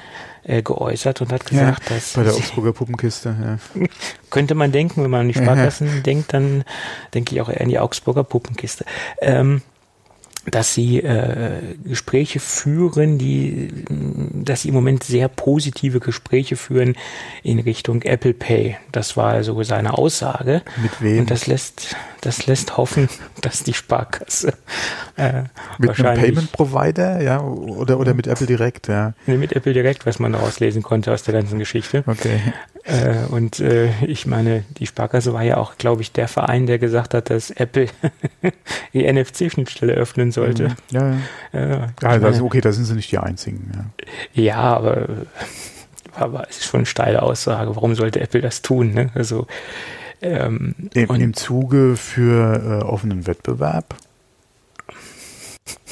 äh, 0.48 0.62
geäußert 0.62 1.22
und 1.22 1.32
hat 1.32 1.45
gesagt, 1.45 1.91
dass 1.91 2.14
bei 2.14 2.24
der 2.24 2.34
Augsburger 2.34 2.74
Puppenkiste, 2.74 3.36
ja. 3.39 3.86
könnte 4.30 4.56
man 4.56 4.72
denken, 4.72 5.04
wenn 5.04 5.12
man 5.12 5.22
an 5.22 5.28
die 5.28 5.34
Sparkassen 5.34 6.04
denkt, 6.04 6.34
dann 6.34 6.64
denke 7.14 7.36
ich 7.36 7.41
auch 7.41 7.50
eher 7.50 7.62
an 7.62 7.70
die 7.70 7.80
Augsburger 7.80 8.24
Puppenkiste. 8.24 8.86
Ähm, 9.22 9.62
dass 10.50 10.74
sie 10.74 11.00
äh, 11.00 11.76
Gespräche 11.84 12.39
führen, 12.39 13.18
die, 13.18 13.70
dass 14.34 14.62
sie 14.62 14.70
im 14.70 14.76
Moment 14.76 15.04
sehr 15.04 15.28
positive 15.28 16.00
Gespräche 16.00 16.56
führen 16.56 16.95
in 17.43 17.60
Richtung 17.60 18.02
Apple 18.04 18.34
Pay. 18.34 18.78
Das 18.93 19.18
war 19.18 19.34
also 19.34 19.62
seine 19.64 19.98
Aussage. 19.98 20.62
Mit 20.82 21.02
wem? 21.02 21.20
Und 21.20 21.32
das 21.32 21.48
lässt, 21.48 21.98
das 22.28 22.46
lässt 22.46 22.78
hoffen, 22.78 23.10
dass 23.42 23.64
die 23.64 23.74
Sparkasse 23.74 24.54
äh, 25.16 25.24
Mit 25.24 25.28
einem 25.28 25.48
wahrscheinlich 25.80 26.26
Payment 26.26 26.52
Provider, 26.52 27.22
ja, 27.22 27.42
oder, 27.42 28.00
oder 28.00 28.14
mit 28.14 28.28
Apple 28.28 28.46
direkt, 28.46 28.88
ja. 28.88 29.14
Nee, 29.26 29.38
mit 29.38 29.54
Apple 29.54 29.74
direkt, 29.74 30.06
was 30.06 30.20
man 30.20 30.34
daraus 30.34 30.60
lesen 30.60 30.84
konnte 30.84 31.12
aus 31.12 31.24
der 31.24 31.34
ganzen 31.34 31.58
Geschichte. 31.58 32.04
Okay. 32.06 32.40
Äh, 32.84 33.26
und 33.32 33.60
äh, 33.60 33.90
ich 34.06 34.26
meine, 34.26 34.64
die 34.78 34.86
Sparkasse 34.88 35.34
war 35.34 35.44
ja 35.44 35.58
auch, 35.58 35.78
glaube 35.78 36.02
ich, 36.02 36.12
der 36.12 36.28
Verein, 36.28 36.68
der 36.68 36.80
gesagt 36.80 37.14
hat, 37.14 37.30
dass 37.30 37.50
Apple 37.52 37.88
die 38.94 39.12
NFC-Schnittstelle 39.12 39.94
öffnen 39.94 40.32
sollte. 40.32 40.76
Ja, 40.92 41.12
ja. 41.12 41.60
Äh, 41.60 41.70
ja 41.70 41.88
das, 42.00 42.22
meine, 42.22 42.44
okay, 42.44 42.62
da 42.62 42.72
sind 42.72 42.86
sie 42.86 42.94
nicht 42.94 43.12
die 43.12 43.18
einzigen, 43.18 43.72
ja. 43.74 44.44
ja, 44.44 44.58
aber 44.58 45.08
aber 46.14 46.48
es 46.50 46.58
ist 46.58 46.66
schon 46.66 46.80
eine 46.80 46.86
steile 46.86 47.22
Aussage. 47.22 47.76
Warum 47.76 47.96
sollte 47.96 48.20
Apple 48.20 48.42
das 48.42 48.62
tun? 48.62 48.94
Ne? 48.94 49.12
Also 49.14 49.48
ähm, 50.22 50.76
Im, 50.93 51.09
Im 51.09 51.34
Zuge 51.34 51.95
für 51.95 52.82
äh, 52.82 52.84
offenen 52.84 53.28
Wettbewerb 53.28 53.95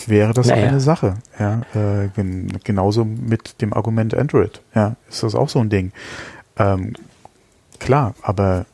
wäre 0.07 0.33
das 0.33 0.47
naja. 0.47 0.67
eine 0.67 0.79
Sache. 0.79 1.15
Ja, 1.39 1.61
äh, 1.73 2.09
gen 2.09 2.47
genauso 2.63 3.05
mit 3.05 3.61
dem 3.61 3.73
Argument 3.73 4.13
Android. 4.13 4.61
Ja, 4.73 4.95
ist 5.09 5.23
das 5.23 5.35
auch 5.35 5.49
so 5.49 5.59
ein 5.59 5.69
Ding. 5.69 5.91
Ähm, 6.57 6.93
klar, 7.79 8.15
aber 8.21 8.65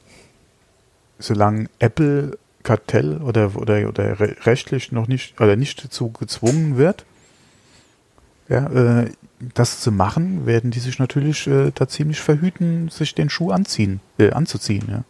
solange 1.20 1.70
Apple 1.80 2.38
Kartell 2.64 3.18
oder, 3.18 3.56
oder, 3.56 3.88
oder 3.88 4.20
rechtlich 4.46 4.92
noch 4.92 5.08
nicht 5.08 5.40
oder 5.42 5.56
nicht 5.56 5.84
dazu 5.84 6.12
gezwungen 6.12 6.78
wird, 6.78 7.06
ja, 8.50 8.68
äh, 9.02 9.12
das 9.56 9.80
zu 9.80 9.92
machen, 9.92 10.46
werden 10.46 10.72
die 10.72 10.80
sich 10.80 11.00
natürlich 11.00 11.48
äh, 11.48 11.72
da 11.74 11.88
ziemlich 11.88 12.20
verhüten, 12.20 12.90
sich 12.90 13.16
den 13.16 13.30
Schuh 13.30 13.52
anziehen, 13.52 14.02
äh, 14.20 14.32
anzuziehen. 14.32 14.84
Ja. 14.88 15.04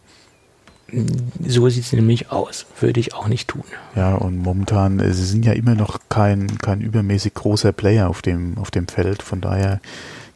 So 1.46 1.68
sieht 1.68 1.84
es 1.84 1.92
nämlich 1.92 2.30
aus. 2.30 2.66
Würde 2.80 3.00
ich 3.00 3.14
auch 3.14 3.26
nicht 3.26 3.48
tun. 3.48 3.64
Ja, 3.96 4.14
und 4.14 4.38
momentan, 4.38 5.00
äh, 5.00 5.12
sie 5.12 5.24
sind 5.24 5.44
ja 5.44 5.52
immer 5.52 5.74
noch 5.74 5.98
kein, 6.08 6.58
kein 6.58 6.80
übermäßig 6.80 7.34
großer 7.34 7.72
Player 7.72 8.08
auf 8.08 8.20
dem, 8.20 8.58
auf 8.58 8.70
dem 8.70 8.88
Feld. 8.88 9.22
Von 9.22 9.40
daher 9.40 9.80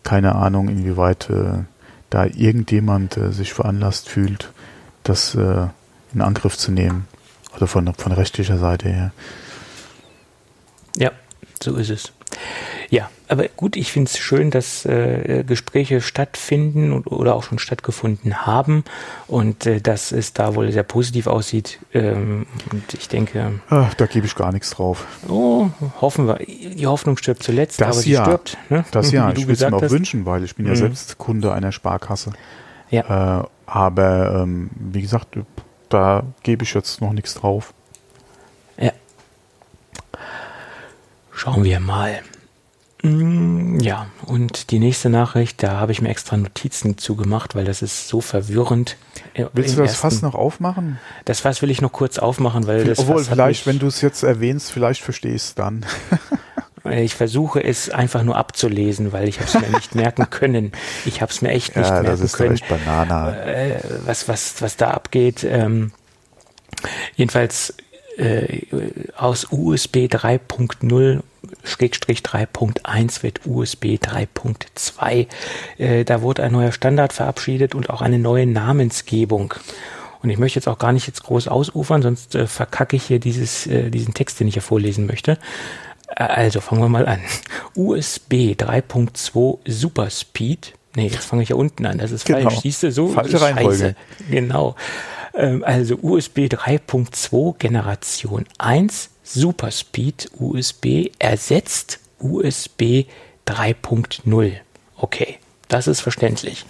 keine 0.07 0.37
Ahnung, 0.37 0.69
inwieweit 0.69 1.29
äh, 1.31 1.65
da 2.11 2.25
irgendjemand 2.25 3.17
äh, 3.17 3.33
sich 3.33 3.53
veranlasst 3.53 4.09
fühlt, 4.09 4.53
das 5.03 5.35
äh, 5.35 5.67
in 6.15 6.21
Angriff 6.23 6.57
zu 6.57 6.71
nehmen. 6.71 7.09
Oder 7.57 7.67
von, 7.67 7.93
von 7.93 8.13
rechtlicher 8.13 8.57
Seite 8.57 8.89
her. 8.89 9.13
Ja, 10.97 11.11
so 11.63 11.75
ist 11.75 11.91
es. 11.91 12.13
Ja, 12.89 13.11
aber 13.29 13.49
gut, 13.49 13.77
ich 13.77 13.91
finde 13.91 14.09
es 14.09 14.19
schön, 14.19 14.51
dass 14.51 14.85
äh, 14.85 15.45
Gespräche 15.47 16.01
stattfinden 16.01 16.93
und, 16.93 17.07
oder 17.09 17.35
auch 17.35 17.43
schon 17.43 17.59
stattgefunden 17.59 18.47
haben 18.47 18.85
und 19.27 19.67
äh, 19.67 19.81
dass 19.81 20.13
es 20.13 20.33
da 20.33 20.55
wohl 20.55 20.71
sehr 20.71 20.85
positiv 20.85 21.27
aussieht. 21.27 21.81
Ähm, 21.93 22.47
und 22.71 22.95
ich 22.95 23.09
denke. 23.09 23.61
Ach, 23.71 23.93
da 23.95 24.07
gebe 24.07 24.27
ich 24.27 24.37
gar 24.37 24.53
nichts 24.53 24.71
drauf. 24.71 25.07
Oh, 25.29 25.69
hoffen 26.01 26.29
wir. 26.29 26.37
Die 26.37 26.87
Hoffnung 26.87 27.17
stirbt 27.17 27.43
zuletzt, 27.43 27.81
das 27.81 27.89
aber 27.89 27.97
sie 27.99 28.13
ja. 28.13 28.25
stirbt. 28.25 28.57
Ne? 28.69 28.85
Das 28.93 29.11
ja, 29.11 29.31
ich 29.31 29.49
würde 29.49 29.53
es 29.53 29.61
mir 29.61 29.77
auch 29.77 29.83
hast. 29.83 29.91
wünschen, 29.91 30.25
weil 30.25 30.45
ich 30.45 30.55
bin 30.55 30.67
ja 30.67 30.73
mhm. 30.73 30.77
selbst 30.77 31.19
Kunde 31.19 31.53
einer 31.53 31.73
Sparkasse. 31.73 32.33
Ja. 32.91 33.41
Äh, 33.41 33.47
aber 33.67 34.43
ähm, 34.43 34.71
wie 34.77 35.03
gesagt, 35.03 35.37
da 35.89 36.23
gebe 36.45 36.63
ich 36.63 36.75
jetzt 36.75 37.01
noch 37.01 37.13
nichts 37.13 37.35
drauf. 37.35 37.75
Ja. 38.79 38.93
Schauen 41.33 41.65
wir 41.65 41.81
mal. 41.81 42.21
Mm, 43.07 43.79
ja, 43.81 44.07
und 44.27 44.71
die 44.71 44.79
nächste 44.79 45.09
Nachricht, 45.09 45.63
da 45.63 45.79
habe 45.79 45.93
ich 45.93 46.03
mir 46.03 46.09
extra 46.09 46.37
Notizen 46.37 46.99
zugemacht, 46.99 47.55
weil 47.55 47.65
das 47.65 47.83
ist 47.83 48.09
so 48.09 48.21
verwirrend. 48.21 48.97
Willst 49.53 49.77
du 49.77 49.83
das 49.83 49.93
ersten, 49.93 50.03
Fass 50.03 50.23
noch 50.23 50.35
aufmachen? 50.35 50.99
Das 51.25 51.41
Fass 51.41 51.63
will 51.63 51.71
ich 51.71 51.81
noch 51.81 51.93
kurz 51.93 52.19
aufmachen, 52.19 52.67
weil 52.67 52.85
das 52.85 52.99
Obwohl, 52.99 53.23
vielleicht, 53.23 53.67
wenn 53.67 53.79
du 53.79 53.87
es 53.87 54.01
jetzt 54.01 54.23
erwähnst, 54.23 54.73
vielleicht 54.73 55.03
verstehe 55.03 55.35
ich 55.35 55.43
es 55.43 55.55
dann. 55.55 55.87
ich 56.91 57.15
versuche 57.15 57.63
es 57.63 57.91
einfach 57.91 58.25
nur 58.25 58.37
abzulesen, 58.37 59.13
weil 59.13 59.29
ich 59.29 59.39
habe 59.39 59.49
es 59.49 59.55
mir 59.55 59.77
nicht 59.77 59.95
merken 59.95 60.29
können. 60.29 60.73
Ich 61.05 61.23
habe 61.23 61.31
es 61.31 61.43
mir 61.43 61.51
echt 61.51 61.77
nicht 61.77 61.87
ja, 61.87 62.03
merken 62.03 62.07
das 62.09 62.21
ist 62.21 62.37
können. 62.37 62.59
Banana. 62.69 63.37
Äh, 63.37 63.81
was, 64.05 64.27
was, 64.29 64.61
was 64.63 64.77
da 64.77 64.91
abgeht. 64.91 65.45
Ähm, 65.49 65.93
jedenfalls 67.15 67.71
äh, 67.71 67.75
aus 69.17 69.49
USB 69.51 70.07
3.0 70.07 71.21
3.1 71.65 73.23
wird 73.23 73.41
USB 73.47 73.85
3.2. 73.97 75.27
Äh, 75.79 76.05
da 76.05 76.23
wurde 76.23 76.43
ein 76.43 76.53
neuer 76.53 76.73
Standard 76.73 77.13
verabschiedet 77.13 77.75
und 77.75 77.91
auch 77.91 78.03
eine 78.03 78.19
neue 78.19 78.47
Namensgebung. 78.47 79.55
Und 80.23 80.31
ich 80.31 80.39
möchte 80.39 80.59
jetzt 80.59 80.69
auch 80.69 80.79
gar 80.79 80.93
nicht 80.93 81.07
jetzt 81.07 81.23
groß 81.23 81.49
ausufern, 81.49 82.03
sonst 82.03 82.35
äh, 82.35 82.47
verkacke 82.47 82.97
ich 82.97 83.05
hier 83.05 83.21
dieses, 83.21 83.67
äh, 83.67 83.91
diesen 83.91 84.15
Text, 84.15 84.41
den 84.41 84.49
ich 84.49 84.55
hier 84.55 84.63
vorlesen 84.63 85.07
möchte. 85.07 85.39
Äh, 86.09 86.25
also 86.25 86.61
fangen 86.61 86.83
wir 86.83 86.89
mal 86.89 87.07
an. 87.07 87.21
USB 87.75 88.55
3.2 88.55 89.59
Super 89.71 90.11
Speed. 90.11 90.73
Nee, 90.95 91.09
jetzt 91.09 91.27
fange 91.27 91.43
ich 91.43 91.51
ja 91.51 91.57
unten 91.57 91.85
an. 91.85 91.99
Das 91.99 92.11
ist 92.11 92.25
genau. 92.25 92.49
falsch. 92.49 92.61
Siehst 92.63 92.83
du, 92.83 92.91
so 92.91 93.09
Falsche 93.09 93.41
Reihenfolge. 93.41 93.95
Genau. 94.31 94.75
Ähm, 95.37 95.63
also 95.65 95.97
USB 95.97 96.41
3.2 96.47 97.59
Generation 97.59 98.47
1 98.59 99.11
Superspeed 99.23 100.31
USB 100.39 101.11
ersetzt 101.19 102.01
USB 102.19 103.07
3.0. 103.47 104.53
Okay, 104.97 105.39
das 105.69 105.87
ist 105.87 106.01
verständlich, 106.01 106.65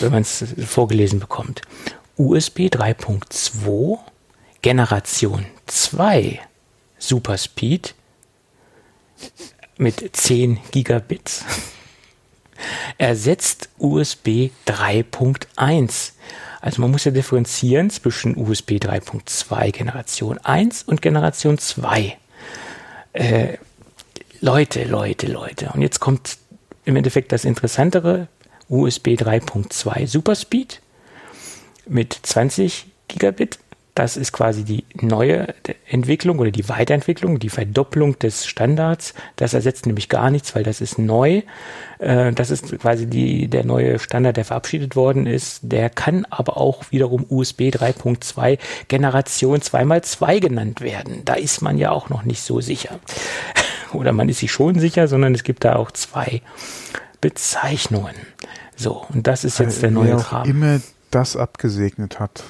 wenn 0.00 0.10
man 0.10 0.22
es 0.22 0.44
vorgelesen 0.66 1.20
bekommt. 1.20 1.62
USB 2.16 2.60
3.2 2.66 3.98
Generation 4.62 5.46
2 5.66 6.40
Superspeed 6.98 7.94
mit 9.76 10.16
10 10.16 10.58
Gigabits 10.72 11.44
ersetzt 12.98 13.68
USB 13.78 14.50
3.1 14.66 16.12
also 16.60 16.82
man 16.82 16.90
muss 16.90 17.04
ja 17.04 17.10
differenzieren 17.10 17.90
zwischen 17.90 18.36
USB 18.36 18.72
3.2 18.72 19.70
Generation 19.70 20.38
1 20.38 20.82
und 20.84 21.00
Generation 21.00 21.58
2. 21.58 22.18
Äh, 23.12 23.56
Leute, 24.40 24.84
Leute, 24.84 25.26
Leute. 25.26 25.70
Und 25.74 25.82
jetzt 25.82 26.00
kommt 26.00 26.38
im 26.84 26.96
Endeffekt 26.96 27.32
das 27.32 27.44
Interessantere. 27.44 28.28
USB 28.68 29.08
3.2 29.08 30.06
Superspeed 30.06 30.80
mit 31.86 32.16
20 32.22 32.86
Gigabit 33.08 33.58
das 33.94 34.16
ist 34.16 34.32
quasi 34.32 34.64
die 34.64 34.84
neue 35.00 35.54
Entwicklung 35.88 36.38
oder 36.38 36.50
die 36.50 36.68
Weiterentwicklung, 36.68 37.38
die 37.38 37.48
Verdopplung 37.48 38.18
des 38.18 38.46
Standards. 38.46 39.14
Das 39.36 39.54
ersetzt 39.54 39.86
nämlich 39.86 40.08
gar 40.08 40.30
nichts, 40.30 40.54
weil 40.54 40.62
das 40.62 40.80
ist 40.80 40.98
neu. 40.98 41.42
Äh, 41.98 42.32
das 42.32 42.50
ist 42.50 42.78
quasi 42.78 43.06
die, 43.06 43.48
der 43.48 43.64
neue 43.64 43.98
Standard, 43.98 44.36
der 44.36 44.44
verabschiedet 44.44 44.96
worden 44.96 45.26
ist. 45.26 45.60
Der 45.62 45.90
kann 45.90 46.24
aber 46.30 46.56
auch 46.56 46.90
wiederum 46.90 47.26
USB 47.28 47.62
3.2 47.62 48.58
Generation 48.88 49.60
2x2 49.60 50.40
genannt 50.40 50.80
werden. 50.80 51.22
Da 51.24 51.34
ist 51.34 51.60
man 51.60 51.76
ja 51.76 51.90
auch 51.90 52.08
noch 52.08 52.22
nicht 52.22 52.42
so 52.42 52.60
sicher. 52.60 53.00
Oder 53.92 54.12
man 54.12 54.28
ist 54.28 54.38
sich 54.38 54.52
schon 54.52 54.78
sicher, 54.78 55.08
sondern 55.08 55.34
es 55.34 55.42
gibt 55.42 55.64
da 55.64 55.76
auch 55.76 55.90
zwei 55.90 56.42
Bezeichnungen. 57.20 58.14
So, 58.76 59.04
und 59.12 59.26
das 59.26 59.44
ist 59.44 59.58
jetzt 59.58 59.82
der 59.82 59.90
neue 59.90 60.16
Kram. 60.16 60.48
immer 60.48 60.80
das 61.10 61.36
abgesegnet 61.36 62.20
hat 62.20 62.44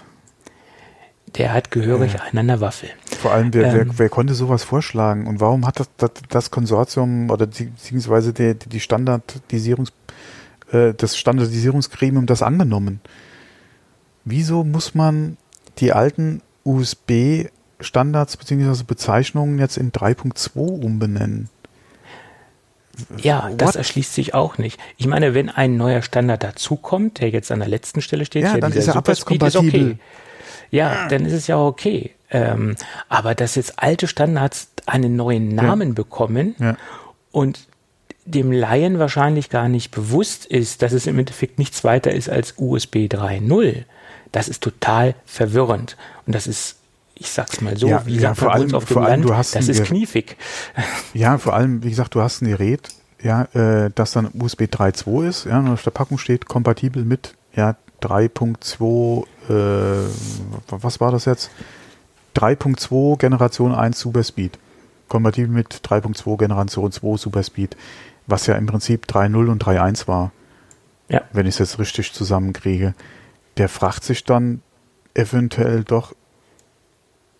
der 1.37 1.53
hat 1.53 1.71
gehörig 1.71 2.15
ja. 2.15 2.21
einen 2.21 2.39
an 2.39 2.47
der 2.49 2.61
Waffel. 2.61 2.89
Vor 3.21 3.33
allem, 3.33 3.53
wer, 3.55 3.67
ähm, 3.67 3.75
wer, 3.75 3.99
wer, 3.99 4.09
konnte 4.09 4.35
sowas 4.35 4.65
vorschlagen 4.65 5.27
und 5.27 5.41
warum 5.41 5.67
hat 5.67 5.81
das, 5.81 5.89
das, 5.97 6.11
das 6.29 6.51
Konsortium 6.51 7.31
oder 7.31 7.47
beziehungsweise 7.47 8.33
die, 8.33 8.55
die 8.55 8.81
Standardisierungs, 8.81 9.93
äh, 10.73 10.95
das 10.95 11.17
Standardisierungsgremium 11.17 12.27
das 12.27 12.43
angenommen? 12.43 13.01
Wieso 14.25 14.65
muss 14.65 14.95
man 14.95 15.37
die 15.79 15.93
alten 15.93 16.43
USB-Standards 16.65 18.37
beziehungsweise 18.37 18.85
Bezeichnungen 18.85 19.59
jetzt 19.59 19.77
in 19.77 19.93
3.2 19.93 20.59
umbenennen? 20.59 21.49
Ja, 23.17 23.49
What? 23.49 23.61
das 23.61 23.77
erschließt 23.77 24.15
sich 24.15 24.35
auch 24.35 24.59
nicht. 24.59 24.79
Ich 24.99 25.07
meine, 25.07 25.33
wenn 25.33 25.49
ein 25.49 25.77
neuer 25.77 26.03
Standard 26.03 26.43
dazukommt, 26.43 27.21
der 27.21 27.31
jetzt 27.31 27.51
an 27.51 27.61
der 27.61 27.69
letzten 27.69 28.03
Stelle 28.03 28.27
steht, 28.27 28.43
ja, 28.43 28.59
dann 28.59 28.73
ist 28.73 28.89
er 28.89 28.97
abwärtskompatibel. 28.97 29.93
Okay. 29.93 29.99
Ja, 30.71 31.09
dann 31.09 31.25
ist 31.25 31.33
es 31.33 31.47
ja 31.47 31.59
okay. 31.59 32.13
Ähm, 32.31 32.77
aber 33.09 33.35
dass 33.35 33.57
jetzt 33.57 33.83
alte 33.83 34.07
Standards 34.07 34.69
einen 34.87 35.17
neuen 35.17 35.49
Namen 35.49 35.89
ja. 35.89 35.95
bekommen 35.95 36.55
ja. 36.59 36.77
und 37.33 37.67
dem 38.25 38.53
Laien 38.53 38.99
wahrscheinlich 38.99 39.51
gar 39.51 39.69
nicht 39.69 39.91
bewusst 39.91 40.47
ist, 40.47 40.83
dass 40.83 40.93
es 40.93 41.07
im 41.07 41.19
Endeffekt 41.19 41.59
nichts 41.59 41.83
weiter 41.85 42.13
ist 42.13 42.29
als 42.29 42.55
USB 42.57 42.97
3.0, 43.09 43.85
das 44.33 44.49
ist 44.49 44.63
total 44.63 45.15
verwirrend. 45.25 45.97
Und 46.27 46.35
das 46.35 46.47
ist, 46.47 46.77
ich 47.15 47.31
sag's 47.31 47.61
mal 47.61 47.77
so, 47.77 47.89
ja, 47.89 48.07
wie 48.07 48.19
ja, 48.19 48.35
vor 48.35 48.55
allem, 48.55 48.75
auf 48.75 48.85
dem 48.85 48.99
Land, 48.99 49.29
das 49.29 49.69
ist 49.69 49.85
kniefig. 49.85 50.37
Ja, 51.15 51.39
vor 51.39 51.55
allem, 51.55 51.83
wie 51.83 51.91
gesagt, 51.91 52.15
du 52.15 52.21
hast 52.21 52.43
ein 52.43 52.49
Gerät, 52.49 52.89
ja, 53.23 53.43
äh, 53.55 53.91
das 53.95 54.13
dann 54.13 54.31
USB 54.39 54.63
3.2 54.63 55.29
ist, 55.29 55.45
ja, 55.47 55.59
und 55.59 55.69
auf 55.69 55.83
der 55.83 55.91
Packung 55.91 56.19
steht 56.19 56.47
kompatibel 56.47 57.05
mit 57.05 57.35
ja, 57.55 57.77
3.2 58.03 59.25
äh, 59.49 60.09
was 60.69 61.01
war 61.01 61.13
das 61.13 61.25
jetzt? 61.25 61.51
3.2 62.37 63.19
Generation 63.19 63.75
1 63.75 63.99
Superspeed. 63.99 64.59
Kompatibel 65.09 65.51
mit 65.51 65.75
3.2 65.75 66.39
Generation 66.39 66.93
2 66.93 67.17
Superspeed, 67.17 67.77
was 68.27 68.47
ja 68.47 68.55
im 68.55 68.67
Prinzip 68.67 69.07
3.0 69.07 69.51
und 69.51 69.65
3.1 69.65 70.07
war. 70.07 70.33
Ja. 71.09 71.23
Wenn 71.33 71.47
ich 71.47 71.55
es 71.55 71.59
jetzt 71.59 71.79
richtig 71.79 72.13
zusammenkriege. 72.13 72.95
Der 73.57 73.69
fragt 73.69 74.05
sich 74.05 74.25
dann 74.25 74.63
eventuell 75.15 75.83
doch, 75.83 76.15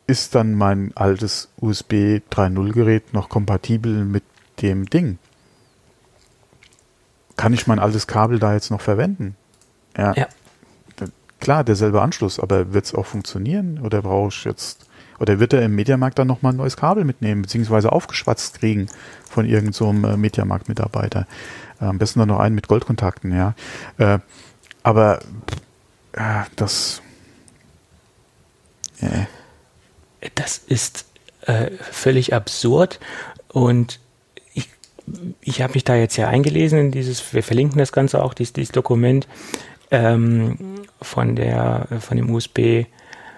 ist 0.09 0.35
dann 0.35 0.55
mein 0.55 0.91
altes 0.97 1.49
USB 1.61 2.21
3.0 2.33 2.73
Gerät 2.73 3.15
noch 3.15 3.29
kompatibel 3.29 4.05
mit 4.05 4.25
dem 4.61 4.91
Ding? 4.91 5.19
kann 7.41 7.55
ich 7.55 7.67
mein 7.67 7.79
altes 7.79 8.07
Kabel 8.07 8.39
da 8.39 8.53
jetzt 8.53 8.71
noch 8.71 8.83
verwenden? 8.83 9.35
Ja. 9.97 10.13
Ja. 10.15 10.29
Klar, 11.41 11.65
derselbe 11.65 12.03
Anschluss, 12.03 12.39
aber 12.39 12.73
wird 12.75 12.85
es 12.85 12.95
auch 12.95 13.07
funktionieren? 13.07 13.81
Oder 13.83 14.03
brauche 14.03 14.29
ich 14.29 14.45
jetzt, 14.45 14.87
oder 15.19 15.41
wird 15.41 15.55
er 15.55 15.63
im 15.63 15.75
Mediamarkt 15.75 16.19
dann 16.19 16.29
nochmal 16.29 16.53
ein 16.53 16.57
neues 16.57 16.77
Kabel 16.77 17.05
mitnehmen, 17.05 17.43
beziehungsweise 17.43 17.93
aufgeschwatzt 17.93 18.61
kriegen 18.61 18.89
von 19.29 19.47
irgendeinem 19.47 20.03
so 20.03 20.09
äh, 20.09 20.17
Mediamarkt-Mitarbeiter? 20.17 21.27
Äh, 21.81 21.87
am 21.87 21.99
besten 21.99 22.19
dann 22.19 22.29
noch 22.29 22.41
einen 22.41 22.55
mit 22.55 22.69
Goldkontakten, 22.69 23.35
ja. 23.35 23.55
Äh, 23.97 24.19
aber 24.83 25.21
das. 26.57 27.03
Äh. 29.01 29.27
Das 30.35 30.59
ist 30.59 31.07
völlig 31.91 32.35
absurd 32.35 33.01
und 33.49 34.01
ich, 34.53 34.69
ich 35.41 35.63
habe 35.63 35.75
mich 35.75 35.85
da 35.85 35.95
jetzt 35.95 36.17
ja 36.17 36.29
eingelesen 36.29 36.79
in 36.79 36.91
dieses, 36.91 37.33
wir 37.33 37.43
verlinken 37.43 37.79
das 37.79 37.93
Ganze 37.93 38.23
auch, 38.23 38.35
dieses, 38.35 38.53
dieses 38.53 38.73
Dokument 38.73 39.27
ähm, 39.91 40.57
von 41.01 41.37
der, 41.37 41.87
von 42.01 42.17
dem 42.17 42.31
USB, 42.31 42.87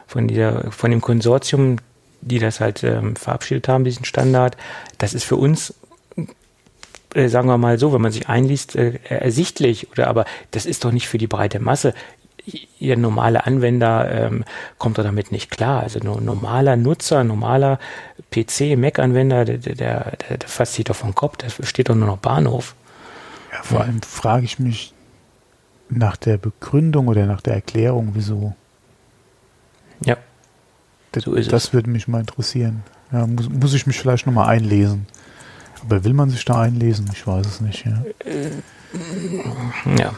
von 0.06 0.28
dieser, 0.28 0.70
von 0.70 0.90
dem 0.90 1.00
Konsortium, 1.00 1.76
die 2.20 2.38
das 2.38 2.60
halt 2.60 2.84
ähm, 2.84 3.16
verabschiedet 3.16 3.68
haben, 3.68 3.84
diesen 3.84 4.04
Standard. 4.04 4.56
Das 4.98 5.14
ist 5.14 5.24
für 5.24 5.36
uns 5.36 5.74
äh, 7.14 7.28
sagen 7.28 7.48
wir 7.48 7.58
mal 7.58 7.78
so, 7.78 7.92
wenn 7.92 8.00
man 8.00 8.12
sich 8.12 8.28
einliest, 8.28 8.76
äh, 8.76 8.98
ersichtlich, 9.08 9.90
oder 9.90 10.08
aber 10.08 10.24
das 10.50 10.66
ist 10.66 10.84
doch 10.84 10.92
nicht 10.92 11.08
für 11.08 11.18
die 11.18 11.26
breite 11.26 11.60
Masse 11.60 11.94
ihr 12.78 12.96
normale 12.96 13.46
Anwender 13.46 14.10
ähm, 14.10 14.44
kommt 14.78 14.98
doch 14.98 15.04
damit 15.04 15.32
nicht 15.32 15.50
klar. 15.50 15.82
Also 15.82 16.00
ein 16.00 16.24
normaler 16.24 16.76
Nutzer, 16.76 17.24
normaler 17.24 17.78
PC, 18.30 18.76
Mac-Anwender, 18.76 19.44
der, 19.44 19.58
der, 19.58 19.74
der, 19.74 20.38
der 20.38 20.48
fasst 20.48 20.74
sich 20.74 20.84
doch 20.84 20.96
vom 20.96 21.14
Kopf, 21.14 21.36
da 21.38 21.46
steht 21.64 21.88
doch 21.88 21.94
nur 21.94 22.08
noch 22.08 22.18
Bahnhof. 22.18 22.74
Ja, 23.52 23.62
vor 23.62 23.82
allem 23.82 24.02
frage 24.02 24.44
ich 24.44 24.58
mich 24.58 24.91
nach 25.97 26.16
der 26.16 26.39
Begründung 26.39 27.09
oder 27.09 27.27
nach 27.27 27.40
der 27.40 27.55
Erklärung, 27.55 28.10
wieso. 28.14 28.55
Ja. 30.05 30.16
Das, 31.12 31.24
so 31.24 31.35
ist 31.35 31.52
das 31.52 31.64
es. 31.64 31.73
würde 31.73 31.90
mich 31.90 32.09
mal 32.09 32.20
interessieren. 32.20 32.82
Ja, 33.12 33.27
muss, 33.27 33.48
muss 33.48 33.74
ich 33.74 33.86
mich 33.86 33.98
vielleicht 33.98 34.27
nochmal 34.27 34.48
einlesen. 34.48 35.06
Aber 35.82 36.05
will 36.05 36.14
man 36.14 36.31
sich 36.31 36.44
da 36.44 36.60
einlesen? 36.60 37.10
Ich 37.12 37.27
weiß 37.27 37.47
es 37.47 37.60
nicht. 37.60 37.85
Ja. 37.85 38.02
ja. 39.98 40.12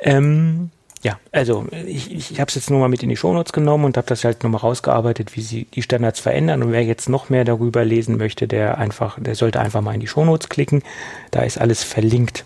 Ähm, 0.00 0.70
ja, 1.02 1.18
also 1.32 1.66
ich, 1.86 2.12
ich, 2.12 2.30
ich 2.30 2.40
habe 2.40 2.48
es 2.48 2.54
jetzt 2.56 2.70
nur 2.70 2.78
mal 2.78 2.88
mit 2.88 3.02
in 3.02 3.08
die 3.08 3.16
Shownotes 3.16 3.54
genommen 3.54 3.86
und 3.86 3.96
habe 3.96 4.06
das 4.06 4.22
halt 4.22 4.42
nochmal 4.42 4.60
rausgearbeitet, 4.60 5.34
wie 5.34 5.40
sie 5.40 5.64
die 5.64 5.82
Standards 5.82 6.20
verändern. 6.20 6.62
Und 6.62 6.72
wer 6.72 6.84
jetzt 6.84 7.08
noch 7.08 7.30
mehr 7.30 7.44
darüber 7.44 7.84
lesen 7.84 8.18
möchte, 8.18 8.46
der 8.46 8.76
einfach, 8.76 9.18
der 9.18 9.34
sollte 9.34 9.60
einfach 9.60 9.80
mal 9.80 9.94
in 9.94 10.00
die 10.00 10.06
Shownotes 10.06 10.50
klicken. 10.50 10.82
Da 11.30 11.40
ist 11.40 11.58
alles 11.58 11.82
verlinkt. 11.82 12.44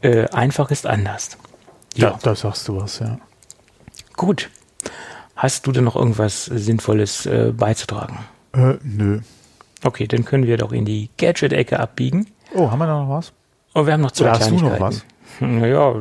Äh, 0.00 0.28
einfach 0.28 0.70
ist 0.70 0.86
anders. 0.86 1.38
Ja, 1.94 2.10
ja, 2.10 2.18
da 2.22 2.34
sagst 2.34 2.68
du 2.68 2.80
was, 2.80 2.98
ja. 2.98 3.18
Gut. 4.16 4.50
Hast 5.34 5.66
du 5.66 5.72
denn 5.72 5.84
noch 5.84 5.96
irgendwas 5.96 6.46
Sinnvolles 6.46 7.26
äh, 7.26 7.52
beizutragen? 7.54 8.18
Äh, 8.52 8.74
nö. 8.82 9.20
Okay, 9.84 10.06
dann 10.06 10.24
können 10.24 10.46
wir 10.46 10.56
doch 10.56 10.72
in 10.72 10.84
die 10.84 11.10
Gadget-Ecke 11.18 11.78
abbiegen. 11.78 12.26
Oh, 12.54 12.70
haben 12.70 12.78
wir 12.78 12.86
da 12.86 13.04
noch 13.04 13.10
was? 13.10 13.32
Oh, 13.74 13.84
wir 13.84 13.92
haben 13.92 14.00
noch 14.00 14.12
zwei 14.12 14.24
Oder 14.24 14.32
hast 14.32 14.50
du 14.50 14.56
noch 14.56 14.80
was? 14.80 15.04
Naja, 15.40 15.94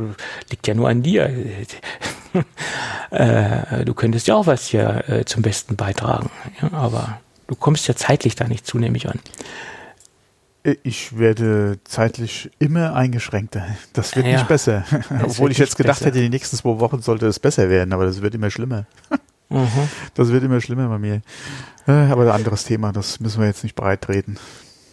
liegt 0.50 0.66
ja 0.68 0.74
nur 0.74 0.88
an 0.88 1.04
dir. 1.04 1.30
äh, 3.12 3.84
du 3.84 3.94
könntest 3.94 4.28
ja 4.28 4.36
auch 4.36 4.48
was 4.48 4.68
hier 4.68 5.04
äh, 5.10 5.26
zum 5.26 5.42
Besten 5.42 5.76
beitragen. 5.76 6.30
Ja, 6.62 6.72
aber 6.72 7.20
du 7.48 7.56
kommst 7.56 7.88
ja 7.88 7.96
zeitlich 7.96 8.36
da 8.36 8.48
nicht 8.48 8.66
zu, 8.66 8.78
nehme 8.78 8.96
ich 8.96 9.10
an. 9.10 9.20
Ich 10.84 11.20
werde 11.20 11.78
zeitlich 11.84 12.50
immer 12.58 12.96
eingeschränkter. 12.96 13.68
Das 13.94 14.16
wird 14.16 14.26
ja, 14.26 14.34
nicht 14.34 14.48
besser. 14.48 14.84
Obwohl 15.24 15.52
ich 15.52 15.60
jetzt 15.60 15.78
gedacht 15.78 16.00
besser. 16.00 16.08
hätte, 16.08 16.22
die 16.22 16.30
nächsten 16.30 16.58
zwei 16.58 16.80
Wochen 16.80 17.04
sollte 17.04 17.28
es 17.28 17.40
besser 17.40 17.70
werden, 17.70 17.94
aber 17.94 18.06
das 18.06 18.24
wird 18.24 18.34
immer 18.34 18.50
schlimmer. 18.50 18.88
Mhm. 19.50 19.68
Das 20.16 20.30
wird 20.30 20.44
immer 20.44 20.60
schlimmer 20.60 20.90
bei 20.90 20.98
mir. 20.98 21.22
Äh, 21.88 21.92
aber 21.92 22.24
ein 22.24 22.30
anderes 22.30 22.64
Thema, 22.64 22.92
das 22.92 23.20
müssen 23.20 23.42
wir 23.42 23.48
jetzt 23.48 23.64
nicht 23.64 23.76
breit 23.76 24.02
treten. 24.02 24.38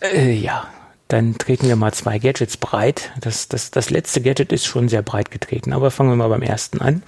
Äh, 0.03 0.33
ja, 0.33 0.69
dann 1.13 1.37
treten 1.37 1.69
wir 1.69 1.77
mal 1.77 1.93
zwei 1.93 2.19
Gadgets 2.19 2.57
breit. 2.57 3.13
Das, 3.21 3.47
das, 3.49 3.71
das 3.71 3.91
letzte 3.91 4.23
Gadget 4.23 4.51
ist 4.51 4.65
schon 4.65 4.89
sehr 4.89 5.03
breit 5.03 5.31
getreten, 5.31 5.75
aber 5.75 5.91
fangen 5.91 6.11
wir 6.11 6.17
mal 6.17 6.29
beim 6.29 6.43
ersten 6.43 6.81
an. 6.81 7.03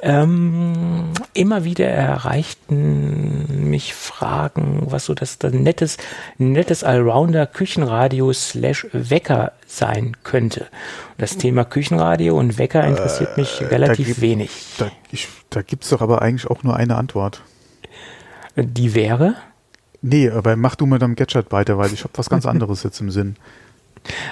Ähm, 0.00 1.12
immer 1.34 1.64
wieder 1.64 1.86
erreichten 1.88 3.68
mich 3.68 3.94
Fragen, 3.94 4.82
was 4.86 5.06
so 5.06 5.14
das, 5.14 5.38
das 5.38 5.52
nettes, 5.52 5.96
nettes 6.38 6.84
Allrounder 6.84 7.46
Küchenradio 7.46 8.32
slash 8.32 8.86
Wecker 8.92 9.52
sein 9.66 10.16
könnte. 10.22 10.66
Das 11.18 11.36
Thema 11.36 11.64
Küchenradio 11.64 12.38
und 12.38 12.58
Wecker 12.58 12.84
interessiert 12.84 13.36
mich 13.36 13.60
äh, 13.60 13.66
relativ 13.66 14.06
da 14.06 14.12
gibt, 14.12 14.20
wenig. 14.20 14.50
Da, 14.78 14.90
da 15.50 15.62
gibt 15.62 15.82
es 15.82 15.90
doch 15.90 16.00
aber 16.00 16.22
eigentlich 16.22 16.48
auch 16.48 16.62
nur 16.62 16.76
eine 16.76 16.96
Antwort. 16.96 17.42
Die 18.54 18.94
wäre? 18.94 19.34
Nee, 20.02 20.30
aber 20.30 20.56
mach 20.56 20.74
du 20.74 20.86
mit 20.86 21.00
deinem 21.00 21.14
Gadget 21.14 21.52
weiter, 21.52 21.78
weil 21.78 21.92
ich 21.92 22.02
habe 22.02 22.12
was 22.16 22.28
ganz 22.28 22.44
anderes 22.44 22.82
jetzt 22.82 23.00
im 23.00 23.10
Sinn. 23.10 23.36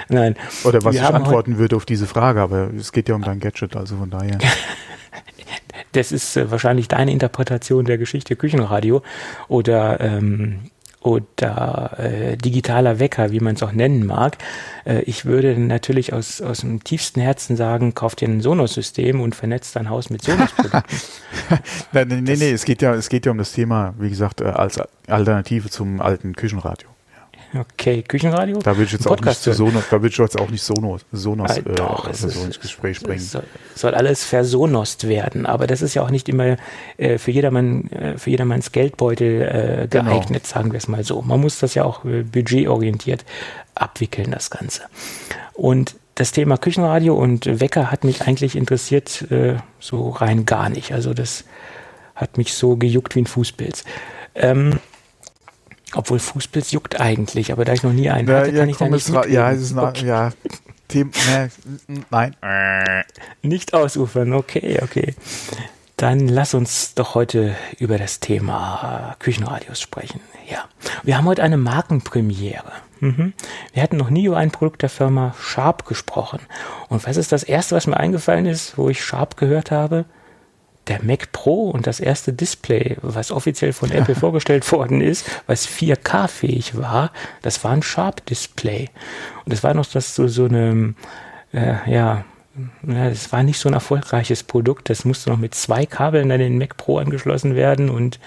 Nein. 0.09 0.35
Oder 0.65 0.83
was 0.83 0.95
ich 0.95 1.01
antworten 1.01 1.57
würde 1.57 1.77
auf 1.77 1.85
diese 1.85 2.05
Frage, 2.05 2.41
aber 2.41 2.69
es 2.73 2.91
geht 2.91 3.07
ja 3.07 3.15
um 3.15 3.21
dein 3.21 3.39
Gadget, 3.39 3.75
also 3.75 3.97
von 3.97 4.09
daher. 4.09 4.37
Das 5.93 6.13
ist 6.13 6.37
äh, 6.37 6.49
wahrscheinlich 6.49 6.87
deine 6.87 7.11
Interpretation 7.11 7.83
der 7.83 7.97
Geschichte 7.97 8.37
Küchenradio 8.37 9.03
oder 9.49 9.99
ähm, 9.99 10.71
oder 11.01 11.97
äh, 11.97 12.37
digitaler 12.37 12.99
Wecker, 12.99 13.31
wie 13.31 13.39
man 13.39 13.55
es 13.55 13.63
auch 13.63 13.71
nennen 13.71 14.05
mag. 14.05 14.37
Äh, 14.85 15.01
ich 15.01 15.25
würde 15.25 15.59
natürlich 15.59 16.13
aus, 16.13 16.41
aus 16.41 16.59
dem 16.59 16.83
tiefsten 16.83 17.19
Herzen 17.19 17.55
sagen, 17.55 17.95
kauf 17.95 18.15
dir 18.15 18.27
ein 18.27 18.41
Sonos-System 18.41 19.19
und 19.19 19.35
vernetzt 19.35 19.75
dein 19.75 19.89
Haus 19.89 20.09
mit 20.09 20.23
Sonos-Produkten. 20.23 20.83
nee, 21.93 22.05
nee, 22.05 22.21
nee, 22.21 22.35
nee, 22.35 22.51
es 22.51 22.65
geht 22.65 22.81
ja, 22.81 22.93
es 22.93 23.09
geht 23.09 23.25
ja 23.25 23.31
um 23.31 23.37
das 23.39 23.51
Thema, 23.51 23.93
wie 23.99 24.09
gesagt, 24.09 24.41
äh, 24.41 24.45
als 24.45 24.79
Alternative 25.07 25.69
zum 25.69 26.01
alten 26.01 26.35
Küchenradio. 26.35 26.90
Okay, 27.53 28.01
Küchenradio? 28.01 28.59
Da 28.59 28.77
will 28.77 28.85
ich 28.85 28.93
jetzt 28.93 29.07
auch 29.07 29.19
nicht 29.19 29.41
Sonos, 29.41 29.83
da 29.89 30.01
will 30.01 30.09
ich 30.09 30.17
jetzt 30.17 30.39
auch 30.39 30.49
nicht 30.49 30.63
Sonos, 30.63 31.01
Sonos 31.11 31.57
äh, 31.57 31.61
doch, 31.63 32.09
äh, 32.09 32.13
so 32.13 32.27
ins 32.45 32.59
Gespräch 32.59 33.01
bringen. 33.01 33.19
Soll, 33.19 33.43
soll, 33.75 33.93
alles 33.93 34.23
versonost 34.23 35.07
werden, 35.07 35.45
aber 35.45 35.67
das 35.67 35.81
ist 35.81 35.93
ja 35.93 36.01
auch 36.01 36.11
nicht 36.11 36.29
immer 36.29 36.55
äh, 36.97 37.17
für 37.17 37.31
jedermann, 37.31 37.89
äh, 37.89 38.17
für 38.17 38.29
jedermanns 38.29 38.71
Geldbeutel 38.71 39.41
äh, 39.41 39.87
genau. 39.89 40.05
geeignet, 40.05 40.43
genau. 40.43 40.53
sagen 40.53 40.71
wir 40.71 40.77
es 40.77 40.87
mal 40.87 41.03
so. 41.03 41.21
Man 41.21 41.41
muss 41.41 41.59
das 41.59 41.75
ja 41.75 41.83
auch 41.83 42.05
äh, 42.05 42.23
budgetorientiert 42.23 43.25
abwickeln, 43.75 44.31
das 44.31 44.49
Ganze. 44.49 44.83
Und 45.53 45.95
das 46.15 46.31
Thema 46.31 46.57
Küchenradio 46.57 47.15
und 47.15 47.59
Wecker 47.59 47.91
hat 47.91 48.03
mich 48.03 48.21
eigentlich 48.21 48.55
interessiert, 48.55 49.29
äh, 49.29 49.55
so 49.79 50.09
rein 50.09 50.45
gar 50.45 50.69
nicht. 50.69 50.93
Also 50.93 51.13
das 51.13 51.43
hat 52.15 52.37
mich 52.37 52.53
so 52.53 52.77
gejuckt 52.77 53.15
wie 53.15 53.23
ein 53.23 53.27
Fußpilz. 53.27 53.83
Ähm, 54.35 54.79
obwohl 55.95 56.19
Fußpilz 56.19 56.71
juckt 56.71 56.99
eigentlich, 56.99 57.51
aber 57.51 57.65
da 57.65 57.73
ich 57.73 57.83
noch 57.83 57.93
nie 57.93 58.09
einen 58.09 58.29
hatte, 58.29 58.51
ja, 58.51 58.59
kann 58.59 58.69
ich 58.69 58.77
da 58.77 58.89
nicht 58.89 59.07
Ja, 59.29 59.51
es 59.51 59.61
ist 59.61 59.75
noch, 59.75 59.95
ja, 59.97 60.31
Thema, 60.87 61.11
ne, 61.29 61.49
nein. 62.09 62.35
Nicht 63.41 63.73
ausufern, 63.73 64.33
okay, 64.33 64.79
okay. 64.81 65.15
Dann 65.97 66.27
lass 66.27 66.53
uns 66.53 66.95
doch 66.95 67.15
heute 67.15 67.55
über 67.77 67.97
das 67.97 68.19
Thema 68.19 69.15
Küchenradios 69.19 69.79
sprechen. 69.79 70.19
Ja, 70.49 70.65
wir 71.03 71.17
haben 71.17 71.25
heute 71.25 71.43
eine 71.43 71.57
Markenpremiere. 71.57 72.71
Mhm. 72.99 73.33
Wir 73.73 73.83
hatten 73.83 73.97
noch 73.97 74.09
nie 74.09 74.25
über 74.25 74.37
ein 74.37 74.51
Produkt 74.51 74.81
der 74.81 74.89
Firma 74.89 75.35
Sharp 75.39 75.85
gesprochen. 75.85 76.39
Und 76.89 77.05
was 77.05 77.17
ist 77.17 77.31
das 77.31 77.43
erste, 77.43 77.75
was 77.75 77.87
mir 77.87 77.97
eingefallen 77.97 78.45
ist, 78.45 78.77
wo 78.77 78.89
ich 78.89 79.03
Sharp 79.03 79.37
gehört 79.37 79.71
habe? 79.71 80.05
Der 80.91 81.01
Mac 81.03 81.31
Pro 81.31 81.69
und 81.69 81.87
das 81.87 82.01
erste 82.01 82.33
Display, 82.33 82.97
was 83.01 83.31
offiziell 83.31 83.71
von 83.71 83.91
Apple 83.91 84.15
vorgestellt 84.25 84.69
worden 84.71 84.99
ist, 84.99 85.25
was 85.47 85.65
4K-fähig 85.67 86.77
war, 86.77 87.11
das 87.41 87.63
war 87.63 87.71
ein 87.71 87.81
Sharp-Display. 87.81 88.89
Und 89.45 89.53
das 89.53 89.63
war 89.63 89.73
noch 89.73 89.85
das 89.85 90.13
so, 90.15 90.27
so 90.27 90.45
eine, 90.45 90.93
äh, 91.53 91.89
ja, 91.89 92.25
ja, 92.85 93.09
das 93.09 93.31
war 93.31 93.43
nicht 93.43 93.59
so 93.59 93.69
ein 93.69 93.73
erfolgreiches 93.73 94.43
Produkt. 94.43 94.89
Das 94.89 95.05
musste 95.05 95.29
noch 95.29 95.37
mit 95.37 95.55
zwei 95.55 95.85
Kabeln 95.85 96.29
an 96.29 96.39
den 96.39 96.57
Mac 96.57 96.75
Pro 96.75 96.97
angeschlossen 96.97 97.55
werden 97.55 97.89
und 97.89 98.19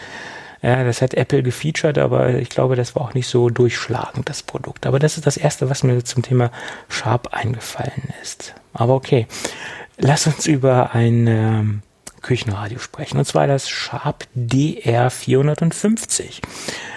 ja, 0.62 0.82
das 0.82 1.03
hat 1.03 1.12
Apple 1.12 1.43
gefeatured, 1.43 1.99
aber 1.99 2.36
ich 2.36 2.49
glaube, 2.49 2.74
das 2.74 2.97
war 2.97 3.03
auch 3.03 3.12
nicht 3.12 3.27
so 3.27 3.51
durchschlagend, 3.51 4.31
das 4.31 4.43
Produkt. 4.43 4.86
Aber 4.86 4.99
das 4.99 5.19
ist 5.19 5.27
das 5.27 5.36
Erste, 5.36 5.69
was 5.69 5.82
mir 5.82 6.03
zum 6.05 6.23
Thema 6.23 6.51
Sharp 6.89 7.35
eingefallen 7.35 8.09
ist. 8.23 8.55
Aber 8.73 8.95
okay, 8.95 9.27
lass 9.99 10.27
uns 10.27 10.47
über 10.47 10.95
ein 10.95 11.27
ähm, 11.27 11.82
Küchenradio 12.25 12.79
sprechen. 12.79 13.19
Und 13.19 13.27
zwar 13.27 13.47
das 13.47 13.69
Sharp 13.69 14.27
DR450. 14.37 16.41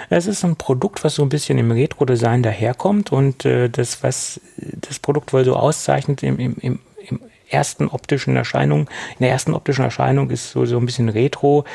Es 0.09 0.25
ist 0.25 0.45
ein 0.45 0.55
Produkt, 0.55 1.03
was 1.03 1.15
so 1.15 1.23
ein 1.23 1.29
bisschen 1.29 1.57
im 1.57 1.71
Retro-Design 1.71 2.41
daherkommt 2.41 3.11
und 3.11 3.45
äh, 3.45 3.69
das, 3.69 4.03
was 4.03 4.39
das 4.57 4.99
Produkt 4.99 5.33
wohl 5.33 5.43
so 5.43 5.55
auszeichnet 5.55 6.23
im, 6.23 6.39
im, 6.39 6.55
im, 6.61 6.79
ersten 7.49 7.87
optischen 7.87 8.35
Erscheinung. 8.35 8.89
In 9.19 9.21
der 9.21 9.31
ersten 9.31 9.53
optischen 9.53 9.85
Erscheinung 9.85 10.29
ist 10.31 10.51
so, 10.51 10.65
so 10.65 10.77
ein 10.77 10.85
bisschen 10.85 11.09
Retro, 11.09 11.65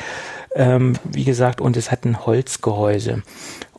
ähm, 0.55 0.93
wie 1.03 1.23
gesagt, 1.23 1.61
und 1.61 1.77
es 1.77 1.91
hat 1.91 2.05
ein 2.05 2.25
Holzgehäuse. 2.25 3.23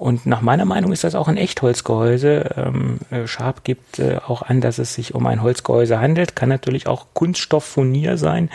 Und 0.04 0.26
nach 0.26 0.42
meiner 0.42 0.66
Meinung 0.66 0.92
ist 0.92 1.02
das 1.02 1.14
auch 1.14 1.28
ein 1.28 1.38
Echtholzgehäuse. 1.38 2.50
Ähm, 2.58 2.98
äh, 3.10 3.26
Sharp 3.26 3.64
gibt 3.64 4.00
äh, 4.00 4.18
auch 4.18 4.42
an, 4.42 4.60
dass 4.60 4.76
es 4.76 4.92
sich 4.92 5.14
um 5.14 5.26
ein 5.26 5.40
Holzgehäuse 5.40 5.98
handelt. 5.98 6.36
Kann 6.36 6.50
natürlich 6.50 6.86
auch 6.86 7.06
Kunststofffurnier 7.14 8.18
sein 8.18 8.50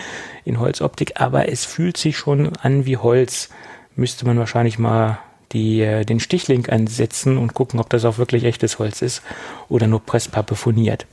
in 0.46 0.60
Holzoptik, 0.60 1.20
aber 1.20 1.52
es 1.52 1.66
fühlt 1.66 1.98
sich 1.98 2.20
schon 2.20 2.56
an 2.58 2.86
wie 2.86 2.98
Holz. 2.98 3.50
Müsste 3.96 4.28
man 4.28 4.38
wahrscheinlich 4.38 4.78
mal 4.78 5.18
die, 5.52 5.82
äh, 5.82 6.06
den 6.06 6.20
Stichlink 6.20 6.72
ansetzen 6.72 7.40
und 7.40 7.56
gucken, 7.56 7.80
ob 7.80 7.90
das 7.90 8.06
auch 8.06 8.20
wirklich 8.20 8.44
echtes 8.44 8.78
Holz 8.78 9.02
ist 9.02 9.24
oder 9.70 9.88
nur 9.88 10.06
Presspappe 10.06 10.54
furniert. 10.54 11.08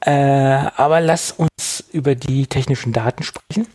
Äh, 0.00 0.10
aber 0.10 1.02
lass 1.02 1.32
uns 1.32 1.84
über 1.92 2.14
die 2.14 2.46
technischen 2.46 2.94
Daten 2.94 3.22
sprechen. 3.22 3.66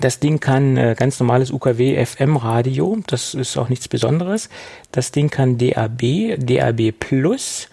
Das 0.00 0.20
Ding 0.20 0.40
kann 0.40 0.76
äh, 0.76 0.94
ganz 0.96 1.18
normales 1.18 1.50
UKW 1.50 2.04
FM 2.04 2.36
Radio, 2.36 2.98
das 3.06 3.34
ist 3.34 3.56
auch 3.56 3.68
nichts 3.68 3.88
Besonderes. 3.88 4.48
Das 4.92 5.12
Ding 5.12 5.30
kann 5.30 5.58
DAB, 5.58 6.36
DAB 6.38 6.92
Plus 6.92 7.68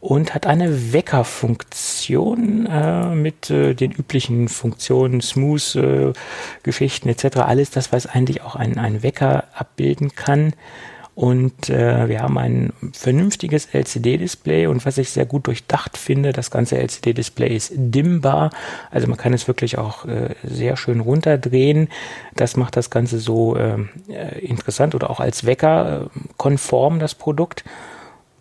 und 0.00 0.34
hat 0.34 0.46
eine 0.46 0.92
Weckerfunktion 0.92 2.66
äh, 2.66 3.14
mit 3.14 3.50
äh, 3.50 3.74
den 3.74 3.92
üblichen 3.92 4.48
Funktionen, 4.48 5.20
Smooth-Geschichten 5.20 7.08
äh, 7.08 7.12
etc. 7.12 7.38
Alles 7.38 7.70
das, 7.70 7.92
was 7.92 8.06
eigentlich 8.06 8.42
auch 8.42 8.54
ein, 8.54 8.78
ein 8.78 9.02
Wecker 9.02 9.44
abbilden 9.54 10.14
kann. 10.14 10.52
Und 11.16 11.70
äh, 11.70 12.10
wir 12.10 12.20
haben 12.20 12.36
ein 12.36 12.74
vernünftiges 12.92 13.68
LCD-Display 13.72 14.66
und 14.66 14.84
was 14.84 14.98
ich 14.98 15.08
sehr 15.08 15.24
gut 15.24 15.46
durchdacht 15.46 15.96
finde, 15.96 16.34
das 16.34 16.50
ganze 16.50 16.76
LCD-Display 16.76 17.56
ist 17.56 17.72
dimmbar. 17.74 18.50
Also 18.90 19.06
man 19.06 19.16
kann 19.16 19.32
es 19.32 19.48
wirklich 19.48 19.78
auch 19.78 20.04
äh, 20.04 20.34
sehr 20.44 20.76
schön 20.76 21.00
runterdrehen. 21.00 21.88
Das 22.34 22.58
macht 22.58 22.76
das 22.76 22.90
Ganze 22.90 23.18
so 23.18 23.56
ähm, 23.56 23.88
äh, 24.10 24.40
interessant 24.40 24.94
oder 24.94 25.08
auch 25.08 25.18
als 25.18 25.46
Wecker 25.46 26.02
äh, 26.14 26.18
konform 26.36 26.98
das 26.98 27.14
Produkt. 27.14 27.64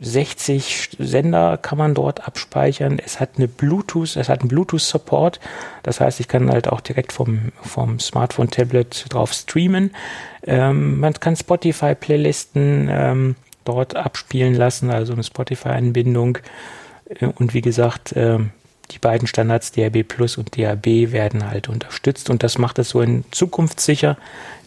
60 0.01 0.97
Sender 0.99 1.57
kann 1.57 1.77
man 1.77 1.93
dort 1.93 2.27
abspeichern. 2.27 2.99
Es 2.99 3.19
hat 3.19 3.31
eine 3.37 3.47
Bluetooth, 3.47 4.17
es 4.17 4.27
hat 4.27 4.41
einen 4.41 4.49
Bluetooth-Support. 4.49 5.39
Das 5.83 6.01
heißt, 6.01 6.19
ich 6.19 6.27
kann 6.27 6.51
halt 6.51 6.67
auch 6.67 6.81
direkt 6.81 7.13
vom, 7.13 7.53
vom 7.61 7.99
Smartphone-Tablet 7.99 9.05
drauf 9.09 9.31
streamen. 9.31 9.91
Ähm, 10.45 10.99
man 10.99 11.13
kann 11.13 11.35
Spotify-Playlisten 11.35 12.89
ähm, 12.91 13.35
dort 13.63 13.95
abspielen 13.95 14.53
lassen, 14.53 14.91
also 14.91 15.13
eine 15.13 15.23
Spotify-Anbindung. 15.23 16.39
Äh, 17.05 17.27
und 17.27 17.53
wie 17.53 17.61
gesagt, 17.61 18.13
ähm, 18.17 18.51
die 18.91 18.99
beiden 18.99 19.27
Standards 19.27 19.71
DAB 19.71 20.03
Plus 20.03 20.37
und 20.37 20.57
DAB 20.57 20.85
werden 20.85 21.49
halt 21.49 21.69
unterstützt 21.69 22.29
und 22.29 22.43
das 22.43 22.57
macht 22.57 22.77
es 22.79 22.89
so 22.89 23.01
in 23.01 23.23
zukunftssicher, 23.31 24.17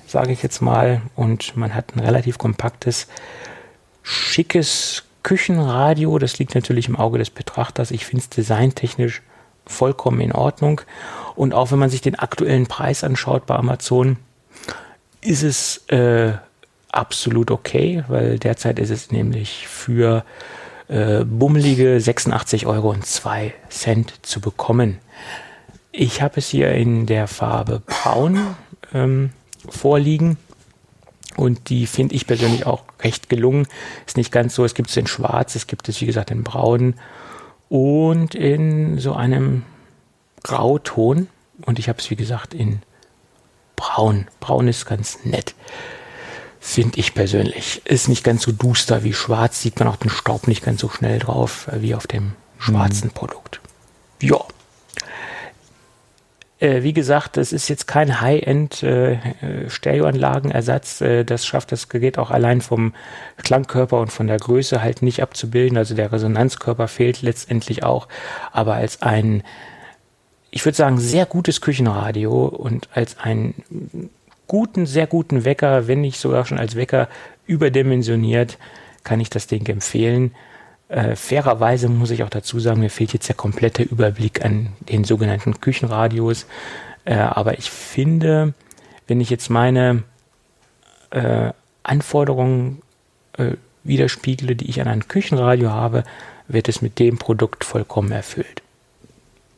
sage 0.06 0.32
ich 0.32 0.42
jetzt 0.42 0.60
mal. 0.60 1.02
Und 1.14 1.56
man 1.56 1.74
hat 1.74 1.94
ein 1.94 2.00
relativ 2.00 2.38
kompaktes, 2.38 3.06
schickes 4.02 5.04
Küchenradio. 5.22 6.18
Das 6.18 6.38
liegt 6.38 6.54
natürlich 6.54 6.88
im 6.88 6.96
Auge 6.96 7.18
des 7.18 7.30
Betrachters. 7.30 7.90
Ich 7.90 8.06
finde 8.06 8.22
es 8.22 8.30
designtechnisch 8.30 9.22
vollkommen 9.66 10.20
in 10.20 10.32
Ordnung. 10.32 10.80
Und 11.34 11.54
auch 11.54 11.70
wenn 11.70 11.78
man 11.78 11.90
sich 11.90 12.00
den 12.00 12.18
aktuellen 12.18 12.66
Preis 12.66 13.04
anschaut 13.04 13.46
bei 13.46 13.54
Amazon, 13.54 14.16
ist 15.20 15.42
es 15.42 15.86
äh, 15.88 16.32
absolut 16.90 17.50
okay, 17.50 18.04
weil 18.08 18.38
derzeit 18.38 18.78
ist 18.78 18.90
es 18.90 19.10
nämlich 19.10 19.68
für 19.68 20.24
äh, 20.88 21.24
bummelige 21.24 22.00
86 22.00 22.66
Euro 22.66 22.90
und 22.90 23.04
2 23.04 23.54
Cent 23.68 24.14
zu 24.22 24.40
bekommen. 24.40 24.98
Ich 25.92 26.22
habe 26.22 26.38
es 26.38 26.48
hier 26.48 26.72
in 26.72 27.06
der 27.06 27.26
Farbe 27.26 27.82
Braun 27.84 28.54
ähm, 28.94 29.30
vorliegen 29.68 30.38
und 31.38 31.70
die 31.70 31.86
finde 31.86 32.14
ich 32.14 32.26
persönlich 32.26 32.66
auch 32.66 32.82
recht 33.00 33.28
gelungen. 33.28 33.66
Ist 34.06 34.16
nicht 34.16 34.32
ganz 34.32 34.54
so, 34.54 34.64
es 34.64 34.74
gibt 34.74 34.90
es 34.90 34.96
in 34.96 35.06
Schwarz, 35.06 35.54
es 35.54 35.66
gibt 35.66 35.88
es 35.88 36.00
wie 36.00 36.06
gesagt 36.06 36.30
in 36.30 36.42
Braun 36.42 36.94
und 37.68 38.34
in 38.34 38.98
so 38.98 39.12
einem 39.14 39.62
Grauton 40.42 41.28
und 41.64 41.78
ich 41.78 41.88
habe 41.88 41.98
es 41.98 42.10
wie 42.10 42.16
gesagt 42.16 42.54
in 42.54 42.82
braun. 43.76 44.26
Braun 44.40 44.68
ist 44.68 44.86
ganz 44.86 45.24
nett. 45.24 45.54
Finde 46.60 46.98
ich 46.98 47.14
persönlich. 47.14 47.82
Ist 47.84 48.08
nicht 48.08 48.24
ganz 48.24 48.42
so 48.42 48.52
duster 48.52 49.04
wie 49.04 49.14
schwarz, 49.14 49.62
sieht 49.62 49.78
man 49.78 49.88
auch 49.88 49.96
den 49.96 50.10
Staub 50.10 50.48
nicht 50.48 50.64
ganz 50.64 50.80
so 50.80 50.88
schnell 50.88 51.20
drauf 51.20 51.68
äh, 51.68 51.80
wie 51.80 51.94
auf 51.94 52.06
dem 52.06 52.32
schwarzen 52.58 53.08
mhm. 53.08 53.12
Produkt. 53.12 53.60
Ja. 54.20 54.44
Äh, 56.60 56.82
wie 56.82 56.92
gesagt, 56.92 57.36
das 57.36 57.52
ist 57.52 57.68
jetzt 57.68 57.86
kein 57.86 58.20
High-End 58.20 58.82
äh, 58.82 59.12
äh. 59.12 59.68
Äh, 61.00 61.24
das 61.24 61.46
schafft 61.46 61.72
das 61.72 61.88
Gerät 61.88 62.18
auch 62.18 62.30
allein 62.30 62.60
vom 62.60 62.94
Klangkörper 63.36 64.00
und 64.00 64.12
von 64.12 64.26
der 64.26 64.38
Größe 64.38 64.82
halt 64.82 65.02
nicht 65.02 65.22
abzubilden. 65.22 65.78
Also 65.78 65.94
der 65.94 66.12
Resonanzkörper 66.12 66.88
fehlt 66.88 67.22
letztendlich 67.22 67.84
auch. 67.84 68.08
Aber 68.52 68.74
als 68.74 69.02
ein 69.02 69.42
ich 70.50 70.64
würde 70.64 70.76
sagen, 70.76 70.98
sehr 70.98 71.26
gutes 71.26 71.60
Küchenradio 71.60 72.46
und 72.46 72.88
als 72.94 73.18
einen 73.18 74.10
guten, 74.46 74.86
sehr 74.86 75.06
guten 75.06 75.44
Wecker, 75.44 75.88
wenn 75.88 76.00
nicht 76.00 76.18
sogar 76.18 76.46
schon 76.46 76.58
als 76.58 76.74
Wecker 76.74 77.08
überdimensioniert, 77.46 78.58
kann 79.04 79.20
ich 79.20 79.30
das 79.30 79.46
Ding 79.46 79.66
empfehlen. 79.68 80.34
Äh, 80.88 81.16
fairerweise 81.16 81.88
muss 81.88 82.10
ich 82.10 82.22
auch 82.22 82.30
dazu 82.30 82.60
sagen, 82.60 82.80
mir 82.80 82.90
fehlt 82.90 83.12
jetzt 83.12 83.28
der 83.28 83.36
komplette 83.36 83.82
Überblick 83.82 84.44
an 84.44 84.70
den 84.80 85.04
sogenannten 85.04 85.60
Küchenradios. 85.60 86.46
Äh, 87.04 87.14
aber 87.14 87.58
ich 87.58 87.70
finde, 87.70 88.54
wenn 89.06 89.20
ich 89.20 89.30
jetzt 89.30 89.50
meine 89.50 90.02
äh, 91.10 91.52
Anforderungen 91.82 92.82
äh, 93.36 93.52
widerspiegle, 93.84 94.56
die 94.56 94.68
ich 94.68 94.80
an 94.80 94.88
ein 94.88 95.08
Küchenradio 95.08 95.70
habe, 95.70 96.04
wird 96.46 96.68
es 96.68 96.82
mit 96.82 96.98
dem 96.98 97.18
Produkt 97.18 97.64
vollkommen 97.64 98.12
erfüllt 98.12 98.62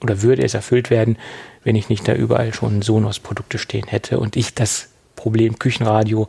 oder 0.02 0.22
würde 0.22 0.42
es 0.42 0.54
erfüllt 0.54 0.90
werden, 0.90 1.16
wenn 1.62 1.76
ich 1.76 1.88
nicht 1.88 2.06
da 2.08 2.14
überall 2.14 2.54
schon 2.54 2.82
Sonos-Produkte 2.82 3.58
stehen 3.58 3.86
hätte 3.86 4.18
und 4.18 4.36
ich 4.36 4.54
das 4.54 4.88
Problem 5.14 5.58
Küchenradio 5.58 6.28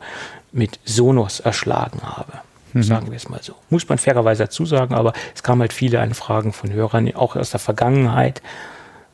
mit 0.52 0.78
Sonos 0.84 1.40
erschlagen 1.40 2.02
habe. 2.02 2.40
Mhm. 2.72 2.82
Sagen 2.82 3.10
wir 3.10 3.16
es 3.16 3.28
mal 3.28 3.42
so. 3.42 3.54
Muss 3.70 3.88
man 3.88 3.98
fairerweise 3.98 4.44
dazu 4.44 4.64
sagen, 4.66 4.94
aber 4.94 5.12
es 5.34 5.42
kamen 5.42 5.60
halt 5.60 5.72
viele 5.72 6.00
Anfragen 6.00 6.52
von 6.52 6.72
Hörern, 6.72 7.14
auch 7.14 7.36
aus 7.36 7.50
der 7.50 7.60
Vergangenheit. 7.60 8.42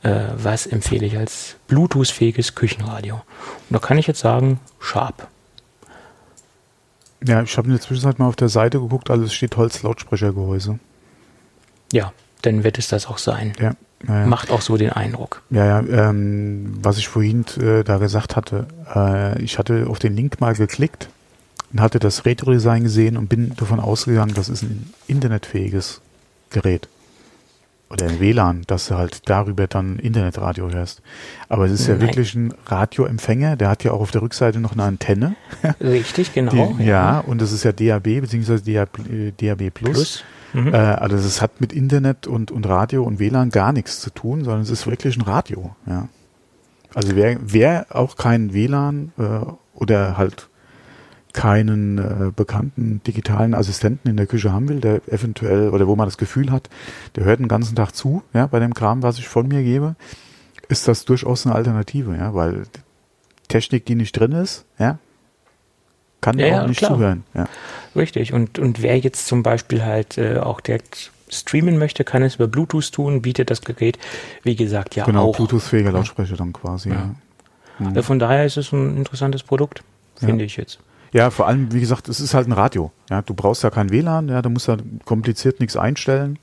Äh, 0.02 0.20
was 0.36 0.66
empfehle 0.66 1.06
ich 1.06 1.18
als 1.18 1.56
Bluetooth-fähiges 1.66 2.55
Küchenradio? 2.55 3.14
Und 3.14 3.22
da 3.70 3.78
kann 3.78 3.98
ich 3.98 4.06
jetzt 4.06 4.20
sagen, 4.20 4.60
Sharp. 4.78 5.26
Ja, 7.26 7.43
ich 7.43 7.56
habe 7.56 7.66
in 7.66 7.72
der 7.72 7.80
Zwischenzeit 7.80 8.20
mal 8.20 8.28
auf 8.28 8.36
der 8.36 8.48
Seite 8.48 8.78
geguckt, 8.78 9.10
alles 9.10 9.35
steht 9.35 9.56
Holz-Lautsprechergehäuse. 9.56 10.78
Ja, 11.93 12.12
dann 12.43 12.62
wird 12.62 12.78
es 12.78 12.89
das 12.89 13.06
auch 13.06 13.18
sein. 13.18 13.55
Ja. 13.59 13.72
Ja, 14.06 14.20
ja. 14.20 14.26
Macht 14.26 14.52
auch 14.52 14.60
so 14.60 14.76
den 14.76 14.90
Eindruck. 14.90 15.43
Ja, 15.51 15.64
ja, 15.64 15.80
ähm, 15.80 16.78
was 16.80 16.98
ich 16.98 17.09
vorhin 17.09 17.44
äh, 17.60 17.82
da 17.82 17.98
gesagt 17.98 18.36
hatte, 18.36 18.68
äh, 18.94 19.43
ich 19.43 19.59
hatte 19.59 19.86
auf 19.89 19.98
den 19.98 20.14
Link 20.14 20.40
mal 20.40 20.55
geklickt 20.55 21.09
und 21.73 21.81
hatte 21.81 21.99
das 21.99 22.24
Retro-Design 22.24 22.85
gesehen 22.85 23.16
und 23.16 23.28
bin 23.28 23.55
davon 23.57 23.81
ausgegangen, 23.81 24.35
das 24.35 24.49
ist 24.49 24.62
ein 24.62 24.93
internetfähiges 25.07 26.01
Gerät. 26.51 26.89
Oder 27.90 28.07
ein 28.07 28.20
WLAN, 28.20 28.65
dass 28.66 28.89
du 28.89 28.97
halt 28.97 29.28
darüber 29.31 29.66
dann 29.66 29.99
Internetradio 29.99 30.70
hörst. 30.70 31.01
Aber 31.49 31.65
es 31.65 31.73
ist 31.73 31.86
ja 31.86 31.95
Nein. 31.95 32.09
wirklich 32.09 32.35
ein 32.35 32.53
Radioempfänger, 32.66 33.57
der 33.57 33.70
hat 33.70 33.82
ja 33.82 33.93
auch 33.93 34.01
auf 34.01 34.11
der 34.11 34.20
Rückseite 34.20 34.61
noch 34.61 34.73
eine 34.73 34.82
Antenne. 34.82 35.36
Richtig, 35.81 36.35
genau. 36.35 36.74
Die, 36.78 36.85
ja. 36.85 37.15
ja, 37.15 37.20
und 37.20 37.40
das 37.40 37.53
ist 37.53 37.65
ja 37.65 37.73
DAB 37.73 38.20
bzw. 38.20 38.59
DAB, 38.74 38.99
DAB 39.39 39.70
Plus. 39.70 39.93
Plus. 39.93 40.24
Mhm. 40.53 40.74
Äh, 40.74 40.77
also 40.77 41.16
es 41.16 41.40
hat 41.40 41.62
mit 41.62 41.73
Internet 41.73 42.27
und, 42.27 42.51
und 42.51 42.69
Radio 42.69 43.05
und 43.05 43.19
WLAN 43.19 43.51
gar 43.51 43.73
nichts 43.73 44.01
zu 44.01 44.11
tun, 44.11 44.45
sondern 44.45 44.62
es 44.62 44.70
ist 44.70 44.86
wirklich 44.86 45.16
ein 45.16 45.23
Radio. 45.23 45.74
Ja. 45.86 46.09
Also 46.95 47.16
wer, 47.16 47.39
wer 47.40 47.86
auch 47.90 48.16
keinen 48.16 48.53
WLAN 48.53 49.12
äh, 49.19 49.23
oder 49.74 50.19
halt 50.19 50.49
keinen 51.32 51.98
äh, 51.98 52.32
bekannten 52.34 53.02
digitalen 53.06 53.55
Assistenten 53.55 54.09
in 54.09 54.16
der 54.16 54.26
Küche 54.26 54.52
haben 54.52 54.68
will, 54.68 54.80
der 54.80 55.00
eventuell 55.09 55.70
oder 55.70 55.86
wo 55.86 55.94
man 55.94 56.06
das 56.06 56.18
Gefühl 56.18 56.50
hat, 56.50 56.68
der 57.16 57.24
hört 57.24 57.40
den 57.40 57.48
ganzen 57.48 57.76
Tag 57.76 57.94
zu, 57.94 58.22
ja, 58.32 58.46
bei 58.46 58.60
dem 58.60 58.74
Kram, 58.74 59.02
was 59.02 59.18
ich 59.18 59.28
von 59.28 59.46
mir 59.46 59.62
gebe, 59.62 59.94
ist 60.68 60.88
das 60.88 61.05
durchaus 61.05 61.46
eine 61.46 61.55
Alternative, 61.55 62.16
ja, 62.16 62.34
weil 62.34 62.64
Technik, 63.48 63.86
die 63.86 63.94
nicht 63.94 64.12
drin 64.12 64.32
ist, 64.32 64.64
ja, 64.78 64.98
kann 66.20 66.38
ja, 66.38 66.62
auch 66.62 66.66
nicht 66.66 66.78
klar. 66.78 66.92
zuhören. 66.92 67.24
Ja. 67.34 67.48
Richtig. 67.94 68.32
Und, 68.32 68.59
und 68.59 68.82
wer 68.82 68.98
jetzt 68.98 69.26
zum 69.26 69.42
Beispiel 69.42 69.84
halt 69.84 70.18
äh, 70.18 70.38
auch 70.38 70.60
direkt 70.60 71.12
streamen 71.28 71.78
möchte, 71.78 72.05
kann 72.05 72.22
es 72.22 72.36
über 72.36 72.48
Bluetooth 72.48 72.92
tun, 72.92 73.22
bietet 73.22 73.50
das 73.50 73.60
Gerät, 73.60 73.98
wie 74.42 74.56
gesagt, 74.56 74.96
ja 74.96 75.05
genau, 75.05 75.20
auch. 75.20 75.36
Genau, 75.36 75.46
Bluetooth-fähiger 75.46 75.92
Lautsprecher 75.92 76.36
dann 76.36 76.52
quasi. 76.52 76.90
Ja. 76.90 77.14
ja. 77.78 77.90
Mhm. 77.90 78.02
Von 78.02 78.18
daher 78.18 78.44
ist 78.44 78.56
es 78.56 78.72
ein 78.72 78.96
interessantes 78.96 79.42
Produkt, 79.42 79.82
finde 80.16 80.44
ich 80.44 80.56
jetzt. 80.56 80.80
Ja, 81.12 81.30
vor 81.30 81.47
allem, 81.47 81.72
wie 81.72 81.80
gesagt, 81.80 82.09
es 82.09 82.20
ist 82.20 82.35
halt 82.35 82.48
ein 82.48 82.52
Radio. 82.52 82.93
Ja, 83.10 83.22
du 83.22 83.35
brauchst 83.35 83.62
ja 83.62 83.70
kein 83.70 83.90
WLAN, 83.90 84.28
ja, 84.28 84.43
du 84.43 84.51
musst 84.51 84.68
da 84.68 84.76
kompliziert 85.05 85.60
nichts 85.60 85.76
einstellen, 85.76 86.39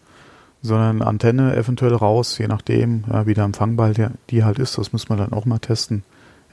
sondern 0.61 1.01
Antenne 1.01 1.55
eventuell 1.55 1.93
raus, 1.93 2.37
je 2.37 2.47
nachdem, 2.47 3.03
ja, 3.11 3.27
wie 3.27 3.33
der 3.33 3.45
Empfangball 3.45 3.93
der, 3.93 4.11
die 4.29 4.43
halt 4.43 4.59
ist. 4.59 4.77
Das 4.77 4.91
muss 4.91 5.09
man 5.09 5.17
dann 5.17 5.33
auch 5.33 5.45
mal 5.45 5.59
testen. 5.59 6.03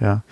Ja, 0.01 0.23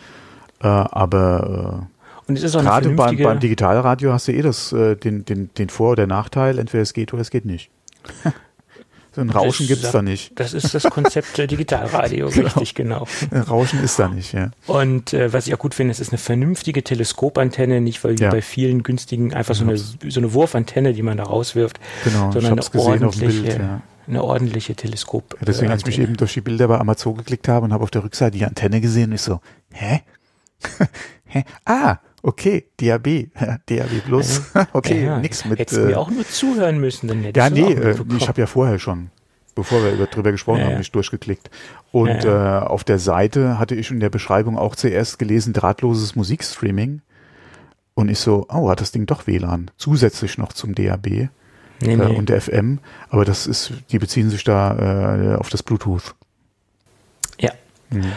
äh, 0.61 0.66
aber 0.66 1.89
äh, 2.28 2.35
gerade 2.35 2.89
eine 2.89 2.97
beim, 2.97 3.16
beim 3.16 3.40
Digitalradio 3.40 4.12
hast 4.12 4.28
du 4.28 4.32
eh 4.32 4.43
das, 4.43 4.73
äh, 4.73 4.97
den, 4.97 5.24
den, 5.24 5.51
den 5.55 5.69
Vor- 5.69 5.93
oder 5.93 6.07
Nachteil, 6.07 6.59
entweder 6.59 6.82
es 6.82 6.93
geht 6.93 7.12
oder 7.12 7.23
es 7.23 7.31
geht 7.31 7.44
nicht. 7.44 7.70
so 9.12 9.20
ein 9.20 9.31
Rauschen 9.31 9.66
Das- 9.66 9.77
gibt's 9.78 9.93
da 9.93 10.03
nicht. 10.03 10.32
Das 10.39 10.55
ist 10.55 10.73
das 10.74 10.85
Konzept 10.85 11.37
der 11.39 11.47
Digitalradio, 11.47 12.28
Genau. 12.32 12.45
richtig, 12.47 12.74
genau. 12.74 13.07
Ein 13.31 13.41
Rauschen 13.43 13.82
ist 13.82 13.99
da 13.99 14.09
nicht, 14.09 14.32
ja. 14.32 14.51
Und 14.66 15.12
äh, 15.12 15.32
was 15.32 15.47
ich 15.47 15.55
auch 15.55 15.59
gut 15.59 15.74
finde, 15.74 15.91
es 15.93 16.01
ist 16.01 16.11
eine 16.12 16.19
vernünftige 16.19 16.82
Teleskopantenne, 16.85 17.81
nicht 17.81 18.03
weil 18.05 18.19
Ja. 18.20 18.31
bei 18.31 18.43
vielen 18.43 18.82
günstigen 18.82 19.35
einfach 19.35 19.55
so 19.55 19.65
eine, 19.65 19.77
so 19.77 19.93
eine 20.16 20.32
Wurfantenne, 20.32 20.93
die 20.93 21.03
man 21.03 21.16
da 21.16 21.24
rauswirft, 21.24 21.81
Genau, 22.05 22.31
sondern 22.32 22.59
eine 22.59 22.62
ordentliche, 22.81 23.43
Bild, 23.43 23.59
ja. 23.59 23.82
eine 24.07 24.23
ordentliche 24.24 24.74
Teleskop. 24.74 25.35
Ja, 25.41 25.45
Deswegen, 25.47 25.69
äh, 25.70 25.73
als 25.73 25.81
ich 25.82 25.87
mich 25.87 25.99
eben 25.99 26.16
durch 26.16 26.35
die 26.35 26.41
Bilder 26.41 26.69
bei 26.69 26.78
Amazon 26.78 27.16
geklickt 27.16 27.49
habe 27.49 27.65
und 27.65 27.73
habe 27.73 27.82
auf 27.82 27.91
der 27.91 28.05
Rückseite 28.05 28.39
die 28.39 28.45
Antenne 28.45 28.81
gesehen 28.81 29.11
und 29.11 29.16
ich 29.16 29.23
so, 29.23 29.41
hä? 29.73 30.03
hä? 31.27 31.45
Ah, 31.65 31.97
okay, 32.22 32.66
DAB, 32.78 33.28
DAB 33.66 34.05
Plus, 34.05 34.42
okay, 34.72 35.05
ja, 35.05 35.18
nix 35.18 35.44
mit. 35.44 35.59
Hättest 35.59 35.78
du 35.78 35.84
äh, 35.84 35.86
mir 35.88 35.98
auch 35.98 36.10
nur 36.10 36.26
zuhören 36.26 36.78
müssen, 36.78 37.09
dann 37.09 37.22
hättest 37.22 37.36
ja, 37.36 37.51
nee, 37.51 37.72
äh, 37.72 37.97
ich 38.16 38.28
habe 38.28 38.40
ja 38.40 38.47
vorher 38.47 38.78
schon, 38.78 39.10
bevor 39.55 39.82
wir 39.82 39.92
über, 39.92 40.06
drüber 40.06 40.32
gesprochen 40.32 40.60
Ja, 40.60 40.66
haben, 40.66 40.78
mich 40.78 40.92
durchgeklickt. 40.92 41.51
Und 41.92 42.24
Äh, 42.24 42.28
auf 42.28 42.84
der 42.84 42.98
Seite 42.98 43.59
hatte 43.59 43.74
ich 43.74 43.90
in 43.90 44.01
der 44.01 44.10
Beschreibung 44.10 44.56
auch 44.59 44.76
zuerst 44.76 45.18
gelesen, 45.18 45.52
drahtloses 45.52 46.16
Musikstreaming. 46.16 47.02
Und 47.94 48.09
ich 48.09 48.18
so, 48.20 48.47
oh, 48.48 48.70
hat 48.70 48.80
das 48.80 48.92
Ding 48.92 49.06
doch 49.06 49.26
WLAN, 49.26 49.70
zusätzlich 49.76 50.38
noch 50.38 50.52
zum 50.52 50.74
DAB 50.74 51.06
nee, 51.06 51.28
äh, 51.92 51.97
nee. 51.97 52.16
und 52.16 52.28
der 52.28 52.40
FM. 52.40 52.78
Aber 53.09 53.24
das 53.24 53.47
ist, 53.47 53.72
die 53.90 53.98
beziehen 53.98 54.30
sich 54.30 54.44
da 54.44 55.34
äh, 55.34 55.36
auf 55.36 55.48
das 55.48 55.62
Bluetooth. 55.62 56.14
Ja. 57.38 57.52
Mhm. 57.90 58.12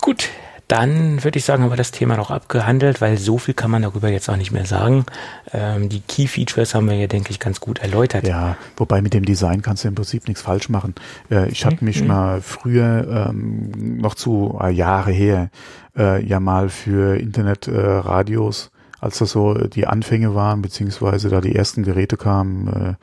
Gut, 0.00 0.28
dann 0.70 1.24
würde 1.24 1.38
ich 1.38 1.44
sagen, 1.44 1.64
haben 1.64 1.70
wir 1.70 1.76
das 1.76 1.90
Thema 1.90 2.16
noch 2.16 2.30
abgehandelt, 2.30 3.00
weil 3.00 3.18
so 3.18 3.38
viel 3.38 3.54
kann 3.54 3.72
man 3.72 3.82
darüber 3.82 4.08
jetzt 4.08 4.28
auch 4.30 4.36
nicht 4.36 4.52
mehr 4.52 4.66
sagen. 4.66 5.04
Ähm, 5.52 5.88
die 5.88 6.00
Key 6.00 6.28
Features 6.28 6.76
haben 6.76 6.88
wir 6.88 6.94
ja, 6.94 7.08
denke 7.08 7.30
ich, 7.30 7.40
ganz 7.40 7.58
gut 7.58 7.80
erläutert. 7.80 8.26
Ja, 8.26 8.56
wobei 8.76 9.02
mit 9.02 9.12
dem 9.12 9.24
Design 9.24 9.62
kannst 9.62 9.82
du 9.82 9.88
im 9.88 9.96
Prinzip 9.96 10.28
nichts 10.28 10.42
falsch 10.42 10.68
machen. 10.68 10.94
Äh, 11.28 11.48
ich 11.48 11.64
hatte 11.66 11.84
mich 11.84 12.04
mal 12.04 12.40
früher, 12.40 13.28
ähm, 13.30 13.98
noch 13.98 14.14
zu 14.14 14.60
äh, 14.62 14.70
Jahre 14.70 15.10
her, 15.10 15.50
äh, 15.96 16.24
ja 16.24 16.38
mal 16.38 16.68
für 16.68 17.18
Internetradios, 17.18 18.66
äh, 18.72 19.04
als 19.04 19.18
das 19.18 19.30
so 19.30 19.56
äh, 19.56 19.68
die 19.68 19.88
Anfänge 19.88 20.36
waren, 20.36 20.62
beziehungsweise 20.62 21.30
da 21.30 21.40
die 21.40 21.56
ersten 21.56 21.82
Geräte 21.82 22.16
kamen, 22.16 22.96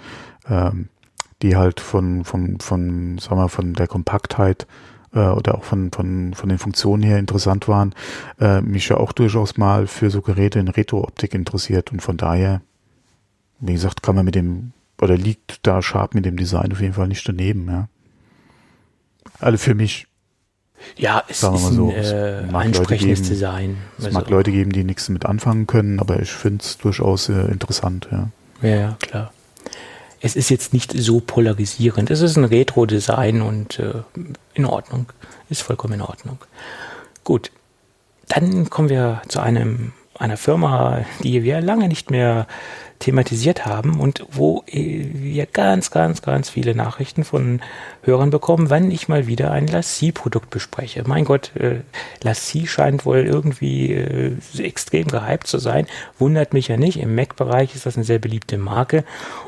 äh, 0.49 0.53
ähm, 0.53 0.88
die 1.41 1.57
halt 1.57 1.81
von, 1.81 2.23
von, 2.23 2.61
von, 2.61 3.18
sagen 3.18 3.41
wir, 3.41 3.49
von 3.49 3.73
der 3.73 3.88
Kompaktheit 3.88 4.68
äh, 5.18 5.31
oder 5.31 5.56
auch 5.56 5.64
von, 5.64 5.91
von, 5.91 6.34
von 6.34 6.49
den 6.49 6.57
Funktionen 6.57 7.03
her 7.03 7.18
interessant 7.19 7.68
waren, 7.68 7.94
äh, 8.39 8.61
mich 8.61 8.88
ja 8.89 8.98
auch 8.98 9.11
durchaus 9.11 9.57
mal 9.57 9.88
für 9.88 10.10
so 10.10 10.22
Geräte 10.22 10.60
in 10.60 10.68
Retro-Optik 10.69 11.34
interessiert 11.34 11.91
und 11.91 12.02
von 12.02 12.15
daher 12.15 12.61
wie 13.60 13.73
gesagt, 13.73 14.03
kann 14.03 14.15
man 14.15 14.26
mit 14.26 14.35
dem, 14.35 14.73
oder 15.02 15.18
liegt 15.18 15.65
da 15.65 15.81
Sharp 15.81 16.14
mit 16.14 16.26
dem 16.26 16.38
Design 16.38 16.72
auf 16.72 16.81
jeden 16.81 16.94
Fall 16.94 17.07
nicht 17.07 17.27
daneben, 17.27 17.68
ja. 17.68 17.88
Also 19.39 19.57
für 19.57 19.76
mich. 19.76 20.07
Ja, 20.95 21.23
es 21.27 21.41
Sagen 21.41 21.56
ist 21.56 21.73
so, 21.73 21.89
ein 21.89 21.95
äh, 21.95 22.56
ansprechendes 22.56 23.19
geben, 23.22 23.30
Design. 23.30 23.77
Es 23.98 24.06
Also, 24.06 24.19
mag 24.19 24.30
Leute 24.30 24.52
geben, 24.52 24.72
die 24.72 24.84
nichts 24.84 25.10
mit 25.10 25.26
anfangen 25.26 25.65
können, 25.65 25.99
aber 25.99 26.22
ich 26.22 26.31
finde 26.31 26.64
es 26.64 26.77
durchaus 26.77 27.30
äh, 27.30 27.52
interessant, 27.52 28.07
ja. 28.11 28.30
Ja, 28.61 28.76
ja, 28.76 28.98
klar. 28.99 29.31
Es 30.19 30.35
ist 30.35 30.49
jetzt 30.49 30.73
nicht 30.73 30.94
so 30.95 31.19
polarisierend. 31.19 32.10
Es 32.10 32.22
ist 32.22 32.38
ein 32.38 32.45
Retro-Design 32.45 33.41
und 33.41 33.80
äh, 33.80 34.02
in 34.53 34.65
Ordnung. 34.65 35.11
Ist 35.49 35.61
vollkommen 35.61 35.95
in 35.95 36.02
Ordnung. 36.02 36.39
Gut. 37.23 37.52
Dann 38.27 38.69
kommen 38.69 38.89
wir 38.89 39.22
zu 39.27 39.39
einem, 39.39 39.94
einer 40.18 40.38
Firma, 40.38 41.06
die 41.23 41.44
wir 41.44 41.61
lange 41.61 41.88
nicht 41.88 42.11
mehr 42.11 42.48
thematisiert 42.99 43.65
haben 43.65 43.99
und 43.99 44.26
wo 44.32 44.64
äh, 44.68 45.06
wir 45.14 45.45
ganz, 45.45 45.91
ganz, 45.91 46.22
ganz 46.22 46.49
viele 46.49 46.76
Nachrichten 46.76 47.24
von 47.24 47.61
Hörern 48.03 48.30
bekommen, 48.30 48.69
wann 48.69 48.90
ich 48.91 49.07
mal 49.07 49.28
wieder 49.28 49.52
ein 49.52 49.68
Lassie-Produkt 49.68 50.49
bespreche. 50.49 51.03
Mein 51.06 51.26
Gott, 51.26 51.56
äh, 51.56 51.82
Lassie 52.24 52.68
scheint 52.68 53.06
wohl 53.06 53.19
irgendwie 53.19 53.94
äh, 53.94 54.36
extrem 54.57 55.07
gehypt 55.07 55.48
zu 55.48 55.60
sein. 55.60 55.88
Wundert 56.18 56.53
mich 56.53 56.68
ja 56.68 56.78
nicht. 56.78 56.99
Im 56.99 57.15
Mac-Bereich 57.15 57.76
ist 57.76 57.86
das 57.86 57.95
eine 57.95 58.06
sehr 58.06 58.19
beliebte 58.19 58.57
Marke 58.57 59.03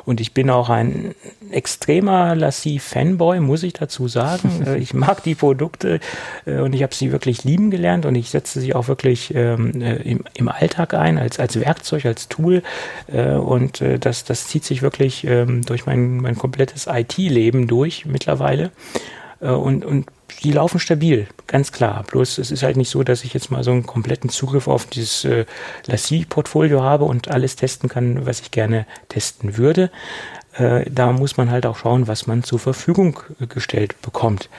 und 0.05 0.21
ich 0.21 0.33
bin 0.33 0.49
auch 0.49 0.69
ein 0.69 1.15
extremer 1.51 2.35
Lassie-Fanboy, 2.35 3.39
muss 3.39 3.63
ich 3.63 3.73
dazu 3.73 4.07
sagen. 4.07 4.49
Äh, 4.65 4.77
ich 4.77 4.93
mag 4.93 5.23
die 5.23 5.35
Produkte 5.35 5.99
äh, 6.45 6.59
und 6.59 6.73
ich 6.73 6.83
habe 6.83 6.93
sie 6.93 7.11
wirklich 7.11 7.43
lieben 7.43 7.71
gelernt 7.71 8.05
und 8.05 8.15
ich 8.15 8.29
setze 8.29 8.59
sie 8.59 8.75
auch 8.75 8.87
wirklich 8.87 9.33
ähm, 9.33 9.81
äh, 9.81 9.95
im, 9.97 10.25
im 10.33 10.49
Alltag 10.49 10.93
ein, 10.93 11.17
als, 11.17 11.39
als 11.39 11.59
Werkzeug, 11.59 12.05
als 12.05 12.27
Tool. 12.27 12.61
Äh, 13.07 13.33
und 13.35 13.79
äh, 13.79 13.99
das, 13.99 14.25
das 14.25 14.47
zieht 14.47 14.65
sich 14.65 14.81
wirklich 14.81 15.25
ähm, 15.25 15.63
durch 15.63 15.85
mein, 15.85 16.17
mein 16.17 16.35
komplettes 16.35 16.87
IT-Leben 16.87 17.67
durch 17.67 18.05
mittlerweile. 18.05 18.71
Äh, 19.41 19.51
und, 19.51 19.85
und 19.85 20.07
die 20.43 20.51
laufen 20.51 20.79
stabil, 20.79 21.27
ganz 21.47 21.71
klar. 21.71 22.03
Bloß 22.07 22.37
es 22.37 22.51
ist 22.51 22.63
halt 22.63 22.77
nicht 22.77 22.89
so, 22.89 23.03
dass 23.03 23.23
ich 23.23 23.33
jetzt 23.33 23.51
mal 23.51 23.63
so 23.63 23.71
einen 23.71 23.85
kompletten 23.85 24.29
Zugriff 24.29 24.67
auf 24.67 24.85
dieses 24.85 25.25
äh, 25.25 25.45
Lassie-Portfolio 25.85 26.81
habe 26.81 27.05
und 27.05 27.29
alles 27.29 27.55
testen 27.55 27.89
kann, 27.89 28.25
was 28.25 28.39
ich 28.39 28.51
gerne 28.51 28.85
testen 29.09 29.57
würde. 29.57 29.91
Äh, 30.59 30.85
da 30.89 31.11
muss 31.11 31.37
man 31.37 31.49
halt 31.49 31.65
auch 31.65 31.77
schauen, 31.77 32.07
was 32.07 32.27
man 32.27 32.43
zur 32.43 32.59
Verfügung 32.59 33.19
äh, 33.39 33.47
gestellt 33.47 34.01
bekommt. 34.01 34.49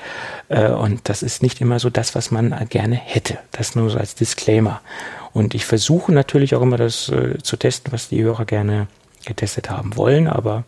Äh, 0.48 0.70
und 0.70 1.09
das 1.09 1.22
ist 1.22 1.43
nicht 1.43 1.60
immer 1.60 1.78
so 1.78 1.90
das, 1.90 2.14
was 2.14 2.31
man 2.31 2.68
gerne 2.68 2.97
hätte. 2.97 3.39
Das 3.52 3.77
nur 3.77 3.90
so 3.90 3.98
als 3.98 4.14
Disclaimer. 4.14 4.81
Und 5.32 5.55
ich 5.55 5.66
versuche 5.66 6.12
natürlich 6.12 6.55
auch 6.56 6.62
immer 6.62 6.77
das 6.77 7.12
zu 7.43 7.56
testen, 7.56 7.93
was 7.93 8.09
die 8.09 8.20
Hörer 8.20 8.44
gerne 8.44 8.89
getestet 9.24 9.70
haben 9.70 9.97
wollen, 9.97 10.27
aber 10.27 10.64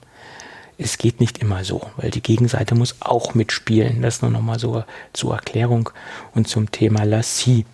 es 0.79 0.99
geht 0.99 1.19
nicht 1.19 1.39
immer 1.39 1.65
so, 1.65 1.83
weil 1.97 2.11
die 2.11 2.23
Gegenseite 2.23 2.77
muss 2.77 2.97
auch 3.01 3.35
mitspielen. 3.35 4.03
Das 4.03 4.23
nur 4.23 4.31
nochmal 4.31 4.61
so 4.61 4.85
zur 5.13 5.35
Erklärung 5.35 5.91
und 6.35 6.47
zum 6.47 6.71
Thema 6.71 7.03
Lassie. 7.05 7.67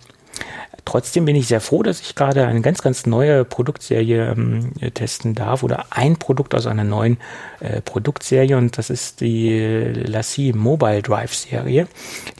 Trotzdem 0.85 1.25
bin 1.25 1.35
ich 1.35 1.47
sehr 1.47 1.61
froh, 1.61 1.83
dass 1.83 2.01
ich 2.01 2.15
gerade 2.15 2.45
eine 2.47 2.61
ganz, 2.61 2.81
ganz 2.81 3.05
neue 3.05 3.45
Produktserie 3.45 4.31
ähm, 4.31 4.71
testen 4.93 5.35
darf 5.35 5.63
oder 5.63 5.87
ein 5.91 6.17
Produkt 6.17 6.55
aus 6.55 6.67
einer 6.67 6.83
neuen 6.83 7.17
äh, 7.59 7.81
Produktserie 7.81 8.57
und 8.57 8.77
das 8.77 8.89
ist 8.89 9.21
die 9.21 9.59
Lassie 9.59 10.53
Mobile 10.53 11.01
Drive 11.01 11.33
Serie. 11.33 11.87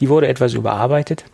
Die 0.00 0.08
wurde 0.08 0.28
etwas 0.28 0.54
überarbeitet, 0.54 1.24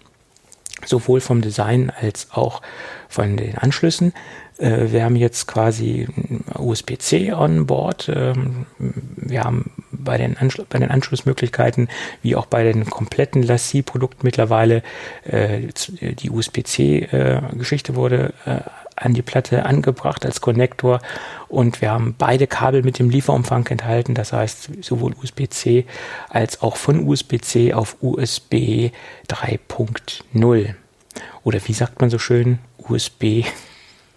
sowohl 0.84 1.20
vom 1.20 1.40
Design 1.40 1.92
als 2.00 2.28
auch 2.32 2.62
von 3.08 3.36
den 3.36 3.56
Anschlüssen. 3.56 4.12
Äh, 4.58 4.92
wir 4.92 5.04
haben 5.04 5.16
jetzt 5.16 5.46
quasi 5.46 6.08
USB-C 6.58 7.32
on 7.32 7.66
board. 7.66 8.10
Ähm, 8.14 8.66
wir 8.78 9.44
haben 9.44 9.70
bei 9.90 10.18
den, 10.18 10.36
bei 10.68 10.78
den 10.78 10.90
Anschlussmöglichkeiten, 10.90 11.88
wie 12.22 12.36
auch 12.36 12.46
bei 12.46 12.64
den 12.64 12.86
kompletten 12.86 13.42
Lassie-Produkten 13.42 14.20
mittlerweile, 14.22 14.82
äh, 15.24 15.68
die 16.00 16.30
USB-C-Geschichte 16.30 17.96
wurde 17.96 18.32
äh, 18.44 18.60
an 18.96 19.12
die 19.12 19.22
Platte 19.22 19.66
angebracht 19.66 20.24
als 20.24 20.40
Konnektor 20.40 21.00
und 21.48 21.82
wir 21.82 21.90
haben 21.90 22.14
beide 22.16 22.46
Kabel 22.46 22.82
mit 22.82 22.98
dem 22.98 23.10
Lieferumfang 23.10 23.66
enthalten, 23.66 24.14
das 24.14 24.32
heißt 24.32 24.82
sowohl 24.82 25.14
USB-C 25.22 25.84
als 26.30 26.62
auch 26.62 26.76
von 26.76 27.06
USB-C 27.06 27.74
auf 27.74 27.96
USB 28.00 28.90
3.0 29.28 30.74
oder 31.44 31.60
wie 31.66 31.72
sagt 31.74 32.00
man 32.00 32.08
so 32.08 32.18
schön, 32.18 32.58
USB 32.88 33.44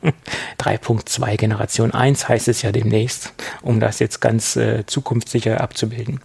3.2 0.60 1.38
Generation 1.38 1.92
1 1.92 2.28
heißt 2.30 2.48
es 2.48 2.62
ja 2.62 2.72
demnächst, 2.72 3.34
um 3.62 3.80
das 3.80 4.00
jetzt 4.00 4.20
ganz 4.20 4.56
äh, 4.56 4.86
zukunftssicher 4.86 5.62
abzubilden. 5.62 6.20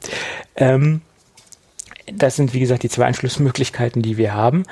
Ähm, 0.57 1.03
das 2.13 2.37
sind, 2.37 2.53
wie 2.53 2.61
gesagt, 2.61 2.83
die 2.83 2.89
zwei 2.89 3.07
Anschlussmöglichkeiten, 3.07 4.03
die 4.03 4.17
wir 4.17 4.35
haben. 4.35 4.65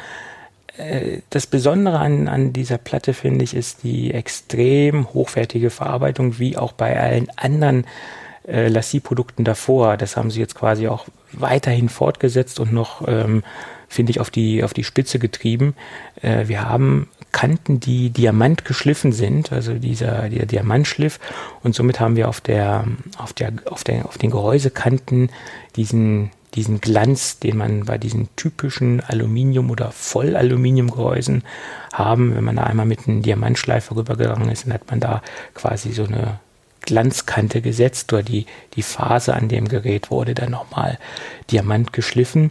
Äh, 0.76 1.18
das 1.30 1.46
Besondere 1.46 1.98
an, 1.98 2.28
an 2.28 2.52
dieser 2.52 2.78
Platte, 2.78 3.14
finde 3.14 3.44
ich, 3.44 3.54
ist 3.54 3.82
die 3.82 4.12
extrem 4.12 5.12
hochwertige 5.12 5.70
Verarbeitung, 5.70 6.38
wie 6.38 6.56
auch 6.56 6.72
bei 6.72 6.98
allen 6.98 7.28
anderen 7.36 7.86
äh, 8.46 8.68
Lassie-Produkten 8.68 9.44
davor. 9.44 9.96
Das 9.96 10.16
haben 10.16 10.30
sie 10.30 10.40
jetzt 10.40 10.54
quasi 10.54 10.88
auch 10.88 11.06
weiterhin 11.32 11.88
fortgesetzt 11.88 12.60
und 12.60 12.72
noch, 12.72 13.06
ähm, 13.06 13.42
finde 13.88 14.10
ich, 14.10 14.20
auf 14.20 14.30
die, 14.30 14.62
auf 14.64 14.74
die 14.74 14.84
Spitze 14.84 15.18
getrieben. 15.18 15.74
Äh, 16.20 16.48
wir 16.48 16.68
haben 16.68 17.08
Kanten, 17.32 17.80
die 17.80 18.10
Diamant 18.10 18.64
geschliffen 18.64 19.12
sind, 19.12 19.52
also 19.52 19.74
dieser, 19.74 20.28
dieser 20.28 20.46
Diamantschliff. 20.46 21.18
Und 21.62 21.74
somit 21.74 21.98
haben 21.98 22.14
wir 22.16 22.28
auf 22.28 22.40
der, 22.40 22.84
auf 23.18 23.32
der, 23.32 23.52
auf 23.64 23.82
der, 23.84 24.04
auf 24.04 24.18
den 24.18 24.30
Gehäusekanten 24.30 25.30
diesen, 25.74 26.30
diesen 26.54 26.80
Glanz, 26.80 27.38
den 27.38 27.56
man 27.56 27.86
bei 27.86 27.98
diesen 27.98 28.28
typischen 28.36 29.00
Aluminium- 29.00 29.70
oder 29.70 29.92
Vollaluminiumgehäusen 29.92 31.42
haben. 31.92 32.36
Wenn 32.36 32.44
man 32.44 32.56
da 32.56 32.64
einmal 32.64 32.86
mit 32.86 33.08
einem 33.08 33.22
Diamantschleifer 33.22 33.96
rübergegangen 33.96 34.50
ist, 34.50 34.66
dann 34.66 34.74
hat 34.74 34.90
man 34.90 35.00
da 35.00 35.22
quasi 35.54 35.92
so 35.92 36.04
eine 36.04 36.38
Glanzkante 36.82 37.62
gesetzt 37.62 38.12
oder 38.12 38.22
die, 38.22 38.46
die 38.74 38.82
Phase 38.82 39.34
an 39.34 39.48
dem 39.48 39.68
Gerät 39.68 40.10
wurde 40.10 40.34
dann 40.34 40.50
nochmal 40.50 40.98
Diamant 41.50 41.92
geschliffen. 41.92 42.50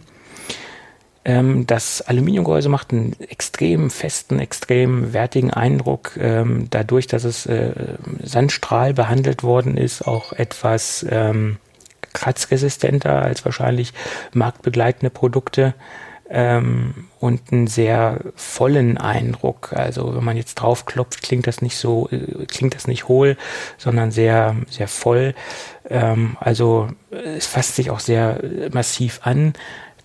Ähm, 1.24 1.66
das 1.66 2.02
Aluminiumgehäuse 2.02 2.68
macht 2.68 2.92
einen 2.92 3.16
extrem 3.20 3.90
festen, 3.90 4.38
extrem 4.38 5.12
wertigen 5.12 5.52
Eindruck. 5.52 6.16
Ähm, 6.18 6.66
dadurch, 6.70 7.06
dass 7.06 7.24
es 7.24 7.46
äh, 7.46 7.72
Sandstrahl 8.22 8.94
behandelt 8.94 9.42
worden 9.42 9.76
ist, 9.76 10.06
auch 10.06 10.32
etwas 10.32 11.06
ähm, 11.08 11.58
kratzresistenter 12.12 13.22
als 13.22 13.44
wahrscheinlich 13.44 13.92
marktbegleitende 14.32 15.10
Produkte 15.10 15.74
ähm, 16.28 17.08
und 17.20 17.52
einen 17.52 17.66
sehr 17.66 18.20
vollen 18.34 18.98
Eindruck. 18.98 19.72
Also 19.74 20.16
wenn 20.16 20.24
man 20.24 20.36
jetzt 20.36 20.56
draufklopft, 20.56 21.22
klingt 21.22 21.46
das 21.46 21.62
nicht 21.62 21.76
so, 21.76 22.08
äh, 22.10 22.46
klingt 22.46 22.74
das 22.74 22.86
nicht 22.86 23.06
hohl, 23.06 23.36
sondern 23.78 24.10
sehr, 24.10 24.56
sehr 24.68 24.88
voll. 24.88 25.34
Ähm, 25.88 26.36
also 26.40 26.88
es 27.10 27.46
fasst 27.46 27.76
sich 27.76 27.90
auch 27.90 28.00
sehr 28.00 28.40
massiv 28.72 29.20
an. 29.22 29.52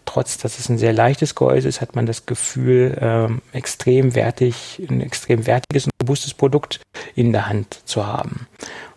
Trotz, 0.07 0.37
dass 0.37 0.57
es 0.57 0.69
ein 0.69 0.77
sehr 0.77 0.93
leichtes 0.93 1.35
Gehäuse 1.35 1.67
ist, 1.67 1.81
hat 1.81 1.97
man 1.97 2.05
das 2.05 2.25
Gefühl, 2.25 2.97
ähm, 3.01 3.41
extrem 3.51 4.15
wertig, 4.15 4.81
ein 4.89 5.01
extrem 5.01 5.45
wertiges 5.45 5.83
und 5.83 5.91
robustes 6.01 6.33
Produkt 6.33 6.79
in 7.13 7.33
der 7.33 7.49
Hand 7.49 7.81
zu 7.83 8.07
haben. 8.07 8.47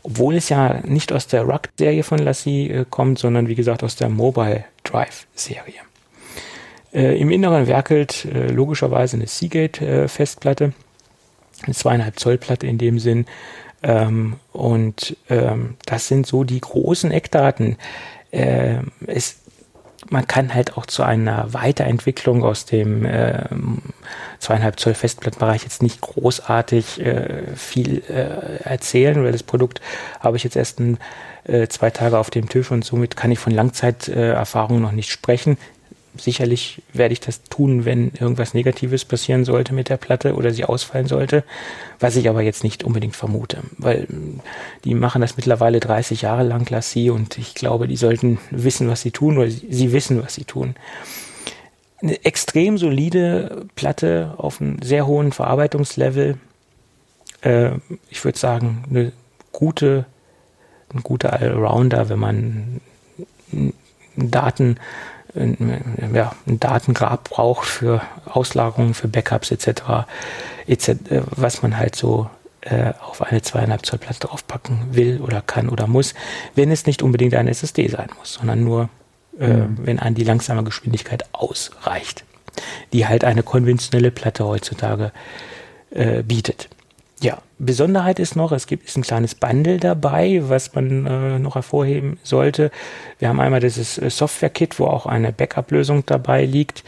Obwohl 0.04 0.36
es 0.36 0.48
ja 0.48 0.80
nicht 0.86 1.12
aus 1.12 1.26
der 1.26 1.42
Rugged-Serie 1.42 2.04
von 2.04 2.20
Lassie 2.20 2.70
äh, 2.70 2.84
kommt, 2.88 3.18
sondern 3.18 3.48
wie 3.48 3.56
gesagt 3.56 3.82
aus 3.82 3.96
der 3.96 4.08
Mobile 4.08 4.64
Drive-Serie. 4.84 5.80
Äh, 6.92 7.20
Im 7.20 7.32
Inneren 7.32 7.66
werkelt 7.66 8.24
äh, 8.26 8.46
logischerweise 8.46 9.16
eine 9.16 9.26
Seagate-Festplatte, 9.26 10.64
äh, 10.64 11.64
eine 11.64 11.74
zweieinhalb 11.74 12.20
Zoll 12.20 12.38
Platte 12.38 12.68
in 12.68 12.78
dem 12.78 13.00
Sinn. 13.00 13.26
Ähm, 13.82 14.36
und 14.52 15.16
ähm, 15.28 15.76
das 15.86 16.06
sind 16.06 16.28
so 16.28 16.44
die 16.44 16.60
großen 16.60 17.10
Eckdaten. 17.10 17.78
Äh, 18.30 18.76
es, 19.08 19.40
man 20.08 20.26
kann 20.26 20.54
halt 20.54 20.76
auch 20.76 20.86
zu 20.86 21.02
einer 21.02 21.52
Weiterentwicklung 21.52 22.42
aus 22.42 22.64
dem 22.64 23.04
äh, 23.04 23.44
zweieinhalb 24.38 24.80
Zoll 24.80 24.94
Festplattenbereich 24.94 25.62
jetzt 25.62 25.82
nicht 25.82 26.00
großartig 26.00 27.00
äh, 27.00 27.54
viel 27.54 28.02
äh, 28.08 28.62
erzählen, 28.64 29.22
weil 29.22 29.32
das 29.32 29.42
Produkt. 29.42 29.80
Habe 30.20 30.36
ich 30.36 30.44
jetzt 30.44 30.56
erst 30.56 30.80
ein, 30.80 30.98
äh, 31.44 31.68
zwei 31.68 31.90
Tage 31.90 32.18
auf 32.18 32.30
dem 32.30 32.48
Tisch 32.48 32.70
und 32.70 32.84
somit 32.84 33.16
kann 33.16 33.30
ich 33.30 33.38
von 33.38 33.52
Langzeiterfahrung 33.52 34.80
noch 34.80 34.92
nicht 34.92 35.10
sprechen 35.10 35.58
sicherlich 36.16 36.82
werde 36.92 37.12
ich 37.12 37.20
das 37.20 37.42
tun, 37.44 37.84
wenn 37.84 38.12
irgendwas 38.18 38.54
Negatives 38.54 39.04
passieren 39.04 39.44
sollte 39.44 39.72
mit 39.72 39.88
der 39.88 39.96
Platte 39.96 40.34
oder 40.34 40.52
sie 40.52 40.64
ausfallen 40.64 41.06
sollte, 41.06 41.44
was 41.98 42.16
ich 42.16 42.28
aber 42.28 42.42
jetzt 42.42 42.64
nicht 42.64 42.84
unbedingt 42.84 43.16
vermute, 43.16 43.58
weil 43.78 44.06
mm, 44.08 44.40
die 44.84 44.94
machen 44.94 45.20
das 45.20 45.36
mittlerweile 45.36 45.80
30 45.80 46.22
Jahre 46.22 46.42
lang 46.42 46.68
Lassie 46.68 47.10
und 47.10 47.38
ich 47.38 47.54
glaube, 47.54 47.86
die 47.86 47.96
sollten 47.96 48.38
wissen, 48.50 48.88
was 48.88 49.02
sie 49.02 49.10
tun 49.10 49.38
oder 49.38 49.50
sie 49.50 49.92
wissen, 49.92 50.22
was 50.22 50.34
sie 50.34 50.44
tun. 50.44 50.74
Eine 52.02 52.24
extrem 52.24 52.78
solide 52.78 53.66
Platte 53.76 54.34
auf 54.36 54.60
einem 54.60 54.80
sehr 54.82 55.06
hohen 55.06 55.32
Verarbeitungslevel. 55.32 56.38
Äh, 57.42 57.72
ich 58.08 58.24
würde 58.24 58.38
sagen, 58.38 58.84
eine 58.88 59.12
gute, 59.52 60.06
ein 60.94 61.02
guter 61.02 61.34
Allrounder, 61.34 62.08
wenn 62.08 62.18
man 62.18 62.80
Daten 64.16 64.76
ja, 65.34 66.32
ein 66.46 66.58
Datengrab 66.58 67.30
braucht 67.30 67.66
für 67.66 68.02
Auslagerungen, 68.26 68.94
für 68.94 69.08
Backups 69.08 69.50
etc., 69.50 69.82
etc. 70.66 70.92
was 71.30 71.62
man 71.62 71.76
halt 71.76 71.94
so 71.94 72.28
äh, 72.62 72.92
auf 73.00 73.22
eine 73.22 73.42
zweieinhalb 73.42 73.86
Zoll 73.86 73.98
Platte 73.98 74.26
draufpacken 74.26 74.88
will 74.92 75.20
oder 75.20 75.40
kann 75.40 75.68
oder 75.68 75.86
muss, 75.86 76.14
wenn 76.54 76.70
es 76.70 76.86
nicht 76.86 77.02
unbedingt 77.02 77.34
eine 77.34 77.50
SSD 77.50 77.88
sein 77.88 78.08
muss, 78.18 78.34
sondern 78.34 78.64
nur, 78.64 78.88
äh, 79.38 79.48
mhm. 79.48 79.78
wenn 79.82 79.98
an 79.98 80.14
die 80.14 80.24
langsame 80.24 80.64
Geschwindigkeit 80.64 81.24
ausreicht, 81.32 82.24
die 82.92 83.06
halt 83.06 83.24
eine 83.24 83.42
konventionelle 83.42 84.10
Platte 84.10 84.44
heutzutage 84.44 85.12
äh, 85.90 86.22
bietet. 86.22 86.68
Besonderheit 87.60 88.18
ist 88.18 88.36
noch, 88.36 88.52
es 88.52 88.66
gibt 88.66 88.86
ist 88.86 88.96
ein 88.96 89.02
kleines 89.02 89.34
Bundle 89.34 89.78
dabei, 89.78 90.40
was 90.44 90.74
man 90.74 91.06
äh, 91.06 91.38
noch 91.38 91.56
hervorheben 91.56 92.18
sollte. 92.22 92.70
Wir 93.18 93.28
haben 93.28 93.38
einmal 93.38 93.60
dieses 93.60 93.98
äh, 93.98 94.08
Software-Kit, 94.08 94.78
wo 94.78 94.86
auch 94.86 95.04
eine 95.04 95.30
Backup-Lösung 95.30 96.04
dabei 96.06 96.46
liegt. 96.46 96.84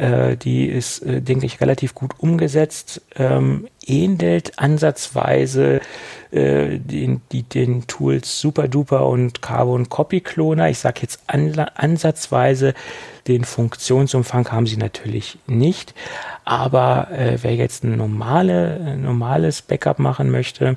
Äh, 0.00 0.36
die 0.36 0.66
ist, 0.66 1.00
äh, 1.00 1.20
denke 1.20 1.46
ich, 1.46 1.60
relativ 1.60 1.94
gut 1.94 2.12
umgesetzt, 2.18 3.02
ähm, 3.16 3.66
ähnelt 3.86 4.58
ansatzweise 4.58 5.80
äh, 6.30 6.78
den, 6.78 7.22
die, 7.32 7.42
den 7.42 7.86
Tools 7.86 8.40
SuperDuper 8.40 9.06
und 9.06 9.42
Carbon 9.42 9.88
Copy 9.88 10.20
Cloner. 10.20 10.70
Ich 10.70 10.78
sage 10.78 11.00
jetzt 11.02 11.20
an, 11.26 11.58
ansatzweise, 11.74 12.74
den 13.30 13.44
Funktionsumfang 13.44 14.50
haben 14.50 14.66
sie 14.66 14.76
natürlich 14.76 15.38
nicht. 15.46 15.94
Aber 16.44 17.10
äh, 17.12 17.38
wer 17.40 17.54
jetzt 17.54 17.84
ein 17.84 17.96
normale, 17.96 18.96
normales 18.96 19.62
Backup 19.62 19.98
machen 19.98 20.30
möchte, 20.30 20.76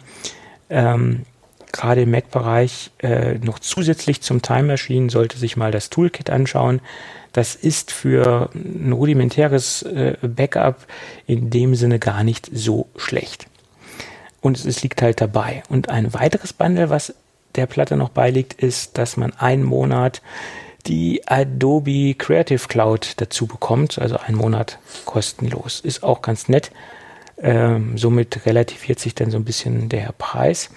ähm, 0.69 1.23
gerade 1.71 2.03
im 2.03 2.11
Mac-Bereich 2.11 2.91
äh, 2.99 3.39
noch 3.39 3.59
zusätzlich 3.59 4.21
zum 4.21 4.41
Time 4.41 4.63
Machine, 4.63 5.09
sollte 5.09 5.37
sich 5.37 5.57
mal 5.57 5.71
das 5.71 5.89
Toolkit 5.89 6.29
anschauen. 6.29 6.79
Das 7.33 7.55
ist 7.55 7.91
für 7.91 8.51
ein 8.53 8.91
rudimentäres 8.91 9.81
äh, 9.81 10.15
Backup 10.21 10.85
in 11.25 11.49
dem 11.49 11.73
Sinne 11.73 11.97
gar 11.97 12.23
nicht 12.23 12.49
so 12.53 12.87
schlecht. 12.95 13.47
Und 14.39 14.57
es, 14.57 14.65
es 14.65 14.83
liegt 14.83 15.01
halt 15.01 15.19
dabei. 15.19 15.63
Und 15.69 15.89
ein 15.89 16.13
weiteres 16.13 16.53
Bundle, 16.53 16.91
was 16.91 17.15
der 17.55 17.65
Platte 17.65 17.97
noch 17.97 18.09
beiliegt, 18.09 18.53
ist, 18.53 18.97
dass 18.99 19.17
man 19.17 19.33
einen 19.33 19.63
Monat 19.63 20.21
die 20.85 21.27
Adobe 21.27 22.15
Creative 22.15 22.67
Cloud 22.67 23.13
dazu 23.17 23.47
bekommt, 23.47 23.99
also 23.99 24.17
einen 24.17 24.37
Monat 24.37 24.79
kostenlos. 25.05 25.79
Ist 25.79 26.03
auch 26.03 26.21
ganz 26.21 26.49
nett. 26.49 26.71
Ähm, 27.37 27.97
somit 27.97 28.45
relativiert 28.45 28.99
sich 28.99 29.15
dann 29.15 29.31
so 29.31 29.37
ein 29.37 29.45
bisschen 29.45 29.89
der 29.89 30.13
Preis. 30.17 30.69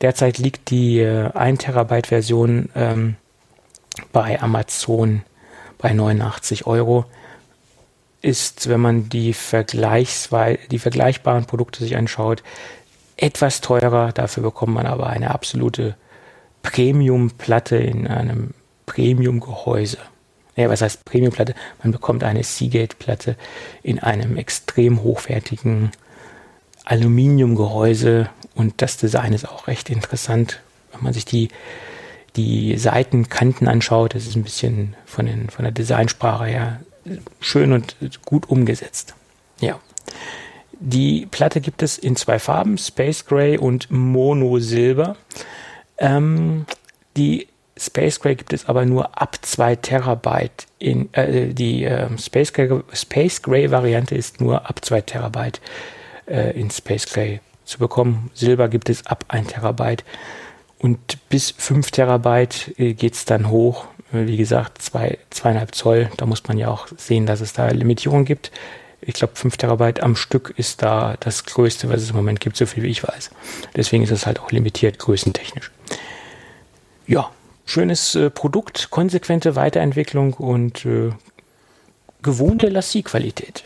Derzeit 0.00 0.38
liegt 0.38 0.70
die 0.70 1.00
äh, 1.00 1.30
1 1.32 1.62
Terabyte 1.62 2.08
Version 2.08 2.70
ähm, 2.74 3.16
bei 4.12 4.40
Amazon 4.40 5.22
bei 5.76 5.92
89 5.92 6.66
Euro. 6.66 7.04
Ist, 8.20 8.68
wenn 8.68 8.80
man 8.80 9.08
die, 9.08 9.32
Vergleichsweise, 9.32 10.58
die 10.70 10.80
vergleichbaren 10.80 11.44
Produkte 11.44 11.80
sich 11.80 11.96
anschaut, 11.96 12.42
etwas 13.16 13.60
teurer. 13.60 14.12
Dafür 14.12 14.42
bekommt 14.42 14.74
man 14.74 14.86
aber 14.86 15.08
eine 15.08 15.30
absolute 15.30 15.94
Premium-Platte 16.62 17.76
in 17.76 18.08
einem 18.08 18.54
Premium-Gehäuse. 18.88 19.98
Ja, 20.56 20.68
was 20.68 20.82
heißt 20.82 21.04
Premium-Platte? 21.04 21.54
Man 21.82 21.92
bekommt 21.92 22.24
eine 22.24 22.42
Seagate-Platte 22.42 23.36
in 23.82 24.00
einem 24.00 24.36
extrem 24.36 25.02
hochwertigen 25.02 25.92
Aluminium-Gehäuse 26.84 28.30
und 28.54 28.80
das 28.82 28.96
Design 28.96 29.34
ist 29.34 29.46
auch 29.48 29.68
recht 29.68 29.90
interessant. 29.90 30.60
Wenn 30.92 31.04
man 31.04 31.12
sich 31.12 31.26
die, 31.26 31.48
die 32.34 32.76
Seitenkanten 32.78 33.68
anschaut, 33.68 34.14
das 34.14 34.26
ist 34.26 34.36
ein 34.36 34.42
bisschen 34.42 34.96
von, 35.04 35.26
den, 35.26 35.50
von 35.50 35.64
der 35.64 35.72
Designsprache 35.72 36.46
her 36.46 36.80
schön 37.40 37.72
und 37.72 37.96
gut 38.24 38.48
umgesetzt. 38.48 39.14
Ja. 39.60 39.78
Die 40.80 41.26
Platte 41.26 41.60
gibt 41.60 41.82
es 41.82 41.98
in 41.98 42.16
zwei 42.16 42.38
Farben, 42.38 42.78
Space 42.78 43.26
Gray 43.26 43.58
und 43.58 43.90
Mono 43.90 44.58
Silber. 44.60 45.16
Ähm, 45.98 46.66
die 47.16 47.48
Space 47.78 48.20
Gray 48.20 48.34
gibt 48.34 48.52
es 48.52 48.68
aber 48.68 48.84
nur 48.84 49.20
ab 49.20 49.38
2 49.40 49.76
Terabyte. 49.76 50.66
In, 50.78 51.12
äh, 51.14 51.54
die 51.54 51.84
äh, 51.84 52.08
Space, 52.18 52.52
Gray, 52.52 53.70
Variante 53.70 54.14
ist 54.14 54.40
nur 54.40 54.68
ab 54.68 54.84
2 54.84 55.00
Terabyte 55.02 55.60
äh, 56.26 56.58
in 56.58 56.70
Space 56.70 57.06
Gray 57.06 57.40
zu 57.64 57.78
bekommen. 57.78 58.30
Silber 58.34 58.68
gibt 58.68 58.88
es 58.88 59.06
ab 59.06 59.24
1 59.28 59.48
Terabyte. 59.48 60.04
Und 60.78 61.28
bis 61.28 61.50
5 61.50 61.90
Terabyte 61.90 62.78
äh, 62.78 62.94
geht 62.94 63.14
es 63.14 63.24
dann 63.24 63.50
hoch. 63.50 63.86
Äh, 64.12 64.26
wie 64.26 64.36
gesagt, 64.36 64.80
2,5 64.80 65.72
Zoll. 65.72 66.10
Da 66.16 66.26
muss 66.26 66.46
man 66.46 66.58
ja 66.58 66.68
auch 66.68 66.88
sehen, 66.96 67.26
dass 67.26 67.40
es 67.40 67.52
da 67.52 67.68
Limitierungen 67.68 68.24
gibt. 68.24 68.50
Ich 69.00 69.14
glaube, 69.14 69.36
5 69.36 69.56
Terabyte 69.56 70.02
am 70.02 70.16
Stück 70.16 70.54
ist 70.56 70.82
da 70.82 71.16
das 71.20 71.44
Größte, 71.44 71.88
was 71.88 72.02
es 72.02 72.10
im 72.10 72.16
Moment 72.16 72.40
gibt, 72.40 72.56
so 72.56 72.66
viel 72.66 72.82
wie 72.82 72.88
ich 72.88 73.06
weiß. 73.06 73.30
Deswegen 73.76 74.02
ist 74.02 74.10
es 74.10 74.26
halt 74.26 74.40
auch 74.40 74.50
limitiert, 74.50 74.98
größentechnisch. 74.98 75.70
Ja, 77.06 77.30
schönes 77.68 78.14
äh, 78.14 78.30
Produkt, 78.30 78.90
konsequente 78.90 79.54
Weiterentwicklung 79.54 80.32
und 80.34 80.86
äh, 80.86 81.10
gewohnte 82.22 82.68
Lassie-Qualität. 82.68 83.62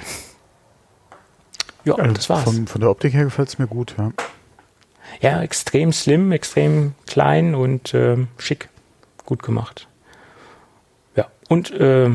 Ja, 1.84 1.94
also 1.94 2.12
das 2.12 2.28
war's. 2.28 2.42
Von, 2.42 2.66
von 2.66 2.80
der 2.80 2.90
Optik 2.90 3.14
her 3.14 3.24
gefällt 3.24 3.48
es 3.48 3.58
mir 3.58 3.68
gut, 3.68 3.94
ja. 3.96 4.12
Ja, 5.20 5.42
extrem 5.42 5.92
slim, 5.92 6.32
extrem 6.32 6.94
klein 7.06 7.54
und 7.54 7.94
äh, 7.94 8.16
schick. 8.38 8.68
Gut 9.24 9.42
gemacht. 9.42 9.86
Ja, 11.14 11.28
und 11.48 11.70
äh, 11.70 12.10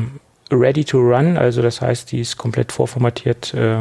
ready 0.50 0.84
to 0.84 0.98
run, 0.98 1.38
also 1.38 1.62
das 1.62 1.80
heißt, 1.80 2.12
die 2.12 2.20
ist 2.20 2.36
komplett 2.36 2.70
vorformatiert, 2.70 3.54
äh, 3.54 3.78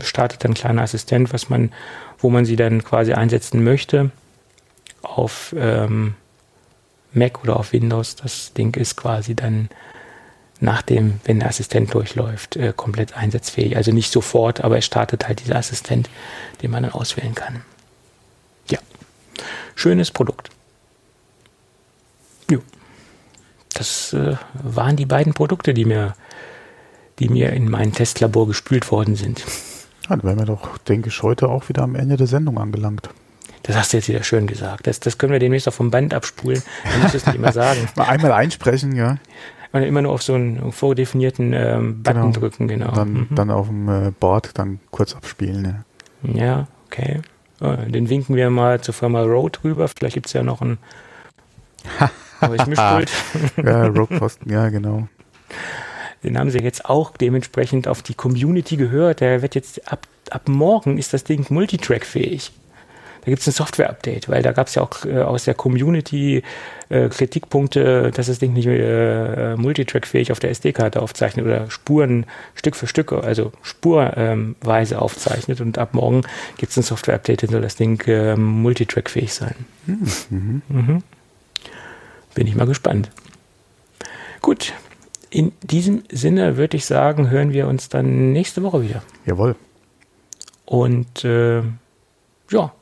startet 0.00 0.46
ein 0.46 0.54
kleiner 0.54 0.82
Assistent, 0.82 1.32
was 1.34 1.50
man, 1.50 1.72
wo 2.18 2.30
man 2.30 2.46
sie 2.46 2.56
dann 2.56 2.82
quasi 2.82 3.12
einsetzen 3.12 3.62
möchte 3.62 4.10
auf 5.02 5.54
ähm, 5.58 6.14
Mac 7.12 7.42
oder 7.42 7.56
auf 7.56 7.72
Windows. 7.72 8.16
Das 8.16 8.52
Ding 8.52 8.74
ist 8.76 8.96
quasi 8.96 9.34
dann 9.34 9.68
nachdem, 10.62 11.20
wenn 11.24 11.40
der 11.40 11.48
Assistent 11.48 11.92
durchläuft, 11.92 12.56
äh, 12.56 12.72
komplett 12.74 13.16
einsatzfähig. 13.16 13.76
Also 13.76 13.90
nicht 13.92 14.12
sofort, 14.12 14.62
aber 14.62 14.78
es 14.78 14.86
startet 14.86 15.26
halt 15.26 15.40
dieser 15.40 15.56
Assistent, 15.56 16.08
den 16.62 16.70
man 16.70 16.84
dann 16.84 16.92
auswählen 16.92 17.34
kann. 17.34 17.62
Ja, 18.70 18.78
schönes 19.74 20.10
Produkt. 20.10 20.50
Jo. 22.48 22.60
Das 23.74 24.12
äh, 24.12 24.36
waren 24.54 24.96
die 24.96 25.06
beiden 25.06 25.34
Produkte, 25.34 25.74
die 25.74 25.84
mir, 25.84 26.14
die 27.18 27.28
mir 27.28 27.52
in 27.52 27.68
mein 27.68 27.92
Testlabor 27.92 28.46
gespült 28.46 28.90
worden 28.92 29.16
sind. 29.16 29.44
Ja, 30.04 30.16
dann 30.16 30.22
wären 30.22 30.38
wir 30.38 30.46
doch, 30.46 30.78
denke 30.78 31.08
ich, 31.08 31.22
heute 31.22 31.48
auch 31.48 31.68
wieder 31.68 31.82
am 31.82 31.96
Ende 31.96 32.16
der 32.16 32.26
Sendung 32.28 32.58
angelangt. 32.58 33.10
Das 33.64 33.76
hast 33.76 33.92
du 33.92 33.96
jetzt 33.98 34.08
wieder 34.08 34.22
schön 34.24 34.46
gesagt. 34.46 34.86
Das, 34.86 34.98
das 35.00 35.18
können 35.18 35.32
wir 35.32 35.38
demnächst 35.38 35.68
auch 35.68 35.72
vom 35.74 35.90
Band 35.90 36.14
abspulen. 36.14 36.62
Man 36.84 37.02
muss 37.02 37.14
es 37.14 37.26
nicht 37.26 37.36
immer 37.36 37.52
sagen. 37.52 37.88
Mal 37.96 38.04
einmal 38.08 38.32
einsprechen, 38.32 38.94
ja. 38.96 39.18
Man 39.72 39.84
immer 39.84 40.02
nur 40.02 40.12
auf 40.12 40.22
so 40.22 40.34
einen 40.34 40.72
vordefinierten 40.72 41.52
ähm, 41.54 42.02
Button 42.02 42.20
Genau. 42.22 42.32
drücken, 42.32 42.68
genau. 42.68 42.90
Dann, 42.92 43.12
Mhm. 43.12 43.28
dann 43.30 43.50
auf 43.50 43.68
dem 43.68 43.88
äh, 43.88 44.10
Board 44.18 44.50
dann 44.54 44.80
kurz 44.90 45.14
abspielen. 45.14 45.84
Ja. 46.22 46.44
Ja, 46.44 46.66
okay. 46.86 47.20
Äh, 47.60 47.90
Den 47.90 48.08
winken 48.10 48.36
wir 48.36 48.50
mal 48.50 48.80
zur 48.80 48.94
Firma 48.94 49.22
Rode 49.22 49.60
rüber. 49.64 49.88
Vielleicht 49.88 50.14
gibt 50.14 50.26
es 50.26 50.32
ja 50.34 50.42
noch 50.42 50.60
ein 50.60 50.78
neues 52.40 52.66
Mischpult. 52.66 53.10
Ja, 53.64 53.86
Rogueposten, 53.86 54.50
ja, 54.50 54.68
genau. 54.68 55.08
Den 56.22 56.38
haben 56.38 56.50
sie 56.50 56.58
jetzt 56.58 56.84
auch 56.84 57.16
dementsprechend 57.16 57.88
auf 57.88 58.02
die 58.02 58.14
Community 58.14 58.76
gehört. 58.76 59.20
Der 59.20 59.42
wird 59.42 59.54
jetzt 59.54 59.90
ab, 59.90 60.06
ab 60.30 60.48
morgen 60.48 60.98
ist 60.98 61.12
das 61.12 61.24
Ding 61.24 61.46
Multitrack-fähig. 61.48 62.52
Da 63.22 63.30
gibt 63.30 63.40
es 63.40 63.46
ein 63.46 63.52
Software-Update, 63.52 64.28
weil 64.28 64.42
da 64.42 64.50
gab 64.50 64.66
es 64.66 64.74
ja 64.74 64.82
auch 64.82 65.04
äh, 65.04 65.20
aus 65.20 65.44
der 65.44 65.54
Community 65.54 66.42
äh, 66.88 67.08
Kritikpunkte, 67.08 68.10
dass 68.10 68.26
das 68.26 68.40
Ding 68.40 68.52
nicht 68.52 68.66
äh, 68.66 69.54
Multitrack-fähig 69.56 70.32
auf 70.32 70.40
der 70.40 70.50
SD-Karte 70.50 71.00
aufzeichnet 71.00 71.46
oder 71.46 71.70
Spuren 71.70 72.26
Stück 72.56 72.74
für 72.74 72.88
Stück, 72.88 73.12
also 73.12 73.52
spurweise 73.62 75.00
aufzeichnet. 75.00 75.60
Und 75.60 75.78
ab 75.78 75.94
morgen 75.94 76.22
gibt 76.56 76.72
es 76.72 76.76
ein 76.76 76.82
Software-Update, 76.82 77.44
dann 77.44 77.50
soll 77.50 77.60
das 77.60 77.76
Ding 77.76 78.00
äh, 78.08 78.34
Multitrack-fähig 78.34 79.32
sein. 79.32 79.54
Mhm. 79.86 81.02
Bin 82.34 82.46
ich 82.48 82.56
mal 82.56 82.66
gespannt. 82.66 83.10
Gut, 84.40 84.72
in 85.30 85.52
diesem 85.62 86.02
Sinne 86.10 86.56
würde 86.56 86.76
ich 86.76 86.86
sagen, 86.86 87.30
hören 87.30 87.52
wir 87.52 87.68
uns 87.68 87.88
dann 87.88 88.32
nächste 88.32 88.64
Woche 88.64 88.82
wieder. 88.82 89.04
Jawohl. 89.26 89.54
Und 90.66 91.24
äh, 91.24 91.62
ja, 92.50 92.72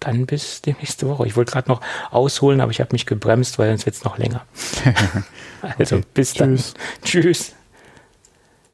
dann 0.00 0.26
bis 0.26 0.62
die 0.62 0.72
nächste 0.74 1.08
Woche. 1.08 1.26
Ich 1.26 1.36
wollte 1.36 1.52
gerade 1.52 1.68
noch 1.68 1.80
ausholen, 2.10 2.60
aber 2.60 2.70
ich 2.70 2.80
habe 2.80 2.90
mich 2.92 3.06
gebremst, 3.06 3.58
weil 3.58 3.68
sonst 3.70 3.86
wird 3.86 3.96
es 3.96 4.04
noch 4.04 4.18
länger. 4.18 4.46
also 5.78 5.96
Okay. 5.96 6.06
bis 6.14 6.34
Tschüss. 6.34 6.74
dann. 6.74 7.02
Tschüss. 7.04 7.54